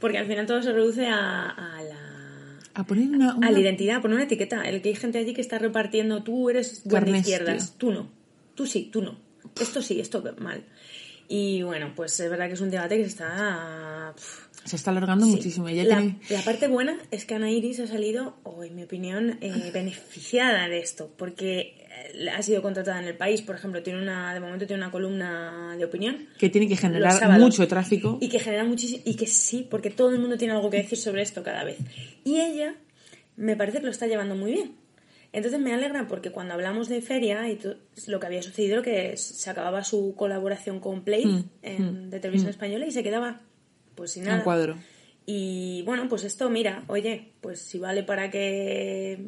Porque 0.00 0.18
al 0.18 0.26
final 0.26 0.46
todo 0.46 0.62
se 0.62 0.72
reduce 0.72 1.06
a, 1.06 1.48
a 1.50 1.82
la. 1.82 2.58
a 2.74 2.84
poner 2.86 3.08
una, 3.08 3.34
una- 3.36 3.46
A 3.48 3.50
la 3.50 3.60
identidad, 3.60 3.96
a 3.96 4.02
poner 4.02 4.16
una 4.16 4.24
etiqueta. 4.24 4.62
El 4.62 4.82
que 4.82 4.88
hay 4.88 4.94
gente 4.96 5.18
allí 5.18 5.32
que 5.34 5.40
está 5.40 5.58
repartiendo, 5.58 6.22
tú 6.24 6.50
eres 6.50 6.82
de 6.84 7.10
izquierdas, 7.18 7.74
tú 7.78 7.92
no. 7.92 8.10
Tú 8.54 8.66
sí, 8.66 8.88
tú 8.92 9.02
no. 9.02 9.18
Esto 9.60 9.82
sí, 9.82 10.00
esto 10.00 10.22
mal. 10.38 10.64
Y 11.28 11.62
bueno, 11.62 11.92
pues 11.96 12.18
es 12.20 12.28
verdad 12.30 12.48
que 12.48 12.54
es 12.54 12.60
un 12.60 12.70
debate 12.70 12.96
que 12.96 13.04
se 13.04 13.10
está. 13.10 14.12
pf, 14.14 14.43
se 14.64 14.76
está 14.76 14.90
alargando 14.90 15.26
Sí. 15.26 15.32
muchísimo. 15.32 15.68
Ella 15.68 15.84
la, 15.84 15.96
tiene- 15.98 16.18
la 16.30 16.40
parte 16.42 16.68
buena 16.68 16.98
es 17.10 17.24
que 17.24 17.34
Ana 17.34 17.50
Iris 17.50 17.80
ha 17.80 17.86
salido, 17.86 18.36
o 18.44 18.64
en 18.64 18.74
mi 18.74 18.82
opinión, 18.84 19.38
eh, 19.40 19.70
beneficiada 19.72 20.68
de 20.68 20.78
esto, 20.78 21.12
porque 21.16 21.86
eh, 22.14 22.30
ha 22.30 22.42
sido 22.42 22.62
contratada 22.62 23.00
en 23.00 23.06
el 23.06 23.16
país, 23.16 23.42
por 23.42 23.54
ejemplo, 23.56 23.82
tiene 23.82 24.00
una, 24.02 24.32
de 24.34 24.40
momento 24.40 24.66
tiene 24.66 24.82
una 24.82 24.90
columna 24.90 25.76
de 25.78 25.84
opinión. 25.84 26.26
que 26.38 26.48
tiene 26.48 26.66
que 26.68 26.76
generar 26.76 27.38
mucho 27.38 27.66
tráfico. 27.68 28.18
Y 28.20 28.28
que 28.28 28.38
genera 28.40 28.64
muchísimo, 28.64 29.02
y 29.04 29.14
que 29.16 29.26
sí, 29.26 29.66
porque 29.70 29.90
todo 29.90 30.10
el 30.10 30.18
mundo 30.18 30.36
tiene 30.38 30.54
algo 30.54 30.70
que 30.70 30.78
decir 30.78 30.98
sobre 30.98 31.22
esto 31.22 31.42
cada 31.42 31.62
vez. 31.64 31.78
Y 32.24 32.40
ella 32.40 32.74
me 33.36 33.56
parece 33.56 33.78
que 33.78 33.84
lo 33.84 33.90
está 33.90 34.06
llevando 34.06 34.34
muy 34.34 34.52
bien. 34.52 34.72
Entonces 35.32 35.58
me 35.60 35.74
alegra 35.74 36.06
porque 36.06 36.30
cuando 36.30 36.54
hablamos 36.54 36.88
de 36.88 37.02
feria 37.02 37.48
y 37.50 37.56
to- 37.56 37.74
lo 38.06 38.20
que 38.20 38.26
había 38.26 38.40
sucedido 38.40 38.82
que 38.82 39.16
se 39.16 39.50
acababa 39.50 39.82
su 39.82 40.14
colaboración 40.16 40.78
con 40.78 41.02
Play 41.02 41.26
Mm, 41.26 41.44
en, 41.62 42.10
de 42.10 42.20
televisión 42.20 42.50
española 42.50 42.86
y 42.86 42.92
se 42.92 43.02
quedaba 43.02 43.40
pues 43.94 44.12
sin 44.12 44.24
nada. 44.24 44.38
En 44.38 44.42
cuadro. 44.44 44.76
Y 45.26 45.82
bueno, 45.86 46.08
pues 46.08 46.24
esto, 46.24 46.50
mira, 46.50 46.84
oye, 46.88 47.32
pues 47.40 47.60
si 47.60 47.78
vale 47.78 48.02
para 48.02 48.30
que 48.30 49.18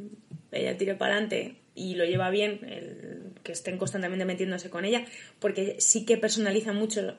ella 0.53 0.77
tire 0.77 0.95
para 0.95 1.13
adelante 1.15 1.57
y 1.75 1.95
lo 1.95 2.05
lleva 2.05 2.29
bien, 2.31 2.61
el- 2.65 3.23
que 3.43 3.53
estén 3.53 3.79
constantemente 3.79 4.25
metiéndose 4.25 4.69
con 4.71 4.85
ella, 4.85 5.05
porque 5.39 5.77
sí 5.79 6.05
que 6.05 6.17
personaliza 6.17 6.73
mucho 6.73 7.01
lo- 7.03 7.17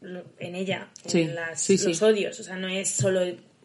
lo- 0.00 0.24
en 0.38 0.54
ella 0.54 0.88
Sí, 1.06 1.22
en 1.22 1.34
las- 1.34 1.60
sí, 1.60 1.76
sí. 1.78 1.88
los 1.88 2.02
odios. 2.02 2.38
O 2.40 2.44
sea, 2.44 2.56
no 2.56 2.68
es 2.68 2.88
solo 2.90 3.20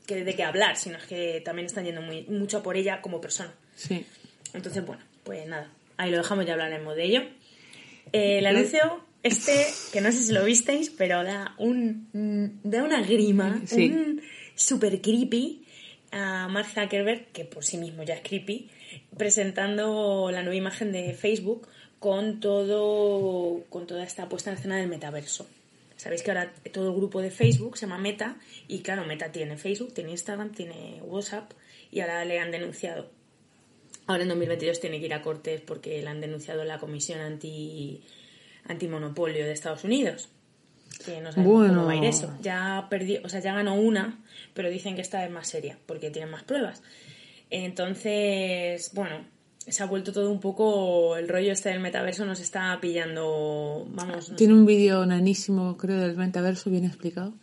que 0.06 0.24
de 0.24 0.36
qué 0.36 0.44
hablar, 0.44 0.76
sino 0.76 0.98
es 0.98 1.04
que 1.06 1.42
también 1.46 1.66
están 1.68 1.86
yendo 1.86 2.02
muy, 2.02 2.24
mucho 2.24 2.64
por 2.64 2.76
ella 2.78 3.02
como 3.02 3.22
persona. 3.22 3.54
Sí. 3.76 4.06
Entonces, 4.54 4.84
bueno, 4.86 5.04
pues 5.24 5.46
nada, 5.48 5.72
ahí 5.98 6.10
lo 6.12 6.18
dejamos, 6.18 6.46
ya 6.46 6.54
hablaremos 6.54 6.96
de 6.96 7.04
ello. 7.04 7.22
Eh, 8.12 8.40
el 8.40 8.46
anuncio, 8.48 9.04
este, 9.24 9.66
que 9.92 10.02
no 10.02 10.12
sé 10.12 10.24
si 10.24 10.34
lo 10.34 10.44
visteis, 10.46 10.90
pero 10.90 11.24
da 11.24 11.56
un 11.58 12.08
mm, 12.14 12.70
da 12.70 12.84
una 12.84 13.02
grima, 13.02 13.62
Sí. 13.66 13.90
un 13.92 14.22
super 14.56 15.02
creepy 15.02 15.66
a 16.12 16.48
Mark 16.48 16.68
Zuckerberg, 16.74 17.28
que 17.32 17.46
por 17.46 17.64
sí 17.64 17.78
mismo 17.78 18.04
ya 18.04 18.16
es 18.16 18.22
creepy, 18.22 18.70
presentando 19.18 20.30
la 20.32 20.42
nueva 20.42 20.56
imagen 20.56 20.92
de 20.92 21.14
Facebook 21.14 21.68
con 22.00 22.40
todo 22.40 23.64
con 23.70 23.86
toda 23.88 24.04
esta 24.04 24.30
puesta 24.30 24.52
en 24.52 24.58
escena 24.58 24.78
del 24.78 24.88
metaverso. 24.88 25.48
Sabéis 25.98 26.24
que 26.24 26.32
ahora 26.32 26.54
todo 26.72 26.90
el 26.90 26.96
grupo 26.96 27.22
de 27.22 27.30
Facebook 27.30 27.78
se 27.78 27.86
llama 27.86 27.98
Meta 27.98 28.38
y 28.70 28.80
claro, 28.80 29.06
Meta 29.06 29.34
tiene 29.34 29.58
Facebook, 29.58 29.94
tiene 29.94 30.12
Instagram, 30.12 30.54
tiene 30.54 31.02
WhatsApp 31.04 31.52
y 31.92 32.00
ahora 32.00 32.24
le 32.24 32.40
han 32.40 32.52
denunciado 32.52 33.12
Ahora 34.08 34.24
en 34.24 34.30
2022 34.30 34.80
tiene 34.80 35.00
que 35.00 35.06
ir 35.06 35.14
a 35.14 35.22
cortes 35.22 35.62
porque 35.62 36.02
la 36.02 36.10
han 36.10 36.20
denunciado 36.20 36.64
la 36.64 36.80
Comisión 36.80 37.20
anti 37.20 38.02
antimonopolio 38.68 39.46
de 39.46 39.52
Estados 39.52 39.84
Unidos. 39.84 40.30
Que 41.06 41.22
no 41.22 41.32
sabemos 41.32 41.54
Bueno. 41.54 41.74
cómo 41.76 41.86
va 41.86 41.92
a 41.94 41.96
ir 41.96 42.04
eso. 42.06 42.34
Ya 42.42 42.88
perdió, 42.90 43.22
o 43.24 43.30
sea, 43.30 43.40
ya 43.40 43.54
ganó 43.54 43.76
una, 43.76 44.20
pero 44.54 44.70
dicen 44.70 44.96
que 44.96 45.02
esta 45.02 45.24
es 45.24 45.32
más 45.32 45.48
seria 45.48 45.78
porque 45.86 46.10
tienen 46.12 46.30
más 46.32 46.44
pruebas. 46.44 46.82
Entonces, 47.50 48.92
bueno, 48.94 49.26
se 49.68 49.84
ha 49.84 49.86
vuelto 49.86 50.12
todo 50.12 50.32
un 50.32 50.40
poco 50.40 51.16
el 51.18 51.28
rollo 51.28 51.52
este 51.52 51.70
del 51.70 51.80
metaverso 51.80 52.26
nos 52.26 52.40
está 52.40 52.78
pillando, 52.82 53.88
vamos, 53.92 54.30
no 54.30 54.36
Tiene 54.36 54.54
un 54.54 54.66
vídeo 54.66 55.06
nanísimo, 55.06 55.78
creo, 55.78 56.00
del 56.00 56.16
metaverso 56.18 56.70
bien 56.70 56.86
explicado. 56.86 57.34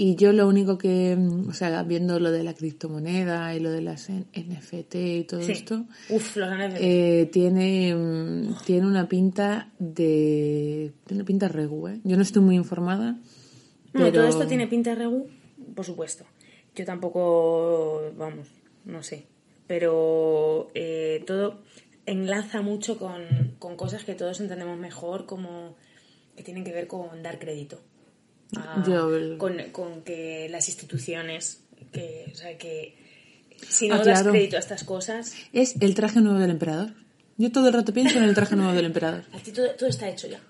Y 0.00 0.14
yo 0.14 0.32
lo 0.32 0.46
único 0.46 0.78
que, 0.78 1.16
mm, 1.16 1.48
o 1.48 1.52
sea, 1.52 1.82
viendo 1.82 2.20
lo 2.20 2.30
de 2.30 2.44
la 2.44 2.54
criptomoneda 2.54 3.52
y 3.56 3.58
lo 3.58 3.72
de 3.72 3.80
las 3.80 4.08
NFT 4.08 4.94
y 4.94 5.24
todo 5.24 5.40
esto, 5.40 5.86
Uf, 6.08 6.36
los 6.36 6.48
NFT. 6.48 6.76
eh, 6.80 7.28
tiene, 7.32 7.96
mm, 7.96 8.54
tiene 8.64 8.86
una 8.86 9.08
pinta 9.08 9.72
de... 9.80 10.92
Tiene 11.04 11.24
pinta 11.24 11.48
regu, 11.48 11.88
¿eh? 11.88 11.98
Yo 12.04 12.14
no 12.16 12.22
estoy 12.22 12.42
muy 12.42 12.54
informada. 12.54 13.18
Pero- 13.92 14.12
todo 14.12 14.28
esto 14.28 14.46
tiene 14.46 14.68
pinta 14.68 14.94
regu, 14.94 15.26
por 15.74 15.84
supuesto. 15.84 16.24
Yo 16.76 16.84
tampoco, 16.84 18.12
vamos, 18.16 18.46
no 18.84 19.02
sé. 19.02 19.26
Pero 19.66 20.68
eh, 20.74 21.24
todo 21.26 21.58
enlaza 22.06 22.62
mucho 22.62 22.98
con, 22.98 23.56
con 23.58 23.76
cosas 23.76 24.04
que 24.04 24.14
todos 24.14 24.38
entendemos 24.38 24.78
mejor, 24.78 25.26
como 25.26 25.74
que 26.36 26.44
tienen 26.44 26.62
que 26.62 26.72
ver 26.72 26.86
con 26.86 27.20
dar 27.24 27.40
crédito. 27.40 27.80
A- 28.56 28.84
Yo- 28.86 29.38
con, 29.38 29.56
con 29.72 30.02
que 30.02 30.48
las 30.50 30.68
instituciones, 30.68 31.60
que, 31.92 32.30
o 32.32 32.36
sea, 32.36 32.56
que 32.58 32.96
si 33.68 33.88
no 33.88 33.96
Ah, 33.96 34.04
das 34.04 34.22
crédito 34.22 34.56
a 34.56 34.60
estas 34.60 34.84
cosas, 34.84 35.32
Es 35.52 35.76
el 35.80 35.94
traje 35.94 36.20
nuevo 36.20 36.38
del 36.38 36.50
emperador. 36.50 36.94
Yo 37.36 37.52
todo 37.52 37.68
el 37.68 37.74
rato 37.74 37.92
pienso 37.92 38.18
en 38.18 38.24
el 38.24 38.34
traje 38.34 38.56
nuevo 38.56 38.72
del 38.72 38.86
emperador. 38.86 39.24
a 39.32 39.38
ti 39.38 39.52
todo, 39.52 39.66
todo 39.78 39.88
está 39.88 40.08
hecho 40.08 40.28
ya. 40.28 40.40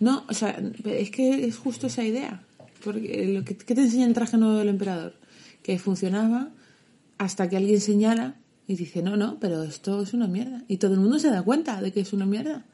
No, 0.00 0.24
o 0.28 0.34
sea, 0.34 0.60
es 0.84 1.10
que 1.10 1.44
es 1.46 1.56
justo 1.56 1.86
esa 1.88 2.04
idea. 2.04 2.42
Porque 2.84 3.26
lo 3.26 3.44
que, 3.44 3.56
¿Qué 3.56 3.74
te 3.74 3.80
enseña 3.82 4.06
el 4.06 4.14
traje 4.14 4.36
nuevo 4.36 4.56
del 4.56 4.68
emperador? 4.68 5.14
Que 5.62 5.78
funcionaba 5.78 6.50
hasta 7.18 7.48
que 7.48 7.56
alguien 7.56 7.80
señala 7.80 8.36
y 8.68 8.76
dice, 8.76 9.02
no, 9.02 9.16
no, 9.16 9.38
pero 9.40 9.64
esto 9.64 10.02
es 10.02 10.12
una 10.14 10.28
mierda. 10.28 10.62
Y 10.68 10.76
todo 10.76 10.94
el 10.94 11.00
mundo 11.00 11.18
se 11.18 11.30
da 11.30 11.42
cuenta 11.42 11.80
de 11.82 11.90
que 11.92 12.00
es 12.00 12.12
una 12.12 12.26
mierda. 12.26 12.64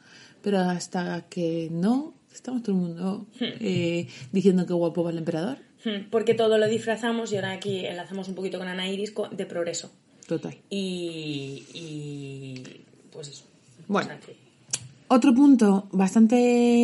Pero 0.43 0.59
hasta 0.59 1.23
que 1.31 1.69
no, 1.73 2.15
estamos 2.35 2.63
todo 2.63 2.73
el 2.77 2.83
mundo 2.83 3.27
eh, 3.41 4.09
diciendo 4.33 4.67
que 4.67 4.73
guapo 4.73 5.05
va 5.05 5.11
el 5.11 5.19
emperador. 5.19 5.59
Hmm, 5.85 6.11
Porque 6.11 6.35
todo 6.35 6.59
lo 6.59 6.67
disfrazamos 6.69 7.33
y 7.33 7.37
ahora 7.37 7.53
aquí 7.53 7.87
enlazamos 7.87 8.29
un 8.29 8.35
poquito 8.35 8.59
con 8.59 8.69
Ana 8.69 8.89
Iris 8.89 9.15
de 9.31 9.47
progreso. 9.47 9.91
Total. 10.27 10.57
Y, 10.71 11.65
y 11.75 12.63
pues 13.13 13.29
eso. 13.29 13.45
Bueno. 13.87 14.11
Otro 15.09 15.35
punto 15.35 15.89
bastante 15.93 16.37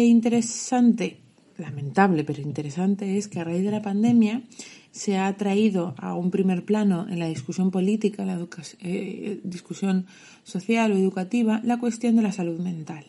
interesante, 0.05 1.19
lamentable 1.57 2.25
pero 2.25 2.43
interesante, 2.43 3.17
es 3.17 3.29
que 3.29 3.41
a 3.41 3.45
raíz 3.45 3.65
de 3.65 3.71
la 3.71 3.83
pandemia 3.83 4.43
se 4.91 5.17
ha 5.17 5.35
traído 5.37 5.95
a 5.99 6.15
un 6.15 6.31
primer 6.31 6.65
plano 6.65 7.07
en 7.09 7.19
la 7.19 7.27
discusión 7.27 7.71
política, 7.71 8.25
la 8.25 8.39
eh, 8.81 9.41
discusión 9.45 10.07
social 10.45 10.93
o 10.93 10.97
educativa, 10.97 11.61
la 11.65 11.79
cuestión 11.79 12.17
de 12.17 12.23
la 12.23 12.33
salud 12.33 12.59
mental. 12.61 13.07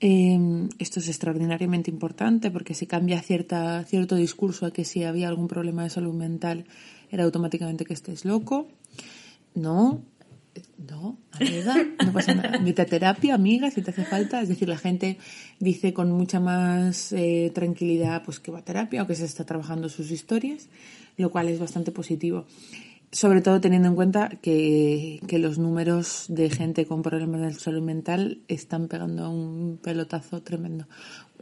Eh, 0.00 0.68
esto 0.78 1.00
es 1.00 1.08
extraordinariamente 1.08 1.90
importante 1.90 2.50
porque 2.50 2.74
se 2.74 2.86
cambia 2.86 3.22
cierta, 3.22 3.82
cierto 3.84 4.16
discurso 4.16 4.66
a 4.66 4.72
que 4.72 4.84
si 4.84 5.04
había 5.04 5.28
algún 5.28 5.48
problema 5.48 5.84
de 5.84 5.90
salud 5.90 6.14
mental 6.14 6.66
era 7.10 7.24
automáticamente 7.24 7.84
que 7.84 7.94
estés 7.94 8.24
loco. 8.24 8.68
No, 9.54 10.02
no, 10.78 11.18
amiga, 11.32 11.74
no 12.04 12.12
pasa 12.12 12.34
nada. 12.34 12.58
Vete 12.64 12.82
a 12.82 12.86
terapia, 12.86 13.34
amiga, 13.34 13.70
si 13.70 13.82
te 13.82 13.90
hace 13.90 14.04
falta. 14.04 14.40
Es 14.40 14.48
decir, 14.48 14.68
la 14.68 14.78
gente 14.78 15.18
dice 15.58 15.92
con 15.92 16.12
mucha 16.12 16.40
más 16.40 17.12
eh, 17.12 17.50
tranquilidad 17.54 18.22
pues 18.24 18.40
que 18.40 18.50
va 18.50 18.60
a 18.60 18.64
terapia 18.64 19.02
o 19.02 19.06
que 19.06 19.14
se 19.14 19.24
está 19.24 19.44
trabajando 19.44 19.88
sus 19.88 20.10
historias, 20.10 20.68
lo 21.16 21.30
cual 21.30 21.48
es 21.48 21.58
bastante 21.58 21.92
positivo. 21.92 22.46
Sobre 23.12 23.40
todo 23.40 23.60
teniendo 23.60 23.88
en 23.88 23.94
cuenta 23.94 24.28
que, 24.28 25.20
que 25.26 25.38
los 25.38 25.58
números 25.58 26.26
de 26.28 26.50
gente 26.50 26.86
con 26.86 27.02
problemas 27.02 27.40
de 27.40 27.54
salud 27.54 27.82
mental 27.82 28.40
están 28.48 28.88
pegando 28.88 29.30
un 29.30 29.78
pelotazo 29.82 30.42
tremendo. 30.42 30.86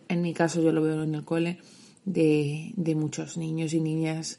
En 0.09 0.23
mi 0.23 0.35
caso, 0.35 0.63
yo 0.63 0.73
lo 0.73 0.83
veo 0.83 1.03
en 1.03 1.15
el 1.15 1.25
cole 1.25 1.59
de, 2.05 2.73
de 2.77 2.95
muchos 2.95 3.37
niños 3.37 3.73
y 3.73 3.81
niñas 3.81 4.39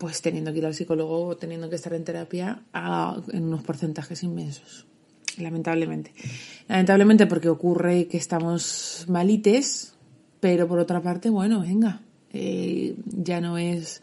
pues 0.00 0.22
teniendo 0.22 0.50
que 0.50 0.58
ir 0.58 0.66
al 0.66 0.72
psicólogo 0.72 1.26
o 1.26 1.36
teniendo 1.36 1.68
que 1.68 1.76
estar 1.76 1.92
en 1.92 2.04
terapia 2.04 2.62
en 3.32 3.44
unos 3.44 3.62
porcentajes 3.62 4.22
inmensos. 4.22 4.86
Lamentablemente. 5.36 6.12
Lamentablemente 6.68 7.26
porque 7.26 7.50
ocurre 7.50 8.06
que 8.06 8.16
estamos 8.16 9.04
malites, 9.08 9.94
pero 10.40 10.66
por 10.66 10.78
otra 10.78 11.02
parte, 11.02 11.28
bueno, 11.28 11.60
venga, 11.60 12.00
eh, 12.32 12.96
ya 13.04 13.42
no 13.42 13.58
es, 13.58 14.02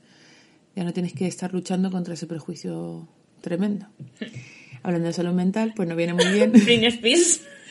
ya 0.78 0.84
no 0.84 0.94
tienes 0.94 1.14
que 1.14 1.26
estar 1.26 1.52
luchando 1.54 1.90
contra 1.90 2.14
ese 2.14 2.28
prejuicio 2.28 3.08
tremendo. 3.42 3.88
Hablando 4.84 5.08
de 5.08 5.14
salud 5.14 5.34
mental, 5.34 5.74
pues 5.76 5.90
nos 5.90 5.98
viene 5.98 6.14
muy 6.14 6.26
bien 6.28 6.54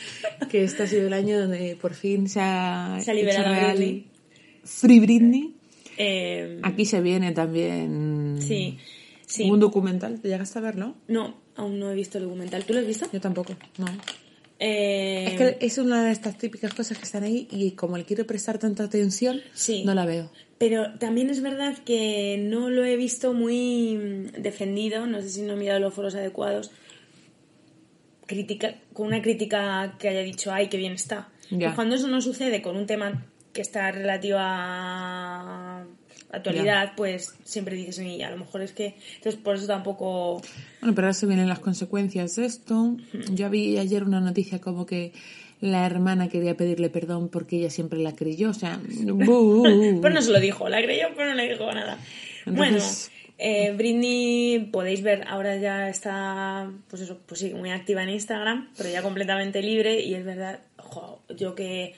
que 0.51 0.65
este 0.65 0.83
ha 0.83 0.87
sido 0.89 1.07
el 1.07 1.13
año 1.13 1.39
donde 1.39 1.79
por 1.81 1.95
fin 1.95 2.29
se 2.29 2.41
ha, 2.41 2.99
Se 3.01 3.13
ha 3.13 3.15
liberado 3.15 3.55
real 3.55 3.77
Britney. 3.77 4.07
Free 4.65 4.99
Britney. 4.99 5.55
Eh, 5.99 6.59
Aquí 6.65 6.85
se 6.85 7.01
viene 7.01 7.31
también 7.31 8.39
sí, 8.41 8.77
sí. 9.25 9.49
un 9.49 9.61
documental. 9.61 10.21
¿Te 10.21 10.27
llegaste 10.27 10.59
a 10.59 10.63
verlo? 10.63 10.97
No, 11.07 11.37
aún 11.55 11.79
no 11.79 11.93
he 11.93 11.95
visto 11.95 12.19
el 12.19 12.25
documental. 12.25 12.65
¿Tú 12.65 12.75
lo 12.75 12.81
has 12.81 12.87
visto? 12.89 13.07
Yo 13.13 13.21
tampoco, 13.21 13.55
no. 13.79 13.87
Eh, 14.59 15.27
Es 15.27 15.35
que 15.39 15.67
es 15.67 15.79
una 15.79 16.05
de 16.05 16.13
estas 16.13 16.39
típicas 16.39 16.73
cosas 16.73 16.97
que 16.99 17.05
están 17.05 17.25
ahí 17.25 17.47
y 17.51 17.73
como 17.73 17.99
le 17.99 18.05
quiero 18.05 18.27
prestar 18.27 18.59
tanta 18.59 18.85
atención, 18.85 19.41
Sí. 19.53 19.85
no 19.85 19.93
la 19.95 20.07
veo. 20.07 20.31
Pero 20.59 20.95
también 20.99 21.29
es 21.29 21.43
verdad 21.43 21.77
que 21.85 22.39
no 22.43 22.71
lo 22.71 22.85
he 22.85 22.97
visto 22.97 23.35
muy 23.35 23.97
mm, 23.97 24.41
defendido, 24.43 25.07
no 25.07 25.21
sé 25.21 25.29
si 25.29 25.43
no 25.43 25.53
he 25.53 25.57
mirado 25.57 25.81
los 25.81 25.93
foros 25.93 26.15
adecuados, 26.15 26.71
crítica, 28.27 28.77
con 28.95 29.07
una 29.09 29.21
crítica 29.23 29.97
que 29.99 30.09
haya 30.09 30.21
dicho, 30.23 30.51
ay, 30.53 30.69
qué 30.69 30.79
bien 30.79 30.93
está. 30.95 31.29
Ya. 31.51 31.67
Pues 31.69 31.75
cuando 31.75 31.95
eso 31.97 32.09
no 32.09 32.21
sucede 32.23 32.63
con 32.63 32.77
un 32.77 32.87
tema 32.87 33.27
que 33.53 33.61
está 33.61 33.91
relativo 33.93 34.39
actualidad, 36.31 36.93
pues 36.97 37.35
siempre 37.45 37.77
dices, 37.77 37.99
"Oye, 37.99 38.25
a 38.25 38.31
lo 38.31 38.39
mejor 38.39 38.63
es 38.63 38.73
que... 38.73 38.95
Entonces, 39.17 39.41
por 39.41 39.57
eso 39.57 39.67
tampoco... 39.67 40.41
Bueno, 40.81 40.95
pero 40.95 41.07
ahora 41.07 41.15
se 41.15 41.27
vienen 41.27 41.49
las 41.49 41.61
consecuencias 41.61 42.37
de 42.37 42.47
esto. 42.47 42.97
Yo 43.31 43.51
vi 43.51 43.79
ayer 43.79 44.05
una 44.05 44.21
noticia 44.21 44.61
como 44.61 44.87
que 44.87 45.13
la 45.61 45.87
hermana 45.87 46.29
quería 46.29 46.57
pedirle 46.57 46.91
perdón 46.91 47.29
porque 47.29 47.57
ella 47.57 47.71
siempre 47.71 47.99
la 47.99 48.15
creyó. 48.15 48.51
O 48.51 48.55
sea. 48.55 48.81
Pero 49.05 50.11
no 50.11 50.23
se 50.23 50.31
lo 50.31 50.41
dijo, 50.41 50.69
la 50.69 50.83
creyó, 50.83 51.09
pero 51.17 51.31
no 51.31 51.35
le 51.35 51.49
dijo 51.49 51.73
nada. 51.73 51.99
Bueno, 52.47 52.79
eh, 53.39 53.73
Britney, 53.73 54.69
podéis 54.73 55.03
ver, 55.03 55.25
ahora 55.27 55.57
ya 55.57 55.89
está, 55.89 56.71
pues 56.89 57.03
eso, 57.03 57.19
pues 57.27 57.41
sí, 57.41 57.53
muy 57.53 57.71
activa 57.71 58.03
en 58.03 58.11
Instagram, 58.11 58.71
pero 58.77 58.89
ya 58.89 59.03
completamente 59.03 59.63
libre 59.63 60.01
y 60.01 60.15
es 60.15 60.25
verdad, 60.25 60.61
jo, 60.79 61.21
yo 61.37 61.55
que 61.55 61.95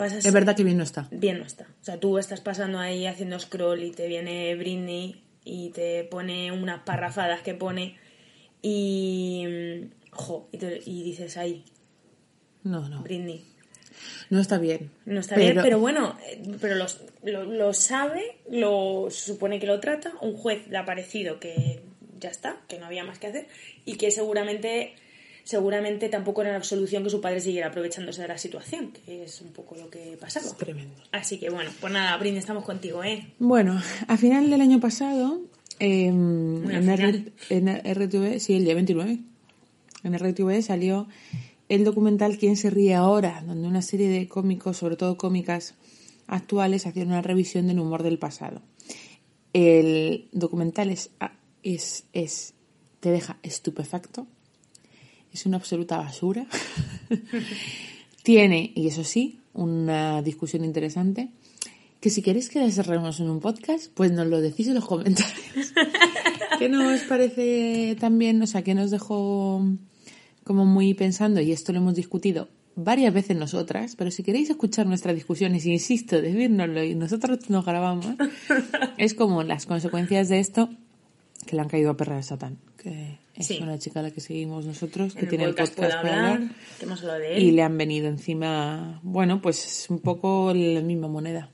pasas... 0.00 0.24
es 0.24 0.32
verdad 0.32 0.56
que 0.56 0.64
bien 0.64 0.76
no 0.78 0.82
está. 0.84 1.06
Bien 1.12 1.38
no 1.38 1.44
está. 1.44 1.64
O 1.80 1.84
sea, 1.84 1.98
tú 2.00 2.18
estás 2.18 2.40
pasando 2.40 2.78
ahí 2.78 3.06
haciendo 3.06 3.38
scroll 3.38 3.82
y 3.82 3.90
te 3.92 4.06
viene 4.08 4.54
Britney 4.56 5.22
y 5.44 5.70
te 5.70 6.04
pone 6.04 6.50
unas 6.52 6.82
parrafadas 6.82 7.42
que 7.42 7.54
pone 7.54 7.96
y... 8.62 9.44
mm, 9.46 10.00
Jo, 10.12 10.48
y, 10.52 10.58
te- 10.58 10.82
y 10.84 11.02
dices 11.04 11.36
ahí, 11.36 11.64
No, 12.64 12.88
no. 12.88 13.00
Britney, 13.02 13.44
No 14.28 14.40
está 14.40 14.58
bien. 14.58 14.90
no 15.06 15.20
está 15.20 15.36
bien, 15.36 15.56
pero 15.62 15.78
bueno, 15.78 16.18
eh, 16.26 16.42
pero 16.60 16.74
los- 16.74 17.00
lo, 17.22 17.44
lo 17.44 17.72
sabe, 17.72 18.38
lo 18.50 19.06
se 19.10 19.24
supone 19.32 19.60
que 19.60 19.66
lo 19.68 19.78
trata, 19.78 20.12
un 20.20 20.36
juez 20.36 20.66
le 20.68 20.78
ha 20.78 20.84
parecido 20.84 21.38
que 21.38 21.80
ya 22.18 22.28
está, 22.28 22.56
que 22.68 22.78
no 22.78 22.86
había 22.86 23.04
más 23.04 23.18
que 23.20 23.28
hacer 23.28 23.46
y 23.84 23.96
que 23.96 24.10
seguramente 24.10 24.94
seguramente 25.44 26.08
tampoco 26.08 26.42
era 26.42 26.52
la 26.56 26.62
solución 26.64 27.02
que 27.04 27.10
su 27.10 27.20
padre 27.20 27.40
siguiera 27.40 27.68
aprovechándose 27.68 28.22
de 28.22 28.28
la 28.28 28.38
situación, 28.38 28.92
que 29.06 29.24
es 29.24 29.40
un 29.40 29.52
poco 29.52 29.76
lo 29.76 29.90
que 29.90 30.16
pasaba. 30.20 30.46
Es 30.46 30.56
tremendo. 30.56 30.94
Así 31.12 31.38
que 31.38 31.50
bueno, 31.50 31.70
pues 31.80 31.92
nada, 31.92 32.16
Britney, 32.16 32.38
estamos 32.38 32.64
contigo, 32.64 33.02
¿eh? 33.04 33.26
Bueno, 33.38 33.80
a 34.06 34.16
final 34.16 34.50
del 34.50 34.60
año 34.60 34.80
pasado, 34.80 35.40
eh, 35.78 36.06
en, 36.06 36.62
final. 36.66 37.00
R- 37.00 37.32
en 37.50 37.68
RTV, 37.68 38.38
sí, 38.40 38.54
el 38.54 38.64
día 38.64 38.74
29, 38.74 39.18
en 40.04 40.18
RTV 40.18 40.62
salió 40.62 41.08
el 41.68 41.84
documental 41.84 42.36
¿Quién 42.38 42.56
se 42.56 42.70
ríe 42.70 42.94
ahora?, 42.94 43.42
donde 43.46 43.68
una 43.68 43.82
serie 43.82 44.08
de 44.08 44.26
cómicos, 44.28 44.76
sobre 44.78 44.96
todo 44.96 45.16
cómicas 45.16 45.74
actuales, 46.26 46.86
hacían 46.86 47.08
una 47.08 47.22
revisión 47.22 47.66
del 47.68 47.78
humor 47.78 48.02
del 48.02 48.18
pasado. 48.18 48.60
El 49.52 50.28
documental 50.32 50.90
es, 50.90 51.10
es, 51.62 52.04
es 52.12 52.54
te 53.00 53.10
deja 53.10 53.38
estupefacto, 53.42 54.26
es 55.32 55.46
una 55.46 55.56
absoluta 55.56 55.98
basura. 55.98 56.46
Tiene, 58.22 58.72
y 58.74 58.86
eso 58.86 59.04
sí, 59.04 59.40
una 59.54 60.22
discusión 60.22 60.64
interesante, 60.64 61.30
que 62.00 62.10
si 62.10 62.22
queréis 62.22 62.48
que 62.48 62.60
desarrollemos 62.60 63.20
en 63.20 63.30
un 63.30 63.40
podcast, 63.40 63.90
pues 63.94 64.12
nos 64.12 64.26
lo 64.26 64.40
decís 64.40 64.68
en 64.68 64.74
los 64.74 64.86
comentarios. 64.86 65.72
¿Qué 66.58 66.68
nos 66.68 67.00
parece 67.02 67.96
también? 67.98 68.40
O 68.42 68.46
sea, 68.46 68.62
que 68.62 68.74
nos 68.74 68.90
dejó 68.90 69.64
como 70.44 70.64
muy 70.64 70.94
pensando, 70.94 71.40
y 71.40 71.52
esto 71.52 71.72
lo 71.72 71.78
hemos 71.78 71.94
discutido 71.94 72.48
varias 72.76 73.12
veces 73.12 73.36
nosotras, 73.36 73.96
pero 73.96 74.10
si 74.10 74.22
queréis 74.22 74.50
escuchar 74.50 74.86
nuestras 74.86 75.14
discusiones, 75.14 75.66
insisto, 75.66 76.20
decírnoslo 76.20 76.82
y 76.82 76.94
nosotros 76.94 77.50
nos 77.50 77.64
grabamos, 77.64 78.06
es 78.96 79.14
como 79.14 79.42
las 79.42 79.66
consecuencias 79.66 80.28
de 80.28 80.40
esto 80.40 80.70
que 81.46 81.56
le 81.56 81.62
han 81.62 81.68
caído 81.68 81.90
a 81.90 81.96
Perra 81.96 82.16
de 82.16 82.22
Satán, 82.22 82.58
que 82.82 83.18
es 83.34 83.46
Sí. 83.46 83.58
una 83.62 83.78
chica 83.78 84.00
a 84.00 84.02
la 84.04 84.10
que 84.10 84.20
seguimos 84.20 84.64
nosotros, 84.66 85.14
que 85.14 85.20
En 85.22 85.28
tiene 85.28 85.44
el 85.44 85.50
podcast 85.50 85.74
podcast 85.76 86.02
para 86.02 86.16
hablar, 86.16 86.32
hablar, 86.34 86.54
que 86.78 86.84
hemos 86.84 87.00
hablado 87.00 87.20
de 87.20 87.36
él. 87.36 87.42
y 87.42 87.50
le 87.52 87.62
han 87.62 87.76
venido 87.76 88.08
encima, 88.08 89.00
bueno, 89.02 89.40
pues 89.42 89.86
un 89.90 89.98
poco 90.00 90.52
la 90.54 90.80
misma 90.80 91.08
moneda. 91.08 91.50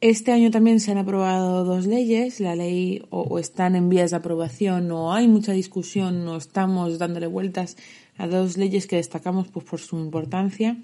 Este 0.00 0.32
año 0.32 0.50
también 0.50 0.80
se 0.80 0.92
han 0.92 0.98
aprobado 0.98 1.64
dos 1.64 1.86
leyes, 1.86 2.40
la 2.40 2.56
ley 2.56 3.02
o, 3.10 3.20
o 3.20 3.38
están 3.38 3.76
en 3.76 3.90
vías 3.90 4.10
de 4.12 4.16
aprobación 4.16 4.90
o 4.92 5.12
hay 5.12 5.28
mucha 5.28 5.52
discusión 5.52 6.26
o 6.26 6.38
estamos 6.38 6.98
dándole 6.98 7.26
vueltas 7.26 7.76
a 8.16 8.26
dos 8.26 8.56
leyes 8.56 8.86
que 8.86 8.96
destacamos 8.96 9.48
pues, 9.48 9.66
por 9.66 9.78
su 9.78 9.98
importancia. 9.98 10.78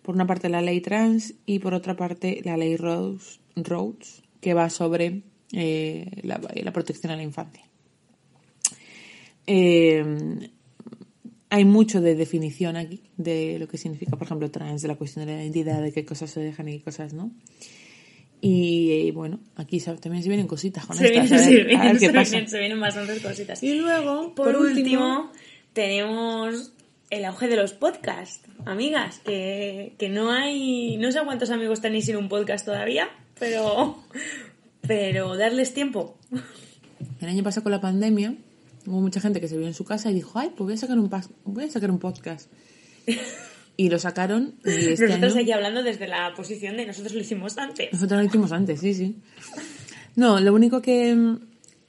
Por 0.00 0.14
una 0.14 0.26
parte 0.26 0.48
la 0.48 0.62
ley 0.62 0.80
trans 0.80 1.34
y 1.44 1.58
por 1.58 1.74
otra 1.74 1.96
parte 1.96 2.40
la 2.44 2.56
ley 2.56 2.76
Rhodes, 2.78 3.40
Rhodes 3.56 4.22
que 4.40 4.54
va 4.54 4.70
sobre 4.70 5.22
eh, 5.52 6.10
la, 6.22 6.40
la 6.54 6.72
protección 6.72 7.12
a 7.12 7.16
la 7.16 7.22
infancia. 7.22 7.62
Eh, 9.46 10.04
hay 11.50 11.64
mucho 11.66 12.00
de 12.00 12.14
definición 12.14 12.76
aquí 12.76 13.02
de 13.18 13.58
lo 13.58 13.68
que 13.68 13.76
significa, 13.76 14.16
por 14.16 14.26
ejemplo, 14.26 14.50
trans, 14.50 14.80
de 14.80 14.88
la 14.88 14.94
cuestión 14.96 15.26
de 15.26 15.34
la 15.34 15.42
identidad, 15.42 15.82
de 15.82 15.92
qué 15.92 16.04
cosas 16.04 16.30
se 16.30 16.40
dejan 16.40 16.68
y 16.68 16.78
qué 16.78 16.84
cosas 16.84 17.12
no. 17.12 17.30
Y 18.40 18.90
eh, 19.08 19.12
bueno, 19.12 19.38
aquí 19.54 19.78
también 19.80 20.22
se 20.22 20.30
vienen 20.30 20.46
cositas 20.46 20.86
con 20.86 20.96
Se 20.96 21.14
estas, 21.14 21.28
vienen, 21.28 21.34
a 21.34 21.38
se 21.44 21.54
ver, 21.54 21.62
a 21.62 21.66
vienen, 21.66 21.86
ver 21.92 21.98
qué 22.00 22.06
se 22.06 22.12
pasa. 22.12 22.30
vienen, 22.30 22.48
se 22.50 22.58
vienen 22.58 22.80
bastantes 22.80 23.20
cositas. 23.20 23.62
Y 23.62 23.74
luego, 23.74 24.34
Por, 24.34 24.56
último, 24.56 25.30
tenemos 25.74 26.72
el 27.10 27.24
auge 27.26 27.48
de 27.48 27.56
los 27.56 27.74
podcasts, 27.74 28.40
amigas, 28.64 29.18
que, 29.18 29.92
que 29.98 30.08
no 30.08 30.32
hay, 30.32 30.96
no 30.96 31.12
sé 31.12 31.20
cuántos 31.24 31.50
amigos 31.50 31.82
tenéis 31.82 32.08
en 32.08 32.16
un 32.16 32.30
podcast 32.30 32.64
todavía, 32.64 33.10
pero, 33.38 34.02
pero 34.80 35.36
darles 35.36 35.74
tiempo. 35.74 36.16
El 37.20 37.28
año 37.28 37.44
pasado 37.44 37.64
con 37.64 37.72
la 37.72 37.80
pandemia 37.82 38.34
hubo 38.86 39.00
mucha 39.00 39.20
gente 39.20 39.40
que 39.40 39.48
se 39.48 39.56
vio 39.56 39.66
en 39.66 39.74
su 39.74 39.84
casa 39.84 40.10
y 40.10 40.14
dijo, 40.14 40.38
ay, 40.38 40.48
pues 40.50 40.64
voy 40.66 40.74
a 40.74 40.76
sacar 40.76 40.98
un, 40.98 41.08
pas- 41.10 41.30
voy 41.44 41.64
a 41.64 41.70
sacar 41.70 41.90
un 41.90 41.98
podcast. 41.98 42.50
Y 43.74 43.88
lo 43.88 43.98
sacaron 43.98 44.54
y 44.66 44.68
este 44.68 45.06
Nosotros 45.06 45.32
año... 45.32 45.42
aquí 45.42 45.52
hablando 45.52 45.82
desde 45.82 46.06
la 46.06 46.34
posición 46.36 46.76
de 46.76 46.84
nosotros 46.84 47.14
lo 47.14 47.20
hicimos 47.20 47.56
antes. 47.56 47.90
Nosotros 47.90 48.20
lo 48.20 48.26
hicimos 48.26 48.52
antes, 48.52 48.80
sí, 48.80 48.92
sí. 48.92 49.16
No, 50.14 50.38
lo 50.40 50.52
único 50.52 50.82
que 50.82 51.08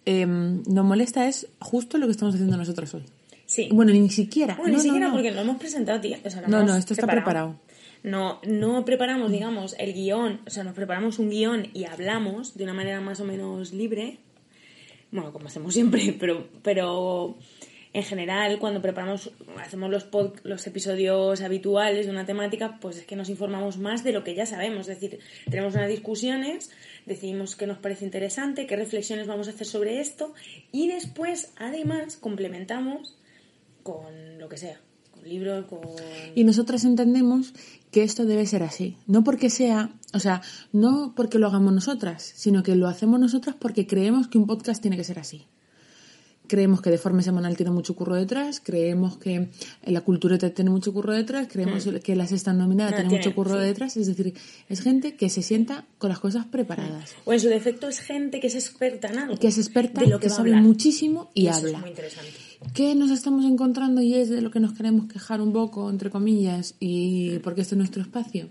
em, 0.05 0.63
nos 0.65 0.85
molesta 0.85 1.27
es 1.27 1.45
justo 1.59 1.97
lo 1.97 2.05
que 2.07 2.13
estamos 2.13 2.35
haciendo 2.35 2.55
nosotros 2.55 2.93
hoy. 2.93 3.03
Sí. 3.45 3.67
Bueno, 3.69 3.91
ni 3.91 4.09
siquiera. 4.09 4.55
Bueno, 4.55 4.71
no, 4.71 4.77
ni 4.77 4.77
no, 4.77 4.83
siquiera 4.83 5.07
no. 5.07 5.13
porque 5.13 5.31
lo 5.31 5.41
hemos 5.41 5.57
presentado, 5.57 5.99
tía. 5.99 6.19
O 6.23 6.29
sea, 6.29 6.41
lo 6.41 6.47
No, 6.47 6.63
no, 6.63 6.75
esto 6.77 6.93
está 6.93 7.05
preparado. 7.05 7.59
No, 8.01 8.39
no 8.47 8.85
preparamos, 8.85 9.29
digamos, 9.29 9.75
el 9.77 9.93
guion, 9.93 10.39
o 10.47 10.49
sea, 10.49 10.63
nos 10.63 10.73
preparamos 10.75 11.19
un 11.19 11.29
guion 11.29 11.67
y 11.73 11.83
hablamos 11.83 12.55
de 12.55 12.63
una 12.63 12.73
manera 12.73 13.01
más 13.01 13.19
o 13.19 13.25
menos 13.25 13.73
libre. 13.73 14.19
Bueno, 15.13 15.31
como 15.31 15.47
hacemos 15.47 15.73
siempre, 15.73 16.13
pero, 16.19 16.47
pero 16.61 17.37
en 17.93 18.03
general, 18.03 18.57
cuando 18.57 18.81
preparamos, 18.81 19.29
hacemos 19.59 19.89
los, 19.91 20.09
pod- 20.09 20.41
los 20.43 20.65
episodios 20.65 21.39
habituales 21.41 22.07
de 22.07 22.11
una 22.11 22.25
temática, 22.25 22.79
pues 22.81 22.97
es 22.97 23.05
que 23.05 23.15
nos 23.15 23.29
informamos 23.29 23.77
más 23.77 24.03
de 24.03 24.11
lo 24.11 24.23
que 24.23 24.33
ya 24.33 24.47
sabemos. 24.47 24.89
Es 24.89 24.99
decir, 24.99 25.19
tenemos 25.49 25.75
unas 25.75 25.87
discusiones, 25.89 26.71
decidimos 27.05 27.55
qué 27.55 27.67
nos 27.67 27.77
parece 27.77 28.03
interesante, 28.05 28.65
qué 28.65 28.75
reflexiones 28.75 29.27
vamos 29.27 29.47
a 29.47 29.51
hacer 29.51 29.67
sobre 29.67 29.99
esto, 30.01 30.33
y 30.71 30.87
después, 30.87 31.53
además, 31.57 32.15
complementamos 32.17 33.15
con 33.83 34.39
lo 34.39 34.49
que 34.49 34.57
sea, 34.57 34.79
con 35.11 35.29
libros, 35.29 35.65
con... 35.65 35.81
Y 36.33 36.43
nosotras 36.45 36.83
entendemos 36.85 37.53
que 37.93 38.03
esto 38.03 38.25
debe 38.25 38.45
ser 38.45 38.63
así. 38.63 38.97
No 39.07 39.23
porque 39.23 39.49
sea, 39.49 39.91
o 40.13 40.19
sea, 40.19 40.41
no 40.73 41.13
porque 41.15 41.37
lo 41.37 41.47
hagamos 41.47 41.71
nosotras, 41.73 42.33
sino 42.35 42.63
que 42.63 42.75
lo 42.75 42.87
hacemos 42.87 43.19
nosotras 43.19 43.55
porque 43.57 43.87
creemos 43.87 44.27
que 44.27 44.39
un 44.39 44.47
podcast 44.47 44.81
tiene 44.81 44.97
que 44.97 45.03
ser 45.03 45.19
así. 45.19 45.45
Creemos 46.47 46.81
que 46.81 46.89
de 46.89 46.97
forma 46.97 47.21
semanal 47.21 47.55
tiene 47.55 47.71
mucho 47.71 47.95
curro 47.95 48.15
detrás, 48.15 48.59
creemos 48.59 49.17
que 49.17 49.47
la 49.85 50.01
cultura 50.01 50.37
tiene 50.37 50.71
mucho 50.71 50.91
curro 50.91 51.13
detrás, 51.13 51.47
creemos 51.49 51.87
que 52.03 52.15
la 52.15 52.27
sexta 52.27 52.51
nominada 52.51 52.91
No, 52.91 52.95
tiene, 52.97 53.09
tiene, 53.09 53.23
mucho 53.23 53.35
curro 53.35 53.59
sí. 53.59 53.65
detrás. 53.65 53.95
Es 53.95 54.07
decir, 54.07 54.33
es 54.67 54.81
gente 54.81 55.15
que 55.15 55.29
se 55.29 55.41
sienta 55.41 55.85
con 55.99 56.09
las 56.09 56.19
cosas 56.19 56.45
preparadas, 56.45 57.15
O 57.23 57.31
en 57.31 57.39
su 57.39 57.47
defecto 57.47 57.87
es 57.87 57.99
gente 57.99 58.41
que 58.41 58.47
es 58.47 58.55
experta 58.55 59.07
en 59.07 59.19
algo. 59.19 59.37
que 59.37 59.47
es 59.47 59.57
experta, 59.57 60.01
de 60.01 60.07
lo 60.07 60.19
que, 60.19 60.29
sabe 60.29 60.49
hablar. 60.49 60.63
muchísimo 60.63 61.29
y, 61.33 61.47
eso 61.47 61.59
habla. 61.59 61.77
es 61.77 61.79
muy 61.79 61.89
interesante. 61.91 62.31
¿Qué 62.73 62.95
nos 62.95 63.11
estamos 63.11 63.45
encontrando 63.45 64.01
y 64.01 64.13
es 64.15 64.29
de 64.29 64.41
lo 64.41 64.49
que 64.51 64.59
nos 64.59 64.73
queremos 64.73 65.07
quejar 65.11 65.41
un 65.41 65.53
poco, 65.53 65.89
entre 65.89 66.09
comillas, 66.09 66.75
y 66.79 67.37
porque 67.39 67.61
este 67.61 67.75
es 67.75 67.77
nuestro 67.77 68.01
espacio? 68.01 68.49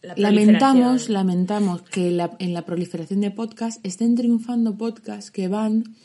La 0.00 0.14
Lamentamos, 0.16 1.08
lamentamos 1.08 1.82
que 1.82 2.10
la- 2.12 2.36
en 2.38 2.54
la 2.54 2.64
proliferación 2.64 3.20
de 3.20 3.30
podcasts 3.32 3.80
estén 3.82 4.14
triunfando 4.14 4.76
podcasts 4.76 5.30
que 5.30 5.48
van 5.48 5.96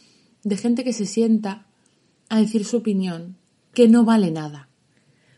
de 0.43 0.57
gente 0.57 0.83
que 0.83 0.93
se 0.93 1.05
sienta 1.05 1.67
a 2.29 2.39
decir 2.39 2.65
su 2.65 2.77
opinión, 2.77 3.37
que 3.73 3.87
no 3.87 4.03
vale 4.03 4.31
nada. 4.31 4.67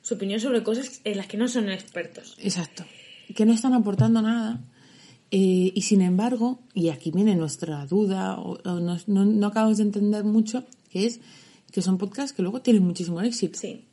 Su 0.02 0.14
opinión 0.16 0.40
sobre 0.40 0.64
cosas 0.64 1.02
en 1.04 1.18
las 1.18 1.28
que 1.28 1.38
no 1.38 1.48
son 1.48 1.70
expertos. 1.70 2.38
Exacto. 2.40 2.86
Que 3.36 3.46
no 3.46 3.54
están 3.54 3.74
aportando 3.74 4.22
nada. 4.22 4.62
eh, 5.32 5.72
y 5.76 5.82
sin 5.82 6.02
embargo, 6.02 6.60
y 6.76 6.90
aquí 6.90 7.12
viene 7.12 7.36
nuestra 7.36 7.86
duda, 7.88 8.40
o, 8.40 8.60
o 8.64 8.80
no, 8.80 8.96
no- 9.08 9.26
no 9.26 9.48
acabamos 9.48 9.78
de 9.78 9.84
entender 9.84 10.24
mucho, 10.24 10.64
que 10.96 11.06
es 11.08 11.20
que 11.74 11.82
son 11.82 11.98
podcasts 11.98 12.32
que 12.34 12.42
luego 12.42 12.62
tienen 12.62 12.84
muchísimo 12.84 13.22
éxito. 13.22 13.60
Sí. 13.60 13.84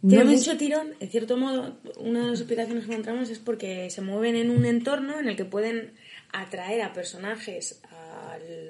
No 0.00 0.08
Tiene 0.10 0.32
es- 0.32 0.46
mucho 0.46 0.56
tirón, 0.56 0.94
en 0.98 1.10
cierto 1.10 1.36
modo, 1.36 1.76
una 1.98 2.20
de 2.24 2.30
las 2.30 2.40
explicaciones 2.40 2.86
que 2.86 2.92
encontramos 2.92 3.28
es 3.28 3.38
porque 3.38 3.90
se 3.90 4.00
mueven 4.00 4.34
en 4.36 4.48
un 4.50 4.64
entorno 4.64 5.20
en 5.20 5.28
el 5.28 5.36
que 5.36 5.44
pueden 5.44 5.92
atraer 6.32 6.80
a 6.80 6.94
personajes, 6.94 7.82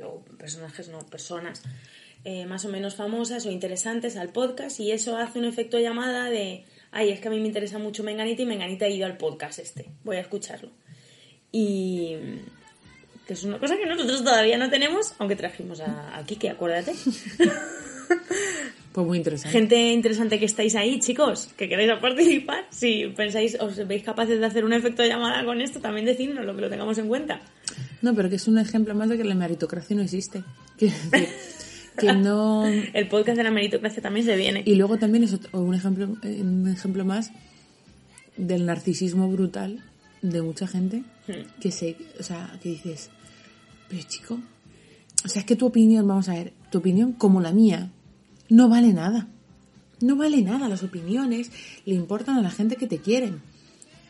o 0.05 0.25
personajes 0.37 0.89
no, 0.89 0.99
personas 1.07 1.63
eh, 2.25 2.47
más 2.47 2.65
o 2.65 2.69
menos 2.69 2.97
famosas 2.97 3.47
o 3.47 3.51
interesantes 3.53 4.17
al 4.17 4.31
podcast 4.31 4.81
y 4.81 4.91
eso 4.91 5.17
hace 5.17 5.39
un 5.39 5.45
efecto 5.45 5.79
llamada 5.79 6.29
de, 6.29 6.65
ay, 6.91 7.11
es 7.11 7.21
que 7.21 7.29
a 7.29 7.31
mí 7.31 7.39
me 7.39 7.47
interesa 7.47 7.79
mucho 7.79 8.03
Menganita 8.03 8.43
y 8.43 8.47
Menganita 8.47 8.87
ha 8.87 8.89
ido 8.89 9.07
al 9.07 9.17
podcast 9.17 9.61
este, 9.61 9.87
voy 10.03 10.17
a 10.17 10.21
escucharlo. 10.23 10.71
Y 11.53 12.17
que 13.31 13.35
es 13.35 13.45
una 13.45 13.61
cosa 13.61 13.77
que 13.79 13.87
nosotros 13.87 14.25
todavía 14.25 14.59
no 14.59 14.69
tenemos, 14.69 15.15
aunque 15.21 15.37
trajimos 15.37 15.79
a, 15.81 16.19
a 16.19 16.25
Kike, 16.25 16.51
acuérdate. 16.51 16.93
Pues 18.93 19.07
muy 19.07 19.19
interesante. 19.19 19.57
Gente 19.57 19.93
interesante 19.93 20.41
que 20.41 20.47
estáis 20.47 20.75
ahí, 20.75 20.99
chicos, 20.99 21.49
que 21.57 21.69
queréis 21.69 21.93
participar. 22.01 22.65
Si 22.71 23.07
pensáis, 23.17 23.57
os 23.61 23.87
veis 23.87 24.03
capaces 24.03 24.41
de 24.41 24.45
hacer 24.47 24.65
un 24.65 24.73
efecto 24.73 25.03
de 25.03 25.09
llamada 25.11 25.45
con 25.45 25.61
esto, 25.61 25.79
también 25.79 26.07
decidnos 26.07 26.45
lo 26.45 26.57
que 26.57 26.63
lo 26.63 26.69
tengamos 26.69 26.99
en 26.99 27.07
cuenta. 27.07 27.41
No, 28.03 28.13
pero 28.17 28.29
que 28.29 28.35
es 28.35 28.49
un 28.49 28.59
ejemplo 28.59 28.93
más 28.97 29.09
de 29.09 29.17
que 29.17 29.23
la 29.23 29.37
meritocracia 29.37 29.95
no 29.95 30.03
existe. 30.03 30.43
Que 31.99 32.13
no... 32.15 32.67
El 32.95 33.07
podcast 33.09 33.37
de 33.37 33.45
la 33.45 33.51
meritocracia 33.53 34.03
también 34.03 34.27
se 34.27 34.35
viene. 34.35 34.63
Y 34.67 34.75
luego 34.75 34.97
también 34.99 35.23
es 35.23 35.35
otro- 35.35 35.61
un 35.61 35.75
ejemplo, 35.75 36.09
un 36.23 36.69
ejemplo 36.69 37.05
más 37.05 37.31
del 38.37 38.67
narcisismo 38.67 39.29
brutal 39.29 39.85
de 40.23 40.43
mucha 40.43 40.67
gente 40.67 41.03
Hmm. 41.29 41.61
que 41.61 41.71
se, 41.71 41.97
o 42.19 42.23
sea, 42.25 42.59
que 42.61 42.71
dices, 42.71 43.11
pero 43.91 44.03
chico, 44.05 44.39
o 45.25 45.29
sea, 45.29 45.41
es 45.41 45.47
que 45.47 45.57
tu 45.57 45.67
opinión, 45.67 46.07
vamos 46.07 46.29
a 46.29 46.35
ver, 46.35 46.53
tu 46.71 46.79
opinión 46.79 47.13
como 47.13 47.41
la 47.41 47.53
mía, 47.53 47.91
no 48.49 48.69
vale 48.69 48.93
nada. 48.93 49.29
No 50.01 50.17
vale 50.17 50.41
nada, 50.41 50.69
las 50.69 50.83
opiniones 50.83 51.51
le 51.85 51.95
importan 51.95 52.39
a 52.39 52.43
la 52.43 52.51
gente 52.51 52.77
que 52.77 52.87
te 52.87 52.99
quieren. 52.99 53.43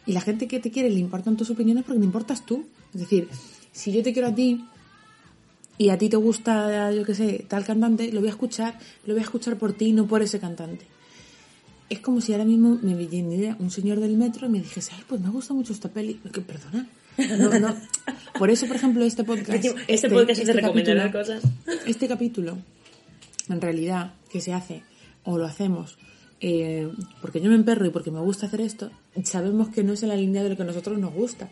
Y 0.06 0.12
la 0.12 0.20
gente 0.20 0.46
que 0.46 0.60
te 0.60 0.70
quiere 0.70 0.88
le 0.88 1.00
importan 1.00 1.36
tus 1.36 1.50
opiniones 1.50 1.84
porque 1.84 1.98
le 1.98 2.04
importas 2.04 2.46
tú. 2.46 2.64
Es 2.94 3.00
decir, 3.00 3.28
si 3.72 3.90
yo 3.90 4.02
te 4.02 4.12
quiero 4.12 4.28
a 4.28 4.34
ti 4.34 4.64
y 5.78 5.88
a 5.88 5.98
ti 5.98 6.08
te 6.08 6.16
gusta, 6.16 6.92
yo 6.92 7.04
qué 7.04 7.14
sé, 7.14 7.44
tal 7.48 7.64
cantante, 7.64 8.12
lo 8.12 8.20
voy 8.20 8.28
a 8.28 8.32
escuchar, 8.32 8.78
lo 9.04 9.14
voy 9.14 9.20
a 9.20 9.24
escuchar 9.24 9.58
por 9.58 9.72
ti, 9.72 9.92
no 9.92 10.06
por 10.06 10.22
ese 10.22 10.38
cantante. 10.38 10.86
Es 11.88 11.98
como 11.98 12.20
si 12.20 12.32
ahora 12.32 12.44
mismo 12.44 12.78
me 12.82 12.94
viniera 12.94 13.56
un 13.58 13.70
señor 13.72 13.98
del 13.98 14.16
metro 14.16 14.46
y 14.46 14.50
me 14.50 14.60
dijese, 14.60 14.92
ay, 14.94 15.02
pues 15.08 15.20
me 15.20 15.28
gusta 15.28 15.54
mucho 15.54 15.72
esta 15.72 15.88
peli. 15.88 16.20
Que, 16.32 16.40
perdona. 16.40 16.86
No, 17.18 17.58
no. 17.58 17.76
Por 18.38 18.50
eso, 18.50 18.66
por 18.66 18.76
ejemplo, 18.76 19.04
este 19.04 19.24
podcast. 19.24 19.50
Decimos, 19.50 19.82
este 19.88 20.08
podcast 20.08 20.40
es 20.40 20.46
de 20.46 20.52
recomendar 20.54 20.96
capítulo- 20.96 21.12
cosas. 21.12 21.42
Este 21.86 22.08
capítulo, 22.08 22.58
en 23.48 23.60
realidad, 23.60 24.14
que 24.30 24.40
se 24.40 24.52
hace, 24.52 24.82
o 25.24 25.36
lo 25.36 25.44
hacemos, 25.44 25.98
eh, 26.40 26.90
porque 27.20 27.40
yo 27.40 27.50
me 27.50 27.56
emperro 27.56 27.86
y 27.86 27.90
porque 27.90 28.10
me 28.10 28.20
gusta 28.20 28.46
hacer 28.46 28.60
esto, 28.62 28.90
sabemos 29.24 29.68
que 29.68 29.82
no 29.84 29.92
es 29.92 30.02
en 30.02 30.08
la 30.10 30.16
línea 30.16 30.42
de 30.42 30.48
lo 30.50 30.56
que 30.56 30.62
a 30.62 30.66
nosotros 30.66 30.98
nos 30.98 31.12
gusta. 31.12 31.48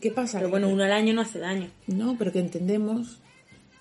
¿Qué 0.00 0.10
pasa? 0.10 0.38
Pero 0.38 0.50
bueno, 0.50 0.68
uno 0.68 0.84
al 0.84 0.92
año 0.92 1.14
no 1.14 1.22
hace 1.22 1.38
daño. 1.38 1.68
No, 1.86 2.16
pero 2.18 2.30
que 2.32 2.38
entendemos, 2.40 3.18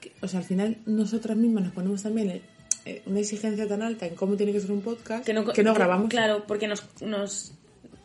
que, 0.02 0.12
o 0.22 0.28
sea, 0.28 0.40
al 0.40 0.46
final 0.46 0.78
nosotras 0.86 1.36
mismas 1.38 1.66
nos 1.66 1.74
ponemos 1.74 2.02
también 2.02 2.42
eh, 2.86 3.02
una 3.06 3.20
exigencia 3.20 3.68
tan 3.68 3.82
alta 3.82 4.06
en 4.08 4.16
cómo 4.16 4.36
tiene 4.36 4.52
que 4.54 4.60
ser 4.60 4.72
un 4.72 4.82
podcast 4.82 5.26
Que 5.26 5.34
no, 5.34 5.44
grabamos. 5.74 6.10
Claro, 6.10 6.46
porque 6.48 6.68
nos, 6.68 6.84
nos 7.02 7.52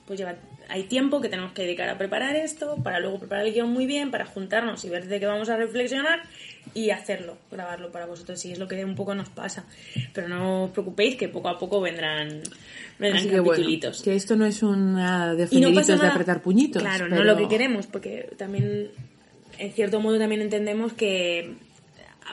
pues 0.07 0.19
lleva, 0.19 0.35
hay 0.69 0.85
tiempo 0.85 1.21
que 1.21 1.29
tenemos 1.29 1.53
que 1.53 1.63
dedicar 1.63 1.89
a 1.89 1.97
preparar 1.99 2.37
esto, 2.37 2.77
para 2.83 3.01
luego 3.01 3.19
preparar 3.19 3.47
el 3.47 3.53
guion 3.55 3.71
muy 3.71 3.87
bien, 3.87 4.11
para 4.11 4.27
juntarnos 4.27 4.85
y 4.85 4.91
ver 4.91 5.07
de 5.07 5.19
qué 5.19 5.27
vamos 5.27 5.49
a 5.49 5.57
reflexionar 5.57 6.21
y 6.75 6.91
hacerlo, 6.91 7.39
grabarlo 7.51 7.91
para 7.91 8.05
vosotros. 8.07 8.45
Y 8.45 8.53
es 8.53 8.59
lo 8.59 8.69
que 8.69 8.85
un 8.85 8.95
poco 8.95 9.15
nos 9.15 9.29
pasa. 9.31 9.65
Pero 10.13 10.29
no 10.29 10.65
os 10.65 10.71
preocupéis 10.71 11.17
que 11.17 11.29
poco 11.29 11.49
a 11.49 11.59
poco 11.59 11.81
vendrán, 11.81 12.43
vendrán 12.99 13.21
Así 13.21 13.29
que 13.31 13.41
bueno, 13.41 13.53
capitulitos. 13.53 14.03
que 14.03 14.15
esto 14.15 14.37
no 14.37 14.45
es 14.45 14.63
una 14.63 15.35
de 15.35 15.49
Y 15.51 15.61
no 15.61 15.69
pasa 15.69 15.85
fingeritos 15.87 16.01
de 16.01 16.07
apretar 16.07 16.43
puñitos. 16.43 16.83
Claro, 16.83 17.07
pero- 17.09 17.17
no 17.17 17.25
lo 17.25 17.37
que 17.39 17.49
queremos, 17.49 17.87
porque 17.87 18.29
también, 18.37 18.91
en 19.59 19.73
cierto 19.73 20.01
modo, 20.01 20.19
también 20.19 20.43
entendemos 20.43 20.93
que 20.93 21.55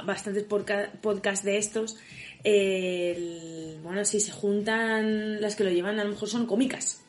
bastantes 0.03 0.44
podca- 0.44 0.90
podcasts 1.02 1.45
de 1.45 1.57
estos, 1.57 1.98
el- 2.44 3.78
bueno, 3.84 4.03
si 4.06 4.20
se 4.20 4.32
juntan 4.32 5.40
las 5.41 5.56
que 5.56 5.64
lo 5.64 5.70
llevan, 5.72 5.99
a 5.99 6.03
lo 6.03 6.12
mejor 6.12 6.28
son 6.30 6.45
cómicas. 6.45 7.02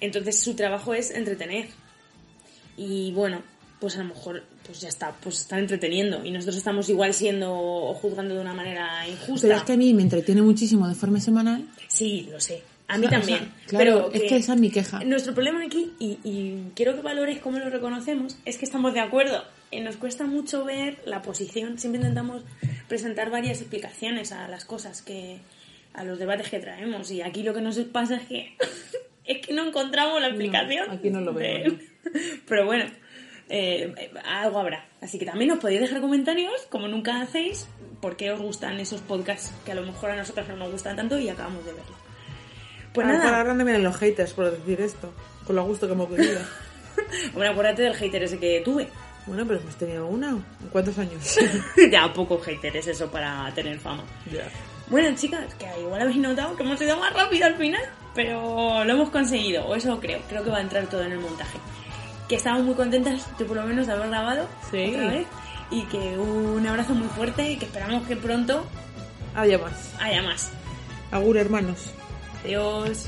Entonces 0.00 0.40
su 0.40 0.54
trabajo 0.54 0.94
es 0.94 1.10
entretener. 1.10 1.68
Y 2.76 3.12
bueno, 3.12 3.42
pues 3.80 3.96
a 3.96 3.98
lo 3.98 4.06
mejor, 4.14 4.42
pues 4.64 4.80
ya 4.80 4.88
está, 4.88 5.12
pues 5.20 5.40
están 5.40 5.60
entreteniendo. 5.60 6.24
Y 6.24 6.30
nosotros 6.30 6.56
estamos 6.56 6.88
igual 6.88 7.14
siendo 7.14 7.52
o 7.52 7.94
juzgando 7.94 8.34
de 8.34 8.40
una 8.40 8.54
manera 8.54 9.06
injusta. 9.08 9.46
Pero 9.46 9.58
es 9.58 9.64
que 9.64 9.72
a 9.72 9.76
mí 9.76 9.92
me 9.94 10.02
entretiene 10.02 10.42
muchísimo 10.42 10.88
de 10.88 10.94
forma 10.94 11.20
semanal. 11.20 11.66
Sí, 11.88 12.28
lo 12.30 12.40
sé. 12.40 12.62
A 12.88 12.98
mí 12.98 13.06
O 13.06 13.08
sea, 13.08 13.18
también. 13.20 13.42
o 13.42 13.44
sea, 13.70 13.78
claro, 13.78 14.08
pero 14.12 14.24
es 14.24 14.28
que 14.28 14.36
esa 14.36 14.54
es 14.54 14.60
mi 14.60 14.70
queja. 14.70 15.04
Nuestro 15.04 15.34
problema 15.34 15.64
aquí, 15.64 15.92
y, 15.98 16.18
y 16.24 16.72
quiero 16.74 16.94
que 16.96 17.02
valores 17.02 17.38
cómo 17.38 17.58
lo 17.58 17.70
reconocemos, 17.70 18.36
es 18.44 18.58
que 18.58 18.64
estamos 18.64 18.94
de 18.94 19.00
acuerdo. 19.00 19.44
Eh, 19.70 19.80
nos 19.80 19.96
cuesta 19.96 20.26
mucho 20.26 20.64
ver 20.64 21.00
la 21.06 21.22
posición. 21.22 21.78
Siempre 21.78 22.00
intentamos 22.00 22.42
presentar 22.88 23.30
varias 23.30 23.60
explicaciones 23.60 24.32
a 24.32 24.48
las 24.48 24.64
cosas 24.64 25.02
que 25.02 25.38
a 25.92 26.04
los 26.04 26.18
debates 26.18 26.48
que 26.48 26.60
traemos 26.60 27.10
y 27.10 27.20
aquí 27.20 27.42
lo 27.42 27.52
que 27.52 27.60
nos 27.60 27.76
pasa 27.78 28.16
es 28.16 28.22
que 28.28 28.56
es 29.32 29.46
que 29.46 29.52
no 29.52 29.66
encontramos 29.66 30.20
la 30.20 30.28
explicación 30.28 30.90
aquí 30.90 31.10
no 31.10 31.20
lo 31.20 31.32
veo, 31.32 31.72
pero 32.48 32.64
bueno 32.66 32.84
eh, 33.48 33.92
algo 34.24 34.58
habrá 34.60 34.86
así 35.00 35.18
que 35.18 35.26
también 35.26 35.48
nos 35.48 35.58
podéis 35.58 35.80
dejar 35.80 36.00
comentarios 36.00 36.52
como 36.68 36.86
nunca 36.88 37.20
hacéis 37.20 37.68
por 38.00 38.16
qué 38.16 38.30
os 38.30 38.40
gustan 38.40 38.78
esos 38.80 39.00
podcasts 39.00 39.52
que 39.64 39.72
a 39.72 39.74
lo 39.74 39.82
mejor 39.82 40.10
a 40.10 40.16
nosotros 40.16 40.46
no 40.48 40.56
nos 40.56 40.70
gustan 40.72 40.96
tanto 40.96 41.18
y 41.18 41.28
acabamos 41.28 41.64
de 41.64 41.72
verlo 41.72 41.94
pues 42.92 43.06
Ahora- 43.06 43.18
nada 43.18 43.36
Ahora 43.38 43.48
no 43.50 43.54
me 43.58 43.64
vienen 43.64 43.82
los 43.84 43.96
haters 43.96 44.32
por 44.32 44.50
decir 44.50 44.80
esto, 44.80 45.12
con 45.46 45.54
lo 45.56 45.64
gusto 45.64 45.86
que 45.86 45.92
hemos 45.92 46.10
vivido. 46.10 46.40
Hombre, 47.32 47.48
acuérdate 47.52 47.82
del 47.82 47.94
hater 47.94 48.24
ese 48.24 48.38
que 48.40 48.62
tuve. 48.64 48.88
bueno, 49.26 49.46
pero 49.46 49.60
hemos 49.60 49.76
tenido 49.76 50.06
una. 50.08 50.30
¿En 50.30 50.68
cuántos 50.72 50.98
años? 50.98 51.38
ya, 51.92 52.12
poco 52.12 52.38
hater 52.40 52.76
es 52.76 52.88
eso 52.88 53.08
para 53.08 53.48
tener 53.54 53.78
fama. 53.78 54.02
ya. 54.32 54.48
Bueno, 54.88 55.16
chicas, 55.16 55.54
que 55.54 55.66
igual 55.80 56.00
habéis 56.02 56.16
notado 56.16 56.56
que 56.56 56.64
hemos 56.64 56.82
ido 56.82 56.96
más 56.98 57.12
rápido 57.12 57.46
al 57.46 57.54
final, 57.54 57.80
pero 58.14 58.84
lo 58.84 58.92
hemos 58.92 59.10
conseguido, 59.10 59.66
o 59.66 59.74
eso 59.74 59.98
creo. 60.00 60.20
Creo 60.28 60.42
que 60.44 60.50
va 60.50 60.58
a 60.58 60.62
entrar 60.62 60.86
todo 60.86 61.02
en 61.02 61.12
el 61.12 61.20
montaje. 61.20 61.58
Que 62.28 62.36
estamos 62.36 62.62
muy 62.62 62.74
contentas, 62.74 63.26
yo 63.38 63.46
por 63.46 63.56
lo 63.56 63.64
menos, 63.64 63.86
de 63.86 63.92
haber 63.92 64.08
grabado 64.08 64.46
Sí. 64.70 64.92
otra 64.94 65.08
vez. 65.08 65.26
Y 65.70 65.82
que 65.84 66.18
un 66.18 66.66
abrazo 66.66 66.94
muy 66.94 67.08
fuerte 67.08 67.52
y 67.52 67.56
que 67.56 67.66
esperamos 67.66 68.06
que 68.06 68.16
pronto 68.16 68.64
Haya 69.34 69.58
más. 69.58 69.92
haya 70.00 70.22
más. 70.22 70.50
Agur, 71.12 71.36
hermanos. 71.36 71.90
Adiós. 72.44 73.06